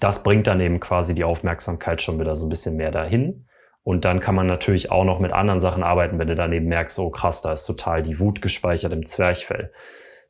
das 0.00 0.22
bringt 0.22 0.46
dann 0.46 0.60
eben 0.60 0.80
quasi 0.80 1.14
die 1.14 1.24
Aufmerksamkeit 1.24 2.02
schon 2.02 2.18
wieder 2.18 2.36
so 2.36 2.46
ein 2.46 2.50
bisschen 2.50 2.76
mehr 2.76 2.90
dahin. 2.90 3.46
Und 3.84 4.04
dann 4.04 4.20
kann 4.20 4.34
man 4.34 4.46
natürlich 4.46 4.92
auch 4.92 5.04
noch 5.04 5.18
mit 5.18 5.32
anderen 5.32 5.60
Sachen 5.60 5.82
arbeiten, 5.82 6.18
wenn 6.18 6.28
du 6.28 6.36
daneben 6.36 6.66
merkst, 6.66 6.98
oh 7.00 7.10
krass, 7.10 7.42
da 7.42 7.52
ist 7.52 7.66
total 7.66 8.02
die 8.02 8.20
Wut 8.20 8.40
gespeichert 8.40 8.92
im 8.92 9.06
Zwerchfell. 9.06 9.72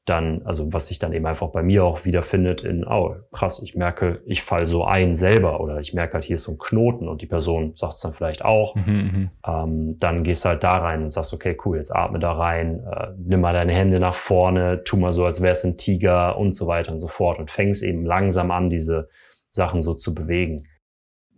Dann, 0.04 0.42
also 0.44 0.72
was 0.72 0.88
sich 0.88 0.98
dann 0.98 1.12
eben 1.12 1.26
einfach 1.26 1.50
bei 1.50 1.62
mir 1.62 1.84
auch 1.84 2.04
wiederfindet 2.04 2.62
in, 2.62 2.84
oh 2.84 3.14
krass, 3.30 3.62
ich 3.62 3.76
merke, 3.76 4.20
ich 4.26 4.42
fall 4.42 4.66
so 4.66 4.84
ein 4.84 5.14
selber 5.14 5.60
oder 5.60 5.78
ich 5.78 5.94
merke 5.94 6.14
halt, 6.14 6.24
hier 6.24 6.34
ist 6.34 6.42
so 6.42 6.52
ein 6.52 6.58
Knoten 6.58 7.06
und 7.08 7.22
die 7.22 7.26
Person 7.26 7.74
sagt 7.74 7.92
es 7.94 8.00
dann 8.00 8.12
vielleicht 8.12 8.44
auch. 8.44 8.74
Mhm, 8.74 8.84
mhm, 8.84 9.30
ähm, 9.46 9.98
dann 9.98 10.24
gehst 10.24 10.44
du 10.44 10.48
halt 10.48 10.64
da 10.64 10.78
rein 10.78 11.04
und 11.04 11.12
sagst, 11.12 11.32
okay, 11.32 11.56
cool, 11.64 11.76
jetzt 11.76 11.94
atme 11.94 12.18
da 12.18 12.32
rein, 12.32 12.84
äh, 12.84 13.08
nimm 13.16 13.42
mal 13.42 13.52
deine 13.52 13.74
Hände 13.74 14.00
nach 14.00 14.14
vorne, 14.14 14.82
tu 14.82 14.96
mal 14.96 15.12
so, 15.12 15.24
als 15.24 15.40
wär's 15.40 15.62
ein 15.62 15.76
Tiger 15.76 16.36
und 16.36 16.54
so 16.54 16.66
weiter 16.66 16.90
und 16.90 16.98
so 16.98 17.08
fort 17.08 17.38
und 17.38 17.50
fängst 17.50 17.84
eben 17.84 18.04
langsam 18.04 18.50
an, 18.50 18.70
diese 18.70 19.08
Sachen 19.50 19.82
so 19.82 19.94
zu 19.94 20.16
bewegen. 20.16 20.66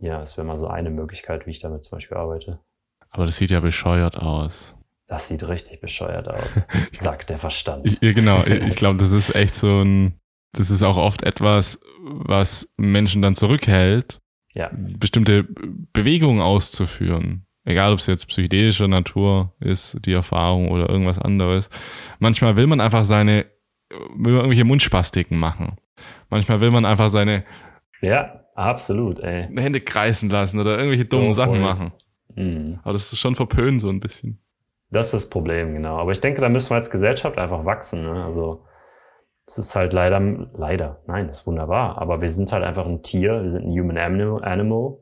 Ja, 0.01 0.21
das 0.21 0.37
wäre 0.37 0.47
mal 0.47 0.59
so 0.59 0.67
eine 0.67 0.91
Möglichkeit, 0.91 1.47
wie 1.47 1.51
ich 1.51 1.61
damit 1.61 1.85
zum 1.85 1.97
Beispiel 1.97 2.17
arbeite. 2.17 2.61
Aber 3.11 3.27
das 3.27 3.37
sieht 3.37 3.51
ja 3.51 3.61
bescheuert 3.61 4.17
aus. 4.17 4.75
Das 5.07 5.29
sieht 5.29 5.47
richtig 5.47 5.81
bescheuert 5.81 6.29
aus, 6.29 6.63
sagt 6.99 7.31
der 7.31 7.39
Verstand. 7.39 7.87
Ich, 7.87 8.01
genau, 8.01 8.43
ich 8.45 8.77
glaube, 8.77 8.99
das 8.99 9.13
ist 9.13 9.35
echt 9.35 9.55
so 9.55 9.83
ein, 9.83 10.19
das 10.53 10.71
ist 10.71 10.83
auch 10.83 10.97
oft 10.97 11.23
etwas, 11.23 11.79
was 12.03 12.73
Menschen 12.77 13.23
dann 13.23 13.35
zurückhält, 13.35 14.21
ja. 14.53 14.71
bestimmte 14.73 15.45
Bewegungen 15.93 16.41
auszuführen. 16.41 17.47
Egal, 17.65 17.93
ob 17.93 17.99
es 17.99 18.07
jetzt 18.07 18.27
psychedelischer 18.27 18.89
Natur 18.89 19.55
ist, 19.61 19.97
die 20.05 20.13
Erfahrung 20.13 20.71
oder 20.71 20.89
irgendwas 20.89 21.19
anderes. 21.19 21.71
Manchmal 22.19 22.57
will 22.57 22.67
man 22.67 22.81
einfach 22.81 23.05
seine, 23.05 23.47
will 23.91 24.33
man 24.33 24.37
irgendwelche 24.37 24.65
Mundspastiken 24.65 25.39
machen. 25.39 25.79
Manchmal 26.29 26.61
will 26.61 26.71
man 26.71 26.85
einfach 26.85 27.09
seine 27.09 27.45
ja. 28.03 28.44
Absolut, 28.55 29.19
ey. 29.21 29.49
Hände 29.57 29.81
kreisen 29.81 30.31
lassen 30.31 30.59
oder 30.61 30.77
irgendwelche 30.77 31.05
dummen 31.05 31.31
oh, 31.31 31.33
Sachen 31.33 31.61
machen. 31.61 31.93
Mhm. 32.35 32.79
Aber 32.83 32.93
das 32.93 33.13
ist 33.13 33.19
schon 33.19 33.35
verpönt 33.35 33.81
so 33.81 33.89
ein 33.89 33.99
bisschen. 33.99 34.41
Das 34.91 35.07
ist 35.07 35.15
das 35.15 35.31
Problem, 35.31 35.75
genau. 35.75 35.99
Aber 35.99 36.13
ich 36.13 36.21
denke, 36.21 36.41
da 36.41 36.49
müssen 36.49 36.71
wir 36.71 36.77
als 36.77 36.91
Gesellschaft 36.91 37.37
einfach 37.37 37.65
wachsen. 37.65 38.05
Ne? 38.05 38.25
Also 38.25 38.65
es 39.47 39.59
ist 39.59 39.75
halt 39.75 39.93
leider, 39.93 40.21
leider, 40.55 41.03
nein, 41.07 41.27
das 41.27 41.41
ist 41.41 41.47
wunderbar. 41.47 41.99
Aber 41.99 42.21
wir 42.21 42.29
sind 42.29 42.53
halt 42.53 42.65
einfach 42.65 42.87
ein 42.87 43.03
Tier, 43.03 43.43
wir 43.43 43.51
sind 43.51 43.67
ein 43.67 43.73
Human 43.73 43.99
Animal 43.99 44.99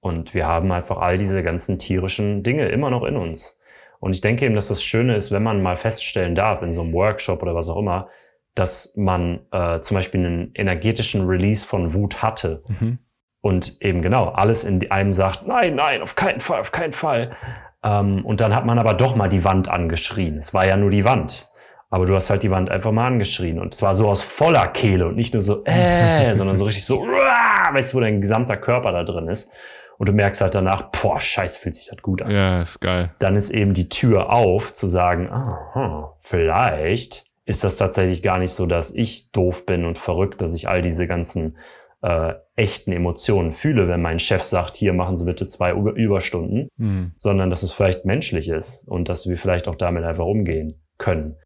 und 0.00 0.34
wir 0.34 0.46
haben 0.46 0.72
einfach 0.72 0.98
all 0.98 1.16
diese 1.16 1.42
ganzen 1.42 1.78
tierischen 1.78 2.42
Dinge 2.42 2.68
immer 2.68 2.90
noch 2.90 3.04
in 3.04 3.16
uns. 3.16 3.60
Und 4.00 4.12
ich 4.12 4.20
denke 4.20 4.46
eben, 4.46 4.54
dass 4.54 4.68
das 4.68 4.82
Schöne 4.82 5.14
ist, 5.14 5.30
wenn 5.30 5.42
man 5.42 5.62
mal 5.62 5.76
feststellen 5.76 6.34
darf, 6.34 6.62
in 6.62 6.72
so 6.72 6.80
einem 6.80 6.92
Workshop 6.92 7.42
oder 7.42 7.54
was 7.54 7.68
auch 7.68 7.76
immer, 7.76 8.08
dass 8.54 8.96
man 8.96 9.40
äh, 9.52 9.80
zum 9.80 9.96
Beispiel 9.96 10.24
einen 10.24 10.50
energetischen 10.54 11.26
Release 11.26 11.66
von 11.66 11.94
Wut 11.94 12.22
hatte. 12.22 12.62
Mhm. 12.68 12.98
Und 13.40 13.80
eben 13.80 14.02
genau, 14.02 14.28
alles 14.28 14.64
in 14.64 14.90
einem 14.90 15.12
sagt, 15.12 15.46
nein, 15.46 15.74
nein, 15.74 16.02
auf 16.02 16.14
keinen 16.14 16.40
Fall, 16.40 16.60
auf 16.60 16.72
keinen 16.72 16.92
Fall. 16.92 17.36
Ähm, 17.82 18.24
und 18.24 18.40
dann 18.40 18.54
hat 18.54 18.66
man 18.66 18.78
aber 18.78 18.94
doch 18.94 19.16
mal 19.16 19.28
die 19.28 19.44
Wand 19.44 19.68
angeschrien. 19.68 20.36
Es 20.36 20.52
war 20.52 20.66
ja 20.66 20.76
nur 20.76 20.90
die 20.90 21.04
Wand. 21.04 21.48
Aber 21.88 22.06
du 22.06 22.14
hast 22.14 22.30
halt 22.30 22.42
die 22.42 22.50
Wand 22.50 22.70
einfach 22.70 22.92
mal 22.92 23.06
angeschrien. 23.06 23.58
Und 23.58 23.74
zwar 23.74 23.94
so 23.94 24.08
aus 24.08 24.22
voller 24.22 24.68
Kehle 24.68 25.08
und 25.08 25.16
nicht 25.16 25.32
nur 25.32 25.42
so, 25.42 25.64
äh, 25.64 26.34
sondern 26.34 26.56
so 26.56 26.64
richtig 26.64 26.84
so, 26.84 27.00
weißt 27.00 27.92
du, 27.92 27.96
wo 27.96 28.00
dein 28.00 28.20
gesamter 28.20 28.56
Körper 28.56 28.92
da 28.92 29.04
drin 29.04 29.28
ist. 29.28 29.52
Und 29.98 30.08
du 30.08 30.12
merkst 30.12 30.40
halt 30.40 30.54
danach, 30.54 30.90
boah, 30.92 31.20
scheiße, 31.20 31.58
fühlt 31.58 31.74
sich 31.74 31.88
das 31.88 32.00
gut 32.00 32.22
an. 32.22 32.30
Ja, 32.30 32.62
ist 32.62 32.80
geil. 32.80 33.10
Dann 33.18 33.36
ist 33.36 33.50
eben 33.50 33.74
die 33.74 33.90
Tür 33.90 34.30
auf, 34.30 34.72
zu 34.72 34.86
sagen, 34.86 35.28
aha, 35.30 36.16
vielleicht 36.22 37.29
ist 37.46 37.64
das 37.64 37.76
tatsächlich 37.76 38.22
gar 38.22 38.38
nicht 38.38 38.52
so, 38.52 38.66
dass 38.66 38.94
ich 38.94 39.32
doof 39.32 39.66
bin 39.66 39.84
und 39.84 39.98
verrückt, 39.98 40.40
dass 40.40 40.54
ich 40.54 40.68
all 40.68 40.82
diese 40.82 41.06
ganzen 41.06 41.56
äh, 42.02 42.34
echten 42.56 42.92
Emotionen 42.92 43.52
fühle, 43.52 43.88
wenn 43.88 44.00
mein 44.00 44.18
Chef 44.18 44.44
sagt, 44.44 44.76
hier 44.76 44.92
machen 44.92 45.16
Sie 45.16 45.24
bitte 45.24 45.48
zwei 45.48 45.72
Überstunden, 45.72 46.68
mhm. 46.76 47.12
sondern 47.18 47.50
dass 47.50 47.62
es 47.62 47.72
vielleicht 47.72 48.04
menschlich 48.04 48.48
ist 48.48 48.88
und 48.88 49.08
dass 49.08 49.28
wir 49.28 49.36
vielleicht 49.36 49.68
auch 49.68 49.76
damit 49.76 50.04
einfach 50.04 50.26
umgehen 50.26 50.80
können. 50.98 51.36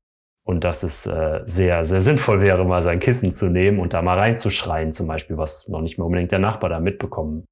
und 0.46 0.62
dass 0.62 0.82
es 0.82 1.06
äh, 1.06 1.40
sehr, 1.46 1.84
sehr 1.86 2.02
sinnvoll 2.02 2.42
wäre, 2.42 2.64
mal 2.64 2.82
sein 2.82 3.00
Kissen 3.00 3.32
zu 3.32 3.46
nehmen 3.46 3.80
und 3.80 3.94
da 3.94 4.02
mal 4.02 4.18
reinzuschreien, 4.18 4.92
zum 4.92 5.06
Beispiel, 5.06 5.38
was 5.38 5.68
noch 5.68 5.80
nicht 5.80 5.96
mehr 5.96 6.04
unbedingt 6.04 6.32
der 6.32 6.38
Nachbar 6.38 6.68
da 6.68 6.80
mitbekommen. 6.80 7.46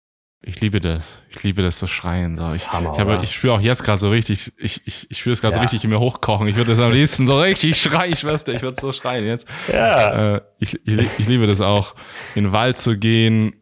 Ich 0.44 0.60
liebe 0.60 0.80
das. 0.80 1.22
Ich 1.30 1.42
liebe 1.44 1.62
das, 1.62 1.78
so 1.78 1.86
schreien. 1.86 2.36
So. 2.36 2.52
Ich, 2.54 2.72
Hammer, 2.72 2.92
ich, 2.94 2.98
habe, 2.98 3.20
ich 3.22 3.32
spüre 3.32 3.54
auch 3.54 3.60
jetzt 3.60 3.84
gerade 3.84 3.98
so 3.98 4.10
richtig, 4.10 4.52
ich, 4.58 4.82
ich, 4.86 5.08
ich 5.10 5.18
spüre 5.18 5.32
es 5.32 5.40
gerade 5.40 5.54
so 5.54 5.58
Ja. 5.58 5.62
richtig 5.62 5.84
in 5.84 5.90
mir 5.90 6.00
hochkochen. 6.00 6.48
Ich 6.48 6.56
würde 6.56 6.70
das 6.72 6.80
am 6.80 6.90
liebsten 6.92 7.28
so 7.28 7.38
richtig 7.40 7.80
schreien, 7.80 8.16
Schwester. 8.16 8.52
Ich 8.52 8.62
würde 8.62 8.80
so 8.80 8.90
schreien 8.92 9.24
jetzt. 9.24 9.46
Ja, 9.72 10.36
Äh, 10.36 10.40
ich, 10.58 10.80
ich, 10.84 11.08
ich 11.18 11.28
liebe 11.28 11.46
das 11.46 11.60
auch, 11.60 11.94
in 12.34 12.44
den 12.44 12.52
Wald 12.52 12.78
zu 12.78 12.98
gehen, 12.98 13.52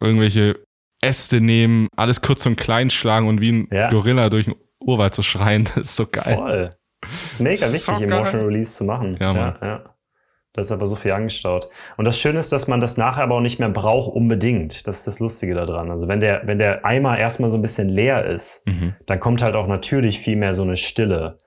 irgendwelche 0.00 0.58
Äste 1.00 1.40
nehmen, 1.40 1.86
alles 1.96 2.20
kurz 2.20 2.44
und 2.44 2.56
klein 2.56 2.90
schlagen 2.90 3.26
und 3.26 3.40
wie 3.40 3.52
ein 3.52 3.68
Ja. 3.70 3.88
Gorilla 3.88 4.28
durch 4.28 4.44
den 4.44 4.54
Urwald 4.80 5.14
zu 5.14 5.22
schreien. 5.22 5.64
Das 5.76 5.86
ist 5.88 5.96
so 5.96 6.06
geil. 6.06 6.34
voll. 6.36 6.70
Das 7.00 7.10
ist 7.32 7.40
mega 7.40 7.66
So 7.66 7.72
wichtig, 7.72 7.86
geil. 7.86 8.02
Emotional 8.18 8.46
Release 8.46 8.76
zu 8.76 8.84
machen. 8.84 9.16
Ja, 9.18 9.32
Mann. 9.32 9.58
ja, 9.62 9.66
ja. 9.66 9.94
Da 10.58 10.62
ist 10.62 10.72
aber 10.72 10.88
so 10.88 10.96
viel 10.96 11.12
angestaut. 11.12 11.68
Und 11.98 12.04
das 12.04 12.18
Schöne 12.18 12.40
ist, 12.40 12.50
dass 12.50 12.66
man 12.66 12.80
das 12.80 12.96
nachher 12.96 13.22
aber 13.22 13.36
auch 13.36 13.40
nicht 13.40 13.60
mehr 13.60 13.68
braucht, 13.68 14.12
unbedingt. 14.12 14.88
Das 14.88 14.98
ist 14.98 15.06
das 15.06 15.20
Lustige 15.20 15.54
daran. 15.54 15.88
Also 15.92 16.08
wenn 16.08 16.18
der, 16.18 16.42
wenn 16.46 16.58
der 16.58 16.84
Eimer 16.84 17.16
erstmal 17.16 17.50
so 17.52 17.56
ein 17.56 17.62
bisschen 17.62 17.88
leer 17.88 18.26
ist, 18.26 18.66
Mhm. 18.66 18.96
dann 19.06 19.20
kommt 19.20 19.40
halt 19.40 19.54
auch 19.54 19.68
natürlich 19.68 20.18
viel 20.18 20.34
mehr 20.34 20.52
so 20.54 20.62
eine 20.64 20.76
Stille. 20.76 21.38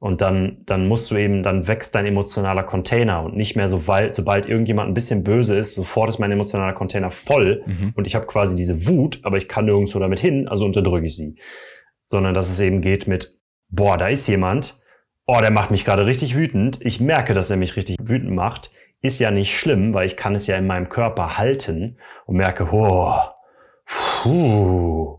Und 0.00 0.20
dann, 0.20 0.62
dann 0.66 0.88
musst 0.88 1.12
du 1.12 1.16
eben, 1.16 1.44
dann 1.44 1.68
wächst 1.68 1.94
dein 1.94 2.06
emotionaler 2.06 2.64
Container 2.64 3.22
und 3.22 3.36
nicht 3.36 3.54
mehr 3.54 3.68
so, 3.68 3.86
weil, 3.86 4.12
sobald 4.12 4.48
irgendjemand 4.48 4.90
ein 4.90 4.94
bisschen 4.94 5.22
böse 5.22 5.56
ist, 5.56 5.76
sofort 5.76 6.08
ist 6.08 6.18
mein 6.18 6.32
emotionaler 6.32 6.72
Container 6.72 7.12
voll 7.12 7.62
Mhm. 7.66 7.92
und 7.94 8.08
ich 8.08 8.16
habe 8.16 8.26
quasi 8.26 8.56
diese 8.56 8.88
Wut, 8.88 9.20
aber 9.22 9.36
ich 9.36 9.46
kann 9.48 9.66
nirgendwo 9.66 10.00
damit 10.00 10.18
hin, 10.18 10.48
also 10.48 10.64
unterdrücke 10.64 11.06
ich 11.06 11.14
sie. 11.14 11.38
Sondern 12.06 12.34
dass 12.34 12.50
es 12.50 12.58
eben 12.58 12.80
geht 12.80 13.06
mit, 13.06 13.38
boah, 13.68 13.96
da 13.96 14.08
ist 14.08 14.26
jemand, 14.26 14.80
oh, 15.26 15.38
der 15.40 15.50
macht 15.50 15.70
mich 15.70 15.84
gerade 15.84 16.06
richtig 16.06 16.36
wütend, 16.36 16.78
ich 16.80 17.00
merke, 17.00 17.34
dass 17.34 17.50
er 17.50 17.56
mich 17.56 17.76
richtig 17.76 17.96
wütend 18.00 18.32
macht, 18.32 18.70
ist 19.00 19.18
ja 19.18 19.30
nicht 19.30 19.58
schlimm, 19.58 19.92
weil 19.92 20.06
ich 20.06 20.16
kann 20.16 20.34
es 20.34 20.46
ja 20.46 20.56
in 20.56 20.66
meinem 20.66 20.88
Körper 20.88 21.36
halten 21.36 21.98
und 22.24 22.36
merke, 22.36 22.68
oh, 22.70 23.12
puh, 23.84 25.18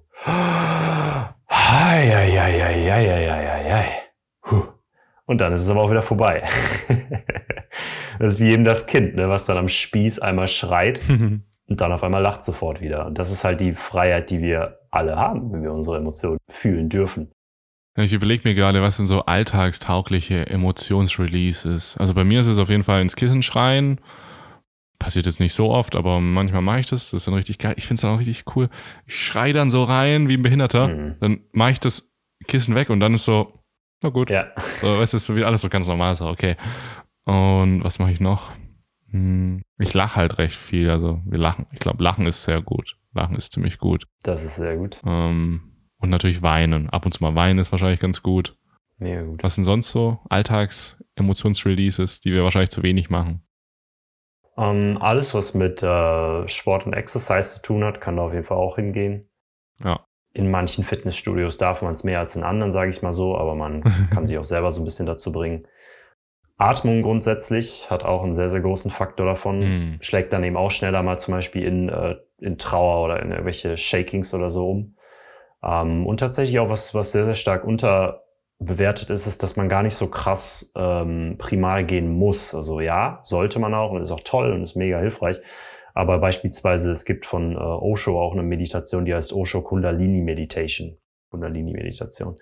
und 5.26 5.41
dann 5.41 5.53
ist 5.53 5.64
es 5.64 5.70
aber 5.70 5.82
auch 5.82 5.91
wieder 5.91 6.01
vorbei. 6.01 6.49
das 8.20 8.34
ist 8.34 8.39
wie 8.39 8.51
eben 8.51 8.64
das 8.64 8.88
Kind, 8.88 9.16
ne, 9.16 9.30
was 9.30 9.45
dann 9.45 9.58
am 9.58 9.70
Spieß 9.70 10.20
einmal 10.20 10.47
schreit 10.47 11.01
mhm. 11.08 11.43
und 11.68 11.82
dann 11.82 11.91
auf 11.91 12.03
einmal 12.03 12.22
lacht 12.22 12.43
sofort 12.43 12.82
wieder. 12.82 13.05
Und 13.05 13.20
das 13.20 13.32
ist 13.32 13.43
halt 13.43 13.60
die 13.60 13.74
Freiheit, 13.74 14.30
die 14.30 14.41
wir 14.41 14.80
alle 14.89 15.18
haben, 15.18 15.51
wenn 15.51 15.64
wir 15.64 15.74
unsere 15.74 15.97
Emotionen 15.97 16.39
fühlen 16.49 16.89
dürfen. 16.89 17.32
Ich 18.04 18.14
überlege 18.14 18.48
mir 18.48 18.54
gerade, 18.54 18.82
was 18.82 18.98
sind 18.98 19.08
so 19.08 19.26
alltagstaugliche 19.26 20.48
Emotionsreleases. 20.48 21.98
Also 21.98 22.14
bei 22.14 22.24
mir 22.24 22.39
ist 22.41 22.48
es 22.48 22.60
auf 22.60 22.70
jeden 22.70 22.84
Fall 22.84 23.02
ins 23.02 23.16
Kissen 23.16 23.41
schreien. 23.41 24.00
Passiert 25.00 25.26
jetzt 25.26 25.39
nicht 25.39 25.54
so 25.54 25.70
oft, 25.72 25.95
aber 25.95 26.20
manchmal 26.20 26.62
mache 26.62 26.80
ich 26.82 26.86
das. 26.88 27.12
Das 27.12 27.22
ist 27.22 27.28
dann 27.28 27.34
richtig 27.34 27.58
geil. 27.60 27.74
Ich 27.78 27.86
finde 27.88 27.95
es 27.95 28.02
dann 28.02 28.14
auch 28.16 28.20
richtig 28.20 28.43
cool. 28.56 28.70
Ich 29.06 29.24
schreie 29.24 29.54
dann 29.54 29.70
so 29.72 29.84
rein 29.84 30.28
wie 30.28 30.36
ein 30.36 30.41
Behinderter. 30.41 30.88
Mhm. 30.88 31.16
Dann 31.20 31.39
mache 31.52 31.72
ich 31.72 31.80
das 31.80 32.12
Kissen 32.48 32.76
weg 32.76 32.89
und 32.89 33.00
dann 33.00 33.14
ist 33.14 33.26
so, 33.26 33.54
na 34.02 34.10
gut. 34.10 34.30
Ja. 34.30 34.48
So, 34.82 35.00
weißt 35.00 35.14
du, 35.14 35.18
ist 35.18 35.26
so 35.26 35.36
wie 35.36 35.43
alles 35.43 35.62
so 35.62 35.70
ganz 35.70 35.88
normal, 35.88 36.16
so 36.16 36.28
okay. 36.28 36.56
Und 37.26 37.84
was 37.84 38.00
mache 38.00 38.12
ich 38.12 38.20
noch? 38.20 38.52
Hm, 39.12 39.62
Ich 39.80 39.93
lache 39.93 40.16
halt 40.16 40.38
recht 40.38 40.56
viel. 40.56 40.89
Also 40.89 41.22
wir 41.26 41.38
lachen. 41.39 41.66
Ich 41.72 41.80
glaube, 41.80 42.04
Lachen 42.04 42.26
ist 42.28 42.43
sehr 42.43 42.62
gut. 42.62 42.98
Lachen 43.14 43.36
ist 43.36 43.54
ziemlich 43.54 43.78
gut. 43.80 44.06
Das 44.24 44.43
ist 44.43 44.56
sehr 44.56 44.78
gut. 44.78 45.00
Ähm, 45.06 45.62
und 46.00 46.10
natürlich 46.10 46.41
weinen. 46.41 46.89
Ab 46.89 47.06
und 47.06 47.12
zu 47.12 47.24
mal 47.24 47.36
weinen 47.36 47.60
ist 47.60 47.72
wahrscheinlich 47.72 48.00
ganz 48.00 48.24
gut. 48.24 48.56
Mega 48.98 49.22
gut. 49.24 49.43
Was 49.43 49.56
sind 49.56 49.64
sonst 49.64 49.91
so 49.91 50.20
Alltags-Emotionsreleases, 50.30 52.20
die 52.20 52.32
wir 52.32 52.43
wahrscheinlich 52.43 52.72
zu 52.72 52.84
wenig 52.84 53.10
machen? 53.10 53.43
Ähm, 54.58 54.98
alles, 55.00 55.34
was 55.34 55.54
mit 55.54 55.84
äh, 55.84 56.48
Sport 56.48 56.88
und 56.88 56.93
Exercise 56.93 57.58
zu 57.58 57.62
tun 57.62 57.84
hat, 57.84 58.02
kann 58.02 58.18
da 58.18 58.24
auf 58.24 58.34
jeden 58.34 58.45
Fall 58.45 58.58
auch 58.58 58.76
hingehen. 58.76 59.30
Ja. 59.84 60.06
In 60.34 60.50
manchen 60.50 60.84
Fitnessstudios 60.84 61.58
darf 61.58 61.82
man 61.82 61.93
es 61.93 62.04
mehr 62.04 62.20
als 62.20 62.36
in 62.36 62.43
anderen, 62.43 62.72
sage 62.72 62.89
ich 62.89 63.04
mal 63.04 63.14
so, 63.14 63.38
aber 63.38 63.56
man 63.56 63.84
kann 64.12 64.26
sich 64.26 64.38
auch 64.38 64.45
selber 64.45 64.72
so 64.72 64.82
ein 64.82 64.86
bisschen 64.86 65.06
dazu 65.06 65.32
bringen. 65.32 65.68
Atmung 66.58 67.04
grundsätzlich 67.04 67.91
hat 67.91 68.04
auch 68.04 68.24
einen 68.24 68.34
sehr, 68.34 68.50
sehr 68.50 68.62
großen 68.62 68.89
Faktor 68.89 69.28
davon. 69.28 69.62
Hm. 69.62 69.98
Schlägt 70.02 70.34
dann 70.34 70.43
eben 70.43 70.58
auch 70.58 70.72
schneller 70.72 71.04
mal 71.04 71.20
zum 71.20 71.36
Beispiel 71.36 71.64
in, 71.64 71.89
äh, 71.89 72.16
in 72.39 72.58
Trauer 72.58 73.06
oder 73.06 73.22
in 73.22 73.30
irgendwelche 73.30 73.78
Shakings 73.78 74.34
oder 74.34 74.50
so 74.50 74.72
um. 74.72 74.97
Ähm, 75.64 76.05
und 76.05 76.20
tatsächlich 76.20 76.60
auch 76.60 76.70
was, 76.70 76.93
was 76.93 77.12
sehr, 77.12 77.26
sehr 77.26 77.36
stark 77.36 77.64
unterbewertet 77.66 79.10
ist, 79.10 79.28
ist, 79.28 79.43
dass 79.43 79.58
man 79.58 79.70
gar 79.70 79.84
nicht 79.84 79.95
so 79.95 80.08
krass 80.08 80.74
ähm, 80.76 81.36
primal 81.38 81.86
gehen 81.86 82.10
muss. 82.10 82.53
Also 82.55 82.80
ja, 82.80 83.20
sollte 83.24 83.60
man 83.60 83.74
auch 83.74 83.91
und 83.91 84.01
ist 84.01 84.12
auch 84.12 84.22
toll 84.24 84.51
und 84.51 84.64
ist 84.64 84.76
mega 84.76 84.99
hilfreich. 84.99 85.38
Aber 85.93 86.20
beispielsweise, 86.20 86.91
es 86.91 87.05
gibt 87.05 87.26
von 87.26 87.53
äh, 87.53 87.58
Osho 87.58 88.22
auch 88.22 88.34
eine 88.34 88.43
Meditation, 88.43 89.05
die 89.05 89.16
heißt 89.16 89.34
Osho 89.34 89.62
Kundalini 89.64 90.22
Meditation. 90.22 90.97
Kundalini 91.32 91.74
Meditation. 91.74 92.36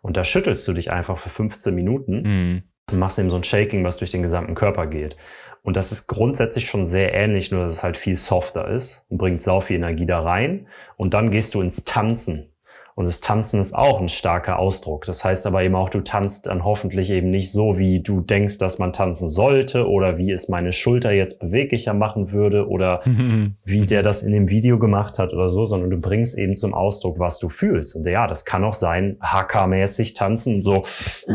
Und 0.00 0.16
da 0.16 0.24
schüttelst 0.24 0.66
du 0.66 0.72
dich 0.72 0.90
einfach 0.90 1.18
für 1.18 1.28
15 1.28 1.74
Minuten 1.74 2.24
Hm. 2.24 2.62
und 2.90 2.98
machst 2.98 3.18
eben 3.18 3.30
so 3.30 3.36
ein 3.36 3.44
Shaking, 3.44 3.84
was 3.84 3.98
durch 3.98 4.10
den 4.10 4.22
gesamten 4.22 4.54
Körper 4.54 4.86
geht. 4.86 5.16
Und 5.62 5.76
das 5.76 5.92
ist 5.92 6.08
grundsätzlich 6.08 6.66
schon 6.66 6.86
sehr 6.86 7.14
ähnlich, 7.14 7.52
nur 7.52 7.62
dass 7.64 7.74
es 7.74 7.82
halt 7.84 7.96
viel 7.96 8.16
softer 8.16 8.66
ist 8.68 9.06
und 9.10 9.18
bringt 9.18 9.42
sau 9.42 9.60
viel 9.60 9.76
Energie 9.76 10.06
da 10.06 10.20
rein. 10.20 10.66
Und 10.96 11.14
dann 11.14 11.30
gehst 11.30 11.54
du 11.54 11.60
ins 11.60 11.84
Tanzen. 11.84 12.51
Und 12.94 13.06
das 13.06 13.20
Tanzen 13.20 13.58
ist 13.58 13.74
auch 13.74 14.00
ein 14.00 14.08
starker 14.08 14.58
Ausdruck. 14.58 15.04
Das 15.06 15.24
heißt 15.24 15.46
aber 15.46 15.62
eben 15.62 15.74
auch, 15.74 15.88
du 15.88 16.00
tanzt 16.00 16.46
dann 16.46 16.64
hoffentlich 16.64 17.10
eben 17.10 17.30
nicht 17.30 17.50
so, 17.50 17.78
wie 17.78 18.00
du 18.00 18.20
denkst, 18.20 18.58
dass 18.58 18.78
man 18.78 18.92
tanzen 18.92 19.30
sollte 19.30 19.88
oder 19.88 20.18
wie 20.18 20.30
es 20.30 20.48
meine 20.48 20.72
Schulter 20.72 21.12
jetzt 21.12 21.40
beweglicher 21.40 21.94
machen 21.94 22.32
würde 22.32 22.68
oder 22.68 23.02
wie 23.64 23.86
der 23.86 24.02
das 24.02 24.22
in 24.22 24.32
dem 24.32 24.48
Video 24.48 24.78
gemacht 24.78 25.18
hat 25.18 25.32
oder 25.32 25.48
so, 25.48 25.64
sondern 25.64 25.90
du 25.90 25.98
bringst 25.98 26.36
eben 26.36 26.56
zum 26.56 26.74
Ausdruck, 26.74 27.18
was 27.18 27.38
du 27.38 27.48
fühlst. 27.48 27.96
Und 27.96 28.06
ja, 28.06 28.26
das 28.26 28.44
kann 28.44 28.64
auch 28.64 28.74
sein, 28.74 29.16
HK-mäßig 29.20 30.14
tanzen 30.14 30.62
so 30.62 30.84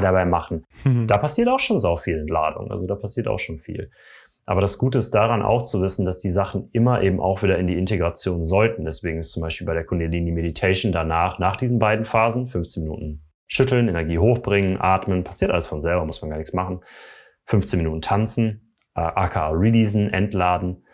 dabei 0.00 0.24
machen. 0.24 0.64
Da 1.06 1.18
passiert 1.18 1.48
auch 1.48 1.60
schon 1.60 1.78
sau 1.78 1.96
viel 1.96 2.18
Entladung. 2.18 2.70
Also 2.70 2.86
da 2.86 2.94
passiert 2.94 3.28
auch 3.28 3.38
schon 3.38 3.58
viel. 3.58 3.90
Aber 4.44 4.60
das 4.60 4.78
Gute 4.78 4.98
ist 4.98 5.12
daran 5.12 5.42
auch 5.42 5.62
zu 5.62 5.80
wissen, 5.82 6.04
dass 6.04 6.18
die 6.18 6.30
Sachen 6.30 6.68
immer 6.72 7.02
eben 7.02 7.20
auch 7.20 7.42
wieder 7.42 7.58
in 7.58 7.66
die 7.66 7.78
Integration 7.78 8.44
sollten. 8.44 8.84
Deswegen 8.84 9.18
ist 9.18 9.30
zum 9.30 9.42
Beispiel 9.42 9.66
bei 9.66 9.74
der 9.74 9.84
Kundalini 9.84 10.32
Meditation 10.32 10.92
danach, 10.92 11.38
nach 11.38 11.56
diesen 11.56 11.78
beiden 11.78 12.04
Phasen, 12.04 12.48
15 12.48 12.82
Minuten 12.82 13.22
schütteln, 13.46 13.88
Energie 13.88 14.18
hochbringen, 14.18 14.80
atmen, 14.80 15.24
passiert 15.24 15.50
alles 15.50 15.66
von 15.66 15.82
selber, 15.82 16.04
muss 16.04 16.22
man 16.22 16.30
gar 16.30 16.38
nichts 16.38 16.54
machen. 16.54 16.80
15 17.46 17.78
Minuten 17.78 18.00
tanzen, 18.00 18.74
äh, 18.96 19.00
aka 19.00 19.50
releasen, 19.50 20.12
entladen. 20.12 20.84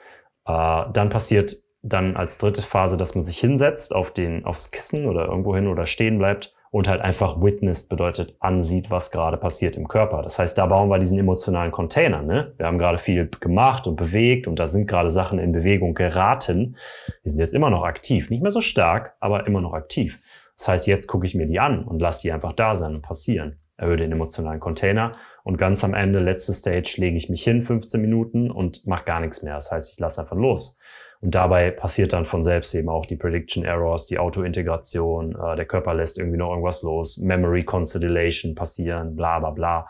Äh, 0.46 0.84
dann 0.92 1.08
passiert 1.08 1.56
dann 1.82 2.16
als 2.16 2.38
dritte 2.38 2.62
Phase, 2.62 2.96
dass 2.96 3.14
man 3.14 3.24
sich 3.24 3.38
hinsetzt 3.38 3.94
auf 3.94 4.10
den, 4.12 4.44
aufs 4.44 4.72
Kissen 4.72 5.06
oder 5.06 5.26
irgendwo 5.26 5.54
hin 5.54 5.68
oder 5.68 5.86
stehen 5.86 6.18
bleibt 6.18 6.52
und 6.70 6.88
halt 6.88 7.00
einfach 7.00 7.40
witnessed 7.40 7.88
bedeutet 7.88 8.36
ansieht, 8.40 8.90
was 8.90 9.10
gerade 9.10 9.36
passiert 9.36 9.76
im 9.76 9.88
Körper. 9.88 10.22
Das 10.22 10.38
heißt, 10.38 10.58
da 10.58 10.66
bauen 10.66 10.88
wir 10.88 10.98
diesen 10.98 11.18
emotionalen 11.18 11.72
Container. 11.72 12.22
Ne? 12.22 12.54
Wir 12.56 12.66
haben 12.66 12.78
gerade 12.78 12.98
viel 12.98 13.28
gemacht 13.40 13.86
und 13.86 13.96
bewegt 13.96 14.46
und 14.46 14.58
da 14.58 14.68
sind 14.68 14.86
gerade 14.86 15.10
Sachen 15.10 15.38
in 15.38 15.52
Bewegung 15.52 15.94
geraten. 15.94 16.76
Die 17.24 17.30
sind 17.30 17.38
jetzt 17.38 17.54
immer 17.54 17.70
noch 17.70 17.84
aktiv, 17.84 18.30
nicht 18.30 18.42
mehr 18.42 18.50
so 18.50 18.60
stark, 18.60 19.14
aber 19.20 19.46
immer 19.46 19.60
noch 19.60 19.72
aktiv. 19.72 20.22
Das 20.58 20.68
heißt, 20.68 20.86
jetzt 20.86 21.06
gucke 21.06 21.26
ich 21.26 21.34
mir 21.34 21.46
die 21.46 21.60
an 21.60 21.84
und 21.84 22.00
lasse 22.00 22.22
die 22.22 22.32
einfach 22.32 22.52
da 22.52 22.74
sein 22.74 22.94
und 22.96 23.02
passieren. 23.02 23.60
Erhöhe 23.76 23.96
den 23.96 24.10
emotionalen 24.10 24.58
Container 24.58 25.12
und 25.44 25.56
ganz 25.56 25.84
am 25.84 25.94
Ende, 25.94 26.18
letzte 26.18 26.52
Stage, 26.52 26.94
lege 26.96 27.16
ich 27.16 27.30
mich 27.30 27.44
hin, 27.44 27.62
15 27.62 28.00
Minuten 28.00 28.50
und 28.50 28.86
mache 28.86 29.04
gar 29.04 29.20
nichts 29.20 29.42
mehr. 29.42 29.54
Das 29.54 29.70
heißt, 29.70 29.92
ich 29.92 30.00
lasse 30.00 30.20
einfach 30.20 30.36
los. 30.36 30.78
Und 31.20 31.34
dabei 31.34 31.70
passiert 31.70 32.12
dann 32.12 32.24
von 32.24 32.44
selbst 32.44 32.74
eben 32.74 32.88
auch 32.88 33.04
die 33.04 33.16
Prediction 33.16 33.64
Errors, 33.64 34.06
die 34.06 34.18
Autointegration, 34.18 35.34
äh, 35.34 35.56
der 35.56 35.66
Körper 35.66 35.94
lässt 35.94 36.18
irgendwie 36.18 36.38
noch 36.38 36.50
irgendwas 36.50 36.82
los, 36.82 37.18
Memory 37.18 37.64
Consolidation 37.64 38.54
passieren, 38.54 39.16
bla 39.16 39.40
bla 39.40 39.50
bla. 39.50 39.88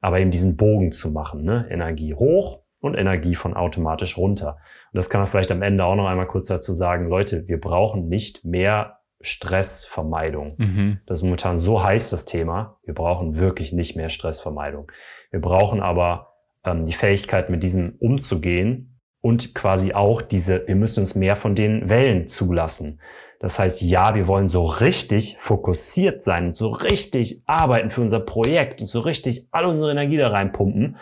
Aber 0.00 0.18
eben 0.18 0.30
diesen 0.30 0.56
Bogen 0.56 0.92
zu 0.92 1.12
machen, 1.12 1.44
ne? 1.44 1.66
Energie 1.70 2.14
hoch 2.14 2.60
und 2.80 2.96
Energie 2.96 3.34
von 3.34 3.54
automatisch 3.54 4.16
runter. 4.16 4.58
Und 4.92 4.96
das 4.96 5.10
kann 5.10 5.20
man 5.20 5.28
vielleicht 5.28 5.52
am 5.52 5.62
Ende 5.62 5.84
auch 5.84 5.94
noch 5.94 6.08
einmal 6.08 6.26
kurz 6.26 6.48
dazu 6.48 6.72
sagen, 6.72 7.08
Leute, 7.08 7.46
wir 7.46 7.60
brauchen 7.60 8.08
nicht 8.08 8.44
mehr 8.44 8.98
Stressvermeidung. 9.20 10.54
Mhm. 10.58 10.98
Das 11.06 11.20
ist 11.20 11.22
momentan 11.22 11.56
so 11.56 11.82
heiß, 11.82 12.10
das 12.10 12.24
Thema. 12.24 12.78
Wir 12.84 12.94
brauchen 12.94 13.36
wirklich 13.36 13.72
nicht 13.72 13.94
mehr 13.94 14.08
Stressvermeidung. 14.08 14.90
Wir 15.30 15.40
brauchen 15.40 15.80
aber 15.80 16.32
ähm, 16.64 16.86
die 16.86 16.92
Fähigkeit, 16.92 17.48
mit 17.48 17.62
diesem 17.62 17.94
umzugehen 18.00 18.91
und 19.22 19.54
quasi 19.54 19.94
auch 19.94 20.20
diese, 20.20 20.66
wir 20.66 20.74
müssen 20.76 21.00
uns 21.00 21.14
mehr 21.14 21.36
von 21.36 21.54
den 21.54 21.88
Wellen 21.88 22.26
zulassen. 22.26 23.00
Das 23.38 23.58
heißt, 23.58 23.80
ja, 23.82 24.14
wir 24.14 24.26
wollen 24.26 24.48
so 24.48 24.66
richtig 24.66 25.36
fokussiert 25.40 26.22
sein 26.22 26.48
und 26.48 26.56
so 26.56 26.68
richtig 26.68 27.42
arbeiten 27.46 27.90
für 27.90 28.00
unser 28.02 28.20
Projekt 28.20 28.80
und 28.80 28.86
so 28.86 29.00
richtig 29.00 29.48
all 29.50 29.64
unsere 29.64 29.90
Energie 29.90 30.16
da 30.18 30.28
reinpumpen. 30.28 30.96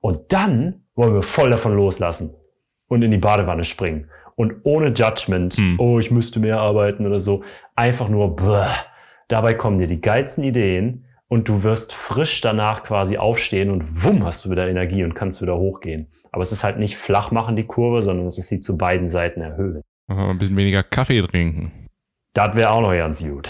Und 0.00 0.32
dann 0.32 0.84
wollen 0.96 1.14
wir 1.14 1.22
voll 1.22 1.50
davon 1.50 1.74
loslassen 1.76 2.34
und 2.88 3.02
in 3.02 3.10
die 3.10 3.18
Badewanne 3.18 3.64
springen. 3.64 4.08
Und 4.36 4.54
ohne 4.64 4.88
Judgment, 4.88 5.54
Hm. 5.54 5.76
oh, 5.78 6.00
ich 6.00 6.10
müsste 6.10 6.40
mehr 6.40 6.58
arbeiten 6.58 7.06
oder 7.06 7.20
so, 7.20 7.44
einfach 7.76 8.08
nur, 8.08 8.34
bläh. 8.34 8.66
dabei 9.28 9.54
kommen 9.54 9.78
dir 9.78 9.86
die 9.86 10.00
geilsten 10.00 10.42
Ideen 10.42 11.04
und 11.28 11.48
du 11.48 11.62
wirst 11.62 11.92
frisch 11.94 12.40
danach 12.40 12.82
quasi 12.82 13.18
aufstehen 13.18 13.70
und 13.70 14.04
wumm 14.04 14.24
hast 14.24 14.44
du 14.44 14.50
wieder 14.50 14.68
Energie 14.68 15.04
und 15.04 15.14
kannst 15.14 15.40
wieder 15.42 15.56
hochgehen. 15.56 16.08
Aber 16.34 16.42
es 16.42 16.50
ist 16.50 16.64
halt 16.64 16.78
nicht 16.78 16.96
flach 16.96 17.30
machen, 17.30 17.54
die 17.54 17.62
Kurve, 17.62 18.02
sondern 18.02 18.26
es 18.26 18.38
ist 18.38 18.48
sie 18.48 18.60
zu 18.60 18.76
beiden 18.76 19.08
Seiten 19.08 19.40
erhöhen. 19.40 19.82
Ein 20.08 20.36
bisschen 20.36 20.56
weniger 20.56 20.82
Kaffee 20.82 21.20
trinken. 21.20 21.70
Das 22.32 22.56
wäre 22.56 22.72
auch 22.72 22.80
noch 22.80 22.90
ganz 22.90 23.22
gut. 23.22 23.48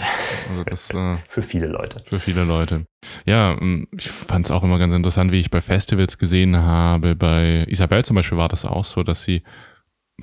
Also 0.51 0.63
das, 0.65 0.91
äh, 0.91 1.17
für 1.27 1.41
viele 1.41 1.65
Leute. 1.65 2.03
Für 2.05 2.19
viele 2.19 2.43
Leute. 2.43 2.85
Ja, 3.25 3.57
ähm, 3.59 3.87
ich 3.91 4.11
fand 4.11 4.45
es 4.45 4.51
auch 4.51 4.61
immer 4.61 4.77
ganz 4.77 4.93
interessant, 4.93 5.31
wie 5.31 5.39
ich 5.39 5.49
bei 5.49 5.61
Festivals 5.61 6.19
gesehen 6.19 6.57
habe. 6.57 7.15
Bei 7.15 7.65
Isabel 7.67 8.05
zum 8.05 8.17
Beispiel 8.17 8.37
war 8.37 8.49
das 8.49 8.65
auch 8.65 8.85
so, 8.85 9.01
dass 9.01 9.23
sie 9.23 9.41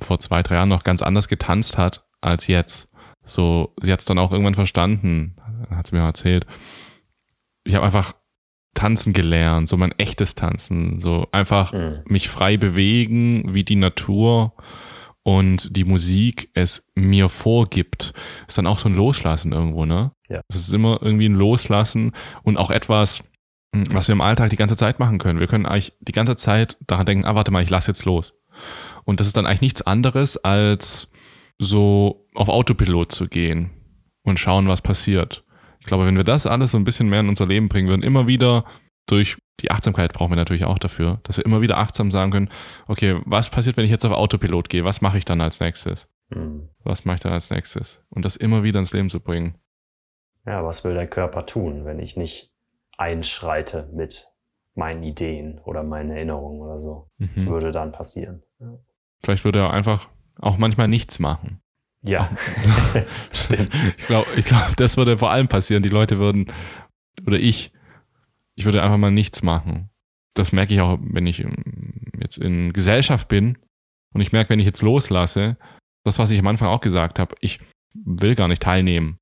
vor 0.01 0.19
zwei, 0.19 0.41
drei 0.41 0.55
Jahren 0.55 0.69
noch 0.69 0.85
ganz 0.85 1.01
anders 1.01 1.27
getanzt 1.27 1.77
hat 1.77 2.07
als 2.21 2.47
jetzt. 2.47 2.87
So, 3.23 3.73
sie 3.81 3.91
hat 3.91 3.99
es 3.99 4.05
dann 4.05 4.19
auch 4.19 4.31
irgendwann 4.31 4.55
verstanden, 4.55 5.35
hat 5.69 5.87
sie 5.87 5.97
mir 5.97 6.03
erzählt. 6.03 6.47
Ich 7.65 7.75
habe 7.75 7.85
einfach 7.85 8.13
tanzen 8.73 9.13
gelernt, 9.13 9.67
so 9.67 9.77
mein 9.77 9.91
echtes 9.93 10.35
Tanzen, 10.35 10.99
so 10.99 11.27
einfach 11.31 11.73
mhm. 11.73 12.01
mich 12.05 12.29
frei 12.29 12.57
bewegen, 12.57 13.53
wie 13.53 13.63
die 13.63 13.75
Natur 13.75 14.53
und 15.23 15.75
die 15.75 15.85
Musik 15.85 16.49
es 16.53 16.85
mir 16.95 17.29
vorgibt. 17.29 18.13
Ist 18.47 18.57
dann 18.57 18.67
auch 18.67 18.79
so 18.79 18.89
ein 18.89 18.95
Loslassen 18.95 19.53
irgendwo, 19.53 19.85
ne? 19.85 20.11
Ja. 20.27 20.41
Es 20.49 20.55
ist 20.57 20.73
immer 20.73 20.99
irgendwie 21.01 21.29
ein 21.29 21.35
Loslassen 21.35 22.11
und 22.43 22.57
auch 22.57 22.71
etwas, 22.71 23.23
hm, 23.73 23.85
was 23.91 24.07
wir 24.07 24.13
im 24.13 24.21
Alltag 24.21 24.49
die 24.49 24.57
ganze 24.57 24.75
Zeit 24.75 24.99
machen 24.99 25.19
können. 25.19 25.39
Wir 25.39 25.47
können 25.47 25.65
eigentlich 25.65 25.93
die 26.01 26.11
ganze 26.11 26.35
Zeit 26.35 26.77
daran 26.87 27.05
denken, 27.05 27.25
ah, 27.25 27.35
warte 27.35 27.51
mal, 27.51 27.63
ich 27.63 27.69
lass 27.69 27.87
jetzt 27.87 28.05
los. 28.05 28.33
Und 29.05 29.19
das 29.19 29.27
ist 29.27 29.37
dann 29.37 29.45
eigentlich 29.45 29.61
nichts 29.61 29.81
anderes, 29.81 30.37
als 30.37 31.11
so 31.57 32.27
auf 32.35 32.49
Autopilot 32.49 33.11
zu 33.11 33.27
gehen 33.27 33.71
und 34.23 34.39
schauen, 34.39 34.67
was 34.67 34.81
passiert. 34.81 35.42
Ich 35.83 35.87
glaube, 35.87 36.05
wenn 36.05 36.15
wir 36.15 36.23
das 36.23 36.47
alles 36.47 36.71
so 36.71 36.77
ein 36.77 36.85
bisschen 36.85 37.09
mehr 37.09 37.19
in 37.19 37.27
unser 37.27 37.45
Leben 37.45 37.67
bringen 37.67 37.89
würden, 37.89 38.03
immer 38.03 38.25
wieder 38.25 38.63
durch 39.05 39.37
die 39.59 39.69
Achtsamkeit 39.69 40.13
brauchen 40.13 40.31
wir 40.31 40.37
natürlich 40.37 40.63
auch 40.63 40.79
dafür, 40.79 41.19
dass 41.23 41.35
wir 41.35 41.45
immer 41.45 41.59
wieder 41.59 41.77
achtsam 41.77 42.09
sagen 42.09 42.31
können, 42.31 42.49
okay, 42.87 43.19
was 43.25 43.49
passiert, 43.49 43.75
wenn 43.75 43.83
ich 43.83 43.91
jetzt 43.91 44.05
auf 44.05 44.13
Autopilot 44.13 44.69
gehe? 44.69 44.85
Was 44.85 45.01
mache 45.01 45.17
ich 45.17 45.25
dann 45.25 45.41
als 45.41 45.59
nächstes? 45.59 46.07
Mhm. 46.29 46.69
Was 46.85 47.03
mache 47.03 47.15
ich 47.15 47.21
dann 47.21 47.33
als 47.33 47.49
nächstes? 47.49 48.01
Und 48.07 48.23
das 48.23 48.37
immer 48.37 48.63
wieder 48.63 48.79
ins 48.79 48.93
Leben 48.93 49.09
zu 49.09 49.19
bringen. 49.19 49.57
Ja, 50.45 50.63
was 50.63 50.85
will 50.85 50.95
dein 50.95 51.09
Körper 51.09 51.45
tun, 51.45 51.83
wenn 51.83 51.99
ich 51.99 52.15
nicht 52.15 52.53
einschreite 52.97 53.89
mit 53.91 54.29
meinen 54.75 55.03
Ideen 55.03 55.59
oder 55.65 55.83
meinen 55.83 56.11
Erinnerungen 56.11 56.61
oder 56.61 56.79
so? 56.79 57.09
Mhm. 57.17 57.45
Würde 57.45 57.73
dann 57.73 57.91
passieren. 57.91 58.41
Ja. 58.61 58.79
Vielleicht 59.21 59.43
würde 59.43 59.59
er 59.59 59.71
einfach 59.71 60.07
auch 60.39 60.57
manchmal 60.57 60.87
nichts 60.87 61.19
machen. 61.19 61.59
Ja, 62.03 62.35
stimmt. 63.31 63.73
Ich 63.97 64.07
glaube, 64.07 64.27
ich 64.35 64.45
glaub, 64.45 64.75
das 64.75 64.97
würde 64.97 65.17
vor 65.17 65.31
allem 65.31 65.47
passieren. 65.47 65.83
Die 65.83 65.89
Leute 65.89 66.19
würden, 66.19 66.51
oder 67.25 67.39
ich, 67.39 67.71
ich 68.55 68.65
würde 68.65 68.83
einfach 68.83 68.97
mal 68.97 69.11
nichts 69.11 69.41
machen. 69.41 69.89
Das 70.33 70.51
merke 70.51 70.73
ich 70.73 70.81
auch, 70.81 70.99
wenn 71.01 71.27
ich 71.27 71.45
jetzt 72.19 72.37
in 72.37 72.73
Gesellschaft 72.73 73.27
bin 73.27 73.57
und 74.13 74.21
ich 74.21 74.31
merke, 74.31 74.49
wenn 74.49 74.59
ich 74.59 74.65
jetzt 74.65 74.81
loslasse, 74.81 75.57
das, 76.03 76.19
was 76.19 76.31
ich 76.31 76.39
am 76.39 76.47
Anfang 76.47 76.67
auch 76.67 76.81
gesagt 76.81 77.19
habe, 77.19 77.35
ich 77.39 77.59
will 77.93 78.35
gar 78.35 78.47
nicht 78.47 78.61
teilnehmen. 78.61 79.19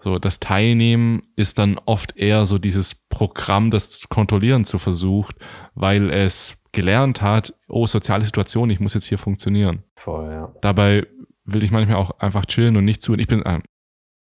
So, 0.00 0.18
das 0.18 0.40
Teilnehmen 0.40 1.22
ist 1.36 1.58
dann 1.58 1.78
oft 1.84 2.16
eher 2.16 2.46
so 2.46 2.58
dieses 2.58 2.94
Programm, 3.08 3.70
das 3.70 4.08
Kontrollieren 4.08 4.64
zu 4.64 4.78
versucht, 4.78 5.36
weil 5.74 6.10
es 6.10 6.58
gelernt 6.72 7.22
hat, 7.22 7.54
oh, 7.68 7.86
soziale 7.86 8.24
Situation, 8.24 8.70
ich 8.70 8.80
muss 8.80 8.94
jetzt 8.94 9.06
hier 9.06 9.18
funktionieren. 9.18 9.82
Voll, 9.96 10.30
ja. 10.30 10.54
Dabei 10.60 11.06
will 11.46 11.64
ich 11.64 11.70
manchmal 11.70 11.96
auch 11.96 12.18
einfach 12.18 12.46
chillen 12.46 12.76
und 12.76 12.84
nicht 12.84 13.02
zu. 13.02 13.14
Ich 13.14 13.28
bin, 13.28 13.42
äh, 13.42 13.60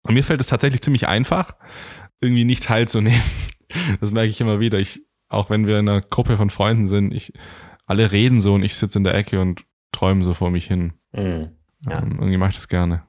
mir 0.08 0.24
fällt 0.24 0.42
es 0.42 0.48
tatsächlich 0.48 0.82
ziemlich 0.82 1.08
einfach, 1.08 1.56
irgendwie 2.20 2.46
nicht 2.46 2.64
teilzunehmen. 2.64 3.22
Das 4.02 4.12
merke 4.12 4.28
ich 4.28 4.42
immer 4.42 4.60
wieder. 4.60 4.80
Ich, 4.80 5.02
auch 5.30 5.50
wenn 5.50 5.66
wir 5.66 5.80
in 5.80 5.88
einer 5.88 6.02
Gruppe 6.02 6.36
von 6.36 6.50
Freunden 6.50 6.90
sind, 6.90 7.14
ich, 7.14 7.32
alle 7.86 8.12
reden 8.12 8.42
so 8.42 8.54
und 8.54 8.64
ich 8.64 8.76
sitze 8.76 9.00
in 9.00 9.06
der 9.06 9.16
Ecke 9.16 9.40
und 9.40 9.64
träume 9.94 10.26
so 10.26 10.34
vor 10.34 10.52
mich 10.52 10.68
hin. 10.68 10.92
Mhm. 11.14 11.52
Ja. 11.88 12.00
Ähm, 12.00 12.18
irgendwie 12.20 12.36
mache 12.36 12.50
ich 12.50 12.58
das 12.58 12.68
gerne. 12.68 13.04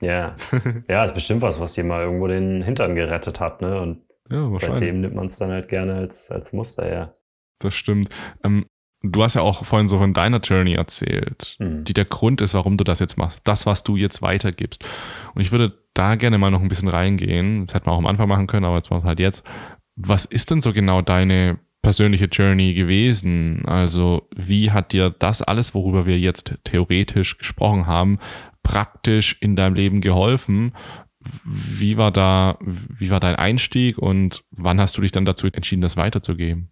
Ja. 0.00 0.34
ja, 0.88 1.04
ist 1.04 1.14
bestimmt 1.14 1.42
was, 1.42 1.60
was 1.60 1.74
dir 1.74 1.84
mal 1.84 2.02
irgendwo 2.02 2.26
den 2.26 2.62
Hintern 2.62 2.96
gerettet 2.96 3.38
hat, 3.38 3.62
ne? 3.62 3.80
Und 3.80 4.02
ja, 4.28 4.50
seitdem 4.56 5.02
nimmt 5.02 5.14
man 5.14 5.26
es 5.26 5.38
dann 5.38 5.50
halt 5.50 5.68
gerne 5.68 5.94
als, 5.94 6.30
als 6.32 6.52
Muster, 6.52 6.92
ja. 6.92 7.12
Das 7.60 7.74
stimmt. 7.74 8.08
Ähm, 8.42 8.66
du 9.02 9.22
hast 9.22 9.34
ja 9.34 9.42
auch 9.42 9.64
vorhin 9.64 9.88
so 9.88 9.98
von 9.98 10.14
deiner 10.14 10.40
Journey 10.40 10.74
erzählt, 10.74 11.56
mhm. 11.58 11.84
die 11.84 11.94
der 11.94 12.04
Grund 12.04 12.40
ist, 12.40 12.54
warum 12.54 12.76
du 12.76 12.84
das 12.84 12.98
jetzt 12.98 13.18
machst. 13.18 13.40
Das, 13.44 13.66
was 13.66 13.84
du 13.84 13.96
jetzt 13.96 14.22
weitergibst. 14.22 14.84
Und 15.34 15.42
ich 15.42 15.52
würde 15.52 15.78
da 15.94 16.14
gerne 16.14 16.38
mal 16.38 16.50
noch 16.50 16.60
ein 16.60 16.68
bisschen 16.68 16.88
reingehen. 16.88 17.66
Das 17.66 17.74
hätte 17.74 17.86
man 17.86 17.94
auch 17.94 17.98
am 17.98 18.06
Anfang 18.06 18.28
machen 18.28 18.46
können, 18.46 18.64
aber 18.64 18.76
jetzt 18.76 18.90
machen 18.90 19.04
wir 19.04 19.08
halt 19.08 19.20
jetzt. 19.20 19.44
Was 19.96 20.24
ist 20.24 20.50
denn 20.50 20.60
so 20.60 20.72
genau 20.72 21.02
deine 21.02 21.58
persönliche 21.82 22.26
Journey 22.26 22.74
gewesen? 22.74 23.64
Also 23.66 24.28
wie 24.34 24.72
hat 24.72 24.92
dir 24.92 25.10
das 25.10 25.42
alles, 25.42 25.74
worüber 25.74 26.06
wir 26.06 26.18
jetzt 26.18 26.58
theoretisch 26.64 27.38
gesprochen 27.38 27.86
haben, 27.86 28.18
praktisch 28.62 29.36
in 29.40 29.56
deinem 29.56 29.74
Leben 29.74 30.00
geholfen? 30.00 30.72
Wie 31.44 31.96
war 31.96 32.12
da, 32.12 32.58
wie 32.60 33.10
war 33.10 33.20
dein 33.20 33.36
Einstieg 33.36 33.98
und 33.98 34.44
wann 34.50 34.80
hast 34.80 34.96
du 34.96 35.02
dich 35.02 35.12
dann 35.12 35.24
dazu 35.24 35.46
entschieden, 35.46 35.80
das 35.80 35.96
weiterzugeben? 35.96 36.70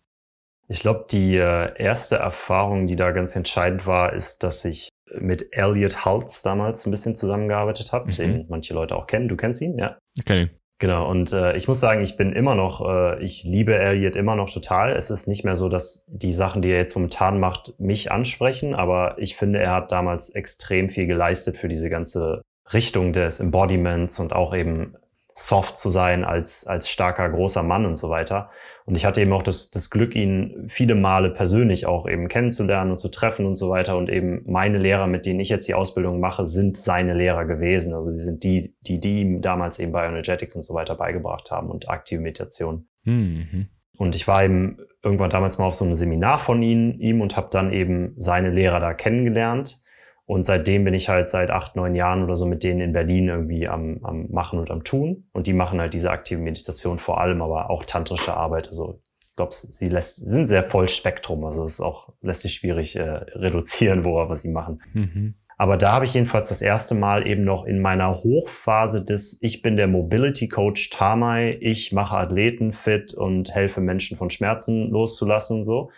Ich 0.68 0.80
glaube, 0.80 1.06
die 1.10 1.36
äh, 1.36 1.76
erste 1.76 2.16
Erfahrung, 2.16 2.86
die 2.86 2.96
da 2.96 3.12
ganz 3.12 3.36
entscheidend 3.36 3.86
war, 3.86 4.12
ist, 4.12 4.42
dass 4.42 4.64
ich 4.64 4.88
mit 5.18 5.48
Elliot 5.52 6.04
Haltz 6.04 6.42
damals 6.42 6.86
ein 6.86 6.90
bisschen 6.90 7.14
zusammengearbeitet 7.14 7.92
habe, 7.92 8.06
mhm. 8.06 8.16
den 8.16 8.46
manche 8.48 8.74
Leute 8.74 8.96
auch 8.96 9.06
kennen. 9.06 9.28
Du 9.28 9.36
kennst 9.36 9.60
ihn, 9.60 9.78
ja? 9.78 9.98
Okay. 10.18 10.50
Genau, 10.78 11.08
und 11.08 11.32
äh, 11.32 11.56
ich 11.56 11.68
muss 11.68 11.78
sagen, 11.78 12.02
ich 12.02 12.16
bin 12.16 12.32
immer 12.32 12.56
noch, 12.56 12.84
äh, 12.86 13.22
ich 13.22 13.44
liebe 13.44 13.76
Elliot 13.76 14.16
immer 14.16 14.34
noch 14.34 14.50
total. 14.50 14.96
Es 14.96 15.08
ist 15.08 15.28
nicht 15.28 15.44
mehr 15.44 15.54
so, 15.54 15.68
dass 15.68 16.06
die 16.10 16.32
Sachen, 16.32 16.62
die 16.62 16.70
er 16.70 16.78
jetzt 16.78 16.96
momentan 16.96 17.38
macht, 17.38 17.78
mich 17.78 18.10
ansprechen, 18.10 18.74
aber 18.74 19.16
ich 19.18 19.36
finde, 19.36 19.60
er 19.60 19.70
hat 19.70 19.92
damals 19.92 20.30
extrem 20.30 20.88
viel 20.88 21.06
geleistet 21.06 21.56
für 21.56 21.68
diese 21.68 21.90
ganze 21.90 22.42
Richtung 22.72 23.12
des 23.12 23.38
Embodiments 23.38 24.18
und 24.18 24.32
auch 24.32 24.54
eben 24.54 24.96
soft 25.34 25.78
zu 25.78 25.90
sein 25.90 26.24
als, 26.24 26.66
als 26.66 26.88
starker, 26.88 27.28
großer 27.28 27.62
Mann 27.62 27.86
und 27.86 27.96
so 27.96 28.08
weiter. 28.10 28.50
Und 28.86 28.96
ich 28.96 29.06
hatte 29.06 29.22
eben 29.22 29.32
auch 29.32 29.42
das, 29.42 29.70
das 29.70 29.88
Glück, 29.88 30.14
ihn 30.14 30.66
viele 30.68 30.94
Male 30.94 31.30
persönlich 31.30 31.86
auch 31.86 32.06
eben 32.06 32.28
kennenzulernen 32.28 32.92
und 32.92 32.98
zu 32.98 33.08
treffen 33.08 33.46
und 33.46 33.56
so 33.56 33.70
weiter. 33.70 33.96
Und 33.96 34.10
eben 34.10 34.42
meine 34.46 34.76
Lehrer, 34.76 35.06
mit 35.06 35.24
denen 35.24 35.40
ich 35.40 35.48
jetzt 35.48 35.66
die 35.66 35.74
Ausbildung 35.74 36.20
mache, 36.20 36.44
sind 36.44 36.76
seine 36.76 37.14
Lehrer 37.14 37.46
gewesen. 37.46 37.94
Also 37.94 38.10
sie 38.10 38.22
sind 38.22 38.44
die, 38.44 38.74
die, 38.82 39.00
die 39.00 39.22
ihm 39.22 39.40
damals 39.40 39.78
eben 39.78 39.92
Bioenergetics 39.92 40.54
und 40.54 40.62
so 40.62 40.74
weiter 40.74 40.96
beigebracht 40.96 41.50
haben 41.50 41.70
und 41.70 41.88
aktive 41.88 42.20
Meditation. 42.20 42.86
Mhm. 43.04 43.68
Und 43.96 44.14
ich 44.14 44.28
war 44.28 44.44
eben 44.44 44.78
irgendwann 45.02 45.30
damals 45.30 45.56
mal 45.56 45.64
auf 45.64 45.76
so 45.76 45.86
einem 45.86 45.94
Seminar 45.94 46.38
von 46.38 46.60
ihm, 46.62 46.96
ihm 46.98 47.22
und 47.22 47.38
habe 47.38 47.48
dann 47.50 47.72
eben 47.72 48.12
seine 48.18 48.50
Lehrer 48.50 48.80
da 48.80 48.92
kennengelernt 48.92 49.80
und 50.26 50.44
seitdem 50.44 50.84
bin 50.84 50.94
ich 50.94 51.08
halt 51.08 51.28
seit 51.28 51.50
acht, 51.50 51.76
neun 51.76 51.94
Jahren 51.94 52.22
oder 52.22 52.36
so 52.36 52.46
mit 52.46 52.62
denen 52.62 52.80
in 52.80 52.92
Berlin 52.92 53.28
irgendwie 53.28 53.68
am, 53.68 54.00
am 54.02 54.30
Machen 54.30 54.58
und 54.58 54.70
am 54.70 54.82
Tun. 54.82 55.28
Und 55.32 55.46
die 55.46 55.52
machen 55.52 55.80
halt 55.80 55.92
diese 55.92 56.10
aktive 56.10 56.40
Meditation 56.40 56.98
vor 56.98 57.20
allem, 57.20 57.42
aber 57.42 57.68
auch 57.68 57.84
tantrische 57.84 58.34
Arbeit. 58.34 58.68
Also 58.68 59.00
ich 59.20 59.36
glaube, 59.36 59.52
sie 59.52 59.88
lässt, 59.88 60.24
sind 60.24 60.46
sehr 60.46 60.62
voll 60.62 60.88
Spektrum. 60.88 61.44
Also 61.44 61.64
es 61.64 61.74
ist 61.74 61.80
auch, 61.80 62.14
lässt 62.22 62.40
sich 62.42 62.54
schwierig 62.54 62.96
äh, 62.96 63.02
reduzieren, 63.02 64.04
worauf 64.04 64.34
sie 64.38 64.50
machen. 64.50 64.80
Mhm. 64.94 65.34
Aber 65.58 65.76
da 65.76 65.92
habe 65.92 66.06
ich 66.06 66.14
jedenfalls 66.14 66.48
das 66.48 66.62
erste 66.62 66.94
Mal 66.94 67.26
eben 67.26 67.44
noch 67.44 67.64
in 67.64 67.80
meiner 67.80 68.22
Hochphase 68.24 69.04
des 69.04 69.40
Ich 69.42 69.60
bin 69.60 69.76
der 69.76 69.86
Mobility 69.86 70.48
Coach 70.48 70.90
Tamai, 70.90 71.58
ich 71.60 71.92
mache 71.92 72.16
Athleten 72.16 72.72
fit 72.72 73.12
und 73.14 73.54
helfe 73.54 73.80
Menschen 73.80 74.16
von 74.16 74.30
Schmerzen 74.30 74.88
loszulassen 74.90 75.58
und 75.58 75.64
so 75.64 75.90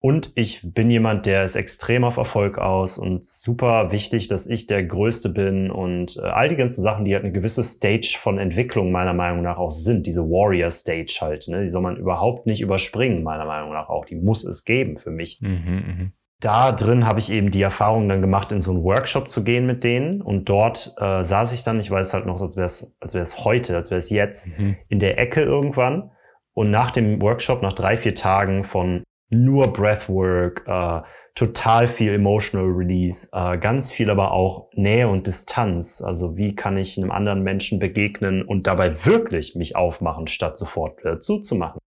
und 0.00 0.32
ich 0.36 0.60
bin 0.62 0.90
jemand, 0.90 1.26
der 1.26 1.42
ist 1.42 1.56
extrem 1.56 2.04
auf 2.04 2.18
Erfolg 2.18 2.58
aus 2.58 2.98
und 2.98 3.24
super 3.24 3.90
wichtig, 3.90 4.28
dass 4.28 4.46
ich 4.46 4.68
der 4.68 4.84
Größte 4.84 5.28
bin 5.28 5.72
und 5.72 6.16
äh, 6.16 6.26
all 6.26 6.48
die 6.48 6.56
ganzen 6.56 6.82
Sachen, 6.82 7.04
die 7.04 7.14
halt 7.14 7.24
eine 7.24 7.32
gewisse 7.32 7.64
Stage 7.64 8.16
von 8.16 8.38
Entwicklung 8.38 8.92
meiner 8.92 9.12
Meinung 9.12 9.42
nach 9.42 9.58
auch 9.58 9.72
sind, 9.72 10.06
diese 10.06 10.22
Warrior 10.22 10.70
Stage 10.70 11.18
halt, 11.20 11.48
ne? 11.48 11.62
die 11.62 11.68
soll 11.68 11.82
man 11.82 11.96
überhaupt 11.96 12.46
nicht 12.46 12.60
überspringen, 12.60 13.24
meiner 13.24 13.44
Meinung 13.44 13.72
nach 13.72 13.88
auch. 13.88 14.04
Die 14.04 14.14
muss 14.14 14.44
es 14.44 14.64
geben 14.64 14.96
für 14.98 15.10
mich. 15.10 15.40
Mhm, 15.40 15.50
mh. 15.50 16.10
Da 16.40 16.70
drin 16.70 17.04
habe 17.04 17.18
ich 17.18 17.32
eben 17.32 17.50
die 17.50 17.62
Erfahrung 17.62 18.08
dann 18.08 18.20
gemacht, 18.20 18.52
in 18.52 18.60
so 18.60 18.70
einen 18.70 18.84
Workshop 18.84 19.28
zu 19.28 19.42
gehen 19.42 19.66
mit 19.66 19.82
denen. 19.82 20.22
Und 20.22 20.48
dort 20.48 20.94
äh, 21.00 21.24
saß 21.24 21.52
ich 21.52 21.64
dann, 21.64 21.80
ich 21.80 21.90
weiß 21.90 22.14
halt 22.14 22.26
noch, 22.26 22.40
als 22.40 22.56
wäre 22.56 22.66
es 22.66 22.96
als 23.00 23.14
wär's 23.14 23.44
heute, 23.44 23.74
als 23.74 23.90
wäre 23.90 23.98
es 23.98 24.10
jetzt, 24.10 24.46
mhm. 24.56 24.76
in 24.88 25.00
der 25.00 25.18
Ecke 25.18 25.42
irgendwann. 25.42 26.12
Und 26.52 26.70
nach 26.70 26.92
dem 26.92 27.20
Workshop, 27.20 27.62
nach 27.62 27.72
drei, 27.72 27.96
vier 27.96 28.14
Tagen 28.14 28.62
von 28.62 29.02
nur 29.30 29.72
Breathwork, 29.72 30.64
äh, 30.66 31.02
total 31.34 31.86
viel 31.86 32.14
Emotional 32.14 32.66
Release, 32.66 33.28
äh, 33.32 33.58
ganz 33.58 33.92
viel 33.92 34.10
aber 34.10 34.32
auch 34.32 34.70
Nähe 34.74 35.08
und 35.08 35.26
Distanz. 35.26 36.02
Also 36.02 36.36
wie 36.36 36.54
kann 36.54 36.76
ich 36.76 36.98
einem 36.98 37.10
anderen 37.10 37.42
Menschen 37.42 37.78
begegnen 37.78 38.42
und 38.42 38.66
dabei 38.66 39.04
wirklich 39.04 39.54
mich 39.54 39.76
aufmachen, 39.76 40.26
statt 40.26 40.56
sofort 40.56 40.98
wieder 41.00 41.20
zuzumachen. 41.20 41.80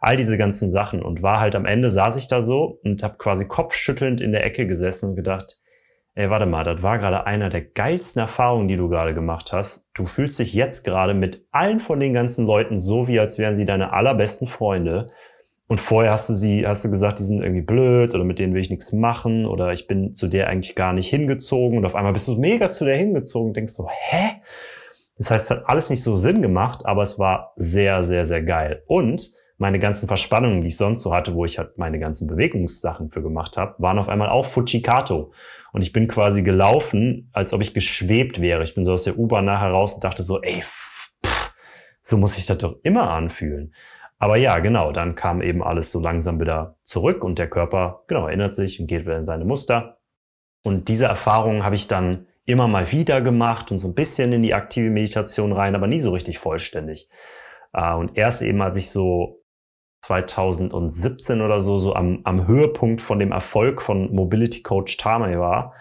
All 0.00 0.16
diese 0.16 0.36
ganzen 0.36 0.68
Sachen. 0.68 1.02
Und 1.02 1.22
war 1.22 1.40
halt 1.40 1.54
am 1.54 1.64
Ende, 1.64 1.90
saß 1.90 2.16
ich 2.16 2.26
da 2.26 2.42
so 2.42 2.80
und 2.82 3.02
habe 3.02 3.16
quasi 3.18 3.46
kopfschüttelnd 3.46 4.20
in 4.20 4.32
der 4.32 4.44
Ecke 4.44 4.66
gesessen 4.66 5.10
und 5.10 5.16
gedacht, 5.16 5.58
ey, 6.14 6.28
warte 6.28 6.46
mal, 6.46 6.64
das 6.64 6.82
war 6.82 6.98
gerade 6.98 7.24
einer 7.26 7.48
der 7.48 7.62
geilsten 7.62 8.20
Erfahrungen, 8.20 8.68
die 8.68 8.76
du 8.76 8.88
gerade 8.88 9.14
gemacht 9.14 9.52
hast. 9.52 9.90
Du 9.94 10.04
fühlst 10.06 10.38
dich 10.38 10.52
jetzt 10.52 10.84
gerade 10.84 11.14
mit 11.14 11.46
allen 11.52 11.80
von 11.80 12.00
den 12.00 12.12
ganzen 12.12 12.46
Leuten 12.46 12.76
so, 12.76 13.08
wie 13.08 13.18
als 13.18 13.38
wären 13.38 13.54
sie 13.54 13.64
deine 13.64 13.92
allerbesten 13.92 14.48
Freunde. 14.48 15.10
Und 15.72 15.80
vorher 15.80 16.12
hast 16.12 16.28
du 16.28 16.34
sie, 16.34 16.66
hast 16.66 16.84
du 16.84 16.90
gesagt, 16.90 17.18
die 17.18 17.22
sind 17.22 17.40
irgendwie 17.40 17.62
blöd 17.62 18.14
oder 18.14 18.24
mit 18.24 18.38
denen 18.38 18.52
will 18.52 18.60
ich 18.60 18.68
nichts 18.68 18.92
machen 18.92 19.46
oder 19.46 19.72
ich 19.72 19.86
bin 19.86 20.12
zu 20.12 20.28
der 20.28 20.48
eigentlich 20.48 20.74
gar 20.74 20.92
nicht 20.92 21.08
hingezogen 21.08 21.78
und 21.78 21.86
auf 21.86 21.94
einmal 21.94 22.12
bist 22.12 22.28
du 22.28 22.38
mega 22.38 22.68
zu 22.68 22.84
der 22.84 22.98
hingezogen 22.98 23.48
und 23.48 23.56
denkst 23.56 23.72
so, 23.72 23.88
hä? 23.88 24.42
Das 25.16 25.30
heißt, 25.30 25.44
es 25.46 25.50
hat 25.50 25.70
alles 25.70 25.88
nicht 25.88 26.02
so 26.02 26.14
Sinn 26.14 26.42
gemacht, 26.42 26.84
aber 26.84 27.00
es 27.00 27.18
war 27.18 27.54
sehr, 27.56 28.04
sehr, 28.04 28.26
sehr 28.26 28.42
geil. 28.42 28.82
Und 28.86 29.30
meine 29.56 29.78
ganzen 29.78 30.08
Verspannungen, 30.08 30.60
die 30.60 30.66
ich 30.66 30.76
sonst 30.76 31.04
so 31.04 31.14
hatte, 31.14 31.32
wo 31.32 31.46
ich 31.46 31.56
halt 31.56 31.78
meine 31.78 31.98
ganzen 31.98 32.26
Bewegungssachen 32.26 33.08
für 33.08 33.22
gemacht 33.22 33.56
habe, 33.56 33.76
waren 33.78 33.98
auf 33.98 34.10
einmal 34.10 34.28
auch 34.28 34.44
Fujikato. 34.44 35.32
Und 35.72 35.80
ich 35.80 35.94
bin 35.94 36.06
quasi 36.06 36.42
gelaufen, 36.42 37.30
als 37.32 37.54
ob 37.54 37.62
ich 37.62 37.72
geschwebt 37.72 38.42
wäre. 38.42 38.62
Ich 38.62 38.74
bin 38.74 38.84
so 38.84 38.92
aus 38.92 39.04
der 39.04 39.18
U-Bahn 39.18 39.46
nachher 39.46 39.70
raus 39.70 39.94
und 39.94 40.04
dachte 40.04 40.22
so, 40.22 40.42
ey, 40.42 40.60
pff, 40.60 41.54
so 42.02 42.18
muss 42.18 42.36
ich 42.36 42.44
das 42.44 42.58
doch 42.58 42.76
immer 42.82 43.08
anfühlen. 43.08 43.72
Aber 44.22 44.36
ja, 44.36 44.60
genau, 44.60 44.92
dann 44.92 45.16
kam 45.16 45.42
eben 45.42 45.64
alles 45.64 45.90
so 45.90 45.98
langsam 45.98 46.38
wieder 46.38 46.76
zurück 46.84 47.24
und 47.24 47.40
der 47.40 47.50
Körper, 47.50 48.04
genau, 48.06 48.28
erinnert 48.28 48.54
sich 48.54 48.78
und 48.78 48.86
geht 48.86 49.02
wieder 49.02 49.18
in 49.18 49.24
seine 49.24 49.44
Muster. 49.44 49.98
Und 50.62 50.86
diese 50.86 51.06
Erfahrungen 51.06 51.64
habe 51.64 51.74
ich 51.74 51.88
dann 51.88 52.28
immer 52.44 52.68
mal 52.68 52.92
wieder 52.92 53.20
gemacht 53.20 53.72
und 53.72 53.78
so 53.78 53.88
ein 53.88 53.96
bisschen 53.96 54.32
in 54.32 54.44
die 54.44 54.54
aktive 54.54 54.90
Meditation 54.90 55.50
rein, 55.50 55.74
aber 55.74 55.88
nie 55.88 55.98
so 55.98 56.12
richtig 56.12 56.38
vollständig. 56.38 57.10
Äh, 57.72 57.94
und 57.94 58.16
erst 58.16 58.42
eben, 58.42 58.62
als 58.62 58.76
ich 58.76 58.90
so 58.90 59.42
2017 60.02 61.40
oder 61.40 61.60
so, 61.60 61.80
so 61.80 61.96
am, 61.96 62.20
am 62.22 62.46
Höhepunkt 62.46 63.00
von 63.00 63.18
dem 63.18 63.32
Erfolg 63.32 63.82
von 63.82 64.14
Mobility 64.14 64.62
Coach 64.62 64.98
Tame 64.98 65.36
war, 65.40 65.74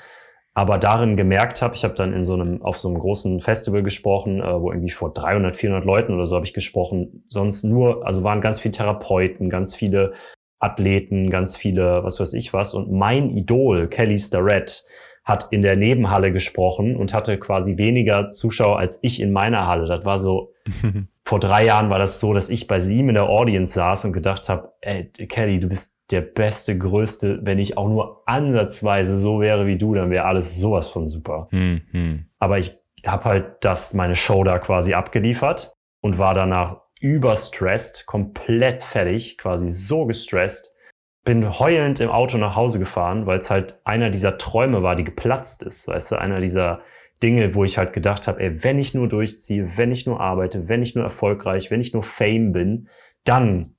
aber 0.54 0.78
darin 0.78 1.16
gemerkt 1.16 1.62
habe, 1.62 1.76
ich 1.76 1.84
habe 1.84 1.94
dann 1.94 2.14
in 2.14 2.26
so 2.26 2.34
einem 2.34 2.62
auf 2.62 2.78
so 2.78 2.90
einem 2.90 3.00
großen 3.00 3.40
Festival 3.40 3.84
gesprochen, 3.84 4.42
äh, 4.42 4.62
wo 4.62 4.72
irgendwie 4.72 4.92
vor 4.92 5.14
300, 5.14 5.56
400 5.56 5.86
Leuten 5.86 6.14
oder 6.14 6.26
so 6.26 6.36
habe 6.36 6.46
ich 6.46 6.54
gesprochen. 6.54 7.24
Sonst 7.30 7.64
nur, 7.64 8.06
also 8.06 8.24
waren 8.24 8.42
ganz 8.42 8.60
viele 8.60 8.74
Therapeuten, 8.74 9.50
ganz 9.50 9.76
viele 9.76 10.14
Athleten, 10.60 11.30
ganz 11.30 11.56
viele, 11.56 12.04
was 12.04 12.20
weiß 12.20 12.34
ich 12.34 12.54
was. 12.54 12.74
Und 12.74 12.92
mein 12.92 13.30
Idol 13.32 13.88
Kelly 13.88 14.20
Starrett 14.20 14.84
hat 15.24 15.48
in 15.52 15.62
der 15.62 15.76
Nebenhalle 15.76 16.34
gesprochen 16.34 16.96
und 16.98 17.14
hatte 17.14 17.38
quasi 17.38 17.78
weniger 17.78 18.32
Zuschauer 18.32 18.78
als 18.78 19.00
ich 19.04 19.22
in 19.22 19.32
meiner 19.32 19.68
Halle. 19.68 19.86
Das 19.86 20.04
war 20.04 20.20
so, 20.20 20.52
vor 21.24 21.40
drei 21.40 21.66
Jahren 21.66 21.90
war 21.90 22.00
das 22.00 22.20
so, 22.20 22.34
dass 22.34 22.50
ich 22.50 22.68
bei 22.68 22.80
ihm 22.80 23.08
in 23.08 23.16
der 23.16 23.30
Audience 23.30 23.74
saß 23.74 24.06
und 24.06 24.14
gedacht 24.14 24.50
habe, 24.50 24.74
ey, 24.82 25.06
Kelly, 25.06 25.60
du 25.60 25.70
bist 25.70 25.91
der 26.12 26.22
beste, 26.22 26.78
größte, 26.78 27.40
wenn 27.44 27.60
ich 27.60 27.78
auch 27.78 27.88
nur 27.88 28.24
ansatzweise 28.26 29.18
so 29.18 29.40
wäre 29.40 29.68
wie 29.68 29.78
du, 29.78 29.94
dann 29.94 30.10
wäre 30.10 30.26
alles 30.26 30.58
sowas 30.58 30.88
von 30.88 31.08
super. 31.08 31.48
Mhm. 31.52 32.26
Aber 32.40 32.58
ich 32.58 32.72
habe 33.06 33.26
halt 33.26 33.46
das, 33.62 33.94
meine 33.94 34.16
Show 34.16 34.44
da 34.44 34.60
quasi 34.60 34.94
abgeliefert 34.94 35.76
und 36.02 36.18
war 36.18 36.34
danach 36.34 36.82
überstresst, 37.00 38.06
komplett 38.06 38.84
fertig, 38.84 39.38
quasi 39.38 39.72
so 39.72 40.06
gestresst. 40.06 40.76
Bin 41.24 41.60
heulend 41.60 42.00
im 42.00 42.10
Auto 42.10 42.38
nach 42.38 42.56
Hause 42.56 42.80
gefahren, 42.80 43.26
weil 43.26 43.40
es 43.40 43.50
halt 43.50 43.80
einer 43.84 44.10
dieser 44.10 44.38
Träume 44.38 44.82
war, 44.84 44.96
die 44.96 45.04
geplatzt 45.04 45.64
ist. 45.64 45.88
Weißt 45.88 46.12
du, 46.12 46.16
einer 46.20 46.40
dieser 46.40 46.82
Dinge, 47.22 47.54
wo 47.54 47.64
ich 47.64 47.78
halt 47.78 47.94
gedacht 47.94 48.28
habe, 48.28 48.40
ey, 48.40 48.64
wenn 48.64 48.80
ich 48.80 48.94
nur 48.94 49.08
durchziehe, 49.08 49.78
wenn 49.78 49.92
ich 49.92 50.06
nur 50.06 50.20
arbeite, 50.20 50.68
wenn 50.68 50.82
ich 50.82 50.96
nur 50.96 51.04
erfolgreich, 51.04 51.70
wenn 51.70 51.82
ich 51.82 51.94
nur 51.94 52.04
Fame 52.04 52.52
bin, 52.52 52.88
dann 53.24 53.76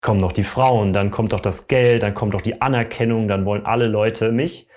kommen 0.00 0.20
noch 0.20 0.32
die 0.32 0.44
Frauen, 0.44 0.92
dann 0.92 1.10
kommt 1.10 1.32
doch 1.32 1.40
das 1.40 1.66
Geld, 1.68 2.02
dann 2.02 2.14
kommt 2.14 2.34
doch 2.34 2.40
die 2.40 2.60
Anerkennung, 2.60 3.28
dann 3.28 3.44
wollen 3.44 3.66
alle 3.66 3.86
Leute 3.86 4.32
mich. 4.32 4.68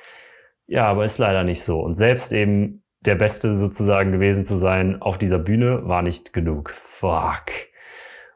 Ja, 0.68 0.86
aber 0.86 1.06
ist 1.06 1.18
leider 1.18 1.44
nicht 1.44 1.64
so. 1.64 1.80
Und 1.80 1.96
selbst 1.96 2.32
eben 2.32 2.84
der 3.02 3.16
Beste 3.16 3.58
sozusagen 3.58 4.12
gewesen 4.12 4.46
zu 4.46 4.58
sein 4.58 5.02
auf 5.02 5.18
dieser 5.18 5.40
Bühne 5.40 5.88
war 5.88 6.02
nicht 6.02 6.34
genug. 6.34 6.74
Fuck. 7.00 7.52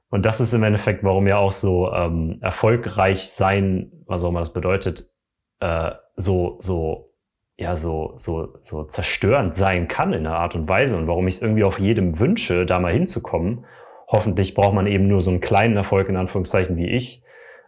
Und 0.10 0.26
das 0.26 0.40
ist 0.40 0.54
im 0.54 0.64
Endeffekt, 0.64 1.04
warum 1.04 1.28
ja 1.28 1.38
auch 1.38 1.52
so 1.52 1.92
ähm, 1.92 2.40
erfolgreich 2.42 3.30
sein, 3.30 3.92
was 4.06 4.24
auch 4.24 4.30
immer 4.30 4.40
das 4.40 4.54
bedeutet, 4.54 5.12
äh, 5.60 5.92
so, 6.16 6.58
so, 6.62 7.14
ja, 7.58 7.76
so, 7.76 8.14
so, 8.18 8.58
so 8.64 8.84
zerstörend 8.84 9.56
sein 9.56 9.88
kann 9.88 10.14
in 10.14 10.26
einer 10.26 10.38
Art 10.38 10.56
und 10.56 10.68
Weise 10.68 10.98
und 10.98 11.08
warum 11.08 11.28
ich 11.28 11.36
es 11.36 11.42
irgendwie 11.42 11.64
auf 11.64 11.80
jedem 11.80 12.20
wünsche, 12.20 12.66
da 12.66 12.80
mal 12.80 12.94
hinzukommen 12.94 13.66
hoffentlich 14.08 14.54
braucht 14.54 14.74
man 14.74 14.88
eben 14.88 15.08
nur 15.08 15.22
so 15.22 15.32
einen 15.32 15.42
kleinen 15.42 15.78
Erfolg 15.78 16.10
in 16.10 16.18
Anführungszeichen 16.18 16.78
wie 16.78 16.88
ich 16.88 17.24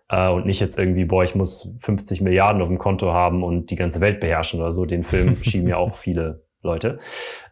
äh, 0.10 0.30
und 0.30 0.46
nicht 0.46 0.60
jetzt 0.60 0.78
irgendwie, 0.78 1.06
boah, 1.06 1.24
ich 1.24 1.36
muss 1.36 1.78
50 1.82 2.22
Milliarden 2.22 2.62
auf 2.62 2.68
dem 2.68 2.78
Konto 2.78 3.14
haben 3.14 3.44
und 3.44 3.72
die 3.72 3.76
ganze 3.76 4.02
Welt 4.02 4.20
beherrschen 4.20 4.60
oder 4.60 4.72
so. 4.72 4.86
Den 4.86 5.04
Film 5.04 5.36
schieben 5.44 5.68
ja 5.68 5.78
auch 5.78 5.98
viele 5.98 6.44
Leute. 6.62 7.00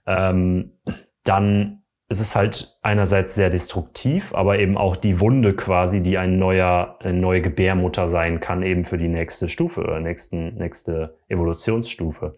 Ähm, 0.05 0.73
dann 1.23 1.81
ist 2.07 2.19
es 2.19 2.35
halt 2.35 2.77
einerseits 2.83 3.33
sehr 3.33 3.49
destruktiv, 3.49 4.33
aber 4.35 4.59
eben 4.59 4.77
auch 4.77 4.95
die 4.95 5.19
Wunde 5.19 5.55
quasi, 5.55 6.03
die 6.03 6.19
ein 6.19 6.37
neuer, 6.37 6.99
eine 6.99 7.17
neue 7.17 7.41
Gebärmutter 7.41 8.07
sein 8.07 8.39
kann, 8.39 8.61
eben 8.61 8.83
für 8.83 8.99
die 8.99 9.07
nächste 9.07 9.49
Stufe 9.49 9.81
oder 9.81 9.99
nächsten, 9.99 10.55
nächste 10.55 11.17
Evolutionsstufe. 11.29 12.37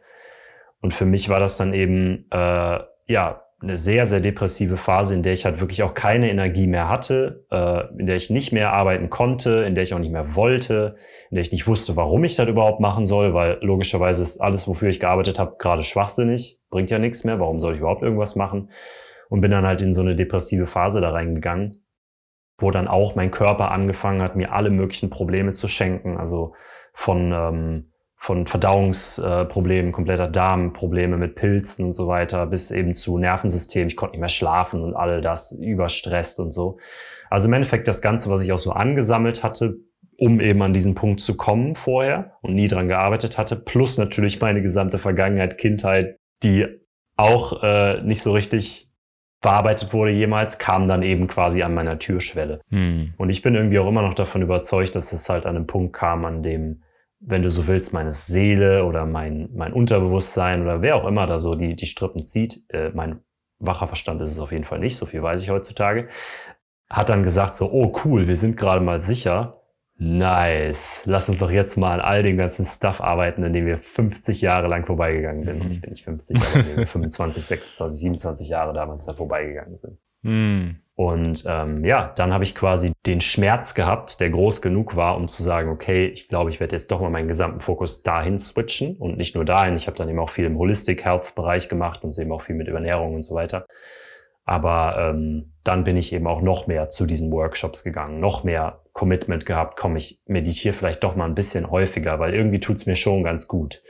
Und 0.79 0.93
für 0.93 1.05
mich 1.05 1.27
war 1.27 1.41
das 1.41 1.57
dann 1.57 1.73
eben, 1.73 2.27
äh, 2.31 2.79
ja, 3.07 3.43
eine 3.59 3.77
sehr, 3.77 4.05
sehr 4.05 4.19
depressive 4.19 4.77
Phase, 4.77 5.15
in 5.15 5.23
der 5.23 5.33
ich 5.33 5.43
halt 5.43 5.59
wirklich 5.59 5.81
auch 5.81 5.95
keine 5.95 6.29
Energie 6.29 6.67
mehr 6.67 6.89
hatte, 6.89 7.45
äh, 7.49 7.87
in 7.97 8.05
der 8.05 8.15
ich 8.15 8.29
nicht 8.29 8.51
mehr 8.51 8.71
arbeiten 8.71 9.09
konnte, 9.09 9.63
in 9.65 9.73
der 9.73 9.83
ich 9.83 9.95
auch 9.95 9.99
nicht 9.99 10.11
mehr 10.11 10.35
wollte, 10.35 10.95
in 11.31 11.35
der 11.35 11.41
ich 11.41 11.51
nicht 11.51 11.65
wusste, 11.65 11.95
warum 11.95 12.23
ich 12.23 12.35
das 12.35 12.47
überhaupt 12.47 12.79
machen 12.79 13.07
soll, 13.07 13.33
weil 13.33 13.57
logischerweise 13.61 14.21
ist 14.21 14.39
alles, 14.39 14.67
wofür 14.67 14.89
ich 14.89 14.99
gearbeitet 14.99 15.39
habe, 15.39 15.55
gerade 15.57 15.83
schwachsinnig, 15.83 16.59
bringt 16.69 16.91
ja 16.91 16.99
nichts 16.99 17.23
mehr, 17.23 17.39
warum 17.39 17.59
soll 17.59 17.73
ich 17.73 17.79
überhaupt 17.79 18.03
irgendwas 18.03 18.35
machen? 18.35 18.69
Und 19.29 19.41
bin 19.41 19.51
dann 19.51 19.65
halt 19.65 19.81
in 19.81 19.93
so 19.93 20.01
eine 20.01 20.15
depressive 20.15 20.67
Phase 20.67 21.01
da 21.01 21.09
reingegangen, 21.09 21.83
wo 22.59 22.69
dann 22.69 22.87
auch 22.87 23.15
mein 23.15 23.31
Körper 23.31 23.71
angefangen 23.71 24.21
hat, 24.21 24.35
mir 24.35 24.53
alle 24.53 24.69
möglichen 24.69 25.09
Probleme 25.09 25.51
zu 25.51 25.67
schenken, 25.67 26.17
also 26.17 26.53
von 26.93 27.31
ähm, 27.33 27.86
von 28.19 28.47
Verdauungsproblemen, 28.47 29.91
kompletter 29.91 30.27
Darmprobleme 30.27 31.17
mit 31.17 31.35
Pilzen 31.35 31.85
und 31.85 31.93
so 31.93 32.07
weiter, 32.07 32.47
bis 32.47 32.71
eben 32.71 32.93
zu 32.93 33.19
Nervensystem. 33.19 33.87
Ich 33.87 33.95
konnte 33.95 34.13
nicht 34.13 34.21
mehr 34.21 34.29
schlafen 34.29 34.81
und 34.81 34.95
all 34.95 35.21
das 35.21 35.51
überstresst 35.51 36.39
und 36.39 36.51
so. 36.51 36.79
Also 37.29 37.47
im 37.47 37.53
Endeffekt 37.53 37.87
das 37.87 38.01
Ganze, 38.01 38.29
was 38.29 38.41
ich 38.41 38.51
auch 38.51 38.59
so 38.59 38.71
angesammelt 38.71 39.43
hatte, 39.43 39.77
um 40.17 40.41
eben 40.41 40.61
an 40.63 40.73
diesen 40.73 40.95
Punkt 40.95 41.21
zu 41.21 41.37
kommen 41.37 41.75
vorher 41.75 42.33
und 42.41 42.55
nie 42.55 42.67
dran 42.67 42.87
gearbeitet 42.87 43.37
hatte, 43.37 43.55
plus 43.55 43.99
natürlich 43.99 44.41
meine 44.41 44.63
gesamte 44.63 44.97
Vergangenheit, 44.97 45.59
Kindheit, 45.59 46.17
die 46.43 46.65
auch 47.17 47.61
äh, 47.61 48.01
nicht 48.01 48.23
so 48.23 48.31
richtig 48.31 48.91
bearbeitet 49.41 49.93
wurde 49.93 50.11
jemals, 50.11 50.57
kam 50.57 50.87
dann 50.87 51.03
eben 51.03 51.27
quasi 51.27 51.61
an 51.61 51.75
meiner 51.75 51.99
Türschwelle. 51.99 52.61
Hm. 52.71 53.13
Und 53.17 53.29
ich 53.29 53.43
bin 53.43 53.53
irgendwie 53.53 53.77
auch 53.77 53.87
immer 53.87 54.01
noch 54.01 54.15
davon 54.15 54.41
überzeugt, 54.41 54.95
dass 54.95 55.13
es 55.13 55.29
halt 55.29 55.45
an 55.45 55.55
einem 55.55 55.67
Punkt 55.67 55.93
kam, 55.93 56.25
an 56.25 56.41
dem 56.41 56.81
wenn 57.19 57.41
du 57.41 57.49
so 57.49 57.67
willst, 57.67 57.93
meine 57.93 58.13
Seele 58.13 58.85
oder 58.85 59.05
mein, 59.05 59.49
mein 59.53 59.73
Unterbewusstsein 59.73 60.61
oder 60.61 60.81
wer 60.81 60.95
auch 60.95 61.07
immer 61.07 61.25
da 61.27 61.39
so 61.39 61.55
die, 61.55 61.75
die 61.75 61.87
Strippen 61.87 62.25
zieht, 62.25 62.63
äh, 62.69 62.91
mein 62.93 63.19
wacher 63.59 63.87
Verstand 63.87 64.21
ist 64.21 64.31
es 64.31 64.39
auf 64.39 64.51
jeden 64.51 64.65
Fall 64.65 64.79
nicht, 64.79 64.97
so 64.97 65.05
viel 65.05 65.23
weiß 65.23 65.41
ich 65.41 65.49
heutzutage, 65.49 66.09
hat 66.89 67.09
dann 67.09 67.23
gesagt 67.23 67.55
so, 67.55 67.71
oh 67.71 67.93
cool, 68.05 68.27
wir 68.27 68.35
sind 68.35 68.55
gerade 68.55 68.81
mal 68.81 68.99
sicher, 68.99 69.61
nice, 69.97 71.03
lass 71.05 71.27
uns 71.27 71.39
doch 71.39 71.49
jetzt 71.49 71.75
mal 71.75 71.99
an 71.99 72.01
all 72.01 72.21
dem 72.21 72.37
ganzen 72.37 72.65
Stuff 72.65 73.01
arbeiten, 73.01 73.43
in 73.43 73.53
dem 73.53 73.65
wir 73.65 73.79
50 73.79 74.41
Jahre 74.41 74.67
lang 74.67 74.85
vorbeigegangen 74.85 75.43
sind. 75.43 75.63
Mhm. 75.63 75.71
Ich 75.71 75.81
bin 75.81 75.89
nicht 75.89 76.03
50, 76.03 76.37
aber 76.39 76.59
in 76.59 76.67
dem 76.67 76.77
wir 76.77 76.87
25, 76.87 77.43
26, 77.43 77.99
27 77.99 78.49
Jahre 78.49 78.73
damals 78.73 79.05
da 79.05 79.13
vorbeigegangen 79.13 79.79
sind. 79.79 79.97
Mhm. 80.21 80.81
Und 80.97 81.43
ähm, 81.47 81.85
ja, 81.85 82.11
dann 82.15 82.33
habe 82.33 82.43
ich 82.43 82.55
quasi 82.55 82.91
den 83.05 83.21
Schmerz 83.21 83.75
gehabt, 83.75 84.19
der 84.19 84.31
groß 84.31 84.63
genug 84.63 84.95
war, 84.95 85.15
um 85.15 85.27
zu 85.27 85.43
sagen, 85.43 85.69
okay, 85.69 86.07
ich 86.07 86.27
glaube, 86.27 86.49
ich 86.49 86.59
werde 86.59 86.75
jetzt 86.75 86.89
doch 86.89 87.01
mal 87.01 87.11
meinen 87.11 87.27
gesamten 87.27 87.59
Fokus 87.59 88.01
dahin 88.01 88.39
switchen 88.39 88.97
und 88.97 89.15
nicht 89.15 89.35
nur 89.35 89.45
dahin. 89.45 89.75
Ich 89.75 89.85
habe 89.85 89.95
dann 89.95 90.09
eben 90.09 90.17
auch 90.17 90.31
viel 90.31 90.45
im 90.45 90.57
Holistic 90.57 91.05
Health 91.05 91.35
Bereich 91.35 91.69
gemacht 91.69 92.03
und 92.03 92.17
eben 92.17 92.31
auch 92.31 92.41
viel 92.41 92.55
mit 92.55 92.67
Ernährung 92.67 93.13
und 93.13 93.21
so 93.21 93.35
weiter. 93.35 93.67
Aber 94.43 94.95
ähm, 94.97 95.53
dann 95.63 95.83
bin 95.83 95.97
ich 95.97 96.13
eben 96.13 96.25
auch 96.25 96.41
noch 96.41 96.65
mehr 96.65 96.89
zu 96.89 97.05
diesen 97.05 97.31
Workshops 97.31 97.83
gegangen, 97.83 98.19
noch 98.19 98.43
mehr 98.43 98.81
Commitment 98.93 99.45
gehabt, 99.45 99.77
komm, 99.77 99.97
ich 99.97 100.21
meditiere 100.25 100.73
vielleicht 100.73 101.03
doch 101.03 101.15
mal 101.15 101.25
ein 101.25 101.35
bisschen 101.35 101.69
häufiger, 101.69 102.17
weil 102.17 102.33
irgendwie 102.33 102.59
tut's 102.59 102.87
mir 102.87 102.95
schon 102.95 103.23
ganz 103.23 103.47
gut. 103.47 103.83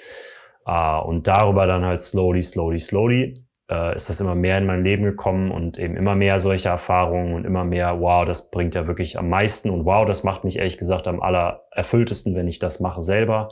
Uh, 0.67 0.99
und 1.05 1.27
darüber 1.27 1.67
dann 1.67 1.85
halt 1.85 2.01
slowly, 2.01 2.41
slowly, 2.41 2.79
slowly 2.79 3.46
äh, 3.69 3.95
ist 3.95 4.09
das 4.09 4.19
immer 4.19 4.35
mehr 4.35 4.57
in 4.57 4.65
mein 4.65 4.83
Leben 4.83 5.03
gekommen 5.03 5.51
und 5.51 5.77
eben 5.77 5.95
immer 5.95 6.15
mehr 6.15 6.39
solche 6.39 6.69
Erfahrungen 6.69 7.33
und 7.33 7.45
immer 7.45 7.63
mehr, 7.63 7.99
wow, 7.99 8.25
das 8.25 8.49
bringt 8.49 8.75
ja 8.75 8.87
wirklich 8.87 9.17
am 9.17 9.29
meisten 9.29 9.69
und 9.69 9.85
wow, 9.85 10.05
das 10.05 10.23
macht 10.23 10.43
mich 10.43 10.57
ehrlich 10.57 10.77
gesagt 10.77 11.07
am 11.07 11.21
allererfülltesten, 11.21 12.35
wenn 12.35 12.47
ich 12.47 12.59
das 12.59 12.79
mache 12.79 13.01
selber. 13.01 13.49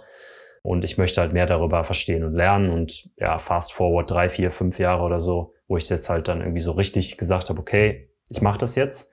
Und 0.61 0.83
ich 0.83 0.97
möchte 0.97 1.21
halt 1.21 1.31
mehr 1.31 1.45
darüber 1.45 1.83
verstehen 1.83 2.23
und 2.23 2.33
lernen 2.33 2.71
und 2.71 3.09
ja, 3.17 3.37
fast 3.37 3.71
forward 3.71 4.09
drei, 4.09 4.29
vier, 4.29 4.51
fünf 4.51 4.79
Jahre 4.79 5.03
oder 5.03 5.19
so, 5.19 5.53
wo 5.67 5.77
ich 5.77 5.87
jetzt 5.89 6.09
halt 6.09 6.27
dann 6.27 6.41
irgendwie 6.41 6.61
so 6.61 6.71
richtig 6.71 7.17
gesagt 7.17 7.49
habe, 7.49 7.59
okay, 7.59 8.09
ich 8.29 8.41
mache 8.41 8.57
das 8.57 8.75
jetzt. 8.75 9.11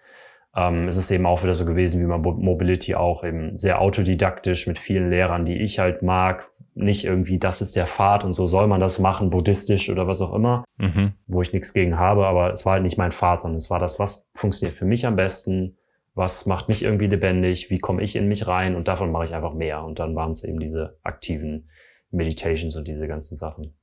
Ähm, 0.54 0.86
es 0.86 0.96
ist 0.96 1.10
eben 1.10 1.24
auch 1.24 1.42
wieder 1.42 1.54
so 1.54 1.64
gewesen 1.64 2.02
wie 2.02 2.06
bei 2.06 2.18
Mobility 2.18 2.94
auch 2.94 3.24
eben 3.24 3.56
sehr 3.56 3.80
autodidaktisch 3.80 4.66
mit 4.66 4.78
vielen 4.78 5.08
Lehrern, 5.08 5.46
die 5.46 5.56
ich 5.56 5.78
halt 5.78 6.02
mag. 6.02 6.50
Nicht 6.74 7.04
irgendwie, 7.04 7.38
das 7.38 7.62
ist 7.62 7.74
der 7.74 7.86
Pfad 7.86 8.24
und 8.24 8.32
so 8.32 8.46
soll 8.46 8.66
man 8.66 8.80
das 8.80 8.98
machen, 8.98 9.30
buddhistisch 9.30 9.88
oder 9.88 10.06
was 10.06 10.20
auch 10.20 10.34
immer, 10.34 10.64
mhm. 10.76 11.14
wo 11.26 11.40
ich 11.40 11.52
nichts 11.54 11.72
gegen 11.72 11.98
habe, 11.98 12.26
aber 12.26 12.52
es 12.52 12.66
war 12.66 12.74
halt 12.74 12.82
nicht 12.82 12.98
mein 12.98 13.12
Pfad, 13.12 13.40
sondern 13.40 13.56
es 13.56 13.70
war 13.70 13.78
das, 13.78 13.98
was 13.98 14.30
funktioniert 14.34 14.76
für 14.76 14.84
mich 14.84 15.06
am 15.06 15.16
besten, 15.16 15.78
was 16.14 16.44
macht 16.44 16.68
mich 16.68 16.82
irgendwie 16.82 17.06
lebendig, 17.06 17.70
wie 17.70 17.78
komme 17.78 18.02
ich 18.02 18.14
in 18.14 18.28
mich 18.28 18.46
rein 18.46 18.76
und 18.76 18.88
davon 18.88 19.10
mache 19.10 19.24
ich 19.24 19.34
einfach 19.34 19.54
mehr. 19.54 19.82
Und 19.82 19.98
dann 19.98 20.14
waren 20.14 20.32
es 20.32 20.44
eben 20.44 20.60
diese 20.60 20.98
aktiven 21.02 21.70
Meditations 22.10 22.76
und 22.76 22.86
diese 22.86 23.08
ganzen 23.08 23.36
Sachen. 23.36 23.74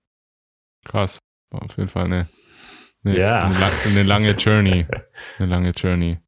Krass. 0.86 1.18
War 1.50 1.64
auf 1.64 1.76
jeden 1.78 1.90
Fall 1.90 2.06
eine, 2.06 2.30
eine, 3.04 3.18
ja. 3.18 3.44
eine, 3.44 3.58
eine 3.86 4.04
lange 4.04 4.32
Journey. 4.34 4.86
Eine 5.40 5.50
lange 5.50 5.72
Journey. 5.72 6.20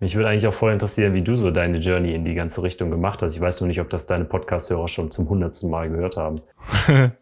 Mich 0.00 0.14
würde 0.14 0.28
eigentlich 0.28 0.46
auch 0.46 0.54
voll 0.54 0.72
interessieren, 0.72 1.12
wie 1.14 1.22
du 1.22 1.36
so 1.36 1.50
deine 1.50 1.78
Journey 1.78 2.14
in 2.14 2.24
die 2.24 2.34
ganze 2.34 2.62
Richtung 2.62 2.90
gemacht 2.90 3.20
hast. 3.20 3.34
Ich 3.34 3.40
weiß 3.40 3.60
nur 3.60 3.68
nicht, 3.68 3.80
ob 3.80 3.90
das 3.90 4.06
deine 4.06 4.24
Podcast-Hörer 4.24 4.86
schon 4.86 5.10
zum 5.10 5.28
hundertsten 5.28 5.70
Mal 5.70 5.90
gehört 5.90 6.16
haben. 6.16 6.40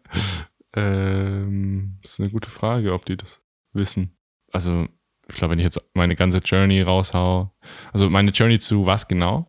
ähm, 0.75 1.97
das 2.03 2.11
ist 2.11 2.19
eine 2.19 2.29
gute 2.29 2.51
Frage, 2.51 2.93
ob 2.93 3.05
die 3.05 3.17
das 3.17 3.41
wissen. 3.73 4.15
Also, 4.51 4.85
ich 5.27 5.35
glaube, 5.35 5.53
wenn 5.53 5.59
ich 5.59 5.65
jetzt 5.65 5.81
meine 5.95 6.15
ganze 6.15 6.37
Journey 6.37 6.81
raushau, 6.81 7.51
also 7.93 8.11
meine 8.11 8.29
Journey 8.29 8.59
zu 8.59 8.85
was 8.85 9.07
genau? 9.07 9.47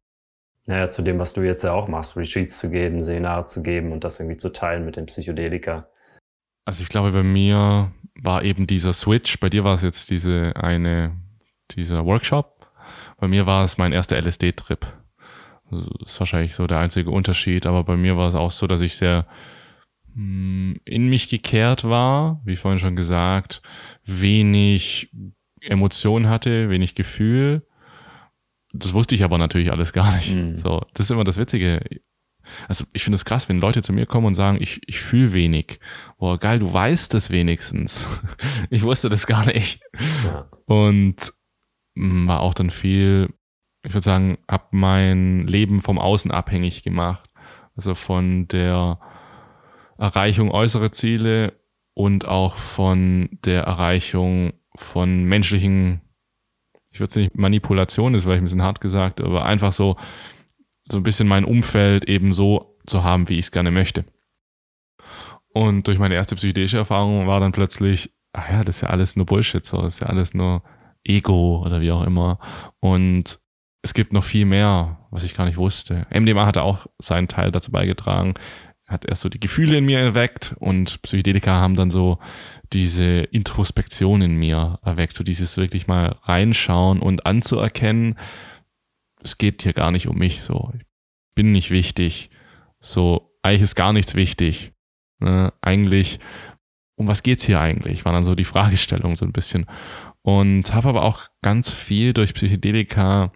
Naja, 0.65 0.89
zu 0.89 1.03
dem, 1.03 1.19
was 1.19 1.35
du 1.35 1.43
jetzt 1.43 1.65
ja 1.65 1.73
auch 1.73 1.87
machst, 1.87 2.17
Retreats 2.17 2.59
zu 2.59 2.71
geben, 2.71 3.05
Seminare 3.05 3.45
zu 3.45 3.63
geben 3.63 3.93
und 3.93 4.05
das 4.05 4.21
irgendwie 4.21 4.39
zu 4.39 4.53
teilen 4.53 4.87
mit 4.87 4.97
dem 4.97 5.07
Psychedelika. 5.07 5.89
Also 6.65 6.83
ich 6.83 6.89
glaube, 6.89 7.13
bei 7.13 7.23
mir 7.23 7.93
war 8.15 8.43
eben 8.43 8.67
dieser 8.67 8.93
Switch, 8.95 9.39
bei 9.39 9.51
dir 9.51 9.65
war 9.65 9.75
es 9.75 9.83
jetzt 9.83 10.11
diese 10.11 10.55
eine, 10.57 11.17
dieser 11.71 12.05
Workshop 12.05 12.58
bei 13.19 13.29
mir 13.29 13.47
war 13.47 13.65
es 13.65 13.79
mein 13.79 13.93
erster 13.93 14.17
LSD-Trip. 14.17 14.87
Das 15.71 15.81
ist 16.07 16.21
wahrscheinlich 16.21 16.55
so 16.55 16.67
der 16.67 16.79
einzige 16.79 17.11
Unterschied, 17.11 17.67
aber 17.67 17.85
bei 17.85 17.97
mir 17.97 18.17
war 18.17 18.29
es 18.29 18.35
auch 18.35 18.53
so, 18.53 18.67
dass 18.67 18.81
ich 18.81 18.97
sehr 18.97 19.27
mm, 20.15 20.75
in 20.85 21.09
mich 21.09 21.29
gekehrt 21.29 21.85
war, 21.85 22.41
wie 22.45 22.57
vorhin 22.57 22.79
schon 22.79 22.97
gesagt, 22.97 23.61
wenig 24.05 25.11
Emotion 25.61 26.29
hatte, 26.29 26.71
wenig 26.71 26.95
Gefühl. 26.95 27.67
Das 28.73 28.95
wusste 28.95 29.15
ich 29.15 29.25
aber 29.25 29.37
natürlich 29.37 29.73
alles 29.73 29.93
gar 29.93 30.15
nicht. 30.17 30.35
Mhm. 30.35 30.57
So, 30.57 30.83
das 30.95 31.07
ist 31.07 31.11
immer 31.11 31.25
das 31.25 31.39
Witzige. 31.39 31.81
Also 32.67 32.85
ich 32.93 33.03
finde 33.03 33.17
es 33.17 33.27
krass, 33.27 33.49
wenn 33.49 33.61
Leute 33.61 33.83
zu 33.83 33.93
mir 33.93 34.07
kommen 34.07 34.27
und 34.27 34.35
sagen, 34.35 34.59
ich, 34.61 34.81
ich 34.87 35.01
fühle 35.01 35.33
wenig. 35.35 35.81
Boah, 36.19 36.39
geil, 36.39 36.61
du 36.61 36.73
weißt 36.73 37.13
es 37.15 37.31
wenigstens. 37.31 38.09
ich 38.71 38.83
wusste 38.85 39.09
das 39.11 39.27
gar 39.27 39.45
nicht. 39.47 39.81
Ja. 40.25 40.49
Und 40.65 41.33
war 41.99 42.41
auch 42.41 42.55
dann 42.55 42.71
viel, 42.71 43.29
ich 43.85 43.93
würde 43.93 44.05
sagen, 44.05 44.39
habe 44.49 44.69
mein 44.71 45.47
Leben 45.47 45.81
vom 45.81 45.99
Außen 45.99 46.31
abhängig 46.31 46.83
gemacht. 46.83 47.29
Also 47.77 47.95
von 47.95 48.49
der 48.49 48.99
Erreichung 49.99 50.51
äußerer 50.51 50.93
Ziele 50.93 51.61
und 51.95 52.27
auch 52.27 52.57
von 52.57 53.29
der 53.45 53.63
Erreichung 53.65 54.53
von 54.77 55.25
menschlichen, 55.25 56.01
ich 56.91 57.01
würde 57.01 57.11
es 57.11 57.17
nicht 57.17 57.37
Manipulation, 57.37 58.15
ist 58.15 58.23
vielleicht 58.23 58.41
ein 58.41 58.45
bisschen 58.45 58.63
hart 58.63 58.81
gesagt, 58.81 59.21
aber 59.21 59.45
einfach 59.45 59.73
so, 59.73 59.97
so 60.91 60.99
ein 60.99 61.03
bisschen 61.03 61.29
mein 61.29 61.45
Umfeld 61.45 62.05
eben 62.05 62.33
so 62.33 62.79
zu 62.87 63.03
haben, 63.03 63.29
wie 63.29 63.35
ich 63.35 63.47
es 63.47 63.53
gerne 63.53 63.71
möchte. 63.71 64.05
Und 65.53 65.87
durch 65.89 65.99
meine 65.99 66.15
erste 66.15 66.37
psychedelische 66.37 66.79
Erfahrung 66.79 67.27
war 67.27 67.41
dann 67.41 67.53
plötzlich, 67.53 68.13
ach 68.33 68.49
ja, 68.51 68.65
das 68.65 68.77
ist 68.77 68.83
ja 68.83 68.91
alles 68.91 69.17
nur 69.17 69.27
Bullshit, 69.27 69.65
so, 69.65 69.83
das 69.83 69.95
ist 69.95 70.01
ja 70.01 70.07
alles 70.07 70.35
nur 70.35 70.63
Ego 71.05 71.63
oder 71.65 71.81
wie 71.81 71.93
auch 71.93 72.05
immer. 72.05 72.39
Und 72.81 73.39
es 73.83 73.95
gibt 73.95 74.13
noch 74.13 74.25
viel 74.25 74.45
mehr, 74.45 75.07
was 75.11 75.25
ich 75.25 75.37
gar 75.37 75.47
nicht 75.47 75.57
wusste. 75.57 76.07
MDMA 76.13 76.47
hatte 76.47 76.63
auch 76.63 76.87
seinen 76.99 77.29
Teil 77.29 77.51
dazu 77.51 77.71
beigetragen, 77.71 78.35
hat 78.87 79.05
erst 79.05 79.23
so 79.23 79.29
die 79.29 79.41
Gefühle 79.41 79.79
in 79.79 79.85
mir 79.85 80.01
erweckt 80.01 80.55
und 80.59 81.01
Psychedelika 81.03 81.53
haben 81.53 81.77
dann 81.77 81.91
so 81.91 82.19
diese 82.73 83.05
Introspektion 83.05 84.23
in 84.23 84.37
mir 84.37 84.79
erweckt, 84.83 85.15
so 85.15 85.25
dieses 85.25 85.57
wirklich 85.57 85.87
mal 85.87 86.17
reinschauen 86.23 87.01
und 87.01 87.27
anzuerkennen, 87.27 88.19
es 89.23 89.39
geht 89.39 89.63
hier 89.63 89.73
gar 89.73 89.91
nicht 89.91 90.09
um 90.09 90.17
mich, 90.17 90.43
so, 90.43 90.73
ich 90.75 90.85
bin 91.35 91.53
nicht 91.53 91.71
wichtig, 91.71 92.31
so, 92.81 93.29
eigentlich 93.43 93.63
ist 93.63 93.75
gar 93.75 93.93
nichts 93.93 94.15
wichtig. 94.15 94.73
Ne? 95.19 95.53
Eigentlich, 95.61 96.21
um 96.97 97.09
was 97.09 97.23
geht's 97.23 97.45
hier 97.45 97.61
eigentlich? 97.61 98.05
War 98.05 98.13
dann 98.13 98.23
so 98.23 98.35
die 98.35 98.45
Fragestellung 98.45 99.15
so 99.15 99.25
ein 99.25 99.33
bisschen. 99.33 99.67
Und 100.29 100.75
habe 100.75 100.91
aber 100.91 101.05
auch 101.05 101.23
ganz 101.41 101.71
viel 101.71 102.13
durch 102.13 102.35
Psychedelika, 102.35 103.33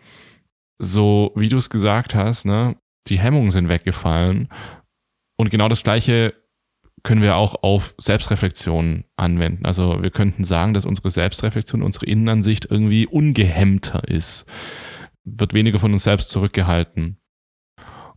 so 0.79 1.33
wie 1.35 1.49
du 1.49 1.57
es 1.57 1.71
gesagt 1.71 2.15
hast, 2.15 2.45
ne, 2.45 2.77
die 3.07 3.19
Hemmungen 3.19 3.51
sind 3.51 3.71
weggefallen. 3.71 4.51
Und 5.39 5.51
genau 5.51 5.71
das 5.71 5.85
Gleiche 5.85 6.35
können 7.03 7.23
wir 7.23 7.37
auch 7.37 7.63
auf 7.63 7.95
Selbstreflexion 7.97 9.05
anwenden. 9.17 9.65
Also 9.65 10.03
wir 10.03 10.11
könnten 10.11 10.45
sagen, 10.45 10.75
dass 10.75 10.85
unsere 10.85 11.09
Selbstreflexion, 11.09 11.83
unsere 11.83 12.05
Innenansicht 12.05 12.67
irgendwie 12.71 13.07
ungehemmter 13.07 14.07
ist. 14.07 14.45
Wird 15.25 15.55
weniger 15.55 15.79
von 15.79 15.95
uns 15.95 16.03
selbst 16.03 16.29
zurückgehalten. 16.29 17.17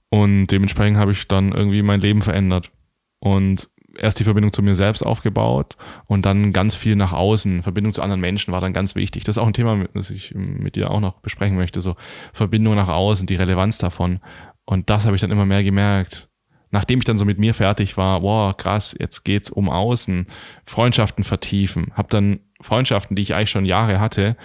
Und 0.10 0.48
dementsprechend 0.48 0.98
habe 0.98 1.14
ich 1.14 1.30
dann 1.30 1.54
irgendwie 1.54 1.82
mein 1.82 2.02
Leben 2.02 2.22
verändert. 2.22 2.74
Und 3.22 3.70
erst 3.98 4.20
die 4.20 4.24
Verbindung 4.24 4.54
zu 4.54 4.62
mir 4.62 4.76
selbst 4.76 5.04
aufgebaut 5.04 5.76
und 6.08 6.26
dann 6.26 6.54
ganz 6.54 6.76
viel 6.76 6.96
nach 6.96 7.14
außen. 7.14 7.64
Verbindung 7.64 7.94
zu 7.94 8.02
anderen 8.02 8.22
Menschen 8.22 8.52
war 8.52 8.62
dann 8.62 8.74
ganz 8.74 8.96
wichtig. 8.96 9.24
Das 9.24 9.38
ist 9.38 9.42
auch 9.42 9.48
ein 9.48 9.54
Thema, 9.54 9.86
das 9.94 10.12
ich 10.12 10.34
mit 10.36 10.76
dir 10.76 10.92
auch 10.92 11.00
noch 11.00 11.20
besprechen 11.22 11.58
möchte. 11.58 11.82
So 11.82 11.96
Verbindung 12.34 12.76
nach 12.76 12.90
außen, 12.90 13.28
die 13.28 13.36
Relevanz 13.36 13.78
davon. 13.78 14.20
Und 14.66 14.90
das 14.90 15.06
habe 15.06 15.16
ich 15.16 15.22
dann 15.22 15.32
immer 15.32 15.46
mehr 15.46 15.64
gemerkt. 15.64 16.30
Nachdem 16.72 17.00
ich 17.00 17.06
dann 17.06 17.18
so 17.18 17.26
mit 17.26 17.40
mir 17.40 17.54
fertig 17.54 17.96
war, 17.96 18.22
wow, 18.22 18.56
krass, 18.56 18.96
jetzt 19.00 19.24
geht's 19.24 19.50
um 19.50 19.70
außen, 19.70 20.28
Freundschaften 20.66 21.24
vertiefen. 21.24 21.92
Hab 21.94 22.10
dann 22.10 22.40
Freundschaften, 22.60 23.16
die 23.16 23.22
ich 23.22 23.34
eigentlich 23.34 23.52
schon 23.52 23.66
Jahre 23.66 24.00
hatte, 24.00 24.36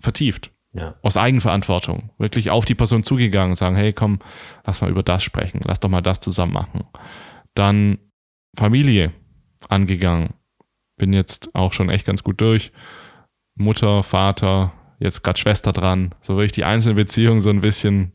vertieft. 0.00 0.50
Ja. 0.72 0.94
Aus 1.02 1.16
Eigenverantwortung. 1.16 2.10
Wirklich 2.18 2.50
auf 2.50 2.64
die 2.64 2.74
Person 2.74 3.04
zugegangen, 3.04 3.54
sagen, 3.54 3.76
hey, 3.76 3.92
komm, 3.92 4.20
lass 4.64 4.80
mal 4.80 4.90
über 4.90 5.02
das 5.02 5.22
sprechen, 5.22 5.60
lass 5.62 5.80
doch 5.80 5.90
mal 5.90 6.00
das 6.00 6.20
zusammen 6.20 6.54
machen. 6.54 6.84
Dann 7.54 7.98
Familie 8.56 9.12
angegangen. 9.68 10.34
Bin 10.96 11.12
jetzt 11.12 11.54
auch 11.54 11.72
schon 11.72 11.88
echt 11.88 12.06
ganz 12.06 12.22
gut 12.22 12.40
durch. 12.40 12.72
Mutter, 13.54 14.02
Vater, 14.02 14.72
jetzt 14.98 15.22
gerade 15.22 15.38
Schwester 15.38 15.72
dran. 15.72 16.14
So 16.20 16.36
wirklich 16.36 16.52
die 16.52 16.64
einzelne 16.64 16.94
Beziehung 16.94 17.40
so 17.40 17.50
ein 17.50 17.60
bisschen, 17.60 18.12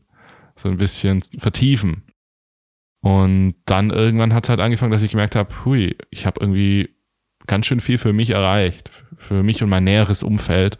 so 0.56 0.68
ein 0.68 0.78
bisschen 0.78 1.22
vertiefen. 1.38 2.02
Und 3.00 3.54
dann 3.64 3.90
irgendwann 3.90 4.34
hat 4.34 4.44
es 4.44 4.50
halt 4.50 4.60
angefangen, 4.60 4.90
dass 4.90 5.02
ich 5.02 5.12
gemerkt 5.12 5.36
habe, 5.36 5.64
hui, 5.64 5.96
ich 6.10 6.26
habe 6.26 6.40
irgendwie 6.40 6.94
ganz 7.46 7.66
schön 7.66 7.80
viel 7.80 7.98
für 7.98 8.12
mich 8.12 8.30
erreicht, 8.30 8.90
für 9.16 9.42
mich 9.42 9.62
und 9.62 9.68
mein 9.68 9.84
näheres 9.84 10.22
Umfeld. 10.22 10.78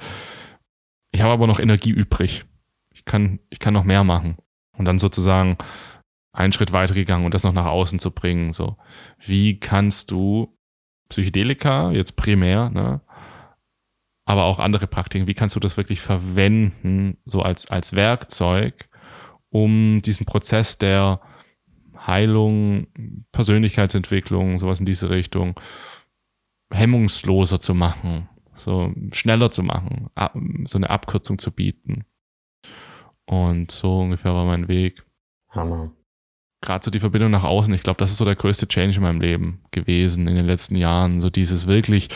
Ich 1.13 1.23
habe 1.23 1.33
aber 1.33 1.47
noch 1.47 1.61
Energie 1.61 1.91
übrig. 1.91 2.45
Ich 2.93 3.05
kann, 3.05 3.39
ich 3.51 3.61
kann 3.61 3.75
noch 3.75 3.85
mehr 3.85 4.05
machen. 4.05 4.37
Und 4.77 4.85
dann 4.85 4.99
sozusagen 4.99 5.57
einen 6.39 6.53
Schritt 6.53 6.73
weitergegangen 6.73 7.25
und 7.25 7.35
das 7.35 7.43
noch 7.43 7.53
nach 7.53 7.67
außen 7.67 7.99
zu 7.99 8.13
bringen. 8.13 8.53
So, 8.53 8.77
wie 9.19 9.59
kannst 9.59 10.13
du 10.13 10.57
Psychedelika 11.09 11.91
jetzt 11.91 12.15
primär, 12.15 12.71
ne, 12.71 13.01
aber 14.25 14.45
auch 14.45 14.61
andere 14.61 14.87
Praktiken, 14.87 15.27
wie 15.27 15.35
kannst 15.35 15.57
du 15.57 15.61
das 15.61 15.77
wirklich 15.77 16.01
verwenden, 16.01 17.17
so 17.25 17.43
als, 17.43 17.69
als 17.69 17.95
Werkzeug, 17.95 18.89
um 19.51 20.01
diesen 20.03 20.27
Prozess 20.27 20.79
der 20.79 21.21
Heilung, 22.07 22.87
Persönlichkeitsentwicklung, 23.33 24.59
sowas 24.59 24.81
in 24.81 24.87
diese 24.87 25.11
Richtung, 25.11 25.59
hemmungsloser 26.71 27.59
zu 27.59 27.75
machen, 27.75 28.29
so 28.55 28.93
schneller 29.13 29.51
zu 29.51 29.63
machen, 29.65 30.09
so 30.67 30.79
eine 30.79 30.91
Abkürzung 30.91 31.39
zu 31.39 31.51
bieten. 31.51 32.05
Und 33.25 33.73
so 33.73 34.01
ungefähr 34.01 34.35
war 34.35 34.45
mein 34.45 34.69
Weg. 34.69 35.05
Hammer 35.49 35.91
gerade 36.61 36.85
so 36.85 36.91
die 36.91 37.01
Verbindung 37.01 37.31
nach 37.31 37.45
außen, 37.45 37.73
ich 37.75 37.83
glaube, 37.83 37.99
das 37.99 38.11
ist 38.11 38.17
so 38.17 38.25
der 38.25 38.37
größte 38.37 38.69
Change 38.69 38.97
in 38.97 39.03
meinem 39.03 39.21
Leben 39.21 39.63
gewesen 39.71 40.27
in 40.27 40.35
den 40.35 40.47
letzten 40.47 40.77
Jahren. 40.77 41.21
So 41.21 41.31
dieses 41.31 41.67
wirklich, 41.67 42.09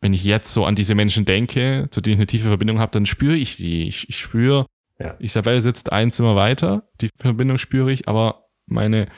wenn 0.00 0.12
ich 0.12 0.24
jetzt 0.24 0.52
so 0.52 0.64
an 0.64 0.74
diese 0.74 0.94
Menschen 0.94 1.24
denke, 1.24 1.88
zu 1.90 2.00
denen 2.00 2.14
ich 2.14 2.18
eine 2.20 2.26
tiefe 2.26 2.48
Verbindung 2.48 2.78
habe, 2.80 2.92
dann 2.92 3.06
spüre 3.06 3.36
ich 3.36 3.56
die. 3.56 3.88
Ich, 3.88 4.08
ich 4.08 4.18
spüre, 4.18 4.66
ja. 4.98 5.16
Isabel 5.18 5.60
sitzt 5.60 5.92
ein 5.92 6.10
Zimmer 6.10 6.36
weiter, 6.36 6.88
die 7.00 7.08
Verbindung 7.18 7.58
spüre 7.58 7.90
ich, 7.92 8.08
aber 8.08 8.46
meine 8.66 9.08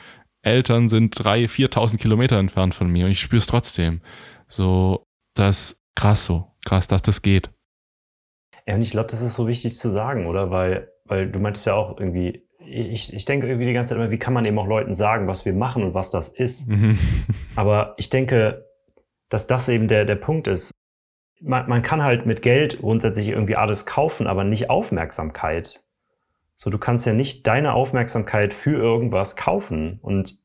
Eltern 0.41 0.89
sind 0.89 1.11
drei, 1.17 1.45
4.000 1.45 1.97
Kilometer 1.97 2.37
entfernt 2.37 2.75
von 2.75 2.89
mir 2.89 3.05
und 3.05 3.11
ich 3.11 3.19
spüre 3.19 3.39
es 3.39 3.47
trotzdem. 3.47 4.01
So, 4.47 5.03
das 5.35 5.83
krass 5.95 6.25
so, 6.25 6.51
krass, 6.65 6.87
dass 6.87 7.01
das 7.01 7.21
geht. 7.21 7.49
Ja, 8.67 8.75
und 8.75 8.81
ich 8.81 8.91
glaube, 8.91 9.09
das 9.09 9.21
ist 9.21 9.35
so 9.35 9.47
wichtig 9.47 9.75
zu 9.75 9.89
sagen, 9.89 10.27
oder? 10.27 10.51
Weil, 10.51 10.91
weil 11.05 11.31
du 11.31 11.39
meintest 11.39 11.67
ja 11.67 11.73
auch 11.73 11.99
irgendwie, 11.99 12.44
ich, 12.67 13.13
ich 13.13 13.25
denke 13.25 13.47
irgendwie 13.47 13.65
die 13.65 13.73
ganze 13.73 13.89
Zeit 13.89 13.97
immer, 13.97 14.11
wie 14.11 14.17
kann 14.17 14.33
man 14.33 14.45
eben 14.45 14.57
auch 14.59 14.67
Leuten 14.67 14.95
sagen, 14.95 15.27
was 15.27 15.45
wir 15.45 15.53
machen 15.53 15.83
und 15.83 15.93
was 15.93 16.11
das 16.11 16.29
ist. 16.29 16.69
Mhm. 16.69 16.97
Aber 17.55 17.93
ich 17.97 18.09
denke, 18.09 18.65
dass 19.29 19.47
das 19.47 19.69
eben 19.69 19.87
der, 19.87 20.05
der 20.05 20.15
Punkt 20.15 20.47
ist. 20.47 20.71
man, 21.41 21.67
man 21.67 21.81
kann 21.81 22.03
halt 22.03 22.25
mit 22.25 22.41
Geld 22.41 22.79
grundsätzlich 22.79 23.29
irgendwie 23.29 23.55
alles 23.55 23.85
kaufen, 23.85 24.27
aber 24.27 24.43
nicht 24.43 24.69
Aufmerksamkeit. 24.69 25.83
So, 26.55 26.69
du 26.69 26.77
kannst 26.77 27.05
ja 27.05 27.13
nicht 27.13 27.47
deine 27.47 27.73
Aufmerksamkeit 27.73 28.53
für 28.53 28.77
irgendwas 28.77 29.35
kaufen. 29.35 29.99
Und 30.01 30.39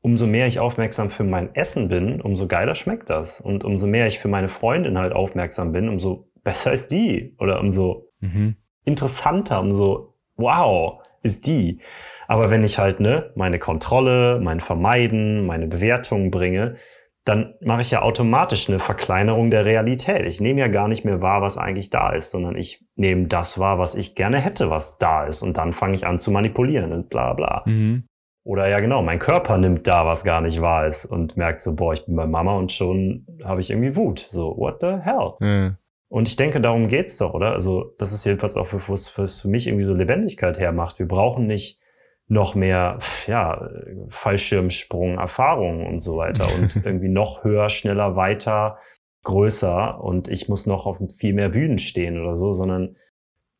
umso 0.00 0.26
mehr 0.26 0.46
ich 0.46 0.60
aufmerksam 0.60 1.10
für 1.10 1.24
mein 1.24 1.54
Essen 1.54 1.88
bin, 1.88 2.20
umso 2.20 2.46
geiler 2.48 2.74
schmeckt 2.74 3.08
das. 3.08 3.40
Und 3.40 3.64
umso 3.64 3.86
mehr 3.86 4.06
ich 4.06 4.18
für 4.18 4.28
meine 4.28 4.48
Freundin 4.48 4.98
halt 4.98 5.12
aufmerksam 5.12 5.72
bin, 5.72 5.88
umso 5.88 6.28
besser 6.44 6.72
ist 6.72 6.90
die. 6.90 7.34
Oder 7.38 7.60
umso 7.60 8.10
mhm. 8.20 8.56
interessanter, 8.84 9.60
umso 9.60 10.14
wow 10.36 11.03
ist 11.24 11.46
die. 11.46 11.80
Aber 12.28 12.50
wenn 12.50 12.62
ich 12.62 12.78
halt 12.78 13.00
ne, 13.00 13.32
meine 13.34 13.58
Kontrolle, 13.58 14.40
mein 14.40 14.60
Vermeiden, 14.60 15.46
meine 15.46 15.66
Bewertung 15.66 16.30
bringe, 16.30 16.76
dann 17.24 17.54
mache 17.60 17.80
ich 17.80 17.90
ja 17.90 18.02
automatisch 18.02 18.68
eine 18.68 18.78
Verkleinerung 18.78 19.50
der 19.50 19.64
Realität. 19.64 20.26
Ich 20.26 20.40
nehme 20.40 20.60
ja 20.60 20.68
gar 20.68 20.88
nicht 20.88 21.04
mehr 21.06 21.22
wahr, 21.22 21.40
was 21.40 21.56
eigentlich 21.56 21.88
da 21.88 22.12
ist, 22.12 22.30
sondern 22.30 22.54
ich 22.54 22.84
nehme 22.96 23.28
das 23.28 23.58
wahr, 23.58 23.78
was 23.78 23.94
ich 23.94 24.14
gerne 24.14 24.38
hätte, 24.38 24.70
was 24.70 24.98
da 24.98 25.24
ist. 25.24 25.42
Und 25.42 25.56
dann 25.56 25.72
fange 25.72 25.94
ich 25.94 26.06
an 26.06 26.18
zu 26.18 26.30
manipulieren 26.30 26.92
und 26.92 27.08
bla 27.08 27.32
bla. 27.32 27.62
Mhm. 27.64 28.04
Oder 28.46 28.68
ja 28.68 28.76
genau, 28.76 29.00
mein 29.00 29.20
Körper 29.20 29.56
nimmt 29.56 29.86
da, 29.86 30.04
was 30.04 30.22
gar 30.22 30.42
nicht 30.42 30.60
wahr 30.60 30.86
ist 30.86 31.06
und 31.06 31.38
merkt 31.38 31.62
so, 31.62 31.74
boah, 31.74 31.94
ich 31.94 32.04
bin 32.04 32.14
bei 32.14 32.26
Mama 32.26 32.58
und 32.58 32.72
schon 32.72 33.26
habe 33.42 33.62
ich 33.62 33.70
irgendwie 33.70 33.96
Wut. 33.96 34.28
So, 34.30 34.54
what 34.58 34.82
the 34.82 34.98
hell? 35.02 35.32
Mhm. 35.40 35.76
Und 36.14 36.28
ich 36.28 36.36
denke, 36.36 36.60
darum 36.60 36.86
geht's 36.86 37.18
doch, 37.18 37.34
oder? 37.34 37.54
Also, 37.54 37.92
das 37.98 38.12
ist 38.12 38.24
jedenfalls 38.24 38.56
auch 38.56 38.68
für, 38.68 38.88
was 38.88 39.08
für 39.08 39.48
mich 39.48 39.66
irgendwie 39.66 39.84
so 39.84 39.94
Lebendigkeit 39.94 40.60
hermacht. 40.60 41.00
Wir 41.00 41.08
brauchen 41.08 41.48
nicht 41.48 41.80
noch 42.28 42.54
mehr, 42.54 43.00
ja, 43.26 43.68
Fallschirmsprung, 44.10 45.18
Erfahrungen 45.18 45.84
und 45.84 45.98
so 45.98 46.16
weiter 46.16 46.46
und 46.54 46.76
irgendwie 46.84 47.08
noch 47.08 47.42
höher, 47.42 47.68
schneller, 47.68 48.14
weiter, 48.14 48.78
größer 49.24 50.00
und 50.00 50.28
ich 50.28 50.48
muss 50.48 50.68
noch 50.68 50.86
auf 50.86 51.02
viel 51.18 51.34
mehr 51.34 51.48
Bühnen 51.48 51.78
stehen 51.78 52.22
oder 52.22 52.36
so, 52.36 52.52
sondern 52.52 52.94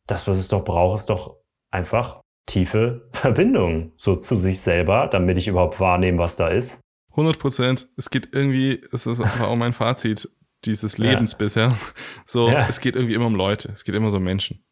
das, 0.06 0.28
was 0.28 0.38
es 0.38 0.46
doch 0.46 0.64
braucht, 0.64 1.00
ist 1.00 1.10
doch 1.10 1.38
einfach 1.72 2.20
tiefe 2.46 3.08
Verbindung 3.14 3.90
so 3.96 4.14
zu 4.14 4.36
sich 4.36 4.60
selber, 4.60 5.08
damit 5.08 5.38
ich 5.38 5.48
überhaupt 5.48 5.80
wahrnehme, 5.80 6.18
was 6.18 6.36
da 6.36 6.46
ist. 6.46 6.78
100 7.10 7.36
Prozent. 7.36 7.88
Es 7.96 8.10
geht 8.10 8.28
irgendwie, 8.30 8.80
es 8.92 9.06
ist 9.06 9.20
einfach 9.20 9.48
auch 9.48 9.56
mein 9.56 9.72
Fazit 9.72 10.28
dieses 10.66 10.98
Lebens 10.98 11.32
ja. 11.32 11.38
bisher. 11.38 11.78
So, 12.26 12.48
ja. 12.48 12.66
es 12.68 12.80
geht 12.80 12.96
irgendwie 12.96 13.14
immer 13.14 13.26
um 13.26 13.34
Leute. 13.34 13.70
Es 13.72 13.84
geht 13.84 13.94
immer 13.94 14.10
so 14.10 14.16
um 14.16 14.24
Menschen. 14.24 14.64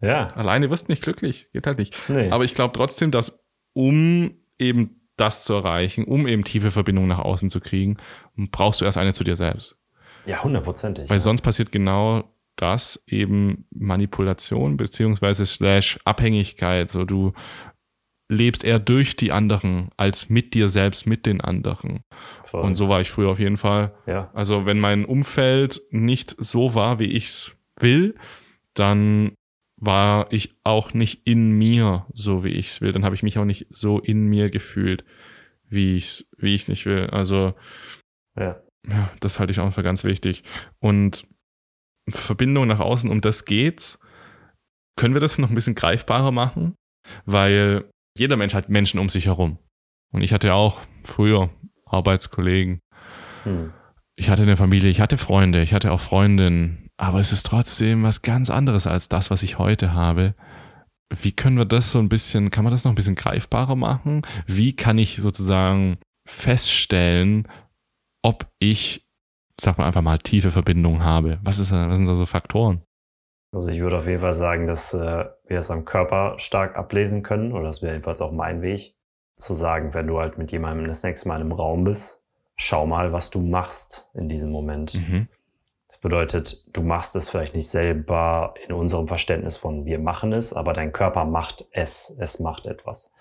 Ja. 0.00 0.28
Alleine 0.34 0.70
wirst 0.70 0.88
du 0.88 0.92
nicht 0.92 1.02
glücklich. 1.02 1.48
Geht 1.52 1.66
halt 1.66 1.78
nicht. 1.78 1.96
Nee. 2.08 2.30
Aber 2.30 2.44
ich 2.44 2.54
glaube 2.54 2.72
trotzdem, 2.72 3.10
dass 3.10 3.40
um 3.72 4.32
eben 4.58 4.98
das 5.16 5.44
zu 5.44 5.54
erreichen, 5.54 6.04
um 6.04 6.26
eben 6.26 6.44
tiefe 6.44 6.70
Verbindungen 6.70 7.08
nach 7.08 7.18
außen 7.18 7.50
zu 7.50 7.60
kriegen, 7.60 7.96
brauchst 8.36 8.80
du 8.80 8.84
erst 8.84 8.98
eine 8.98 9.12
zu 9.12 9.24
dir 9.24 9.36
selbst. 9.36 9.76
Ja, 10.26 10.42
hundertprozentig. 10.42 11.08
Weil 11.08 11.16
ja. 11.16 11.20
sonst 11.20 11.42
passiert 11.42 11.72
genau 11.72 12.24
das 12.56 13.02
eben 13.06 13.66
Manipulation 13.70 14.76
beziehungsweise 14.76 15.46
slash 15.46 15.98
Abhängigkeit. 16.04 16.88
So 16.88 17.04
du 17.04 17.32
lebst 18.28 18.62
eher 18.62 18.78
durch 18.78 19.16
die 19.16 19.32
anderen 19.32 19.90
als 19.96 20.28
mit 20.28 20.54
dir 20.54 20.68
selbst, 20.68 21.06
mit 21.06 21.24
den 21.26 21.40
anderen. 21.40 22.00
Voll. 22.44 22.62
Und 22.62 22.74
so 22.74 22.88
war 22.88 23.00
ich 23.00 23.10
früher 23.10 23.30
auf 23.30 23.38
jeden 23.38 23.56
Fall. 23.56 23.94
Ja. 24.06 24.30
Also 24.34 24.66
wenn 24.66 24.78
mein 24.78 25.04
Umfeld 25.04 25.80
nicht 25.90 26.36
so 26.38 26.74
war, 26.74 26.98
wie 26.98 27.12
ich 27.12 27.26
es 27.26 27.56
will, 27.80 28.14
dann 28.74 29.32
war 29.80 30.30
ich 30.32 30.56
auch 30.64 30.92
nicht 30.92 31.26
in 31.26 31.52
mir 31.52 32.06
so, 32.12 32.44
wie 32.44 32.50
ich 32.50 32.68
es 32.68 32.80
will. 32.80 32.92
Dann 32.92 33.04
habe 33.04 33.14
ich 33.14 33.22
mich 33.22 33.38
auch 33.38 33.44
nicht 33.44 33.66
so 33.70 33.98
in 33.98 34.26
mir 34.26 34.50
gefühlt, 34.50 35.04
wie 35.68 35.96
ich 35.96 36.04
es 36.04 36.30
wie 36.36 36.54
ich's 36.54 36.68
nicht 36.68 36.84
will. 36.84 37.06
Also, 37.10 37.54
ja. 38.36 38.60
ja, 38.86 39.10
das 39.20 39.38
halte 39.38 39.52
ich 39.52 39.60
auch 39.60 39.72
für 39.72 39.82
ganz 39.82 40.04
wichtig. 40.04 40.42
Und 40.80 41.26
Verbindung 42.08 42.66
nach 42.66 42.80
außen, 42.80 43.10
um 43.10 43.20
das 43.20 43.44
geht's. 43.44 43.98
Können 44.96 45.14
wir 45.14 45.20
das 45.20 45.38
noch 45.38 45.48
ein 45.48 45.54
bisschen 45.54 45.76
greifbarer 45.76 46.32
machen? 46.32 46.74
Weil 47.24 47.88
jeder 48.18 48.36
Mensch 48.36 48.54
hat 48.54 48.68
Menschen 48.68 49.00
um 49.00 49.08
sich 49.08 49.26
herum. 49.26 49.58
Und 50.12 50.22
ich 50.22 50.32
hatte 50.32 50.54
auch 50.54 50.80
früher 51.04 51.50
Arbeitskollegen. 51.86 52.80
Hm. 53.44 53.72
Ich 54.16 54.30
hatte 54.30 54.42
eine 54.42 54.56
Familie, 54.56 54.90
ich 54.90 55.00
hatte 55.00 55.18
Freunde, 55.18 55.62
ich 55.62 55.72
hatte 55.72 55.92
auch 55.92 56.00
Freundinnen, 56.00 56.88
aber 56.96 57.20
es 57.20 57.32
ist 57.32 57.46
trotzdem 57.46 58.02
was 58.02 58.22
ganz 58.22 58.50
anderes 58.50 58.86
als 58.86 59.08
das, 59.08 59.30
was 59.30 59.42
ich 59.42 59.58
heute 59.58 59.92
habe. 59.92 60.34
Wie 61.14 61.32
können 61.32 61.56
wir 61.56 61.64
das 61.64 61.92
so 61.92 61.98
ein 62.00 62.08
bisschen, 62.08 62.50
kann 62.50 62.64
man 62.64 62.72
das 62.72 62.84
noch 62.84 62.92
ein 62.92 62.96
bisschen 62.96 63.14
greifbarer 63.14 63.76
machen? 63.76 64.22
Wie 64.46 64.74
kann 64.74 64.98
ich 64.98 65.16
sozusagen 65.16 65.98
feststellen, 66.28 67.46
ob 68.22 68.50
ich, 68.58 69.06
sag 69.58 69.78
mal 69.78 69.86
einfach 69.86 70.02
mal, 70.02 70.18
tiefe 70.18 70.50
Verbindungen 70.50 71.02
habe? 71.02 71.38
Was, 71.42 71.58
ist, 71.58 71.70
was 71.70 71.96
sind 71.96 72.06
da 72.06 72.16
so 72.16 72.26
Faktoren? 72.26 72.82
Also 73.52 73.68
ich 73.68 73.80
würde 73.80 73.98
auf 73.98 74.06
jeden 74.06 74.20
Fall 74.20 74.34
sagen, 74.34 74.66
dass 74.66 74.92
äh, 74.92 75.24
wir 75.46 75.58
es 75.58 75.70
am 75.70 75.84
Körper 75.84 76.38
stark 76.38 76.76
ablesen 76.76 77.22
können, 77.22 77.52
oder 77.52 77.64
das 77.64 77.82
wäre 77.82 77.92
jedenfalls 77.92 78.20
auch 78.20 78.32
mein 78.32 78.62
Weg, 78.62 78.94
zu 79.36 79.54
sagen, 79.54 79.94
wenn 79.94 80.06
du 80.06 80.18
halt 80.18 80.36
mit 80.36 80.52
jemandem 80.52 80.88
das 80.88 81.02
nächste 81.02 81.28
Mal 81.28 81.40
im 81.40 81.52
Raum 81.52 81.84
bist, 81.84 82.26
schau 82.56 82.86
mal, 82.86 83.12
was 83.12 83.30
du 83.30 83.40
machst 83.40 84.10
in 84.14 84.28
diesem 84.28 84.50
Moment. 84.50 84.94
Mhm. 84.94 85.28
Das 85.86 85.98
bedeutet, 85.98 86.66
du 86.72 86.82
machst 86.82 87.16
es 87.16 87.30
vielleicht 87.30 87.54
nicht 87.54 87.68
selber 87.68 88.54
in 88.66 88.74
unserem 88.74 89.08
Verständnis 89.08 89.56
von 89.56 89.86
wir 89.86 89.98
machen 89.98 90.32
es, 90.32 90.52
aber 90.52 90.72
dein 90.72 90.92
Körper 90.92 91.24
macht 91.24 91.66
es, 91.72 92.14
es 92.18 92.40
macht 92.40 92.66
etwas. 92.66 93.14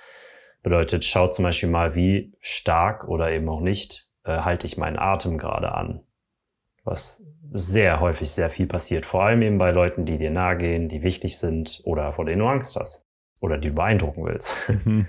Bedeutet, 0.63 1.05
schau 1.05 1.27
zum 1.27 1.43
Beispiel 1.43 1.69
mal, 1.69 1.95
wie 1.95 2.33
stark 2.41 3.07
oder 3.07 3.31
eben 3.31 3.47
auch 3.47 3.61
nicht 3.61 4.09
äh, 4.25 4.39
halte 4.39 4.67
ich 4.67 4.77
meinen 4.77 4.99
Atem 4.99 5.37
gerade 5.37 5.71
an. 5.73 6.01
Was 6.83 7.23
sehr 7.51 7.99
häufig 7.99 8.31
sehr 8.31 8.49
viel 8.49 8.67
passiert. 8.67 9.05
Vor 9.05 9.23
allem 9.23 9.41
eben 9.41 9.57
bei 9.57 9.71
Leuten, 9.71 10.05
die 10.05 10.17
dir 10.17 10.31
nahe 10.31 10.57
gehen, 10.57 10.89
die 10.89 11.01
wichtig 11.01 11.37
sind 11.37 11.81
oder 11.85 12.13
vor 12.13 12.25
denen 12.25 12.39
du 12.39 12.47
Angst 12.47 12.75
hast 12.75 13.05
oder 13.39 13.57
die 13.57 13.69
du 13.69 13.75
beeindrucken 13.75 14.25
willst. 14.25 14.55
Mhm. 14.69 15.07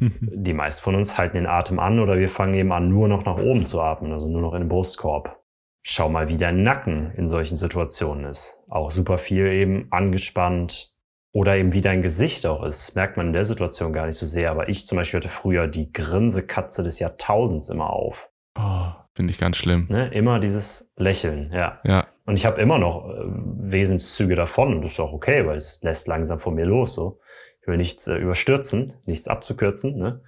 die 0.00 0.54
meisten 0.54 0.82
von 0.82 0.94
uns 0.94 1.18
halten 1.18 1.36
den 1.36 1.46
Atem 1.46 1.78
an 1.78 1.98
oder 1.98 2.18
wir 2.18 2.28
fangen 2.28 2.54
eben 2.54 2.72
an, 2.72 2.88
nur 2.88 3.08
noch 3.08 3.24
nach 3.24 3.38
oben 3.38 3.66
zu 3.66 3.80
atmen, 3.80 4.12
also 4.12 4.28
nur 4.28 4.40
noch 4.40 4.54
in 4.54 4.62
den 4.62 4.68
Brustkorb. 4.68 5.38
Schau 5.84 6.08
mal, 6.08 6.28
wie 6.28 6.36
dein 6.36 6.62
Nacken 6.62 7.12
in 7.16 7.26
solchen 7.28 7.56
Situationen 7.56 8.24
ist. 8.26 8.64
Auch 8.68 8.90
super 8.90 9.18
viel 9.18 9.46
eben 9.46 9.88
angespannt. 9.90 10.92
Oder 11.34 11.56
eben 11.56 11.72
wie 11.72 11.80
dein 11.80 12.02
Gesicht 12.02 12.44
auch 12.44 12.62
ist. 12.62 12.88
Das 12.88 12.94
merkt 12.94 13.16
man 13.16 13.28
in 13.28 13.32
der 13.32 13.46
Situation 13.46 13.94
gar 13.94 14.06
nicht 14.06 14.18
so 14.18 14.26
sehr. 14.26 14.50
Aber 14.50 14.68
ich 14.68 14.86
zum 14.86 14.96
Beispiel 14.96 15.18
hatte 15.18 15.30
früher 15.30 15.66
die 15.66 15.90
Grinsekatze 15.90 16.82
des 16.82 16.98
Jahrtausends 16.98 17.70
immer 17.70 17.90
auf. 17.90 18.28
Oh, 18.56 18.90
Finde 19.14 19.30
ich 19.32 19.38
ganz 19.38 19.58
schlimm. 19.58 19.86
Ne? 19.90 20.08
Immer 20.08 20.40
dieses 20.40 20.92
Lächeln, 20.96 21.50
ja. 21.52 21.80
ja. 21.84 22.06
Und 22.24 22.36
ich 22.36 22.46
habe 22.46 22.60
immer 22.60 22.78
noch 22.78 23.08
äh, 23.10 23.24
Wesenszüge 23.58 24.36
davon. 24.36 24.74
Und 24.74 24.82
das 24.82 24.92
ist 24.92 25.00
auch 25.00 25.12
okay, 25.12 25.46
weil 25.46 25.58
es 25.58 25.80
lässt 25.82 26.08
langsam 26.08 26.38
von 26.38 26.54
mir 26.54 26.64
los. 26.64 26.94
So. 26.94 27.20
Ich 27.60 27.68
will 27.68 27.76
nichts 27.76 28.06
äh, 28.06 28.16
überstürzen, 28.16 28.94
nichts 29.06 29.28
abzukürzen. 29.28 29.98
Ne? 29.98 30.22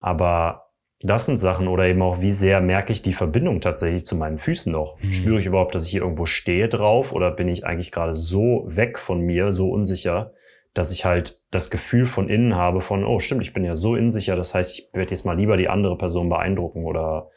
Aber 0.00 0.66
das 1.00 1.26
sind 1.26 1.36
Sachen 1.36 1.68
oder 1.68 1.84
eben 1.84 2.00
auch, 2.00 2.22
wie 2.22 2.32
sehr 2.32 2.60
merke 2.62 2.92
ich 2.92 3.02
die 3.02 3.12
Verbindung 3.12 3.60
tatsächlich 3.60 4.06
zu 4.06 4.16
meinen 4.16 4.38
Füßen 4.38 4.72
noch? 4.72 4.98
Mhm. 5.00 5.12
Spüre 5.12 5.40
ich 5.40 5.46
überhaupt, 5.46 5.74
dass 5.74 5.84
ich 5.84 5.90
hier 5.90 6.02
irgendwo 6.02 6.24
stehe 6.24 6.68
drauf 6.68 7.12
oder 7.12 7.30
bin 7.30 7.48
ich 7.48 7.66
eigentlich 7.66 7.92
gerade 7.92 8.14
so 8.14 8.64
weg 8.66 8.98
von 8.98 9.20
mir, 9.20 9.52
so 9.52 9.70
unsicher, 9.70 10.32
dass 10.72 10.92
ich 10.92 11.04
halt 11.04 11.42
das 11.50 11.70
Gefühl 11.70 12.06
von 12.06 12.30
innen 12.30 12.56
habe 12.56 12.80
von, 12.80 13.04
oh 13.04 13.20
stimmt, 13.20 13.42
ich 13.42 13.52
bin 13.52 13.64
ja 13.64 13.76
so 13.76 13.92
unsicher, 13.92 14.36
das 14.36 14.54
heißt, 14.54 14.78
ich 14.78 14.88
werde 14.94 15.10
jetzt 15.10 15.24
mal 15.24 15.36
lieber 15.36 15.56
die 15.56 15.68
andere 15.68 15.98
Person 15.98 16.28
beeindrucken 16.28 16.84
oder 16.84 17.30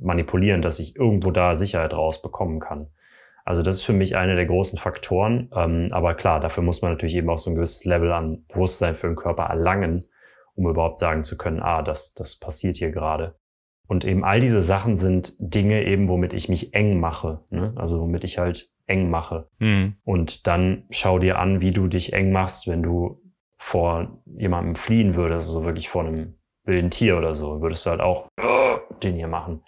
manipulieren, 0.00 0.62
dass 0.62 0.78
ich 0.78 0.96
irgendwo 0.96 1.30
da 1.30 1.56
Sicherheit 1.56 1.92
rausbekommen 1.92 2.60
kann. 2.60 2.88
Also 3.44 3.62
das 3.62 3.76
ist 3.76 3.82
für 3.84 3.92
mich 3.92 4.16
einer 4.16 4.36
der 4.36 4.46
großen 4.46 4.78
Faktoren. 4.78 5.50
Ähm, 5.54 5.88
aber 5.92 6.14
klar, 6.14 6.40
dafür 6.40 6.62
muss 6.62 6.82
man 6.82 6.92
natürlich 6.92 7.16
eben 7.16 7.30
auch 7.30 7.38
so 7.38 7.50
ein 7.50 7.56
gewisses 7.56 7.84
Level 7.84 8.12
an 8.12 8.44
Bewusstsein 8.48 8.94
für 8.94 9.08
den 9.08 9.16
Körper 9.16 9.44
erlangen, 9.44 10.04
um 10.54 10.68
überhaupt 10.68 10.98
sagen 10.98 11.24
zu 11.24 11.36
können, 11.36 11.60
ah, 11.60 11.82
das, 11.82 12.14
das 12.14 12.38
passiert 12.38 12.76
hier 12.76 12.92
gerade. 12.92 13.34
Und 13.88 14.04
eben 14.04 14.24
all 14.24 14.38
diese 14.38 14.62
Sachen 14.62 14.94
sind 14.96 15.34
Dinge 15.40 15.84
eben, 15.84 16.08
womit 16.08 16.32
ich 16.32 16.48
mich 16.48 16.74
eng 16.74 17.00
mache, 17.00 17.40
ne? 17.50 17.72
also 17.74 18.00
womit 18.00 18.22
ich 18.22 18.38
halt 18.38 18.70
eng 18.86 19.10
mache. 19.10 19.48
Mhm. 19.58 19.96
Und 20.04 20.46
dann 20.46 20.84
schau 20.90 21.18
dir 21.18 21.40
an, 21.40 21.60
wie 21.60 21.72
du 21.72 21.88
dich 21.88 22.12
eng 22.12 22.30
machst, 22.30 22.68
wenn 22.68 22.84
du 22.84 23.20
vor 23.58 24.22
jemandem 24.26 24.76
fliehen 24.76 25.16
würdest, 25.16 25.48
so 25.48 25.56
also 25.56 25.66
wirklich 25.66 25.88
vor 25.88 26.04
einem 26.04 26.34
wilden 26.64 26.90
Tier 26.90 27.18
oder 27.18 27.34
so, 27.34 27.60
würdest 27.60 27.84
du 27.84 27.90
halt 27.90 28.00
auch 28.00 28.28
den 29.02 29.16
hier 29.16 29.28
machen. 29.28 29.64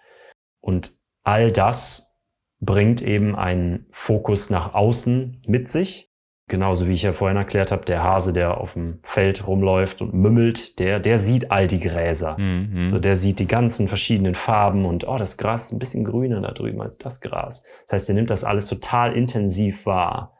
Und 0.62 0.92
all 1.22 1.52
das 1.52 2.16
bringt 2.60 3.02
eben 3.02 3.36
einen 3.36 3.86
Fokus 3.90 4.48
nach 4.48 4.72
außen 4.72 5.42
mit 5.46 5.68
sich, 5.68 6.12
Genauso 6.52 6.86
wie 6.86 6.92
ich 6.92 7.02
ja 7.02 7.14
vorhin 7.14 7.38
erklärt 7.38 7.72
habe, 7.72 7.86
der 7.86 8.02
Hase, 8.02 8.34
der 8.34 8.58
auf 8.58 8.74
dem 8.74 8.98
Feld 9.04 9.46
rumläuft 9.46 10.02
und 10.02 10.12
mümmelt, 10.12 10.78
der, 10.80 11.00
der 11.00 11.18
sieht 11.18 11.50
all 11.50 11.66
die 11.66 11.80
Gräser. 11.80 12.36
Mhm. 12.38 12.90
So, 12.90 12.98
der 12.98 13.16
sieht 13.16 13.38
die 13.38 13.46
ganzen 13.46 13.88
verschiedenen 13.88 14.34
Farben 14.34 14.84
und 14.84 15.08
oh, 15.08 15.16
das 15.16 15.38
Gras 15.38 15.66
ist 15.66 15.72
ein 15.72 15.78
bisschen 15.78 16.04
grüner 16.04 16.42
da 16.42 16.50
drüben 16.50 16.82
als 16.82 16.98
das 16.98 17.22
Gras. 17.22 17.64
Das 17.86 17.94
heißt, 17.94 18.08
er 18.10 18.16
nimmt 18.16 18.28
das 18.28 18.44
alles 18.44 18.66
total 18.66 19.16
intensiv 19.16 19.86
wahr. 19.86 20.36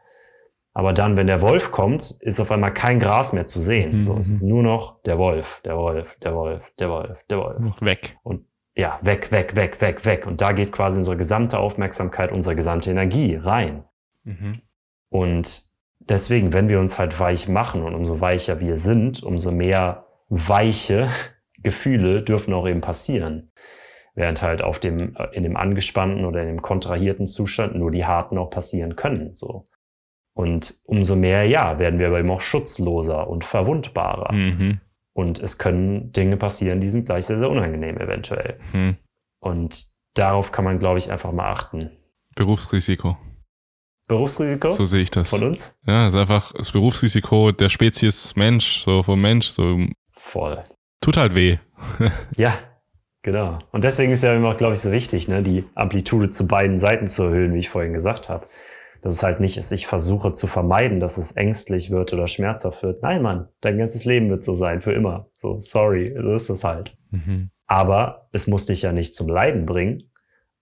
Aber 0.75 0.93
dann, 0.93 1.17
wenn 1.17 1.29
der 1.29 1.41
Wolf 1.41 1.71
kommt, 1.71 2.11
ist 2.21 2.41
auf 2.41 2.51
einmal 2.51 2.75
kein 2.75 3.01
Gras 3.01 3.33
mehr 3.33 3.47
zu 3.47 3.63
sehen. 3.63 3.99
Mhm. 3.99 4.03
So, 4.03 4.17
es 4.19 4.29
ist 4.29 4.43
nur 4.43 4.63
noch 4.63 5.01
der 5.05 5.17
Wolf, 5.17 5.63
der 5.65 5.79
Wolf, 5.79 6.19
der 6.23 6.35
Wolf, 6.35 6.75
der 6.79 6.91
Wolf, 6.91 7.25
der 7.31 7.39
Wolf. 7.39 7.81
Weg. 7.81 8.19
Und 8.23 8.45
ja, 8.75 8.99
weg, 9.03 9.31
weg, 9.31 9.55
weg, 9.55 9.81
weg, 9.81 10.05
weg. 10.05 10.27
Und 10.27 10.41
da 10.41 10.53
geht 10.53 10.73
quasi 10.73 10.99
unsere 10.99 11.17
gesamte 11.17 11.59
Aufmerksamkeit, 11.59 12.33
unsere 12.33 12.57
gesamte 12.57 12.91
Energie 12.91 13.37
rein. 13.37 13.85
Mhm. 14.25 14.63
Und 15.11 15.63
deswegen, 16.01 16.53
wenn 16.53 16.69
wir 16.69 16.81
uns 16.81 16.99
halt 16.99 17.19
weich 17.21 17.49
machen 17.49 17.83
und 17.83 17.95
umso 17.95 18.21
weicher 18.21 18.61
wir 18.61 18.79
sind, 18.79 19.23
umso 19.23 19.53
mehr 19.53 20.07
weiche 20.29 21.11
Gefühle 21.63 22.23
dürfen 22.23 22.55
auch 22.55 22.67
eben 22.67 22.81
passieren. 22.81 23.53
Während 24.15 24.43
halt 24.43 24.63
auf 24.63 24.79
dem, 24.79 25.17
äh, 25.17 25.29
in 25.33 25.43
dem 25.43 25.57
angespannten 25.57 26.25
oder 26.25 26.43
in 26.43 26.49
dem 26.49 26.63
kontrahierten 26.63 27.27
Zustand 27.27 27.75
nur 27.77 27.91
die 27.91 28.05
harten 28.05 28.39
auch 28.39 28.51
passieren 28.51 28.97
können, 28.97 29.35
so. 29.35 29.65
Und 30.35 30.75
umso 30.87 31.15
mehr, 31.15 31.45
ja, 31.45 31.79
werden 31.79 31.99
wir 31.99 32.07
aber 32.07 32.19
eben 32.19 32.31
auch 32.31 32.41
schutzloser 32.41 33.29
und 33.29 33.45
verwundbarer. 33.45 34.33
Mhm. 34.33 34.81
Und 35.15 35.41
es 35.41 35.59
können 35.59 36.13
Dinge 36.13 36.37
passieren, 36.37 36.81
die 36.81 36.89
sind 36.89 37.07
gleich 37.07 37.27
sehr, 37.27 37.39
sehr 37.39 37.51
unangenehm 37.51 37.99
eventuell. 37.99 38.59
Mhm. 38.73 38.97
Und 39.41 39.85
darauf 40.15 40.53
kann 40.53 40.65
man, 40.65 40.79
glaube 40.79 40.99
ich, 40.99 41.11
einfach 41.11 41.33
mal 41.33 41.51
achten. 41.51 41.91
Berufsrisiko. 42.35 43.19
Berufsrisiko? 44.09 44.71
So 44.71 44.85
sehe 44.85 45.03
ich 45.03 45.11
das. 45.11 45.31
Von 45.31 45.45
uns? 45.45 45.75
Ja, 45.87 46.07
es 46.07 46.15
ist 46.15 46.21
einfach 46.21 46.53
das 46.53 46.73
Berufsrisiko 46.73 47.53
der 47.53 47.69
Spezies 47.69 48.37
Mensch, 48.37 48.83
so 48.83 49.03
vom 49.03 49.21
Mensch, 49.21 49.49
so. 49.49 49.79
Voll. 50.13 50.65
Tut 51.01 51.17
halt 51.17 51.35
weh. 51.35 51.59
ja, 52.37 52.59
genau. 53.23 53.59
Und 53.71 53.85
deswegen 53.85 54.13
ist 54.13 54.23
ja 54.23 54.35
immer, 54.35 54.55
glaube 54.55 54.75
ich, 54.75 54.81
so 54.81 54.93
wichtig, 54.93 55.29
ne, 55.29 55.43
die 55.43 55.65
Amplitude 55.75 56.31
zu 56.31 56.47
beiden 56.47 56.79
Seiten 56.79 57.09
zu 57.09 57.25
erhöhen, 57.25 57.55
wie 57.55 57.59
ich 57.59 57.71
vorhin 57.71 57.93
gesagt 57.93 58.29
habe. 58.29 58.47
Dass 59.03 59.17
es 59.17 59.23
halt 59.23 59.41
nicht 59.41 59.59
ist, 59.59 59.73
ich 59.73 59.87
versuche 59.87 60.33
zu 60.33 60.47
vermeiden, 60.47 61.01
dass 61.01 61.19
es 61.19 61.33
ängstlich 61.33 61.91
wird 61.91 62.13
oder 62.13 62.29
schmerzhaft 62.29 62.83
wird. 62.83 63.03
Nein, 63.03 63.21
Mann, 63.21 63.49
dein 63.61 63.77
ganzes 63.77 64.05
Leben 64.05 64.31
wird 64.31 64.45
so 64.45 64.55
sein, 64.55 64.81
für 64.81 64.93
immer. 64.93 65.27
So, 65.41 65.59
sorry, 65.61 66.15
so 66.17 66.33
ist 66.33 66.49
es 66.49 66.63
halt. 66.63 66.97
Mhm. 67.11 67.51
Aber 67.67 68.29
es 68.33 68.47
muss 68.47 68.67
dich 68.67 68.83
ja 68.83 68.93
nicht 68.93 69.17
zum 69.17 69.29
Leiden 69.29 69.67
bringen. 69.67 70.05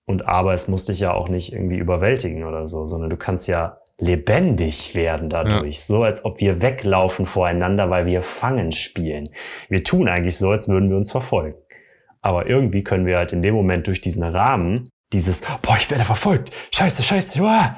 Und 0.07 0.27
aber 0.27 0.55
es 0.55 0.67
muss 0.69 0.87
dich 0.87 1.01
ja 1.01 1.13
auch 1.13 1.29
nicht 1.29 1.53
irgendwie 1.53 1.77
überwältigen 1.77 2.45
oder 2.45 2.67
so, 2.67 2.87
sondern 2.87 3.11
du 3.11 3.17
kannst 3.17 3.47
ja 3.47 3.79
lebendig 3.99 4.95
werden 4.95 5.29
dadurch. 5.29 5.77
Ja. 5.77 5.83
So 5.87 6.03
als 6.03 6.25
ob 6.25 6.41
wir 6.41 6.63
weglaufen 6.63 7.27
voreinander, 7.27 7.91
weil 7.91 8.07
wir 8.07 8.23
Fangen 8.23 8.73
spielen. 8.73 9.29
Wir 9.69 9.85
tun 9.85 10.09
eigentlich 10.09 10.39
so, 10.39 10.51
als 10.51 10.69
würden 10.69 10.89
wir 10.89 10.97
uns 10.97 11.13
verfolgen. 11.13 11.59
Aber 12.23 12.47
irgendwie 12.47 12.83
können 12.83 13.07
wir 13.07 13.19
halt 13.19 13.33
in 13.33 13.43
dem 13.43 13.55
Moment 13.55 13.87
durch 13.87 14.01
diesen 14.01 14.25
Rahmen 14.25 14.89
dieses, 15.13 15.43
boah, 15.63 15.77
ich 15.77 15.91
werde 15.91 16.05
verfolgt, 16.05 16.51
scheiße, 16.73 17.03
scheiße, 17.03 17.43
uah, 17.43 17.77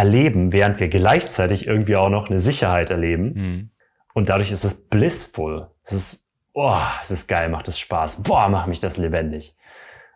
erleben, 0.00 0.50
während 0.50 0.80
wir 0.80 0.88
gleichzeitig 0.88 1.66
irgendwie 1.66 1.94
auch 1.96 2.08
noch 2.08 2.30
eine 2.30 2.40
Sicherheit 2.40 2.88
erleben. 2.88 3.32
Mhm. 3.34 3.70
Und 4.14 4.30
dadurch 4.30 4.50
ist 4.50 4.64
es 4.64 4.88
blissful. 4.88 5.70
Es 5.82 5.92
ist, 5.92 6.32
boah, 6.54 6.90
es 7.02 7.10
ist 7.10 7.28
geil, 7.28 7.50
macht 7.50 7.68
es 7.68 7.78
Spaß. 7.78 8.22
Boah, 8.22 8.48
macht 8.48 8.66
mich 8.66 8.80
das 8.80 8.96
lebendig. 8.96 9.54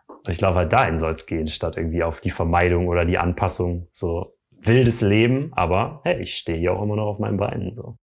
Und 0.08 0.30
ich 0.30 0.38
glaube, 0.38 0.56
halt 0.56 0.72
dahin 0.72 0.98
soll 0.98 1.12
es 1.12 1.26
gehen, 1.26 1.48
statt 1.48 1.76
irgendwie 1.76 2.02
auf 2.02 2.22
die 2.22 2.30
Vermeidung 2.30 2.88
oder 2.88 3.04
die 3.04 3.18
Anpassung. 3.18 3.88
So 3.92 4.34
wildes 4.50 5.02
Leben, 5.02 5.52
aber 5.52 6.00
hey, 6.04 6.22
ich 6.22 6.34
stehe 6.34 6.58
hier 6.58 6.72
auch 6.72 6.82
immer 6.82 6.96
noch 6.96 7.06
auf 7.06 7.18
meinen 7.18 7.36
Beinen. 7.36 7.74
So. 7.74 7.98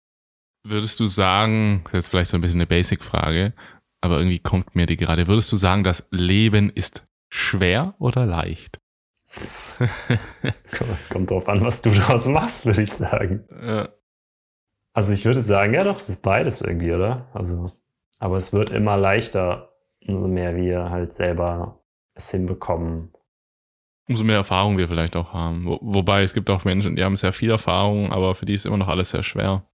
Würdest 0.63 1.01
du 1.01 1.07
sagen, 1.07 1.83
das 1.85 2.05
ist 2.05 2.09
vielleicht 2.11 2.31
so 2.31 2.37
ein 2.37 2.43
bisschen 2.43 2.59
eine 2.61 2.67
Basic-Frage, 2.67 3.55
aber 4.03 4.19
irgendwie 4.19 4.39
kommt 4.39 4.77
mir 4.77 4.85
die 4.85 4.99
gerade. 4.99 5.29
Würdest 5.29 5.51
du 5.51 5.57
sagen, 5.57 5.83
das 5.83 6.07
Leben 6.11 6.69
ist 6.69 7.09
schwer 7.31 7.95
oder 7.99 8.27
leicht? 8.27 8.81
Kommt 11.11 11.31
drauf 11.31 11.49
an, 11.49 11.65
was 11.65 11.83
du 11.83 11.91
daraus 11.91 12.27
machst, 12.27 12.67
würde 12.67 12.83
ich 12.83 12.93
sagen. 12.93 13.45
Ja. 13.51 13.89
Also 14.93 15.13
ich 15.13 15.25
würde 15.25 15.41
sagen, 15.41 15.75
ja 15.75 15.85
doch, 15.85 15.99
es 15.99 16.09
ist 16.09 16.23
beides 16.23 16.63
irgendwie, 16.63 16.93
oder? 16.93 17.29
Also, 17.33 17.71
aber 18.19 18.37
es 18.37 18.53
wird 18.53 18.71
immer 18.71 18.97
leichter, 18.97 19.73
umso 20.07 20.27
mehr 20.27 20.57
wir 20.57 20.91
halt 20.91 21.13
selber 21.13 21.81
es 22.15 22.31
hinbekommen. 22.31 23.13
Umso 24.09 24.25
mehr 24.25 24.37
Erfahrung 24.37 24.77
wir 24.79 24.89
vielleicht 24.89 25.15
auch 25.15 25.33
haben. 25.33 25.65
Wo, 25.65 25.79
wobei 25.81 26.23
es 26.23 26.35
gibt 26.35 26.51
auch 26.51 26.65
Menschen, 26.65 26.97
die 26.97 27.05
haben 27.05 27.17
sehr 27.17 27.33
viel 27.33 27.51
Erfahrung, 27.51 28.13
aber 28.13 28.35
für 28.35 28.47
die 28.47 28.55
ist 28.55 28.67
immer 28.67 28.77
noch 28.77 28.89
alles 28.89 29.11
sehr 29.11 29.23
schwer. 29.23 29.65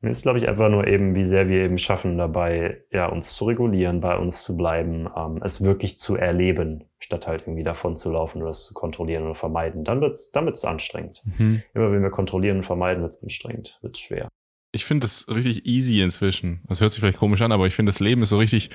Mir 0.00 0.10
ist, 0.10 0.22
glaube 0.22 0.38
ich, 0.38 0.48
einfach 0.48 0.68
nur 0.68 0.86
eben, 0.86 1.16
wie 1.16 1.24
sehr 1.24 1.48
wir 1.48 1.64
eben 1.64 1.76
schaffen, 1.76 2.18
dabei 2.18 2.84
ja 2.92 3.06
uns 3.06 3.34
zu 3.34 3.46
regulieren, 3.46 4.00
bei 4.00 4.16
uns 4.16 4.44
zu 4.44 4.56
bleiben, 4.56 5.08
ähm, 5.16 5.40
es 5.42 5.64
wirklich 5.64 5.98
zu 5.98 6.16
erleben, 6.16 6.84
statt 7.00 7.26
halt 7.26 7.42
irgendwie 7.42 7.64
davon 7.64 7.96
zu 7.96 8.12
laufen 8.12 8.40
oder 8.40 8.50
es 8.50 8.66
zu 8.66 8.74
kontrollieren 8.74 9.24
oder 9.24 9.34
vermeiden. 9.34 9.82
Dann 9.82 10.00
wird's, 10.00 10.30
dann 10.30 10.46
wird's 10.46 10.64
anstrengend. 10.64 11.22
Mhm. 11.24 11.62
Immer 11.74 11.90
wenn 11.90 12.02
wir 12.02 12.10
kontrollieren 12.10 12.58
und 12.58 12.62
vermeiden, 12.64 13.02
wird's 13.02 13.22
anstrengend, 13.22 13.78
wird's 13.82 13.98
schwer. 13.98 14.28
Ich 14.70 14.84
finde 14.84 15.04
das 15.04 15.26
richtig 15.28 15.66
easy 15.66 16.00
inzwischen. 16.00 16.62
Das 16.68 16.80
hört 16.80 16.92
sich 16.92 17.00
vielleicht 17.00 17.18
komisch 17.18 17.42
an, 17.42 17.50
aber 17.50 17.66
ich 17.66 17.74
finde, 17.74 17.90
das 17.90 18.00
Leben 18.00 18.22
ist 18.22 18.28
so 18.28 18.38
richtig 18.38 18.70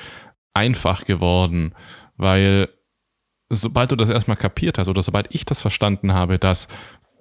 einfach 0.53 1.05
geworden, 1.05 1.73
weil 2.17 2.67
sobald 3.49 3.91
du 3.91 3.95
das 3.95 4.09
erstmal 4.09 4.37
kapiert 4.37 4.77
hast 4.77 4.87
oder 4.87 5.01
sobald 5.01 5.33
ich 5.33 5.45
das 5.45 5.61
verstanden 5.61 6.13
habe, 6.13 6.39
dass 6.39 6.67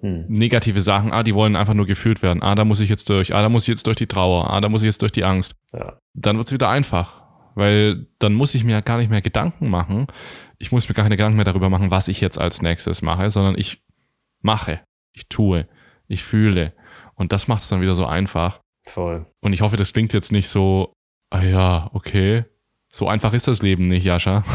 hm. 0.03 0.25
negative 0.27 0.81
Sachen, 0.81 1.13
ah, 1.13 1.23
die 1.23 1.33
wollen 1.33 1.55
einfach 1.55 1.73
nur 1.73 1.85
gefühlt 1.85 2.21
werden, 2.21 2.43
ah, 2.43 2.55
da 2.55 2.65
muss 2.65 2.81
ich 2.81 2.89
jetzt 2.89 3.09
durch, 3.09 3.33
ah, 3.33 3.41
da 3.41 3.47
muss 3.47 3.63
ich 3.63 3.69
jetzt 3.69 3.87
durch 3.87 3.95
die 3.95 4.05
Trauer, 4.05 4.49
ah, 4.49 4.59
da 4.59 4.67
muss 4.67 4.81
ich 4.81 4.87
jetzt 4.87 5.01
durch 5.01 5.13
die 5.13 5.23
Angst, 5.23 5.55
ja. 5.71 5.97
dann 6.13 6.35
wird 6.37 6.47
es 6.47 6.53
wieder 6.53 6.69
einfach. 6.69 7.23
Weil 7.55 8.07
dann 8.17 8.33
muss 8.33 8.55
ich 8.55 8.63
mir 8.63 8.81
gar 8.81 8.97
nicht 8.97 9.11
mehr 9.11 9.21
Gedanken 9.21 9.69
machen. 9.69 10.07
Ich 10.57 10.71
muss 10.71 10.89
mir 10.89 10.95
gar 10.95 11.05
keine 11.05 11.17
Gedanken 11.17 11.35
mehr 11.35 11.45
darüber 11.45 11.69
machen, 11.69 11.91
was 11.91 12.07
ich 12.07 12.19
jetzt 12.19 12.41
als 12.41 12.63
nächstes 12.63 13.03
mache, 13.03 13.29
sondern 13.29 13.55
ich 13.57 13.83
mache, 14.41 14.81
ich 15.11 15.29
tue, 15.29 15.67
ich 16.07 16.23
fühle. 16.23 16.73
Und 17.13 17.31
das 17.31 17.47
macht 17.47 17.61
es 17.61 17.69
dann 17.69 17.79
wieder 17.79 17.93
so 17.93 18.07
einfach. 18.07 18.59
Voll. 18.87 19.27
Und 19.39 19.53
ich 19.53 19.61
hoffe, 19.61 19.77
das 19.77 19.93
klingt 19.93 20.13
jetzt 20.13 20.31
nicht 20.31 20.49
so, 20.49 20.93
ah 21.29 21.43
ja, 21.43 21.89
okay, 21.93 22.45
so 22.89 23.07
einfach 23.07 23.33
ist 23.33 23.47
das 23.47 23.61
Leben 23.61 23.87
nicht, 23.87 24.05
Jascha. 24.05 24.43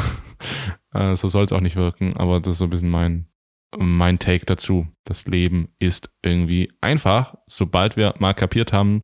Äh, 0.94 1.16
so 1.16 1.28
soll 1.28 1.44
es 1.44 1.52
auch 1.52 1.60
nicht 1.60 1.76
wirken, 1.76 2.16
aber 2.16 2.40
das 2.40 2.52
ist 2.54 2.58
so 2.60 2.64
ein 2.64 2.70
bisschen 2.70 2.88
mein, 2.88 3.26
mein 3.76 4.18
Take 4.18 4.46
dazu. 4.46 4.86
Das 5.04 5.26
Leben 5.26 5.74
ist 5.78 6.10
irgendwie 6.22 6.72
einfach, 6.80 7.36
sobald 7.46 7.96
wir 7.96 8.14
mal 8.18 8.34
kapiert 8.34 8.72
haben, 8.72 9.02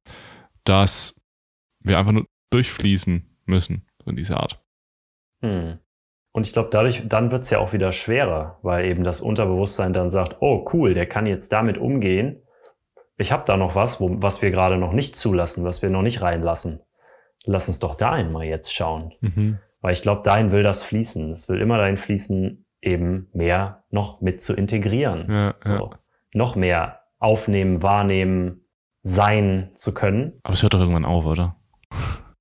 dass 0.65 1.21
wir 1.81 1.99
einfach 1.99 2.13
nur 2.13 2.27
durchfließen 2.51 3.39
müssen, 3.47 3.87
so 4.03 4.11
in 4.11 4.17
dieser 4.17 4.39
Art. 4.41 4.63
Hm. 5.43 5.79
Und 6.33 6.47
ich 6.47 6.53
glaube, 6.53 6.71
dadurch, 6.73 7.03
dann 7.07 7.31
wird 7.31 7.45
es 7.45 7.51
ja 7.51 7.59
auch 7.59 7.73
wieder 7.73 7.93
schwerer, 7.93 8.59
weil 8.63 8.87
eben 8.87 9.05
das 9.05 9.21
Unterbewusstsein 9.21 9.93
dann 9.93 10.11
sagt, 10.11 10.39
oh 10.41 10.69
cool, 10.73 10.95
der 10.95 11.07
kann 11.07 11.27
jetzt 11.27 11.53
damit 11.53 11.79
umgehen. 11.79 12.43
Ich 13.17 13.31
habe 13.31 13.45
da 13.47 13.57
noch 13.57 13.77
was, 13.77 14.01
wo, 14.01 14.21
was 14.21 14.43
wir 14.43 14.51
gerade 14.51 14.77
noch 14.77 14.93
nicht 14.93 15.15
zulassen, 15.17 15.65
was 15.65 15.83
wir 15.83 15.91
noch 15.91 16.03
nicht 16.03 16.23
reinlassen. 16.23 16.81
Lass 17.45 17.69
uns 17.69 17.79
doch 17.79 17.95
dahin 17.95 18.33
mal 18.33 18.45
jetzt 18.45 18.73
schauen. 18.75 19.13
Mhm. 19.21 19.59
Weil 19.81 19.93
ich 19.93 20.03
glaube, 20.03 20.23
dahin 20.23 20.51
will 20.51 20.63
das 20.63 20.83
fließen. 20.83 21.31
Es 21.31 21.49
will 21.49 21.61
immer 21.61 21.79
dahin 21.79 21.99
fließen, 21.99 22.64
eben 22.85 23.29
mehr 23.33 23.85
noch 23.91 24.21
mit 24.21 24.43
zu 24.43 24.55
integrieren. 24.55 25.27
Ja, 25.31 25.55
so. 25.61 25.75
ja. 25.75 25.91
Noch 26.33 26.57
mehr 26.57 27.01
aufnehmen, 27.19 27.83
wahrnehmen, 27.83 28.67
sein 29.03 29.71
zu 29.75 29.95
können. 29.95 30.41
Aber 30.43 30.55
es 30.55 30.63
hört 30.63 30.75
doch 30.75 30.81
irgendwann 30.81 31.05
auf, 31.05 31.27
oder? 31.27 31.57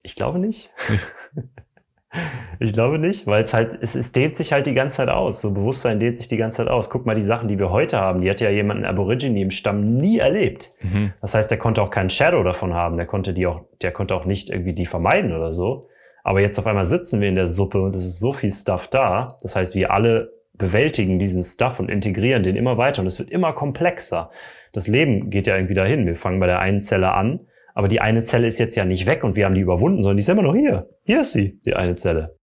Ich 0.02 0.16
glaube 0.16 0.40
nicht. 0.40 0.72
Ich 2.60 2.74
glaube 2.74 3.00
nicht, 3.00 3.26
weil 3.26 3.44
es 3.44 3.54
halt, 3.54 3.80
es, 3.82 3.96
es 3.96 4.12
dehnt 4.12 4.38
sich 4.38 4.54
halt 4.54 4.68
die 4.68 4.74
ganze 4.74 4.98
Zeit 4.98 5.10
aus. 5.10 5.42
So 5.42 5.54
Bewusstsein 5.54 6.00
dehnt 6.00 6.18
sich 6.18 6.28
die 6.28 6.38
ganze 6.38 6.58
Zeit 6.58 6.68
aus. 6.68 6.90
Guck 6.90 7.06
mal, 7.06 7.16
die 7.16 7.24
Sachen, 7.24 7.48
die 7.48 7.58
wir 7.58 7.72
heute 7.72 8.00
haben, 8.00 8.22
die 8.22 8.30
hat 8.30 8.40
ja 8.40 8.50
jemand 8.50 8.82
in 8.82 8.86
Aborigine 8.86 9.42
im 9.42 9.52
Stamm 9.52 9.98
nie 9.98 10.20
erlebt. 10.20 10.74
Mhm. 10.82 11.14
Das 11.22 11.34
heißt, 11.34 11.50
der 11.50 11.58
konnte 11.58 11.82
auch 11.82 11.90
keinen 11.90 12.10
Shadow 12.10 12.44
davon 12.44 12.74
haben. 12.74 12.98
Der 12.98 13.06
konnte 13.06 13.34
die 13.34 13.48
auch, 13.48 13.66
der 13.82 13.92
konnte 13.92 14.16
auch 14.16 14.26
nicht 14.26 14.50
irgendwie 14.50 14.74
die 14.74 14.86
vermeiden 14.86 15.34
oder 15.34 15.54
so. 15.54 15.90
Aber 16.24 16.40
jetzt 16.40 16.58
auf 16.58 16.66
einmal 16.66 16.86
sitzen 16.86 17.22
wir 17.22 17.30
in 17.30 17.36
der 17.36 17.48
Suppe 17.48 17.82
und 17.82 17.96
es 17.96 18.06
ist 18.06 18.20
so 18.20 18.34
viel 18.34 18.52
Stuff 18.52 18.88
da. 18.88 19.38
Das 19.42 19.56
heißt, 19.56 19.76
wir 19.76 19.92
alle 19.92 20.32
bewältigen 20.54 21.20
diesen 21.20 21.44
Stuff 21.44 21.80
und 21.80 21.90
integrieren 21.90 22.44
den 22.44 22.56
immer 22.56 22.78
weiter 22.78 23.02
und 23.02 23.08
es 23.08 23.20
wird 23.20 23.30
immer 23.30 23.54
komplexer. 23.54 24.32
Das 24.72 24.88
Leben 24.88 25.30
geht 25.30 25.48
ja 25.48 25.56
irgendwie 25.56 25.74
dahin. 25.74 26.06
Wir 26.06 26.16
fangen 26.16 26.40
bei 26.40 26.48
der 26.48 26.60
einen 26.60 26.82
Zelle 26.82 27.12
an, 27.12 27.42
aber 27.74 27.88
die 27.88 28.02
eine 28.02 28.24
Zelle 28.24 28.48
ist 28.48 28.60
jetzt 28.60 28.76
ja 28.76 28.86
nicht 28.86 29.06
weg 29.06 29.24
und 29.24 29.36
wir 29.36 29.46
haben 29.46 29.56
die 29.56 29.62
überwunden, 29.62 30.02
sondern 30.02 30.18
die 30.18 30.22
ist 30.22 30.30
immer 30.30 30.42
noch 30.44 30.56
hier. 30.56 30.90
Hier 31.04 31.22
ist 31.22 31.34
sie, 31.34 31.60
die 31.66 31.76
eine 31.76 31.96
Zelle. 31.96 32.38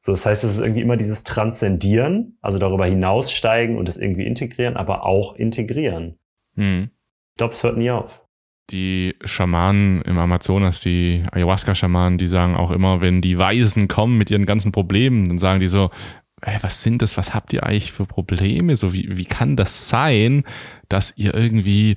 So, 0.00 0.12
das 0.12 0.24
heißt, 0.24 0.44
es 0.44 0.52
ist 0.52 0.60
irgendwie 0.60 0.82
immer 0.82 0.96
dieses 0.96 1.24
Transzendieren, 1.24 2.38
also 2.40 2.58
darüber 2.58 2.86
hinaussteigen 2.86 3.76
und 3.76 3.88
es 3.88 3.96
irgendwie 3.96 4.24
integrieren, 4.24 4.76
aber 4.76 5.04
auch 5.04 5.34
integrieren. 5.34 6.18
Hm. 6.54 6.90
Ich 7.32 7.38
glaube, 7.38 7.52
es 7.52 7.62
hört 7.64 7.76
nie 7.76 7.90
auf 7.90 8.25
die 8.70 9.14
Schamanen 9.24 10.02
im 10.02 10.18
Amazonas, 10.18 10.80
die 10.80 11.24
Ayahuasca-Schamanen, 11.30 12.18
die 12.18 12.26
sagen 12.26 12.56
auch 12.56 12.70
immer, 12.70 13.00
wenn 13.00 13.20
die 13.20 13.38
Weisen 13.38 13.88
kommen 13.88 14.18
mit 14.18 14.30
ihren 14.30 14.46
ganzen 14.46 14.72
Problemen, 14.72 15.28
dann 15.28 15.38
sagen 15.38 15.60
die 15.60 15.68
so, 15.68 15.90
hey, 16.42 16.58
was 16.62 16.82
sind 16.82 17.02
das, 17.02 17.16
was 17.16 17.34
habt 17.34 17.52
ihr 17.52 17.64
eigentlich 17.64 17.92
für 17.92 18.06
Probleme? 18.06 18.76
So, 18.76 18.92
wie, 18.92 19.16
wie 19.16 19.24
kann 19.24 19.56
das 19.56 19.88
sein, 19.88 20.44
dass 20.88 21.16
ihr 21.16 21.34
irgendwie, 21.34 21.96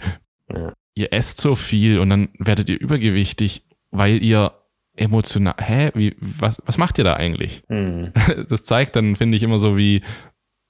ihr 0.94 1.12
esst 1.12 1.40
so 1.40 1.56
viel 1.56 2.00
und 2.00 2.10
dann 2.10 2.30
werdet 2.38 2.70
ihr 2.70 2.80
übergewichtig, 2.80 3.64
weil 3.92 4.22
ihr 4.24 4.54
emotional, 4.96 5.56
hä, 5.60 5.92
wie, 5.96 6.16
was, 6.20 6.62
was 6.66 6.78
macht 6.78 6.98
ihr 6.98 7.04
da 7.04 7.16
eigentlich? 7.16 7.64
Mhm. 7.70 8.12
Das 8.50 8.64
zeigt 8.64 8.96
dann, 8.96 9.16
finde 9.16 9.38
ich, 9.38 9.44
immer 9.44 9.60
so, 9.60 9.78
wie 9.78 10.02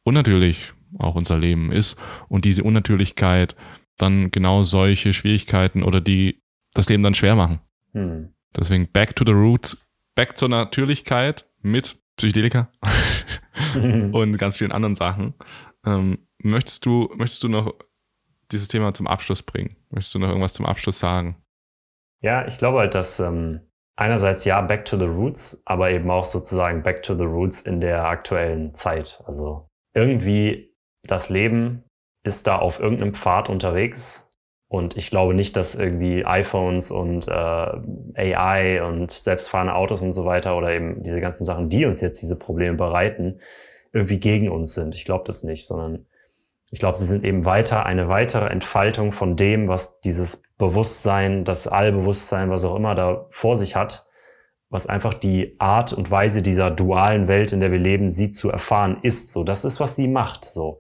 unnatürlich 0.03 0.73
auch 0.97 1.15
unser 1.15 1.38
Leben 1.38 1.71
ist 1.71 1.97
und 2.30 2.45
diese 2.45 2.63
Unnatürlichkeit 2.63 3.55
dann 4.01 4.31
genau 4.31 4.63
solche 4.63 5.13
Schwierigkeiten 5.13 5.84
oder 5.84 6.01
die 6.01 6.41
das 6.73 6.89
Leben 6.89 7.03
dann 7.03 7.13
schwer 7.13 7.35
machen. 7.35 7.59
Hm. 7.93 8.34
Deswegen 8.55 8.91
back 8.91 9.15
to 9.15 9.23
the 9.26 9.31
roots, 9.31 9.77
back 10.15 10.38
zur 10.38 10.49
Natürlichkeit 10.49 11.45
mit 11.61 11.97
Psychedelika. 12.17 12.69
und 13.76 14.38
ganz 14.38 14.57
vielen 14.57 14.71
anderen 14.71 14.95
Sachen. 14.95 15.34
Ähm, 15.85 16.27
möchtest, 16.39 16.85
du, 16.85 17.09
möchtest 17.15 17.43
du 17.43 17.49
noch 17.49 17.73
dieses 18.51 18.67
Thema 18.67 18.93
zum 18.93 19.07
Abschluss 19.07 19.43
bringen? 19.43 19.76
Möchtest 19.89 20.15
du 20.15 20.19
noch 20.19 20.30
irgendwas 20.30 20.53
zum 20.53 20.65
Abschluss 20.65 20.99
sagen? 20.99 21.38
Ja, 22.21 22.45
ich 22.47 22.57
glaube 22.57 22.80
halt, 22.80 22.95
dass 22.95 23.19
ähm, 23.19 23.61
einerseits 23.95 24.45
ja, 24.45 24.59
back 24.61 24.85
to 24.85 24.97
the 24.97 25.05
roots, 25.05 25.61
aber 25.65 25.91
eben 25.91 26.09
auch 26.09 26.26
sozusagen 26.26 26.84
back 26.84 27.03
to 27.03 27.15
the 27.15 27.23
roots 27.23 27.61
in 27.61 27.80
der 27.80 28.05
aktuellen 28.05 28.73
Zeit. 28.73 29.21
Also 29.26 29.67
irgendwie 29.93 30.73
das 31.03 31.30
Leben 31.30 31.84
ist 32.24 32.48
da 32.48 32.58
auf 32.58 32.80
irgendeinem 32.80 33.14
Pfad 33.14 33.50
unterwegs. 33.50 34.30
Und 34.68 34.98
ich 34.98 35.10
glaube 35.10 35.34
nicht, 35.34 35.56
dass 35.56 35.74
irgendwie 35.74 36.26
iPhones 36.26 36.91
und 36.91 37.28
äh, 37.28 37.32
AI 37.32 38.84
und 38.84 39.10
selbstfahrende 39.10 39.74
Autos 39.74 40.02
und 40.02 40.14
so 40.14 40.26
weiter 40.26 40.56
oder 40.56 40.72
eben 40.72 41.02
diese 41.02 41.22
ganzen 41.22 41.44
Sachen, 41.44 41.70
die 41.70 41.86
uns 41.86 42.02
jetzt 42.02 42.22
diese 42.22 42.38
Probleme 42.38 42.78
bereiten, 42.78 43.40
irgendwie 43.94 44.20
gegen 44.20 44.50
uns 44.50 44.76
sind. 44.76 44.94
Ich 44.94 45.06
glaube 45.06 45.24
das 45.26 45.44
nicht, 45.44 45.66
sondern 45.66 46.06
ich 46.72 46.80
glaube, 46.80 46.98
sie 46.98 47.06
sind 47.06 47.24
eben 47.24 47.46
weiter 47.46 47.86
eine 47.86 48.10
weitere 48.10 48.48
Entfaltung 48.48 49.12
von 49.12 49.36
dem, 49.36 49.68
was 49.68 50.02
dieses 50.02 50.44
Bewusstsein, 50.60 51.46
das 51.46 51.68
Allbewusstsein, 51.68 52.52
was 52.52 52.64
auch 52.64 52.76
immer 52.76 52.94
da 52.94 53.26
vor 53.32 53.58
sich 53.58 53.76
hat, 53.76 54.06
was 54.70 54.86
einfach 54.86 55.16
die 55.16 55.56
Art 55.58 55.94
und 55.94 56.12
Weise 56.12 56.44
dieser 56.44 56.70
dualen 56.70 57.28
Welt, 57.28 57.54
in 57.54 57.60
der 57.60 57.72
wir 57.72 57.80
leben, 57.80 58.12
sie 58.12 58.30
zu 58.30 58.52
erfahren 58.52 59.00
ist. 59.02 59.32
So, 59.32 59.44
das 59.44 59.66
ist, 59.66 59.80
was 59.80 59.96
sie 59.96 60.08
macht. 60.08 60.46
So, 60.46 60.80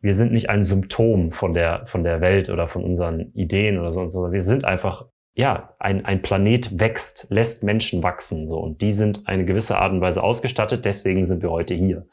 wir 0.00 0.14
sind 0.14 0.32
nicht 0.32 0.48
ein 0.48 0.64
Symptom 0.64 1.32
von 1.32 1.54
der 1.54 1.86
von 1.86 2.04
der 2.04 2.20
Welt 2.20 2.48
oder 2.50 2.66
von 2.68 2.84
unseren 2.84 3.32
Ideen 3.34 3.78
oder 3.78 3.92
so, 3.92 4.08
sondern 4.08 4.32
wir 4.32 4.42
sind 4.42 4.64
einfach 4.64 5.06
ja 5.34 5.74
ein 5.78 6.04
ein 6.04 6.22
Planet 6.22 6.80
wächst, 6.80 7.26
lässt 7.30 7.62
Menschen 7.62 8.02
wachsen. 8.02 8.48
So 8.48 8.58
und 8.58 8.80
die 8.82 8.92
sind 8.92 9.26
eine 9.26 9.44
gewisse 9.44 9.78
Art 9.78 9.92
und 9.92 10.00
Weise 10.00 10.22
ausgestattet. 10.22 10.84
Deswegen 10.84 11.26
sind 11.26 11.42
wir 11.42 11.50
heute 11.50 11.74
hier. 11.74 12.06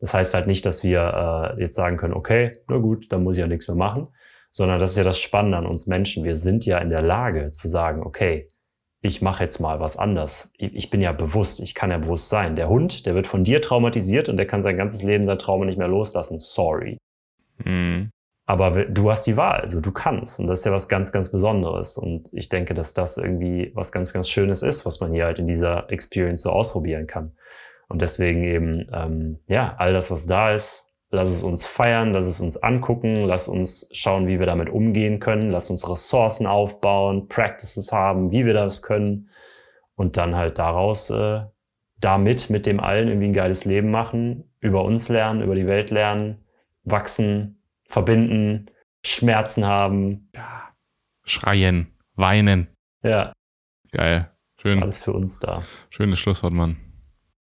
Das 0.00 0.14
heißt 0.14 0.34
halt 0.34 0.46
nicht, 0.46 0.64
dass 0.64 0.84
wir 0.84 1.56
äh, 1.56 1.60
jetzt 1.60 1.74
sagen 1.74 1.96
können, 1.96 2.14
okay, 2.14 2.58
na 2.68 2.76
gut, 2.76 3.10
dann 3.10 3.24
muss 3.24 3.36
ich 3.36 3.40
ja 3.40 3.48
nichts 3.48 3.66
mehr 3.66 3.76
machen, 3.76 4.08
sondern 4.52 4.78
das 4.78 4.92
ist 4.92 4.96
ja 4.98 5.04
das 5.04 5.18
Spannende 5.18 5.58
an 5.58 5.66
uns 5.66 5.86
Menschen. 5.86 6.24
Wir 6.24 6.36
sind 6.36 6.66
ja 6.66 6.78
in 6.78 6.90
der 6.90 7.02
Lage 7.02 7.50
zu 7.50 7.68
sagen, 7.68 8.02
okay, 8.04 8.48
ich 9.00 9.22
mache 9.22 9.44
jetzt 9.44 9.60
mal 9.60 9.78
was 9.80 9.96
anders. 9.96 10.52
Ich 10.58 10.90
bin 10.90 11.00
ja 11.00 11.12
bewusst, 11.12 11.60
ich 11.60 11.74
kann 11.74 11.90
ja 11.90 11.98
bewusst 11.98 12.28
sein. 12.28 12.56
Der 12.56 12.68
Hund, 12.68 13.06
der 13.06 13.14
wird 13.14 13.26
von 13.26 13.44
dir 13.44 13.62
traumatisiert 13.62 14.28
und 14.28 14.36
der 14.36 14.46
kann 14.46 14.62
sein 14.62 14.76
ganzes 14.76 15.02
Leben 15.02 15.24
sein 15.24 15.38
Trauma 15.38 15.64
nicht 15.64 15.78
mehr 15.78 15.88
loslassen. 15.88 16.38
Sorry. 16.38 16.98
Mhm. 17.64 18.10
Aber 18.46 18.86
du 18.86 19.10
hast 19.10 19.26
die 19.26 19.36
Wahl, 19.36 19.60
also 19.60 19.80
du 19.80 19.92
kannst. 19.92 20.40
Und 20.40 20.46
das 20.46 20.60
ist 20.60 20.64
ja 20.64 20.72
was 20.72 20.88
ganz, 20.88 21.12
ganz 21.12 21.30
Besonderes. 21.30 21.98
Und 21.98 22.30
ich 22.32 22.48
denke, 22.48 22.74
dass 22.74 22.94
das 22.94 23.18
irgendwie 23.18 23.70
was 23.74 23.92
ganz, 23.92 24.12
ganz 24.12 24.28
Schönes 24.28 24.62
ist, 24.62 24.86
was 24.86 25.00
man 25.00 25.12
hier 25.12 25.26
halt 25.26 25.38
in 25.38 25.46
dieser 25.46 25.90
Experience 25.92 26.42
so 26.42 26.50
ausprobieren 26.50 27.06
kann. 27.06 27.32
Und 27.88 28.02
deswegen 28.02 28.42
eben, 28.44 28.88
ähm, 28.92 29.38
ja, 29.48 29.74
all 29.76 29.92
das, 29.92 30.10
was 30.10 30.26
da 30.26 30.54
ist, 30.54 30.87
lass 31.10 31.30
es 31.30 31.42
uns 31.42 31.64
feiern, 31.64 32.12
lass 32.12 32.26
es 32.26 32.40
uns 32.40 32.56
angucken, 32.56 33.24
lass 33.24 33.48
uns 33.48 33.88
schauen, 33.92 34.26
wie 34.26 34.38
wir 34.38 34.46
damit 34.46 34.68
umgehen 34.68 35.20
können, 35.20 35.50
lass 35.50 35.70
uns 35.70 35.88
Ressourcen 35.88 36.46
aufbauen, 36.46 37.28
Practices 37.28 37.92
haben, 37.92 38.30
wie 38.30 38.44
wir 38.44 38.54
das 38.54 38.82
können 38.82 39.30
und 39.94 40.16
dann 40.16 40.36
halt 40.36 40.58
daraus 40.58 41.10
äh, 41.10 41.42
damit 42.00 42.50
mit 42.50 42.66
dem 42.66 42.80
allen 42.80 43.08
irgendwie 43.08 43.28
ein 43.28 43.32
geiles 43.32 43.64
Leben 43.64 43.90
machen, 43.90 44.44
über 44.60 44.84
uns 44.84 45.08
lernen, 45.08 45.42
über 45.42 45.54
die 45.54 45.66
Welt 45.66 45.90
lernen, 45.90 46.44
wachsen, 46.84 47.62
verbinden, 47.88 48.70
Schmerzen 49.04 49.66
haben. 49.66 50.30
Ja. 50.34 50.74
Schreien, 51.24 51.92
weinen. 52.14 52.68
Ja. 53.02 53.32
Geil. 53.92 54.30
Schön. 54.60 54.82
alles 54.82 55.02
für 55.02 55.12
uns 55.12 55.38
da. 55.38 55.62
Schönes 55.90 56.18
Schlusswort, 56.18 56.52
Mann. 56.52 56.76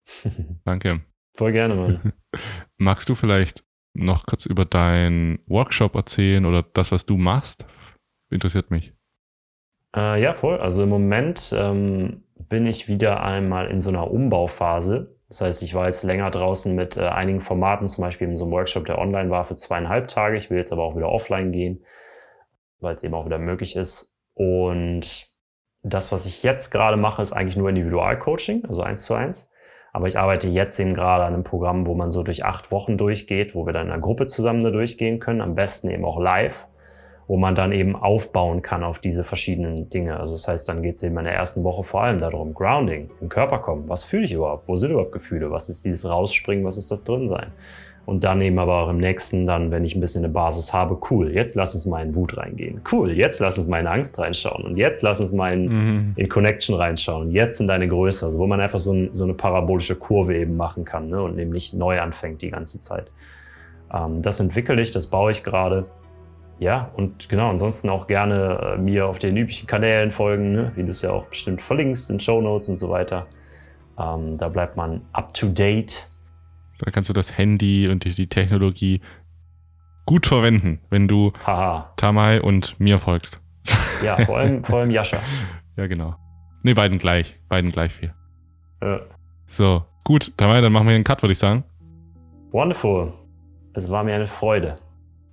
Danke. 0.64 1.02
Voll 1.36 1.52
gerne, 1.52 1.74
Mann. 1.74 2.12
Magst 2.78 3.08
du 3.08 3.14
vielleicht 3.14 3.64
noch 3.94 4.26
kurz 4.26 4.46
über 4.46 4.64
deinen 4.64 5.38
Workshop 5.46 5.94
erzählen 5.94 6.44
oder 6.44 6.62
das, 6.62 6.92
was 6.92 7.06
du 7.06 7.16
machst? 7.16 7.66
Interessiert 8.30 8.70
mich. 8.70 8.94
Äh, 9.94 10.22
ja, 10.22 10.34
voll. 10.34 10.58
Also 10.58 10.82
im 10.82 10.88
Moment 10.88 11.54
ähm, 11.56 12.24
bin 12.34 12.66
ich 12.66 12.88
wieder 12.88 13.22
einmal 13.22 13.68
in 13.68 13.80
so 13.80 13.88
einer 13.88 14.10
Umbauphase. 14.10 15.16
Das 15.28 15.40
heißt, 15.40 15.62
ich 15.62 15.74
war 15.74 15.86
jetzt 15.86 16.04
länger 16.04 16.30
draußen 16.30 16.74
mit 16.74 16.96
äh, 16.96 17.08
einigen 17.08 17.40
Formaten, 17.40 17.88
zum 17.88 18.02
Beispiel 18.02 18.28
in 18.28 18.36
so 18.36 18.44
einem 18.44 18.52
Workshop, 18.52 18.84
der 18.84 18.98
online 18.98 19.30
war 19.30 19.44
für 19.44 19.56
zweieinhalb 19.56 20.08
Tage. 20.08 20.36
Ich 20.36 20.50
will 20.50 20.58
jetzt 20.58 20.72
aber 20.72 20.82
auch 20.82 20.96
wieder 20.96 21.08
offline 21.08 21.50
gehen, 21.50 21.84
weil 22.80 22.94
es 22.94 23.02
eben 23.02 23.14
auch 23.14 23.26
wieder 23.26 23.38
möglich 23.38 23.76
ist. 23.76 24.20
Und 24.34 25.28
das, 25.82 26.12
was 26.12 26.26
ich 26.26 26.42
jetzt 26.42 26.70
gerade 26.70 26.96
mache, 26.96 27.22
ist 27.22 27.32
eigentlich 27.32 27.56
nur 27.56 27.68
Individualcoaching, 27.68 28.64
also 28.66 28.82
eins 28.82 29.04
zu 29.04 29.14
eins. 29.14 29.50
Aber 29.96 30.08
ich 30.08 30.18
arbeite 30.18 30.46
jetzt 30.46 30.78
eben 30.78 30.92
gerade 30.92 31.24
an 31.24 31.32
einem 31.32 31.42
Programm, 31.42 31.86
wo 31.86 31.94
man 31.94 32.10
so 32.10 32.22
durch 32.22 32.44
acht 32.44 32.70
Wochen 32.70 32.98
durchgeht, 32.98 33.54
wo 33.54 33.64
wir 33.64 33.72
dann 33.72 33.86
in 33.86 33.92
einer 33.94 34.02
Gruppe 34.02 34.26
zusammen 34.26 34.62
da 34.62 34.70
durchgehen 34.70 35.20
können, 35.20 35.40
am 35.40 35.54
besten 35.54 35.88
eben 35.88 36.04
auch 36.04 36.20
live, 36.20 36.66
wo 37.26 37.38
man 37.38 37.54
dann 37.54 37.72
eben 37.72 37.96
aufbauen 37.96 38.60
kann 38.60 38.84
auf 38.84 38.98
diese 38.98 39.24
verschiedenen 39.24 39.88
Dinge. 39.88 40.20
Also 40.20 40.34
das 40.34 40.48
heißt, 40.48 40.68
dann 40.68 40.82
geht 40.82 40.96
es 40.96 41.02
eben 41.02 41.16
in 41.16 41.24
der 41.24 41.32
ersten 41.32 41.64
Woche 41.64 41.82
vor 41.82 42.02
allem 42.02 42.18
darum, 42.18 42.52
Grounding, 42.52 43.08
im 43.22 43.30
Körper 43.30 43.58
kommen. 43.60 43.88
Was 43.88 44.04
fühle 44.04 44.26
ich 44.26 44.32
überhaupt? 44.32 44.68
Wo 44.68 44.76
sind 44.76 44.90
überhaupt 44.90 45.12
Gefühle? 45.12 45.50
Was 45.50 45.70
ist 45.70 45.86
dieses 45.86 46.06
Rausspringen? 46.06 46.66
Was 46.66 46.76
ist 46.76 46.90
das 46.90 47.02
drin 47.02 47.30
sein? 47.30 47.52
Und 48.06 48.22
dann 48.22 48.40
eben 48.40 48.60
aber 48.60 48.84
auch 48.84 48.88
im 48.88 48.98
nächsten, 48.98 49.46
dann, 49.46 49.72
wenn 49.72 49.82
ich 49.82 49.96
ein 49.96 50.00
bisschen 50.00 50.24
eine 50.24 50.32
Basis 50.32 50.72
habe, 50.72 50.96
cool, 51.10 51.32
jetzt 51.32 51.56
lass 51.56 51.74
uns 51.74 51.86
mal 51.86 52.02
in 52.06 52.14
Wut 52.14 52.36
reingehen. 52.36 52.80
Cool, 52.90 53.10
jetzt 53.10 53.40
lass 53.40 53.58
uns 53.58 53.66
mal 53.66 53.80
in 53.80 53.88
Angst 53.88 54.16
reinschauen. 54.20 54.64
Und 54.64 54.76
jetzt 54.76 55.02
lass 55.02 55.20
uns 55.20 55.32
mal 55.32 55.52
in, 55.52 55.66
mhm. 55.66 56.12
in 56.14 56.28
Connection 56.28 56.76
reinschauen. 56.76 57.32
Jetzt 57.32 57.60
in 57.60 57.66
deine 57.66 57.88
Größe. 57.88 58.24
Also 58.24 58.38
wo 58.38 58.46
man 58.46 58.60
einfach 58.60 58.78
so, 58.78 58.92
ein, 58.92 59.08
so 59.12 59.24
eine 59.24 59.34
parabolische 59.34 59.96
Kurve 59.96 60.36
eben 60.36 60.56
machen 60.56 60.84
kann 60.84 61.08
ne? 61.08 61.20
und 61.20 61.34
nämlich 61.34 61.72
neu 61.72 62.00
anfängt 62.00 62.42
die 62.42 62.50
ganze 62.50 62.80
Zeit. 62.80 63.10
Ähm, 63.92 64.22
das 64.22 64.38
entwickle 64.38 64.80
ich, 64.80 64.92
das 64.92 65.08
baue 65.08 65.32
ich 65.32 65.42
gerade. 65.42 65.86
Ja, 66.60 66.90
und 66.96 67.28
genau, 67.28 67.50
ansonsten 67.50 67.90
auch 67.90 68.06
gerne 68.06 68.76
äh, 68.76 68.80
mir 68.80 69.08
auf 69.08 69.18
den 69.18 69.36
üblichen 69.36 69.66
Kanälen 69.66 70.12
folgen, 70.12 70.52
ne? 70.52 70.70
wie 70.76 70.84
du 70.84 70.92
es 70.92 71.02
ja 71.02 71.10
auch 71.10 71.24
bestimmt 71.24 71.60
verlinkst 71.60 72.08
in 72.08 72.20
Show 72.20 72.40
Notes 72.40 72.68
und 72.68 72.78
so 72.78 72.88
weiter. 72.88 73.26
Ähm, 73.98 74.38
da 74.38 74.48
bleibt 74.48 74.76
man 74.76 75.00
up 75.12 75.34
to 75.34 75.48
date 75.48 76.08
da 76.78 76.90
kannst 76.90 77.10
du 77.10 77.14
das 77.14 77.36
Handy 77.36 77.88
und 77.88 78.04
die, 78.04 78.14
die 78.14 78.28
Technologie 78.28 79.00
gut 80.04 80.26
verwenden, 80.26 80.80
wenn 80.90 81.08
du 81.08 81.32
Haha. 81.44 81.92
Tamai 81.96 82.40
und 82.40 82.78
mir 82.78 82.98
folgst. 82.98 83.40
Ja, 84.04 84.24
vor 84.24 84.38
allem, 84.38 84.62
vor 84.64 84.80
allem 84.80 84.90
Jascha. 84.90 85.20
Ja, 85.76 85.86
genau. 85.86 86.16
Ne, 86.62 86.74
beiden 86.74 86.98
gleich. 86.98 87.38
Beiden 87.48 87.72
gleich 87.72 87.92
viel. 87.92 88.14
Ja. 88.82 89.00
So, 89.46 89.84
gut, 90.04 90.36
Tamai, 90.36 90.60
dann 90.60 90.72
machen 90.72 90.88
wir 90.88 90.94
einen 90.94 91.04
Cut, 91.04 91.22
würde 91.22 91.32
ich 91.32 91.38
sagen. 91.38 91.64
Wonderful. 92.52 93.12
Es 93.74 93.90
war 93.90 94.04
mir 94.04 94.14
eine 94.14 94.26
Freude. 94.26 94.76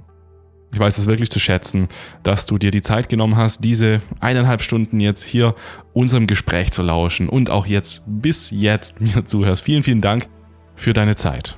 Ich 0.74 0.80
weiß 0.80 0.98
es 0.98 1.08
wirklich 1.08 1.30
zu 1.30 1.40
schätzen, 1.40 1.90
dass 2.24 2.46
du 2.46 2.58
dir 2.58 2.72
die 2.72 2.82
Zeit 2.82 3.10
genommen 3.10 3.36
hast, 3.36 3.64
diese 3.64 4.02
eineinhalb 4.22 4.62
Stunden 4.62 5.00
jetzt 5.02 5.24
hier 5.24 5.56
unserem 5.94 6.28
Gespräch 6.28 6.72
zu 6.72 6.82
lauschen 6.82 7.28
und 7.28 7.50
auch 7.50 7.66
jetzt 7.66 8.04
bis 8.06 8.52
jetzt 8.52 9.02
mir 9.02 9.26
zuhörst. 9.26 9.64
Vielen, 9.64 9.84
vielen 9.84 10.02
Dank 10.02 10.28
für 10.76 10.94
deine 10.94 11.16
Zeit. 11.16 11.58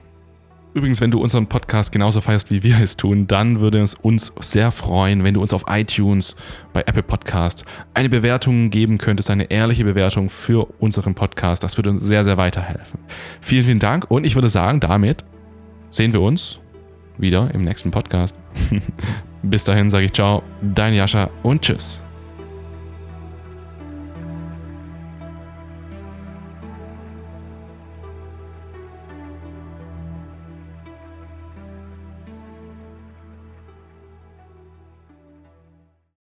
Übrigens, 0.80 1.02
wenn 1.02 1.12
du 1.12 1.20
unseren 1.20 1.48
Podcast 1.48 1.92
genauso 1.92 2.22
feierst, 2.22 2.52
wie 2.52 2.64
wir 2.64 2.80
es 2.82 2.96
tun, 2.96 3.28
dann 3.28 3.60
würde 3.60 3.82
es 3.82 3.96
uns 3.96 4.32
sehr 4.40 4.72
freuen, 4.72 5.26
wenn 5.26 5.34
du 5.34 5.42
uns 5.42 5.52
auf 5.52 5.66
iTunes, 5.68 6.38
bei 6.72 6.80
Apple 6.80 7.04
Podcasts 7.04 7.66
eine 7.94 8.08
Bewertung 8.08 8.70
geben 8.70 8.98
könntest, 8.98 9.30
eine 9.30 9.52
ehrliche 9.52 9.84
Bewertung 9.84 10.30
für 10.30 10.74
unseren 10.80 11.16
Podcast. 11.16 11.66
Das 11.66 11.76
würde 11.78 11.90
uns 11.90 12.02
sehr, 12.02 12.24
sehr 12.24 12.38
weiterhelfen. 12.38 12.98
Vielen, 13.42 13.66
vielen 13.66 13.80
Dank 13.80 14.10
und 14.10 14.24
ich 14.24 14.36
würde 14.36 14.48
sagen, 14.48 14.80
damit 14.80 15.26
sehen 15.90 16.14
wir 16.14 16.22
uns 16.22 16.62
wieder 17.18 17.54
im 17.54 17.66
nächsten 17.66 17.92
Podcast. 17.92 18.34
Bis 19.44 19.66
dahin 19.66 19.90
sage 19.90 20.06
ich 20.06 20.14
ciao, 20.14 20.44
dein 20.62 20.94
Jascha 20.94 21.30
und 21.44 21.62
tschüss. 21.62 22.06